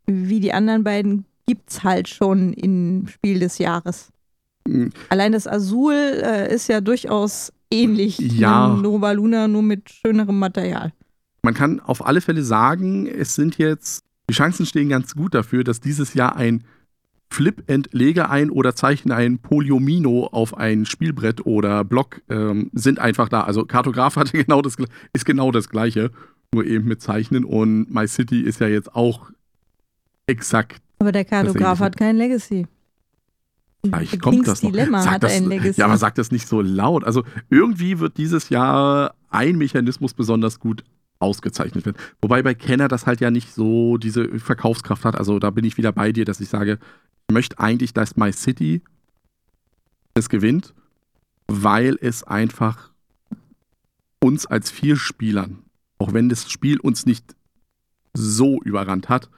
wie 0.06 0.40
die 0.40 0.52
anderen 0.52 0.82
beiden 0.84 1.24
gibt 1.46 1.70
es 1.70 1.84
halt 1.84 2.08
schon 2.08 2.52
im 2.52 3.06
Spiel 3.08 3.38
des 3.38 3.58
Jahres. 3.58 4.08
Mhm. 4.66 4.90
Allein 5.08 5.32
das 5.32 5.46
Azul 5.46 5.94
äh, 5.94 6.52
ist 6.54 6.68
ja 6.68 6.80
durchaus 6.80 7.52
ähnlich 7.70 8.18
Ja. 8.18 8.68
Nova 8.74 9.12
Luna, 9.12 9.46
nur 9.48 9.62
mit 9.62 9.90
schönerem 9.90 10.38
Material. 10.38 10.92
Man 11.42 11.54
kann 11.54 11.80
auf 11.80 12.04
alle 12.04 12.20
Fälle 12.20 12.42
sagen, 12.42 13.06
es 13.06 13.34
sind 13.34 13.56
jetzt, 13.58 14.04
die 14.28 14.34
Chancen 14.34 14.66
stehen 14.66 14.88
ganz 14.88 15.14
gut 15.14 15.34
dafür, 15.34 15.64
dass 15.64 15.80
dieses 15.80 16.14
Jahr 16.14 16.36
ein 16.36 16.64
Flip 17.32 17.62
and 17.70 17.88
lege 17.92 18.28
ein 18.28 18.50
oder 18.50 18.74
zeichne 18.74 19.14
ein 19.14 19.38
Poliomino 19.38 20.26
auf 20.26 20.56
ein 20.56 20.84
Spielbrett 20.84 21.46
oder 21.46 21.84
Block 21.84 22.22
ähm, 22.28 22.70
sind 22.72 22.98
einfach 22.98 23.28
da. 23.28 23.42
Also 23.42 23.64
Kartograf 23.64 24.16
hatte 24.16 24.36
genau 24.36 24.62
das, 24.62 24.76
ist 25.12 25.24
genau 25.24 25.52
das 25.52 25.68
gleiche, 25.68 26.10
nur 26.52 26.64
eben 26.64 26.86
mit 26.86 27.00
Zeichnen 27.00 27.44
und 27.44 27.92
My 27.92 28.08
City 28.08 28.40
ist 28.40 28.60
ja 28.60 28.66
jetzt 28.66 28.94
auch 28.94 29.30
exakt. 30.26 30.82
Aber 30.98 31.12
der 31.12 31.24
Kartograf 31.24 31.78
hat 31.78 31.96
kein 31.96 32.16
Legacy. 32.16 32.66
Vielleicht 33.82 34.20
kommt 34.20 34.36
Kings 34.36 34.46
das 34.46 34.62
noch. 34.62 34.72
Dilemma 34.72 35.02
Sag 35.02 35.12
hat 35.12 35.22
das, 35.22 35.32
ein 35.32 35.48
Legacy. 35.48 35.80
Ja, 35.80 35.86
aber 35.86 35.96
sag 35.96 36.14
das 36.16 36.30
nicht 36.30 36.46
so 36.46 36.60
laut. 36.60 37.04
Also 37.04 37.24
irgendwie 37.48 37.98
wird 37.98 38.18
dieses 38.18 38.50
Jahr 38.50 39.14
ein 39.30 39.56
Mechanismus 39.56 40.14
besonders 40.14 40.60
gut 40.60 40.84
ausgezeichnet 41.20 41.86
werden. 41.86 41.96
Wobei 42.20 42.42
bei 42.42 42.54
Kenner 42.54 42.88
das 42.88 43.06
halt 43.06 43.20
ja 43.20 43.30
nicht 43.30 43.52
so 43.52 43.98
diese 43.98 44.38
Verkaufskraft 44.38 45.04
hat. 45.04 45.16
Also 45.16 45.38
da 45.38 45.50
bin 45.50 45.64
ich 45.64 45.76
wieder 45.76 45.92
bei 45.92 46.12
dir, 46.12 46.24
dass 46.24 46.40
ich 46.40 46.48
sage, 46.48 46.78
möchte 47.30 47.58
eigentlich, 47.58 47.92
dass 47.92 48.16
My 48.16 48.32
City 48.32 48.82
es 50.14 50.28
gewinnt, 50.28 50.74
weil 51.46 51.98
es 52.00 52.22
einfach 52.22 52.90
uns 54.20 54.46
als 54.46 54.70
vier 54.70 54.96
Spielern, 54.96 55.64
auch 55.98 56.12
wenn 56.12 56.28
das 56.28 56.50
Spiel 56.50 56.78
uns 56.80 57.06
nicht 57.06 57.34
so 58.12 58.60
überrannt 58.62 59.08
hat, 59.08 59.30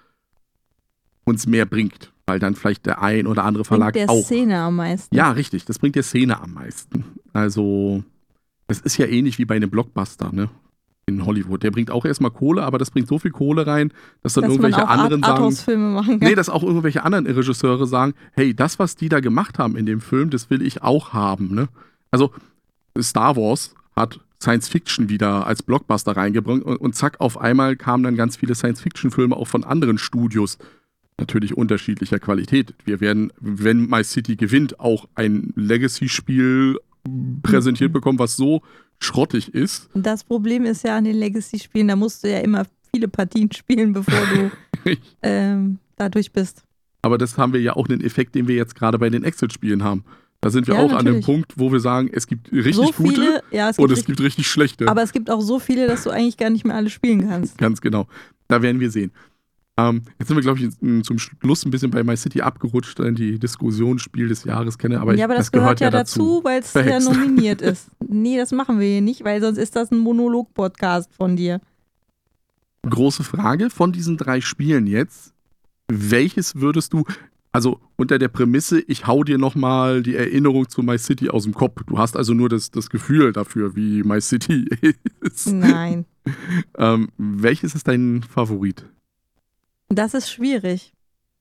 uns 1.24 1.46
mehr 1.46 1.66
bringt. 1.66 2.12
Weil 2.26 2.38
dann 2.38 2.54
vielleicht 2.54 2.86
der 2.86 3.02
ein 3.02 3.26
oder 3.26 3.44
andere 3.44 3.64
Verlag 3.64 3.94
Bringt 3.94 4.08
der 4.08 4.14
auch 4.14 4.24
Szene 4.24 4.58
am 4.58 4.76
meisten. 4.76 5.14
ja, 5.14 5.32
richtig. 5.32 5.64
Das 5.64 5.78
bringt 5.78 5.96
der 5.96 6.02
Szene 6.04 6.40
am 6.40 6.54
meisten. 6.54 7.04
Also, 7.32 8.04
das 8.68 8.80
ist 8.80 8.96
ja 8.96 9.06
ähnlich 9.06 9.38
wie 9.38 9.44
bei 9.44 9.56
einem 9.56 9.70
Blockbuster, 9.70 10.32
ne? 10.32 10.48
In 11.06 11.26
Hollywood. 11.26 11.64
Der 11.64 11.72
bringt 11.72 11.90
auch 11.90 12.04
erstmal 12.04 12.30
Kohle, 12.30 12.62
aber 12.62 12.78
das 12.78 12.92
bringt 12.92 13.08
so 13.08 13.18
viel 13.18 13.32
Kohle 13.32 13.66
rein, 13.66 13.92
dass 14.22 14.34
dann 14.34 14.42
dass 14.42 14.52
irgendwelche 14.52 14.86
anderen 14.86 15.24
Art 15.24 15.30
sagen. 15.30 15.44
Arthouse-Filme 15.44 15.88
machen 15.90 16.20
kann. 16.20 16.28
Nee, 16.28 16.36
dass 16.36 16.48
auch 16.48 16.62
irgendwelche 16.62 17.02
anderen 17.02 17.26
Regisseure 17.26 17.86
sagen, 17.86 18.14
hey, 18.34 18.54
das, 18.54 18.78
was 18.78 18.94
die 18.94 19.08
da 19.08 19.18
gemacht 19.18 19.58
haben 19.58 19.76
in 19.76 19.84
dem 19.84 20.00
Film, 20.00 20.30
das 20.30 20.48
will 20.48 20.62
ich 20.62 20.82
auch 20.82 21.12
haben, 21.12 21.54
ne? 21.54 21.68
Also, 22.12 22.30
Star 23.00 23.36
Wars 23.36 23.74
hat 23.96 24.20
Science 24.40 24.68
Fiction 24.68 25.08
wieder 25.08 25.46
als 25.46 25.62
Blockbuster 25.62 26.16
reingebracht 26.16 26.62
und, 26.62 26.76
und 26.76 26.94
zack, 26.94 27.20
auf 27.20 27.40
einmal 27.40 27.76
kamen 27.76 28.04
dann 28.04 28.16
ganz 28.16 28.36
viele 28.36 28.54
Science-Fiction-Filme 28.54 29.36
auch 29.36 29.46
von 29.48 29.64
anderen 29.64 29.98
Studios. 29.98 30.58
Natürlich 31.18 31.56
unterschiedlicher 31.56 32.18
Qualität. 32.18 32.74
Wir 32.84 33.00
werden, 33.00 33.32
wenn 33.40 33.88
My 33.88 34.02
City 34.04 34.36
gewinnt, 34.36 34.78
auch 34.80 35.08
ein 35.14 35.52
Legacy-Spiel 35.56 36.78
präsentiert 37.42 37.90
Mhm. 37.90 37.94
bekommen, 37.94 38.18
was 38.18 38.36
so 38.36 38.62
schrottig 39.02 39.52
ist. 39.54 39.88
Das 39.94 40.24
Problem 40.24 40.64
ist 40.64 40.84
ja 40.84 40.96
an 40.96 41.04
den 41.04 41.16
Legacy-Spielen, 41.16 41.88
da 41.88 41.96
musst 41.96 42.22
du 42.24 42.30
ja 42.30 42.38
immer 42.40 42.64
viele 42.94 43.08
Partien 43.08 43.50
spielen, 43.52 43.92
bevor 43.92 44.20
du 44.34 44.50
ähm, 45.22 45.78
da 45.96 46.08
durch 46.08 46.32
bist. 46.32 46.62
Aber 47.02 47.18
das 47.18 47.36
haben 47.36 47.52
wir 47.52 47.60
ja 47.60 47.74
auch 47.74 47.88
einen 47.88 48.00
Effekt, 48.02 48.34
den 48.34 48.46
wir 48.48 48.54
jetzt 48.54 48.74
gerade 48.74 48.98
bei 48.98 49.10
den 49.10 49.24
Exit-Spielen 49.24 49.82
haben. 49.82 50.04
Da 50.40 50.50
sind 50.50 50.66
wir 50.66 50.74
Ja, 50.74 50.80
auch 50.80 50.90
an 50.92 51.04
dem 51.04 51.14
natürlich. 51.16 51.24
Punkt, 51.26 51.52
wo 51.56 51.70
wir 51.70 51.78
sagen, 51.80 52.10
es 52.12 52.26
gibt 52.26 52.50
richtig 52.52 52.74
so 52.74 52.92
gute 52.92 53.20
viele, 53.20 53.42
ja, 53.52 53.70
es 53.70 53.78
und 53.78 53.90
es 53.92 54.04
gibt 54.04 54.20
richtig 54.20 54.48
schlechte. 54.48 54.88
aber 54.88 55.02
es 55.02 55.12
gibt 55.12 55.30
auch 55.30 55.40
so 55.40 55.58
viele, 55.60 55.86
dass 55.86 56.02
du 56.04 56.10
eigentlich 56.10 56.36
gar 56.36 56.50
nicht 56.50 56.64
mehr 56.64 56.74
alle 56.76 56.90
spielen 56.90 57.28
kannst. 57.28 57.58
Ganz 57.58 57.80
genau. 57.80 58.06
Da 58.48 58.60
werden 58.60 58.80
wir 58.80 58.90
sehen. 58.90 59.12
Ähm, 59.78 60.02
jetzt 60.18 60.28
sind 60.28 60.36
wir, 60.36 60.42
glaube 60.42 60.60
ich, 60.60 60.70
m, 60.82 61.02
zum 61.02 61.18
Schluss 61.18 61.64
ein 61.64 61.70
bisschen 61.70 61.90
bei 61.90 62.04
My 62.04 62.16
City 62.16 62.42
abgerutscht, 62.42 63.00
in 63.00 63.14
die 63.14 63.38
Diskussion 63.38 63.98
Spiel 63.98 64.28
des 64.28 64.44
Jahres 64.44 64.76
kenne. 64.76 65.00
Aber, 65.00 65.14
ich, 65.14 65.18
ja, 65.18 65.24
aber 65.24 65.34
das, 65.34 65.50
gehört, 65.50 65.80
ja 65.80 65.90
dazu, 65.90 66.40
weil 66.44 66.60
es 66.60 66.74
ja 66.74 67.00
nominiert 67.00 67.62
ist. 67.62 67.88
Nee, 68.06 68.36
das 68.36 68.52
machen 68.52 68.78
wir 68.78 68.86
hier 68.86 69.00
nicht, 69.00 69.24
weil 69.24 69.40
sonst 69.40 69.56
ist 69.58 69.74
das 69.74 69.90
ein 69.90 69.98
Monolog-Podcast 69.98 71.14
von 71.14 71.36
dir. 71.36 71.60
Große 72.88 73.24
Frage 73.24 73.70
von 73.70 73.92
diesen 73.92 74.16
drei 74.16 74.40
Spielen 74.40 74.86
jetzt. 74.86 75.32
Welches 75.88 76.56
würdest 76.56 76.92
du, 76.92 77.04
Also 77.52 77.80
unter 77.96 78.18
der 78.18 78.28
Prämisse, 78.28 78.80
ich 78.80 79.06
hau 79.06 79.24
dir 79.24 79.38
nochmal 79.38 80.02
die 80.02 80.16
Erinnerung 80.16 80.68
zu 80.68 80.82
My 80.82 80.98
City 80.98 81.30
aus 81.30 81.44
dem 81.44 81.54
Kopf. 81.54 81.82
Du 81.86 81.96
hast 81.98 82.16
also 82.16 82.34
nur 82.34 82.48
das, 82.48 82.70
das 82.70 82.90
Gefühl 82.90 83.32
dafür, 83.32 83.74
wie 83.74 84.02
My 84.02 84.20
City 84.20 84.68
ist. 85.20 85.46
Nein. 85.46 86.04
ähm, 86.76 87.08
welches 87.16 87.74
ist 87.74 87.88
dein 87.88 88.22
Favorit? 88.22 88.84
Das 89.94 90.14
ist 90.14 90.30
schwierig. 90.30 90.92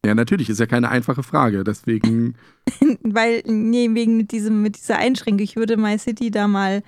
Ja, 0.05 0.15
natürlich, 0.15 0.49
ist 0.49 0.59
ja 0.59 0.65
keine 0.65 0.89
einfache 0.89 1.23
Frage. 1.23 1.63
Deswegen. 1.63 2.35
Weil, 3.03 3.43
nee, 3.45 3.89
wegen 3.91 4.27
diesem, 4.27 4.61
mit 4.61 4.77
dieser 4.77 4.97
Einschränkung, 4.97 5.43
ich 5.43 5.55
würde 5.55 5.77
My 5.77 5.97
City 5.97 6.31
da 6.31 6.47
mal 6.47 6.83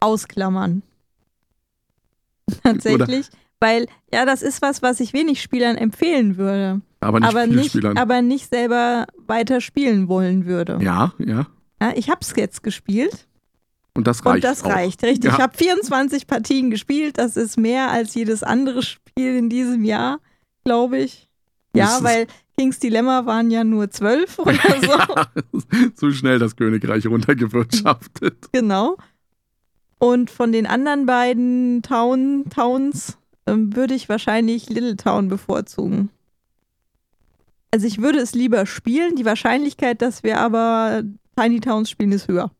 ausklammern. 0.00 0.82
Tatsächlich. 2.62 3.26
Oder? 3.28 3.38
Weil, 3.58 3.86
ja, 4.12 4.24
das 4.24 4.42
ist 4.42 4.62
was, 4.62 4.82
was 4.82 5.00
ich 5.00 5.12
wenig 5.12 5.42
Spielern 5.42 5.76
empfehlen 5.76 6.36
würde. 6.36 6.80
Aber 7.00 7.20
nicht, 7.20 7.28
aber 7.28 7.46
nicht, 7.46 7.84
aber 7.84 8.22
nicht 8.22 8.50
selber 8.50 9.06
weiter 9.26 9.60
spielen 9.60 10.08
wollen 10.08 10.46
würde. 10.46 10.78
Ja, 10.82 11.12
ja. 11.18 11.46
ja 11.80 11.92
ich 11.94 12.10
hab's 12.10 12.34
jetzt 12.36 12.62
gespielt. 12.62 13.26
Und 13.94 14.06
das 14.06 14.24
reicht. 14.26 14.36
Und 14.36 14.44
das 14.44 14.62
auch. 14.62 14.70
reicht, 14.70 15.02
richtig. 15.02 15.30
Ja. 15.30 15.36
Ich 15.36 15.42
habe 15.42 15.56
24 15.56 16.26
Partien 16.26 16.70
gespielt. 16.70 17.18
Das 17.18 17.36
ist 17.36 17.56
mehr 17.56 17.90
als 17.90 18.14
jedes 18.14 18.42
andere 18.42 18.82
Spiel 18.82 19.36
in 19.36 19.48
diesem 19.48 19.84
Jahr, 19.84 20.20
glaube 20.66 20.98
ich. 20.98 21.28
Ja, 21.74 21.98
weil 22.02 22.26
Kings 22.58 22.78
Dilemma 22.80 23.24
waren 23.24 23.50
ja 23.50 23.62
nur 23.62 23.90
zwölf 23.90 24.38
oder 24.38 24.58
so. 24.82 24.92
ja, 24.92 25.94
zu 25.94 26.10
schnell 26.10 26.38
das 26.38 26.56
Königreich 26.56 27.06
runtergewirtschaftet. 27.06 28.48
Genau. 28.52 28.96
Und 29.98 30.30
von 30.30 30.52
den 30.52 30.66
anderen 30.66 31.06
beiden 31.06 31.82
Town, 31.82 32.46
Towns 32.50 33.16
ähm, 33.46 33.76
würde 33.76 33.94
ich 33.94 34.08
wahrscheinlich 34.08 34.68
Little 34.68 34.96
Town 34.96 35.28
bevorzugen. 35.28 36.10
Also 37.70 37.86
ich 37.86 37.98
würde 38.00 38.18
es 38.18 38.34
lieber 38.34 38.66
spielen. 38.66 39.16
Die 39.16 39.24
Wahrscheinlichkeit, 39.24 40.02
dass 40.02 40.22
wir 40.22 40.40
aber 40.40 41.02
Tiny 41.36 41.60
Towns 41.60 41.90
spielen, 41.90 42.12
ist 42.12 42.28
höher. 42.28 42.50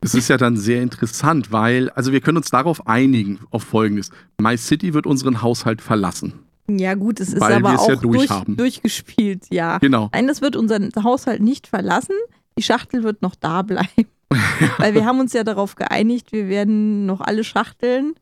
Es 0.00 0.14
ist 0.14 0.28
ja 0.28 0.36
dann 0.36 0.56
sehr 0.56 0.82
interessant, 0.82 1.52
weil, 1.52 1.88
also 1.90 2.10
wir 2.10 2.20
können 2.20 2.38
uns 2.38 2.50
darauf 2.50 2.88
einigen, 2.88 3.38
auf 3.50 3.62
Folgendes. 3.62 4.10
My 4.40 4.56
City 4.56 4.94
wird 4.94 5.06
unseren 5.06 5.42
Haushalt 5.42 5.80
verlassen. 5.80 6.41
Ja, 6.68 6.94
gut, 6.94 7.20
es 7.20 7.32
ist 7.32 7.40
weil 7.40 7.54
aber 7.54 7.78
auch 7.78 7.88
ja 7.88 7.96
durch, 7.96 8.28
durchgespielt, 8.46 9.46
ja. 9.50 9.78
Genau. 9.78 10.08
Nein, 10.12 10.26
das 10.26 10.40
wird 10.40 10.56
unseren 10.56 10.90
Haushalt 11.02 11.42
nicht 11.42 11.66
verlassen. 11.66 12.14
Die 12.56 12.62
Schachtel 12.62 13.02
wird 13.02 13.22
noch 13.22 13.34
da 13.34 13.62
bleiben. 13.62 14.06
weil 14.78 14.94
wir 14.94 15.04
haben 15.04 15.20
uns 15.20 15.32
ja 15.32 15.44
darauf 15.44 15.74
geeinigt, 15.74 16.32
wir 16.32 16.48
werden 16.48 17.04
noch 17.06 17.20
alle 17.20 17.44
Schachteln 17.44 18.14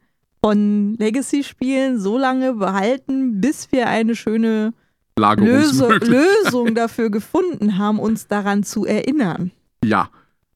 von 0.43 0.97
Legacy-Spielen 0.99 2.01
so 2.01 2.19
lange 2.19 2.55
behalten, 2.55 3.41
bis 3.41 3.71
wir 3.73 3.89
eine 3.89 4.17
schöne 4.17 4.73
Lösung, 5.17 5.93
Lösung 6.01 6.75
dafür 6.75 7.11
gefunden 7.11 7.79
haben, 7.79 7.99
uns 7.99 8.27
daran 8.27 8.62
zu 8.62 8.87
erinnern. 8.87 9.51
Ja, 9.85 10.09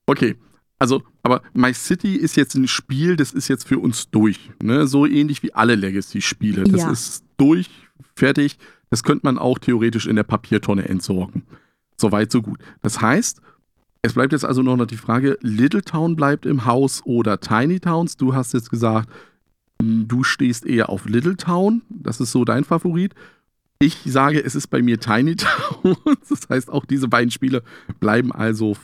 okay. 0.06 0.36
Also, 0.84 1.02
aber 1.22 1.40
My 1.54 1.72
City 1.72 2.16
ist 2.16 2.36
jetzt 2.36 2.54
ein 2.56 2.68
Spiel, 2.68 3.16
das 3.16 3.32
ist 3.32 3.48
jetzt 3.48 3.66
für 3.66 3.78
uns 3.78 4.10
durch. 4.10 4.50
Ne? 4.62 4.86
So 4.86 5.06
ähnlich 5.06 5.42
wie 5.42 5.54
alle 5.54 5.76
Legacy-Spiele. 5.76 6.64
Das 6.64 6.82
ja. 6.82 6.90
ist 6.90 7.24
durch, 7.38 7.70
fertig. 8.14 8.58
Das 8.90 9.02
könnte 9.02 9.22
man 9.24 9.38
auch 9.38 9.58
theoretisch 9.58 10.06
in 10.06 10.16
der 10.16 10.24
Papiertonne 10.24 10.86
entsorgen. 10.86 11.44
Soweit, 11.96 12.30
so 12.30 12.42
gut. 12.42 12.58
Das 12.82 13.00
heißt, 13.00 13.40
es 14.02 14.12
bleibt 14.12 14.32
jetzt 14.32 14.44
also 14.44 14.60
noch 14.60 14.84
die 14.84 14.98
Frage, 14.98 15.38
Little 15.40 15.80
Town 15.80 16.16
bleibt 16.16 16.44
im 16.44 16.66
Haus 16.66 17.00
oder 17.06 17.40
Tiny 17.40 17.80
Towns. 17.80 18.18
Du 18.18 18.34
hast 18.34 18.52
jetzt 18.52 18.68
gesagt, 18.68 19.08
Du 19.78 20.22
stehst 20.22 20.64
eher 20.66 20.88
auf 20.88 21.06
Little 21.06 21.36
Town, 21.36 21.82
das 21.88 22.20
ist 22.20 22.32
so 22.32 22.44
dein 22.44 22.64
Favorit. 22.64 23.14
Ich 23.80 23.98
sage, 24.04 24.42
es 24.42 24.54
ist 24.54 24.68
bei 24.68 24.82
mir 24.82 25.00
Tiny 25.00 25.36
Town. 25.36 25.96
Das 26.28 26.48
heißt, 26.48 26.70
auch 26.70 26.84
diese 26.84 27.08
beiden 27.08 27.30
Spiele 27.30 27.62
bleiben 28.00 28.32
also 28.32 28.76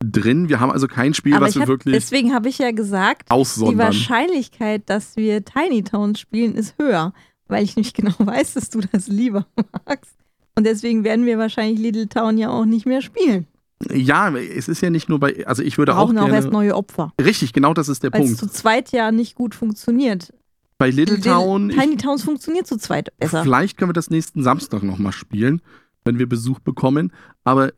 drin. 0.00 0.48
Wir 0.48 0.60
haben 0.60 0.70
also 0.70 0.86
kein 0.86 1.14
Spiel, 1.14 1.34
Aber 1.34 1.46
was 1.46 1.54
wir 1.54 1.62
hab, 1.62 1.68
wirklich. 1.68 1.94
Deswegen 1.94 2.32
habe 2.34 2.48
ich 2.48 2.58
ja 2.58 2.70
gesagt, 2.70 3.30
aussondern. 3.30 3.74
die 3.74 3.78
Wahrscheinlichkeit, 3.78 4.82
dass 4.86 5.16
wir 5.16 5.44
Tiny 5.44 5.82
Town 5.82 6.14
spielen, 6.14 6.54
ist 6.54 6.74
höher, 6.78 7.12
weil 7.48 7.64
ich 7.64 7.76
nicht 7.76 7.94
genau 7.96 8.14
weiß, 8.18 8.54
dass 8.54 8.70
du 8.70 8.80
das 8.80 9.08
lieber 9.08 9.46
magst. 9.86 10.14
Und 10.56 10.64
deswegen 10.64 11.04
werden 11.04 11.24
wir 11.24 11.38
wahrscheinlich 11.38 11.78
Little 11.78 12.08
Town 12.08 12.36
ja 12.38 12.50
auch 12.50 12.64
nicht 12.64 12.86
mehr 12.86 13.02
spielen. 13.02 13.46
Ja, 13.92 14.34
es 14.36 14.66
ist 14.66 14.80
ja 14.80 14.90
nicht 14.90 15.08
nur 15.08 15.20
bei, 15.20 15.46
also 15.46 15.62
ich 15.62 15.78
würde 15.78 15.92
Brauchen 15.92 16.18
auch 16.18 16.22
gerne, 16.22 16.32
auch 16.32 16.36
erst 16.36 16.50
neue 16.50 16.74
Opfer. 16.74 17.12
Richtig, 17.20 17.52
genau 17.52 17.74
das 17.74 17.88
ist 17.88 18.02
der 18.02 18.12
Weil 18.12 18.22
Punkt. 18.22 18.34
es 18.34 18.38
zu 18.40 18.48
zweit 18.48 18.90
ja 18.90 19.12
nicht 19.12 19.36
gut 19.36 19.54
funktioniert. 19.54 20.32
Bei 20.78 20.90
Little 20.90 21.20
Town. 21.20 21.70
Tiny 21.70 21.96
Towns 21.96 22.22
funktioniert 22.22 22.66
zu 22.66 22.76
zweit 22.76 23.16
besser. 23.18 23.42
Vielleicht 23.42 23.78
können 23.78 23.90
wir 23.90 23.94
das 23.94 24.10
nächsten 24.10 24.42
Samstag 24.42 24.82
nochmal 24.82 25.12
spielen, 25.12 25.60
wenn 26.04 26.18
wir 26.18 26.28
Besuch 26.28 26.60
bekommen. 26.60 27.12
Aber 27.44 27.72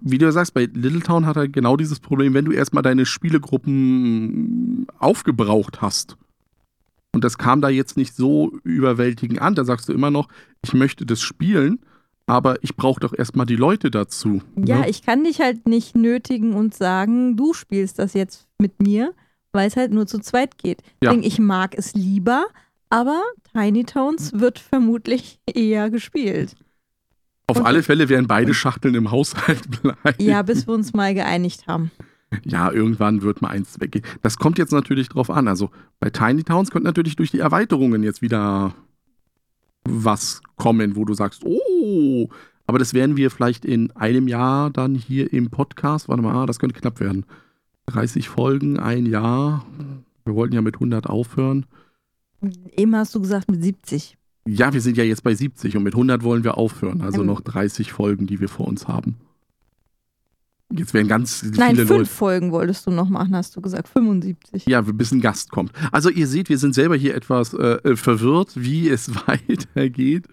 wie 0.00 0.18
du 0.18 0.30
sagst, 0.32 0.54
bei 0.54 0.64
Little 0.72 1.00
Town 1.00 1.26
hat 1.26 1.36
er 1.36 1.48
genau 1.48 1.76
dieses 1.76 2.00
Problem, 2.00 2.34
wenn 2.34 2.44
du 2.44 2.52
erstmal 2.52 2.82
deine 2.82 3.06
Spielegruppen 3.06 4.86
aufgebraucht 4.98 5.82
hast. 5.82 6.16
Und 7.14 7.24
das 7.24 7.36
kam 7.36 7.60
da 7.60 7.68
jetzt 7.68 7.96
nicht 7.96 8.14
so 8.14 8.52
überwältigend 8.64 9.42
an. 9.42 9.54
Da 9.54 9.64
sagst 9.64 9.88
du 9.88 9.92
immer 9.92 10.10
noch, 10.10 10.28
ich 10.64 10.72
möchte 10.72 11.04
das 11.04 11.20
spielen 11.20 11.78
aber 12.26 12.62
ich 12.62 12.76
brauche 12.76 13.00
doch 13.00 13.12
erstmal 13.16 13.46
die 13.46 13.56
Leute 13.56 13.90
dazu. 13.90 14.42
Ja, 14.56 14.80
ne? 14.80 14.88
ich 14.88 15.02
kann 15.02 15.24
dich 15.24 15.40
halt 15.40 15.66
nicht 15.68 15.96
nötigen 15.96 16.54
und 16.54 16.74
sagen, 16.74 17.36
du 17.36 17.52
spielst 17.52 17.98
das 17.98 18.14
jetzt 18.14 18.46
mit 18.58 18.80
mir, 18.82 19.14
weil 19.52 19.68
es 19.68 19.76
halt 19.76 19.92
nur 19.92 20.06
zu 20.06 20.18
zweit 20.18 20.58
geht. 20.58 20.82
Ja. 21.02 21.12
Ich 21.12 21.38
mag 21.38 21.74
es 21.76 21.94
lieber, 21.94 22.46
aber 22.90 23.20
Tiny 23.52 23.84
Towns 23.84 24.32
wird 24.34 24.58
vermutlich 24.58 25.40
eher 25.46 25.90
gespielt. 25.90 26.56
Auf 27.46 27.58
und 27.58 27.66
alle 27.66 27.82
Fälle 27.82 28.08
werden 28.08 28.26
beide 28.26 28.54
Schachteln 28.54 28.94
im 28.94 29.10
Haushalt 29.10 29.68
bleiben. 29.82 30.22
Ja, 30.22 30.42
bis 30.42 30.66
wir 30.66 30.74
uns 30.74 30.92
mal 30.92 31.14
geeinigt 31.14 31.66
haben. 31.66 31.90
Ja, 32.44 32.70
irgendwann 32.72 33.22
wird 33.22 33.42
mal 33.42 33.48
eins 33.48 33.80
weggehen. 33.80 34.04
Das 34.22 34.38
kommt 34.38 34.58
jetzt 34.58 34.72
natürlich 34.72 35.08
drauf 35.08 35.30
an. 35.30 35.48
Also 35.48 35.70
bei 36.00 36.08
Tiny 36.10 36.44
Towns 36.44 36.70
könnte 36.70 36.86
natürlich 36.86 37.16
durch 37.16 37.30
die 37.30 37.40
Erweiterungen 37.40 38.02
jetzt 38.02 38.22
wieder 38.22 38.74
was 39.84 40.40
kommen, 40.56 40.96
wo 40.96 41.04
du 41.04 41.12
sagst, 41.14 41.42
oh, 41.44 42.28
aber 42.66 42.78
das 42.78 42.94
werden 42.94 43.16
wir 43.16 43.30
vielleicht 43.30 43.64
in 43.64 43.90
einem 43.92 44.28
Jahr 44.28 44.70
dann 44.70 44.94
hier 44.94 45.32
im 45.32 45.50
Podcast. 45.50 46.08
Warte 46.08 46.22
mal, 46.22 46.46
das 46.46 46.58
könnte 46.58 46.78
knapp 46.78 47.00
werden. 47.00 47.26
30 47.86 48.28
Folgen, 48.28 48.78
ein 48.78 49.06
Jahr. 49.06 49.66
Wir 50.24 50.34
wollten 50.34 50.54
ja 50.54 50.62
mit 50.62 50.76
100 50.76 51.06
aufhören. 51.08 51.66
Eben 52.76 52.96
hast 52.96 53.14
du 53.14 53.20
gesagt 53.20 53.50
mit 53.50 53.62
70. 53.62 54.16
Ja, 54.46 54.72
wir 54.72 54.80
sind 54.80 54.96
ja 54.96 55.04
jetzt 55.04 55.22
bei 55.22 55.34
70 55.34 55.76
und 55.76 55.84
mit 55.84 55.94
100 55.94 56.22
wollen 56.22 56.44
wir 56.44 56.58
aufhören. 56.58 57.00
Also 57.00 57.20
ähm. 57.20 57.28
noch 57.28 57.40
30 57.40 57.92
Folgen, 57.92 58.26
die 58.26 58.40
wir 58.40 58.48
vor 58.48 58.66
uns 58.66 58.88
haben. 58.88 59.16
Jetzt 60.74 60.94
werden 60.94 61.08
ganz 61.08 61.42
Nein, 61.42 61.74
viele 61.74 61.86
fünf 61.86 61.98
Leute. 61.98 62.10
Folgen 62.10 62.52
wolltest 62.52 62.86
du 62.86 62.90
noch 62.90 63.08
machen, 63.08 63.36
hast 63.36 63.54
du 63.54 63.60
gesagt. 63.60 63.88
75. 63.88 64.66
Ja, 64.66 64.80
bis 64.80 65.12
ein 65.12 65.20
Gast 65.20 65.50
kommt. 65.50 65.70
Also 65.92 66.08
ihr 66.08 66.26
seht, 66.26 66.48
wir 66.48 66.58
sind 66.58 66.74
selber 66.74 66.96
hier 66.96 67.14
etwas 67.14 67.52
äh, 67.52 67.78
äh 67.84 67.96
verwirrt, 67.96 68.52
wie 68.54 68.88
es 68.88 69.10
weitergeht. 69.26 70.28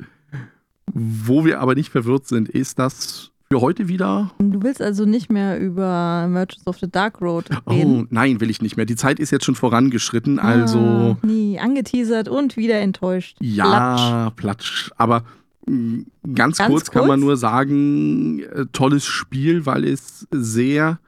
Wo 0.91 1.45
wir 1.45 1.59
aber 1.59 1.75
nicht 1.75 1.89
verwirrt 1.89 2.27
sind, 2.27 2.49
ist 2.49 2.79
das 2.79 3.31
für 3.51 3.61
heute 3.61 3.87
wieder. 3.87 4.29
Du 4.37 4.61
willst 4.61 4.79
also 4.79 5.05
nicht 5.05 5.31
mehr 5.31 5.59
über 5.59 6.27
Merchants 6.29 6.67
of 6.67 6.77
the 6.77 6.89
Dark 6.89 7.19
Road 7.19 7.45
oh, 7.65 7.71
reden? 7.71 8.01
Oh, 8.03 8.07
nein, 8.11 8.39
will 8.41 8.49
ich 8.51 8.61
nicht 8.61 8.77
mehr. 8.77 8.85
Die 8.85 8.95
Zeit 8.95 9.19
ist 9.19 9.31
jetzt 9.31 9.43
schon 9.43 9.55
vorangeschritten, 9.55 10.37
also. 10.37 10.77
Ah, 10.77 11.17
nie 11.25 11.59
angeteasert 11.59 12.29
und 12.29 12.57
wieder 12.57 12.79
enttäuscht. 12.79 13.37
Ja, 13.39 14.29
Platsch. 14.35 14.35
Platsch. 14.35 14.91
Aber 14.97 15.23
Ganz, 15.65 16.35
Ganz 16.35 16.57
kurz, 16.57 16.69
kurz, 16.69 16.91
kann 16.91 17.07
man 17.07 17.19
nur 17.19 17.37
sagen, 17.37 18.39
äh, 18.39 18.65
tolles 18.71 19.05
Spiel, 19.05 19.67
weil 19.67 19.83
es 19.83 20.27
sehr 20.31 20.99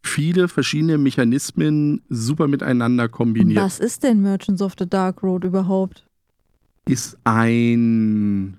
viele 0.00 0.46
verschiedene 0.46 0.96
Mechanismen 0.96 2.02
super 2.08 2.46
miteinander 2.46 3.08
kombiniert. 3.08 3.64
Was 3.64 3.80
ist 3.80 4.04
denn 4.04 4.22
Merchants 4.22 4.62
of 4.62 4.74
the 4.78 4.88
Dark 4.88 5.24
Road 5.24 5.42
überhaupt? 5.42 6.04
Ist 6.84 7.18
ein 7.24 8.56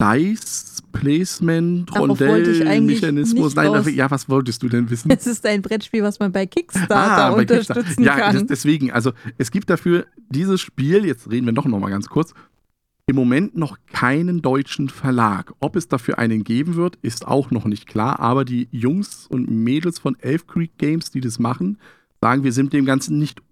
Dice 0.00 0.71
Placement, 0.92 1.94
Rondell-Mechanismus. 1.98 3.54
Nein, 3.54 3.68
raus. 3.68 3.86
ja, 3.92 4.10
was 4.10 4.28
wolltest 4.28 4.62
du 4.62 4.68
denn 4.68 4.88
wissen? 4.90 5.10
Es 5.10 5.26
ist 5.26 5.44
ein 5.46 5.62
Brettspiel, 5.62 6.02
was 6.02 6.18
man 6.18 6.32
bei 6.32 6.46
Kickstarter 6.46 6.94
ah, 6.96 7.30
bei 7.30 7.40
unterstützen 7.40 7.84
Kickstarter. 7.84 8.02
ja, 8.02 8.26
kann. 8.26 8.36
Ja, 8.36 8.42
deswegen, 8.42 8.92
also 8.92 9.12
es 9.38 9.50
gibt 9.50 9.70
dafür 9.70 10.06
dieses 10.28 10.60
Spiel, 10.60 11.04
jetzt 11.04 11.30
reden 11.30 11.46
wir 11.46 11.52
doch 11.52 11.64
noch 11.64 11.78
mal 11.78 11.90
ganz 11.90 12.08
kurz, 12.08 12.34
im 13.06 13.16
Moment 13.16 13.56
noch 13.56 13.78
keinen 13.92 14.42
deutschen 14.42 14.88
Verlag. 14.88 15.52
Ob 15.60 15.76
es 15.76 15.88
dafür 15.88 16.18
einen 16.18 16.44
geben 16.44 16.76
wird, 16.76 16.96
ist 17.02 17.26
auch 17.26 17.50
noch 17.50 17.64
nicht 17.64 17.86
klar. 17.86 18.20
Aber 18.20 18.44
die 18.44 18.68
Jungs 18.70 19.26
und 19.26 19.50
Mädels 19.50 19.98
von 19.98 20.16
Elf 20.20 20.46
Creek 20.46 20.78
Games, 20.78 21.10
die 21.10 21.20
das 21.20 21.38
machen, 21.38 21.78
sagen, 22.20 22.44
wir 22.44 22.52
sind 22.52 22.72
dem 22.72 22.84
Ganzen 22.84 23.18
nicht 23.18 23.42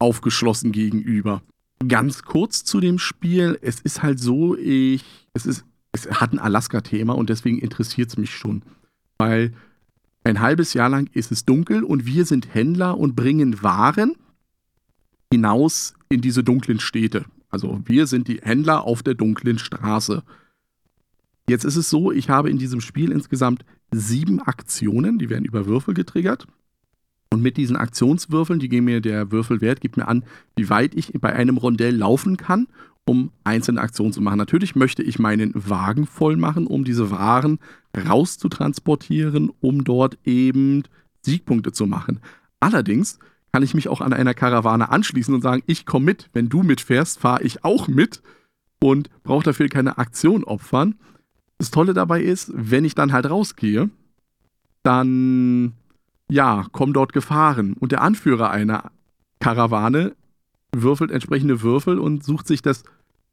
unaufgeschlossen 0.00 0.72
gegenüber. 0.72 1.42
Ganz 1.88 2.22
kurz 2.22 2.64
zu 2.64 2.80
dem 2.80 2.98
Spiel. 2.98 3.58
Es 3.62 3.80
ist 3.80 4.02
halt 4.02 4.20
so, 4.20 4.56
ich, 4.56 5.04
es 5.34 5.46
ist, 5.46 5.64
es 5.92 6.10
hat 6.10 6.32
ein 6.32 6.38
Alaska-Thema 6.38 7.14
und 7.14 7.30
deswegen 7.30 7.58
interessiert 7.58 8.10
es 8.10 8.16
mich 8.16 8.34
schon. 8.34 8.62
Weil 9.18 9.52
ein 10.24 10.40
halbes 10.40 10.74
Jahr 10.74 10.88
lang 10.88 11.08
ist 11.12 11.32
es 11.32 11.44
dunkel 11.44 11.82
und 11.82 12.06
wir 12.06 12.24
sind 12.24 12.54
Händler 12.54 12.98
und 12.98 13.16
bringen 13.16 13.62
Waren 13.62 14.14
hinaus 15.32 15.94
in 16.08 16.20
diese 16.20 16.44
dunklen 16.44 16.78
Städte. 16.78 17.24
Also 17.48 17.80
wir 17.84 18.06
sind 18.06 18.28
die 18.28 18.40
Händler 18.42 18.84
auf 18.84 19.02
der 19.02 19.14
dunklen 19.14 19.58
Straße. 19.58 20.22
Jetzt 21.48 21.64
ist 21.64 21.76
es 21.76 21.90
so, 21.90 22.12
ich 22.12 22.30
habe 22.30 22.50
in 22.50 22.58
diesem 22.58 22.80
Spiel 22.80 23.10
insgesamt 23.10 23.64
sieben 23.90 24.40
Aktionen, 24.40 25.18
die 25.18 25.28
werden 25.28 25.44
über 25.44 25.66
Würfel 25.66 25.94
getriggert. 25.94 26.46
Und 27.32 27.40
mit 27.40 27.56
diesen 27.56 27.76
Aktionswürfeln, 27.76 28.60
die 28.60 28.68
geben 28.68 28.84
mir 28.84 29.00
der 29.00 29.32
Würfelwert, 29.32 29.80
gibt 29.80 29.96
mir 29.96 30.06
an, 30.06 30.22
wie 30.54 30.68
weit 30.68 30.94
ich 30.94 31.12
bei 31.18 31.32
einem 31.32 31.56
Rondell 31.56 31.96
laufen 31.96 32.36
kann, 32.36 32.66
um 33.06 33.30
einzelne 33.42 33.80
Aktionen 33.80 34.12
zu 34.12 34.20
machen. 34.20 34.36
Natürlich 34.36 34.76
möchte 34.76 35.02
ich 35.02 35.18
meinen 35.18 35.50
Wagen 35.54 36.06
voll 36.06 36.36
machen, 36.36 36.66
um 36.66 36.84
diese 36.84 37.10
Waren 37.10 37.58
rauszutransportieren, 37.96 39.50
um 39.62 39.82
dort 39.82 40.18
eben 40.26 40.82
Siegpunkte 41.22 41.72
zu 41.72 41.86
machen. 41.86 42.20
Allerdings 42.60 43.18
kann 43.50 43.62
ich 43.62 43.72
mich 43.72 43.88
auch 43.88 44.02
an 44.02 44.12
einer 44.12 44.34
Karawane 44.34 44.90
anschließen 44.90 45.34
und 45.34 45.40
sagen, 45.40 45.62
ich 45.66 45.86
komme 45.86 46.04
mit. 46.04 46.28
Wenn 46.34 46.50
du 46.50 46.62
mitfährst, 46.62 47.18
fahre 47.18 47.44
ich 47.44 47.64
auch 47.64 47.88
mit 47.88 48.20
und 48.78 49.08
brauche 49.22 49.44
dafür 49.44 49.70
keine 49.70 49.96
Aktion 49.96 50.44
opfern. 50.44 50.96
Das 51.56 51.70
Tolle 51.70 51.94
dabei 51.94 52.22
ist, 52.22 52.52
wenn 52.54 52.84
ich 52.84 52.94
dann 52.94 53.14
halt 53.14 53.30
rausgehe, 53.30 53.88
dann 54.82 55.72
ja, 56.30 56.66
kommen 56.72 56.92
dort 56.92 57.12
Gefahren. 57.12 57.74
Und 57.74 57.92
der 57.92 58.02
Anführer 58.02 58.50
einer 58.50 58.90
Karawane 59.40 60.14
würfelt 60.74 61.10
entsprechende 61.10 61.62
Würfel 61.62 61.98
und 61.98 62.24
sucht 62.24 62.46
sich 62.46 62.62
das 62.62 62.84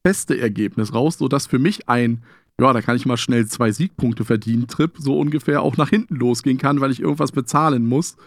beste 0.04 0.40
Ergebnis 0.40 0.94
raus, 0.94 1.18
sodass 1.18 1.48
für 1.48 1.60
mich 1.60 1.88
ein, 1.88 2.24
ja, 2.60 2.74
da 2.74 2.82
kann 2.82 2.96
ich 2.96 3.06
mal 3.06 3.18
schnell 3.18 3.48
zwei 3.48 3.72
Siegpunkte 3.72 4.26
verdienen, 4.26 4.68
Trip 4.68 4.92
so 4.98 5.18
ungefähr 5.18 5.62
auch 5.62 5.78
nach 5.78 5.90
hinten 5.90 6.16
losgehen 6.16 6.58
kann, 6.58 6.82
weil 6.82 6.92
ich 6.92 7.02
irgendwas 7.02 7.32
bezahlen 7.32 7.86
muss 7.86 8.18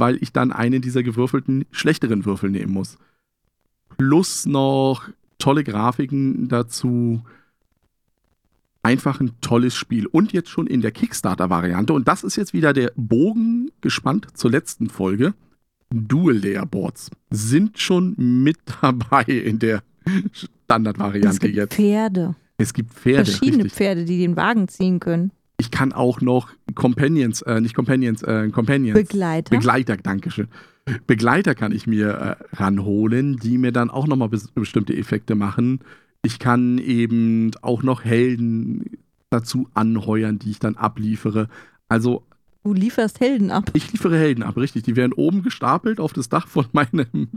weil 0.00 0.22
ich 0.22 0.32
dann 0.32 0.52
einen 0.52 0.82
dieser 0.82 1.02
gewürfelten 1.02 1.66
schlechteren 1.70 2.24
Würfel 2.24 2.50
nehmen 2.50 2.72
muss. 2.72 2.98
Plus 3.96 4.46
noch 4.46 5.08
tolle 5.38 5.64
Grafiken 5.64 6.48
dazu. 6.48 7.22
Einfach 8.88 9.20
ein 9.20 9.32
tolles 9.42 9.76
Spiel. 9.76 10.06
Und 10.06 10.32
jetzt 10.32 10.48
schon 10.48 10.66
in 10.66 10.80
der 10.80 10.92
Kickstarter-Variante. 10.92 11.92
Und 11.92 12.08
das 12.08 12.24
ist 12.24 12.36
jetzt 12.36 12.54
wieder 12.54 12.72
der 12.72 12.90
Bogen 12.96 13.70
gespannt 13.82 14.28
zur 14.32 14.50
letzten 14.50 14.88
Folge. 14.88 15.34
Dual 15.90 16.38
Layer 16.38 16.64
Boards 16.64 17.10
sind 17.28 17.78
schon 17.78 18.14
mit 18.16 18.56
dabei 18.80 19.24
in 19.24 19.58
der 19.58 19.82
Standardvariante 20.32 21.28
es 21.28 21.38
gibt 21.38 21.54
jetzt. 21.54 21.74
Pferde. 21.74 22.34
Es 22.56 22.72
gibt 22.72 22.94
Pferde. 22.94 23.26
Verschiedene 23.26 23.64
richtig. 23.64 23.76
Pferde, 23.76 24.06
die 24.06 24.16
den 24.20 24.36
Wagen 24.36 24.68
ziehen 24.68 25.00
können. 25.00 25.32
Ich 25.58 25.70
kann 25.70 25.92
auch 25.92 26.22
noch 26.22 26.48
Companions, 26.74 27.42
äh, 27.42 27.60
nicht 27.60 27.74
Companions, 27.74 28.22
äh, 28.22 28.48
Companions. 28.48 28.98
Begleiter. 28.98 29.50
Begleiter, 29.50 29.98
Dankeschön. 29.98 30.48
Begleiter 31.06 31.54
kann 31.54 31.72
ich 31.72 31.86
mir 31.86 32.08
äh, 32.08 32.56
ranholen, 32.56 33.36
die 33.36 33.58
mir 33.58 33.72
dann 33.72 33.90
auch 33.90 34.06
nochmal 34.06 34.30
bes 34.30 34.48
bestimmte 34.52 34.96
Effekte 34.96 35.34
machen. 35.34 35.80
Ich 36.22 36.38
kann 36.38 36.78
eben 36.78 37.50
auch 37.62 37.82
noch 37.82 38.04
Helden 38.04 38.98
dazu 39.30 39.68
anheuern, 39.74 40.38
die 40.38 40.50
ich 40.50 40.58
dann 40.58 40.76
abliefere. 40.76 41.48
Also 41.88 42.24
du 42.64 42.72
lieferst 42.72 43.20
Helden 43.20 43.50
ab. 43.50 43.70
ich 43.74 43.92
liefere 43.92 44.18
Helden 44.18 44.42
ab, 44.42 44.56
richtig. 44.56 44.82
Die 44.82 44.96
werden 44.96 45.12
oben 45.12 45.42
gestapelt 45.42 46.00
auf 46.00 46.12
das 46.12 46.28
Dach 46.28 46.48
von 46.48 46.66
meinem 46.72 47.28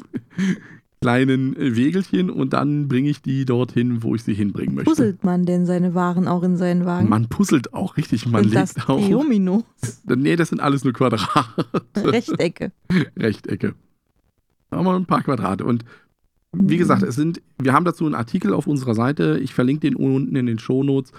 kleinen 1.02 1.56
äh, 1.56 1.76
Wegelchen 1.76 2.30
und 2.30 2.54
dann 2.54 2.88
bringe 2.88 3.10
ich 3.10 3.22
die 3.22 3.46
dorthin, 3.46 4.04
wo 4.04 4.14
ich 4.16 4.24
sie 4.24 4.34
hinbringen 4.34 4.76
möchte. 4.76 4.90
Puzzelt 4.92 5.24
man 5.24 5.46
denn 5.46 5.66
seine 5.66 5.96
Waren 5.96 6.28
auch 6.28 6.44
in 6.44 6.58
seinen 6.58 6.86
Wagen? 6.86 7.10
Man 7.10 7.28
puzzelt 7.28 7.74
auch, 7.74 7.98
richtig. 7.98 8.28
Man 8.28 8.44
Sind 8.44 8.56
das 8.56 8.76
legt 8.76 8.90
auch. 8.90 9.10
Domino, 9.10 9.64
Nee, 10.06 10.36
das 10.36 10.50
sind 10.50 10.62
alles 10.62 10.84
nur 10.84 10.94
Quadrate. 10.94 11.66
Rechtecke. 11.98 12.72
Rechtecke. 13.18 13.74
Haben 14.70 14.86
wir 14.86 14.96
ein 14.96 15.06
paar 15.06 15.24
Quadrate. 15.24 15.66
Und 15.66 15.84
wie 16.54 16.76
Mhm. 16.76 16.80
gesagt, 16.80 17.04
es 17.04 17.16
sind, 17.16 17.42
wir 17.62 17.74
haben 17.74 17.86
dazu 17.86 18.06
einen 18.06 18.16
Artikel 18.16 18.54
auf 18.54 18.68
unserer 18.68 18.94
Seite. 18.96 19.40
Ich 19.42 19.54
verlinke 19.54 19.82
den 19.82 19.96
unten 19.96 20.36
in 20.36 20.46
den 20.46 20.60
Shownotes. 20.60 21.12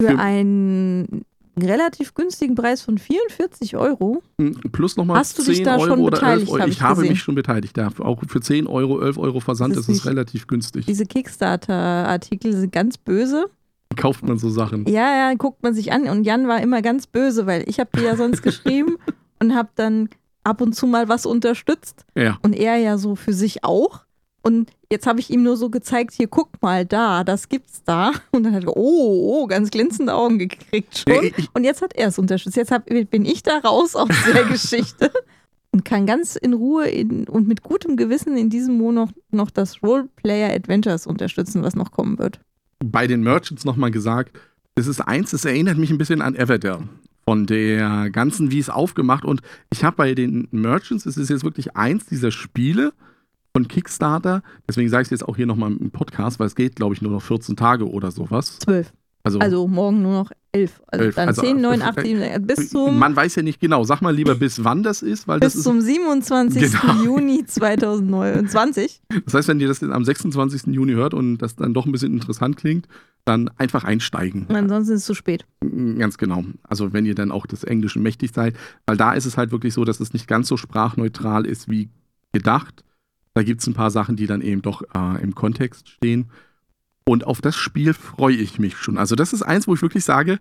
Für 0.00 0.08
Für- 0.08 0.18
einen 0.18 1.24
relativ 1.56 2.14
günstigen 2.14 2.54
Preis 2.56 2.82
von 2.82 2.98
44 2.98 3.76
Euro. 3.76 4.22
Hm, 4.40 4.54
Plus 4.72 4.96
nochmal 4.96 5.18
Hast 5.18 5.38
du 5.38 5.42
10 5.44 5.54
dich 5.54 5.62
da 5.62 5.76
Euro 5.76 5.86
schon 5.86 6.00
oder 6.00 6.16
11 6.16 6.20
beteiligt, 6.20 6.50
Euro. 6.50 6.60
hab 6.60 6.68
Ich, 6.68 6.74
ich 6.74 6.82
habe 6.82 7.00
mich 7.02 7.20
schon 7.22 7.34
beteiligt. 7.36 7.76
Ja, 7.78 7.90
auch 8.00 8.20
für 8.26 8.40
10 8.40 8.66
Euro, 8.66 9.00
11 9.00 9.18
Euro 9.18 9.38
Versand 9.40 9.76
Das 9.76 9.88
ist 9.88 9.98
es 9.98 10.06
relativ 10.06 10.46
günstig. 10.48 10.86
Diese 10.86 11.06
Kickstarter-Artikel 11.06 12.52
sind 12.56 12.72
ganz 12.72 12.98
böse. 12.98 13.46
Kauft 13.96 14.26
man 14.26 14.38
so 14.38 14.50
Sachen. 14.50 14.86
Ja, 14.88 15.14
ja, 15.30 15.34
guckt 15.34 15.62
man 15.62 15.74
sich 15.74 15.92
an. 15.92 16.08
Und 16.08 16.24
Jan 16.24 16.48
war 16.48 16.60
immer 16.60 16.82
ganz 16.82 17.06
böse, 17.06 17.46
weil 17.46 17.64
ich 17.68 17.78
habe 17.78 17.90
dir 17.96 18.02
ja 18.04 18.16
sonst 18.16 18.42
geschrieben 18.42 18.96
und 19.40 19.54
habe 19.54 19.68
dann 19.76 20.08
ab 20.42 20.60
und 20.60 20.74
zu 20.74 20.86
mal 20.88 21.08
was 21.08 21.24
unterstützt. 21.26 22.04
Ja. 22.16 22.38
Und 22.42 22.54
er 22.54 22.76
ja 22.78 22.98
so 22.98 23.14
für 23.14 23.32
sich 23.32 23.62
auch. 23.64 24.03
Und 24.46 24.70
jetzt 24.92 25.06
habe 25.06 25.20
ich 25.20 25.30
ihm 25.30 25.42
nur 25.42 25.56
so 25.56 25.70
gezeigt, 25.70 26.12
hier 26.12 26.28
guck 26.28 26.60
mal 26.60 26.84
da, 26.84 27.24
das 27.24 27.48
gibt's 27.48 27.82
da. 27.82 28.12
Und 28.30 28.44
dann 28.44 28.54
hat 28.54 28.64
er, 28.64 28.76
oh, 28.76 29.42
oh 29.42 29.46
ganz 29.46 29.70
glänzende 29.70 30.12
Augen 30.12 30.38
gekriegt 30.38 30.98
schon. 31.08 31.32
Und 31.54 31.64
jetzt 31.64 31.80
hat 31.80 31.94
er 31.94 32.08
es 32.08 32.18
unterstützt. 32.18 32.56
Jetzt 32.56 32.70
hab, 32.70 32.84
bin 32.84 33.24
ich 33.24 33.42
da 33.42 33.58
raus 33.58 33.96
aus 33.96 34.10
der 34.32 34.44
Geschichte 34.50 35.10
und 35.70 35.86
kann 35.86 36.04
ganz 36.04 36.36
in 36.36 36.52
Ruhe 36.52 36.88
in, 36.88 37.26
und 37.26 37.48
mit 37.48 37.62
gutem 37.62 37.96
Gewissen 37.96 38.36
in 38.36 38.50
diesem 38.50 38.76
Monat 38.76 39.08
noch, 39.08 39.14
noch 39.46 39.50
das 39.50 39.82
Roleplayer 39.82 40.54
Adventures 40.54 41.06
unterstützen, 41.06 41.62
was 41.62 41.74
noch 41.74 41.90
kommen 41.90 42.18
wird. 42.18 42.38
bei 42.84 43.06
den 43.06 43.22
Merchants 43.22 43.64
nochmal 43.64 43.90
gesagt, 43.90 44.38
das 44.74 44.86
ist 44.86 45.00
eins, 45.00 45.30
das 45.30 45.46
erinnert 45.46 45.78
mich 45.78 45.90
ein 45.90 45.98
bisschen 45.98 46.20
an 46.20 46.34
Everdell. 46.34 46.80
Von 47.24 47.46
der 47.46 48.10
ganzen, 48.10 48.50
wie 48.50 48.58
es 48.58 48.68
aufgemacht. 48.68 49.24
Und 49.24 49.40
ich 49.72 49.82
habe 49.82 49.96
bei 49.96 50.14
den 50.14 50.48
Merchants, 50.50 51.06
es 51.06 51.16
ist 51.16 51.30
jetzt 51.30 51.44
wirklich 51.44 51.74
eins 51.74 52.04
dieser 52.04 52.30
Spiele 52.30 52.92
von 53.54 53.68
Kickstarter. 53.68 54.42
Deswegen 54.68 54.88
sage 54.88 55.02
ich 55.02 55.06
es 55.06 55.10
jetzt 55.10 55.28
auch 55.28 55.36
hier 55.36 55.46
nochmal 55.46 55.72
im 55.72 55.90
Podcast, 55.90 56.40
weil 56.40 56.48
es 56.48 56.56
geht, 56.56 56.76
glaube 56.76 56.94
ich, 56.94 57.02
nur 57.02 57.12
noch 57.12 57.22
14 57.22 57.56
Tage 57.56 57.88
oder 57.88 58.10
sowas. 58.10 58.58
Zwölf. 58.58 58.92
Also, 59.22 59.38
Also 59.38 59.66
morgen 59.68 60.02
nur 60.02 60.12
noch 60.12 60.32
elf. 60.52 60.82
Also 60.86 61.04
Elf. 61.06 61.14
dann 61.14 61.28
Also, 61.28 61.40
10, 61.40 61.60
9, 61.60 61.80
äh, 61.80 61.84
8, 61.84 62.00
7, 62.02 62.46
bis 62.46 62.68
zum, 62.68 62.98
man 62.98 63.16
weiß 63.16 63.36
ja 63.36 63.42
nicht 63.42 63.58
genau. 63.58 63.82
Sag 63.84 64.02
mal 64.02 64.14
lieber, 64.14 64.34
bis 64.34 64.64
wann 64.64 64.82
das 64.82 65.00
ist, 65.02 65.26
weil 65.26 65.40
das 65.40 65.52
bis 65.54 65.60
ist. 65.60 65.64
zum 65.64 65.80
27. 65.80 66.62
Genau. 66.72 66.94
Juni 67.04 67.46
2029. 67.46 69.00
Das 69.24 69.32
heißt, 69.34 69.48
wenn 69.48 69.60
ihr 69.60 69.68
das 69.68 69.82
am 69.82 70.04
26. 70.04 70.74
Juni 70.74 70.92
hört 70.92 71.14
und 71.14 71.38
das 71.38 71.56
dann 71.56 71.72
doch 71.72 71.86
ein 71.86 71.92
bisschen 71.92 72.12
interessant 72.12 72.56
klingt, 72.58 72.86
dann 73.24 73.48
einfach 73.56 73.84
einsteigen. 73.84 74.44
Und 74.46 74.56
ansonsten 74.56 74.92
ist 74.94 75.00
es 75.00 75.06
zu 75.06 75.14
spät. 75.14 75.46
Ganz 75.62 76.18
genau. 76.18 76.44
Also 76.62 76.92
wenn 76.92 77.06
ihr 77.06 77.14
dann 77.14 77.30
auch 77.32 77.46
des 77.46 77.64
Englischen 77.64 78.02
mächtig 78.02 78.32
seid, 78.34 78.54
weil 78.84 78.98
da 78.98 79.14
ist 79.14 79.24
es 79.24 79.38
halt 79.38 79.52
wirklich 79.52 79.72
so, 79.72 79.84
dass 79.84 80.00
es 80.00 80.12
nicht 80.12 80.28
ganz 80.28 80.48
so 80.48 80.58
sprachneutral 80.58 81.46
ist 81.46 81.70
wie 81.70 81.88
gedacht. 82.32 82.84
Da 83.34 83.42
gibt 83.42 83.60
es 83.60 83.66
ein 83.66 83.74
paar 83.74 83.90
Sachen, 83.90 84.16
die 84.16 84.26
dann 84.26 84.40
eben 84.40 84.62
doch 84.62 84.82
äh, 84.94 85.22
im 85.22 85.34
Kontext 85.34 85.88
stehen. 85.88 86.30
Und 87.06 87.26
auf 87.26 87.40
das 87.40 87.56
Spiel 87.56 87.92
freue 87.92 88.36
ich 88.36 88.58
mich 88.58 88.76
schon. 88.76 88.96
Also 88.96 89.14
das 89.16 89.32
ist 89.32 89.42
eins, 89.42 89.68
wo 89.68 89.74
ich 89.74 89.82
wirklich 89.82 90.04
sage, 90.04 90.38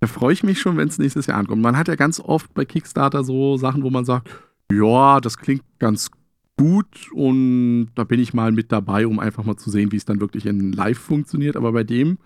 da 0.00 0.06
freue 0.06 0.32
ich 0.32 0.42
mich 0.42 0.60
schon, 0.60 0.76
wenn 0.76 0.88
es 0.88 0.98
nächstes 0.98 1.26
Jahr 1.26 1.38
ankommt. 1.38 1.62
Man 1.62 1.76
hat 1.76 1.88
ja 1.88 1.96
ganz 1.96 2.18
oft 2.18 2.54
bei 2.54 2.64
Kickstarter 2.64 3.24
so 3.24 3.56
Sachen, 3.56 3.82
wo 3.82 3.90
man 3.90 4.04
sagt, 4.04 4.28
ja, 4.72 5.20
das 5.20 5.36
klingt 5.36 5.62
ganz 5.78 6.10
gut 6.56 7.10
und 7.12 7.90
da 7.94 8.04
bin 8.04 8.20
ich 8.20 8.34
mal 8.34 8.52
mit 8.52 8.72
dabei, 8.72 9.06
um 9.06 9.18
einfach 9.18 9.44
mal 9.44 9.56
zu 9.56 9.70
sehen, 9.70 9.92
wie 9.92 9.96
es 9.96 10.04
dann 10.04 10.20
wirklich 10.20 10.46
in 10.46 10.72
Live 10.72 10.98
funktioniert. 10.98 11.56
Aber 11.56 11.72
bei 11.72 11.84
dem 11.84 12.18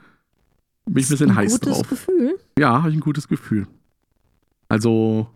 bin 0.85 0.98
ich 0.98 1.06
ein 1.06 1.10
bisschen 1.10 1.31
ein 1.31 1.36
heiß 1.36 1.60
gutes 1.60 1.78
drauf. 1.78 1.89
Gefühl. 1.89 2.39
Ja, 2.59 2.82
habe 2.82 2.90
ich 2.90 2.97
ein 2.97 3.01
gutes 3.01 3.28
Gefühl. 3.28 3.66
Also, 4.68 5.28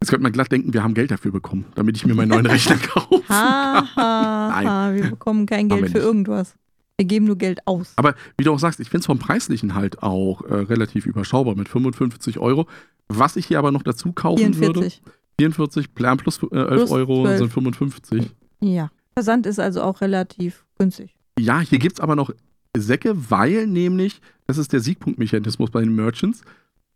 jetzt 0.00 0.10
könnte 0.10 0.22
man 0.22 0.32
glatt 0.32 0.50
denken, 0.50 0.72
wir 0.72 0.82
haben 0.82 0.94
Geld 0.94 1.10
dafür 1.10 1.32
bekommen, 1.32 1.66
damit 1.74 1.96
ich 1.96 2.06
mir 2.06 2.14
meinen 2.14 2.28
neuen 2.28 2.46
Rechner 2.46 2.76
kaufe. 2.82 3.22
Ha, 3.28 3.86
ha, 3.96 4.62
ha, 4.64 4.94
wir 4.94 5.10
bekommen 5.10 5.46
kein 5.46 5.68
Geld 5.68 5.90
für 5.90 5.98
nicht. 5.98 6.04
irgendwas. 6.04 6.54
Wir 6.96 7.06
geben 7.06 7.26
nur 7.26 7.36
Geld 7.38 7.66
aus. 7.66 7.92
Aber 7.96 8.14
wie 8.36 8.44
du 8.44 8.52
auch 8.52 8.58
sagst, 8.58 8.78
ich 8.80 8.88
finde 8.90 9.00
es 9.00 9.06
vom 9.06 9.18
Preislichen 9.18 9.74
halt 9.74 10.02
auch 10.02 10.42
äh, 10.42 10.54
relativ 10.54 11.06
überschaubar 11.06 11.54
mit 11.54 11.68
55 11.68 12.38
Euro. 12.38 12.66
Was 13.08 13.36
ich 13.36 13.46
hier 13.46 13.58
aber 13.58 13.72
noch 13.72 13.82
dazu 13.82 14.12
kaufen 14.12 14.54
würde, 14.56 14.80
44. 14.90 15.02
44 15.38 15.94
Plan 15.94 16.18
plus 16.18 16.42
äh, 16.42 16.56
11 16.56 16.68
Plus 16.68 16.90
Euro 16.90 17.22
12. 17.22 17.38
sind 17.38 17.52
55. 17.52 18.30
Ja. 18.60 18.90
Versand 19.14 19.46
ist 19.46 19.58
also 19.58 19.82
auch 19.82 20.00
relativ 20.02 20.64
günstig. 20.78 21.14
Ja, 21.38 21.60
hier 21.60 21.78
gibt 21.78 21.94
es 21.94 22.00
aber 22.00 22.16
noch 22.16 22.30
Säcke, 22.76 23.30
weil 23.30 23.66
nämlich, 23.66 24.20
das 24.46 24.58
ist 24.58 24.72
der 24.72 24.80
Siegpunktmechanismus 24.80 25.70
bei 25.70 25.80
den 25.80 25.94
Merchants, 25.94 26.42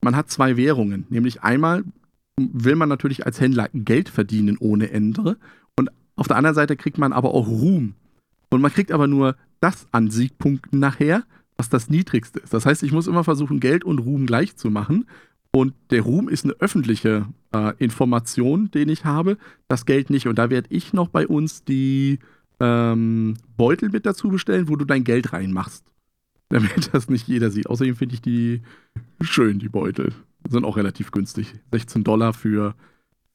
man 0.03 0.15
hat 0.15 0.31
zwei 0.31 0.57
Währungen. 0.57 1.07
Nämlich 1.09 1.43
einmal 1.43 1.85
will 2.36 2.77
man 2.77 2.89
natürlich 2.89 3.27
als 3.27 3.40
Händler 3.40 3.69
Geld 3.73 4.09
verdienen 4.09 4.56
ohne 4.59 4.90
Ende 4.90 5.36
und 5.77 5.90
auf 6.16 6.28
der 6.28 6.36
anderen 6.36 6.55
Seite 6.55 6.77
kriegt 6.77 6.98
man 6.98 7.12
aber 7.12 7.35
auch 7.35 7.48
Ruhm. 7.48 7.94
Und 8.51 8.61
man 8.61 8.73
kriegt 8.73 8.93
aber 8.93 9.06
nur 9.06 9.36
das 9.61 9.89
an 9.90 10.11
Siegpunkten 10.11 10.78
nachher, 10.78 11.24
was 11.56 11.69
das 11.69 11.90
niedrigste 11.90 12.40
ist. 12.40 12.55
Das 12.55 12.66
heißt, 12.66 12.82
ich 12.82 12.93
muss 12.93 13.06
immer 13.06 13.24
versuchen, 13.24 13.61
Geld 13.61 13.85
und 13.85 13.98
Ruhm 13.98 14.27
gleich 14.27 14.56
zu 14.56 14.70
machen. 14.70 15.06
Und 15.52 15.74
der 15.90 16.02
Ruhm 16.02 16.28
ist 16.28 16.44
eine 16.44 16.55
öffentliche 16.55 17.27
äh, 17.52 17.73
Information, 17.78 18.70
den 18.70 18.89
ich 18.89 19.05
habe, 19.05 19.39
das 19.69 19.86
Geld 19.86 20.11
nicht. 20.11 20.27
Und 20.27 20.36
da 20.39 20.51
werde 20.51 20.69
ich 20.70 20.93
noch 20.93 21.09
bei 21.09 21.27
uns 21.27 21.65
die 21.65 22.19
ähm, 22.61 23.35
Beutel 23.56 23.90
mit 23.90 24.06
dazu 24.06 24.28
bestellen, 24.28 24.69
wo 24.69 24.77
du 24.77 24.85
dein 24.85 25.05
Geld 25.05 25.32
reinmachst. 25.32 25.85
Damit 26.48 26.90
das 26.93 27.09
nicht 27.09 27.27
jeder 27.27 27.51
sieht. 27.51 27.69
Außerdem 27.69 27.97
finde 27.97 28.15
ich 28.15 28.23
die 28.23 28.62
schön, 29.20 29.59
die 29.59 29.69
Beutel. 29.69 30.12
Sind 30.49 30.65
auch 30.65 30.77
relativ 30.77 31.11
günstig. 31.11 31.55
16 31.73 32.05
Dollar 32.05 32.33
für 32.33 32.75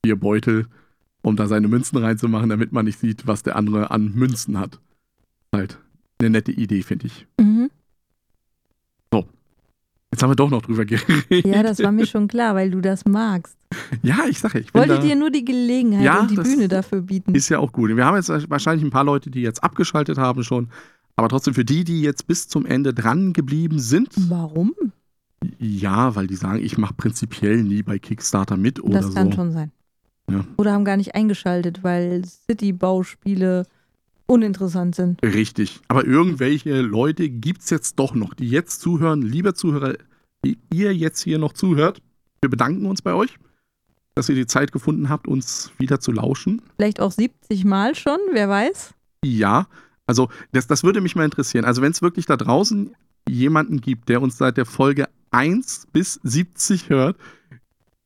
vier 0.05 0.15
Beutel, 0.15 0.67
um 1.21 1.35
da 1.35 1.47
seine 1.47 1.67
Münzen 1.67 1.97
reinzumachen, 1.97 2.49
damit 2.49 2.71
man 2.71 2.85
nicht 2.85 2.99
sieht, 2.99 3.27
was 3.27 3.43
der 3.43 3.55
andere 3.55 3.91
an 3.91 4.13
Münzen 4.13 4.59
hat. 4.59 4.79
Halt 5.53 5.79
eine 6.19 6.29
nette 6.29 6.51
Idee, 6.51 6.83
finde 6.83 7.07
ich. 7.07 7.27
Mhm. 7.39 7.69
Jetzt 10.11 10.23
haben 10.23 10.31
wir 10.31 10.35
doch 10.35 10.49
noch 10.49 10.63
drüber 10.63 10.85
geredet. 10.85 11.45
Ja, 11.45 11.61
das 11.63 11.79
war 11.83 11.91
mir 11.91 12.05
schon 12.05 12.27
klar, 12.27 12.55
weil 12.55 12.71
du 12.71 12.81
das 12.81 13.05
magst. 13.05 13.55
Ja, 14.01 14.25
ich 14.27 14.39
sage, 14.39 14.59
ich 14.59 14.73
Wollte 14.73 14.99
dir 14.99 15.15
nur 15.15 15.29
die 15.29 15.45
Gelegenheit 15.45 16.03
Ja, 16.03 16.21
und 16.21 16.31
die 16.31 16.35
Bühne 16.35 16.67
dafür 16.67 17.01
bieten. 17.01 17.35
ist 17.35 17.49
ja 17.49 17.59
auch 17.59 17.71
gut. 17.71 17.95
Wir 17.95 18.05
haben 18.05 18.15
jetzt 18.15 18.29
wahrscheinlich 18.49 18.83
ein 18.83 18.89
paar 18.89 19.03
Leute, 19.03 19.29
die 19.29 19.41
jetzt 19.41 19.63
abgeschaltet 19.63 20.17
haben 20.17 20.43
schon. 20.43 20.69
Aber 21.15 21.29
trotzdem 21.29 21.53
für 21.53 21.65
die, 21.65 21.83
die 21.83 22.01
jetzt 22.01 22.25
bis 22.25 22.47
zum 22.47 22.65
Ende 22.65 22.93
dran 22.93 23.33
geblieben 23.33 23.79
sind, 23.79 24.09
Warum? 24.29 24.73
Ja, 25.59 26.15
weil 26.15 26.27
die 26.27 26.35
sagen, 26.35 26.63
ich 26.63 26.77
mache 26.77 26.93
prinzipiell 26.93 27.63
nie 27.63 27.83
bei 27.83 27.99
Kickstarter 27.99 28.57
mit 28.57 28.83
oder 28.83 29.01
das 29.01 29.13
kann 29.13 29.29
so. 29.29 29.35
schon 29.35 29.51
sein. 29.51 29.71
Ja. 30.29 30.45
Oder 30.57 30.73
haben 30.73 30.85
gar 30.85 30.97
nicht 30.97 31.15
eingeschaltet, 31.15 31.83
weil 31.83 32.23
City-Bauspiele 32.25 33.65
uninteressant 34.27 34.95
sind. 34.95 35.21
Richtig. 35.23 35.81
Aber 35.87 36.05
irgendwelche 36.05 36.81
Leute 36.81 37.29
gibt 37.29 37.61
es 37.61 37.69
jetzt 37.69 37.97
doch 37.97 38.13
noch, 38.13 38.33
die 38.33 38.47
jetzt 38.47 38.81
zuhören. 38.81 39.21
Lieber 39.21 39.55
Zuhörer, 39.55 39.95
die 40.45 40.59
ihr 40.71 40.95
jetzt 40.95 41.21
hier 41.21 41.39
noch 41.39 41.53
zuhört, 41.53 42.01
wir 42.41 42.49
bedanken 42.49 42.85
uns 42.85 43.01
bei 43.01 43.13
euch, 43.13 43.37
dass 44.15 44.29
ihr 44.29 44.35
die 44.35 44.45
Zeit 44.45 44.71
gefunden 44.71 45.09
habt, 45.09 45.27
uns 45.27 45.71
wieder 45.77 45.99
zu 45.99 46.11
lauschen. 46.11 46.61
Vielleicht 46.75 46.99
auch 46.99 47.11
70 47.11 47.65
Mal 47.65 47.95
schon, 47.95 48.19
wer 48.31 48.49
weiß. 48.49 48.93
Ja, 49.25 49.67
also 50.05 50.29
das, 50.51 50.67
das 50.67 50.83
würde 50.83 51.01
mich 51.01 51.15
mal 51.15 51.25
interessieren. 51.25 51.65
Also 51.65 51.81
wenn 51.81 51.91
es 51.91 52.01
wirklich 52.01 52.25
da 52.25 52.37
draußen 52.37 52.95
jemanden 53.27 53.81
gibt, 53.81 54.09
der 54.09 54.21
uns 54.21 54.37
seit 54.37 54.57
der 54.57 54.65
Folge 54.65 55.07
1 55.31 55.87
bis 55.91 56.19
70 56.23 56.89
hört, 56.89 57.17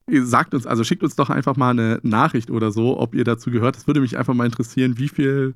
sagt 0.10 0.54
uns, 0.54 0.68
also 0.68 0.84
schickt 0.84 1.04
uns 1.04 1.16
doch 1.16 1.30
einfach 1.30 1.56
mal 1.56 1.72
eine 1.72 2.00
Nachricht 2.04 2.50
oder 2.52 2.72
so, 2.72 3.00
ob 3.00 3.16
ihr 3.16 3.24
dazu 3.24 3.52
gehört. 3.52 3.76
Das 3.76 3.88
würde 3.88 4.02
mich 4.02 4.18
einfach 4.18 4.34
mal 4.34 4.46
interessieren, 4.46 4.98
wie 4.98 5.10
viel 5.10 5.56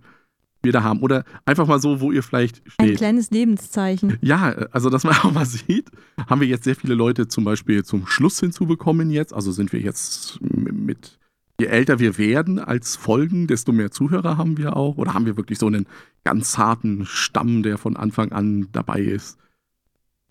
wir 0.64 0.72
da 0.72 0.84
haben. 0.84 1.02
Oder 1.02 1.24
einfach 1.46 1.68
mal 1.68 1.80
so, 1.80 2.00
wo 2.02 2.12
ihr 2.12 2.24
vielleicht 2.24 2.62
Ein 2.78 2.88
steht. 2.88 2.98
kleines 2.98 3.32
Lebenszeichen. 3.32 4.18
Ja, 4.22 4.50
also 4.72 4.90
dass 4.90 5.04
man 5.04 5.16
auch 5.24 5.32
mal 5.32 5.46
sieht, 5.46 5.90
haben 6.30 6.42
wir 6.42 6.48
jetzt 6.48 6.64
sehr 6.64 6.76
viele 6.76 6.96
Leute 6.96 7.28
zum 7.28 7.44
Beispiel 7.44 7.84
zum 7.84 8.08
Schluss 8.08 8.40
hinzubekommen 8.40 9.10
jetzt. 9.10 9.34
Also 9.34 9.52
sind 9.52 9.74
wir 9.74 9.82
jetzt 9.82 10.40
mit, 10.42 11.20
je 11.60 11.68
älter 11.68 12.00
wir 12.00 12.18
werden 12.18 12.60
als 12.60 12.96
Folgen, 12.96 13.48
desto 13.48 13.72
mehr 13.72 13.92
Zuhörer 13.92 14.38
haben 14.38 14.58
wir 14.58 14.78
auch. 14.78 14.98
Oder 14.98 15.14
haben 15.14 15.26
wir 15.26 15.38
wirklich 15.38 15.60
so 15.60 15.68
einen 15.68 15.88
ganz 16.24 16.58
harten 16.58 17.06
Stamm, 17.06 17.64
der 17.64 17.78
von 17.78 17.98
Anfang 17.98 18.32
an 18.32 18.68
dabei 18.72 19.02
ist. 19.02 19.38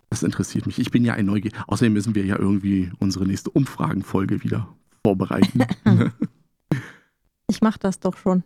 Das 0.09 0.23
interessiert 0.23 0.65
mich. 0.65 0.79
Ich 0.79 0.91
bin 0.91 1.03
ja 1.03 1.13
ein 1.13 1.25
Neugier. 1.25 1.51
Außerdem 1.67 1.93
müssen 1.93 2.15
wir 2.15 2.25
ja 2.25 2.39
irgendwie 2.39 2.91
unsere 2.99 3.25
nächste 3.25 3.49
Umfragenfolge 3.49 4.43
wieder 4.43 4.75
vorbereiten. 5.03 5.65
Ich 7.49 7.61
mach 7.61 7.77
das 7.77 7.99
doch 7.99 8.17
schon. 8.17 8.43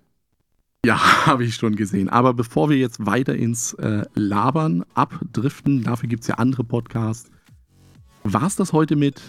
Ja, 0.85 0.97
habe 1.25 1.43
ich 1.43 1.55
schon 1.55 1.75
gesehen. 1.75 2.09
Aber 2.09 2.33
bevor 2.33 2.69
wir 2.69 2.77
jetzt 2.77 3.05
weiter 3.05 3.35
ins 3.35 3.73
äh, 3.73 4.03
Labern 4.13 4.85
abdriften, 4.93 5.83
dafür 5.83 6.07
gibt 6.07 6.21
es 6.21 6.27
ja 6.27 6.35
andere 6.35 6.63
Podcasts, 6.63 7.29
war 8.23 8.45
es 8.45 8.55
das 8.55 8.73
heute 8.73 8.95
mit 8.95 9.21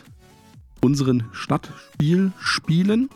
unseren 0.83 1.25
Stadtspielspielen 1.33 3.09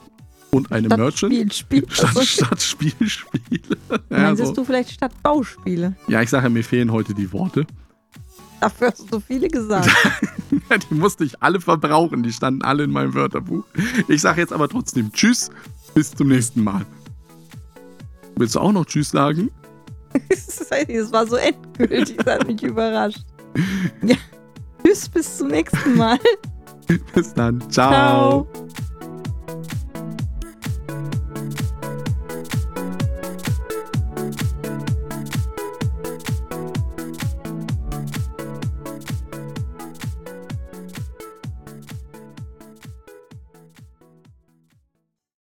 und 0.51 0.73
einem 0.73 0.89
Merchant? 0.89 1.35
Stadtspielspiel. 1.35 1.87
Stadt, 1.91 2.25
Stadtspielspiele. 2.25 3.77
so. 4.37 4.55
du 4.55 4.65
vielleicht 4.65 4.93
Stadtbauspiele? 4.93 5.95
ja, 6.09 6.23
ich 6.23 6.31
sage 6.31 6.49
mir 6.49 6.65
fehlen 6.65 6.91
heute 6.91 7.13
die 7.13 7.31
Worte. 7.33 7.67
Dafür 8.61 8.91
hast 8.91 9.13
du 9.13 9.21
viele 9.21 9.49
gesagt. 9.49 9.91
die 10.91 10.95
musste 10.95 11.25
ich 11.25 11.43
alle 11.43 11.61
verbrauchen. 11.61 12.23
Die 12.23 12.33
standen 12.33 12.63
alle 12.63 12.85
in 12.85 12.91
meinem 12.91 13.15
Wörterbuch. 13.15 13.65
Ich 14.09 14.23
sage 14.23 14.41
jetzt 14.41 14.53
aber 14.53 14.69
trotzdem 14.69 15.13
Tschüss, 15.13 15.51
bis 15.95 16.13
zum 16.13 16.29
nächsten 16.29 16.65
Mal. 16.65 16.85
Willst 18.37 18.55
du 18.55 18.61
auch 18.61 18.73
noch 18.73 18.85
Tschüss 18.85 19.11
sagen? 19.11 19.51
Das 20.89 21.13
war 21.13 21.27
so 21.27 21.37
endgültig, 21.37 22.17
das 22.17 22.27
hat 22.27 22.47
mich 22.47 22.63
überrascht. 22.63 23.23
Ja. 24.03 24.17
Tschüss, 24.83 25.09
bis 25.11 25.37
zum 25.37 25.49
nächsten 25.49 25.95
Mal. 25.95 26.19
Bis 27.15 27.35
dann. 27.35 27.61
Ciao. 27.71 28.47
Ciao. 28.51 28.67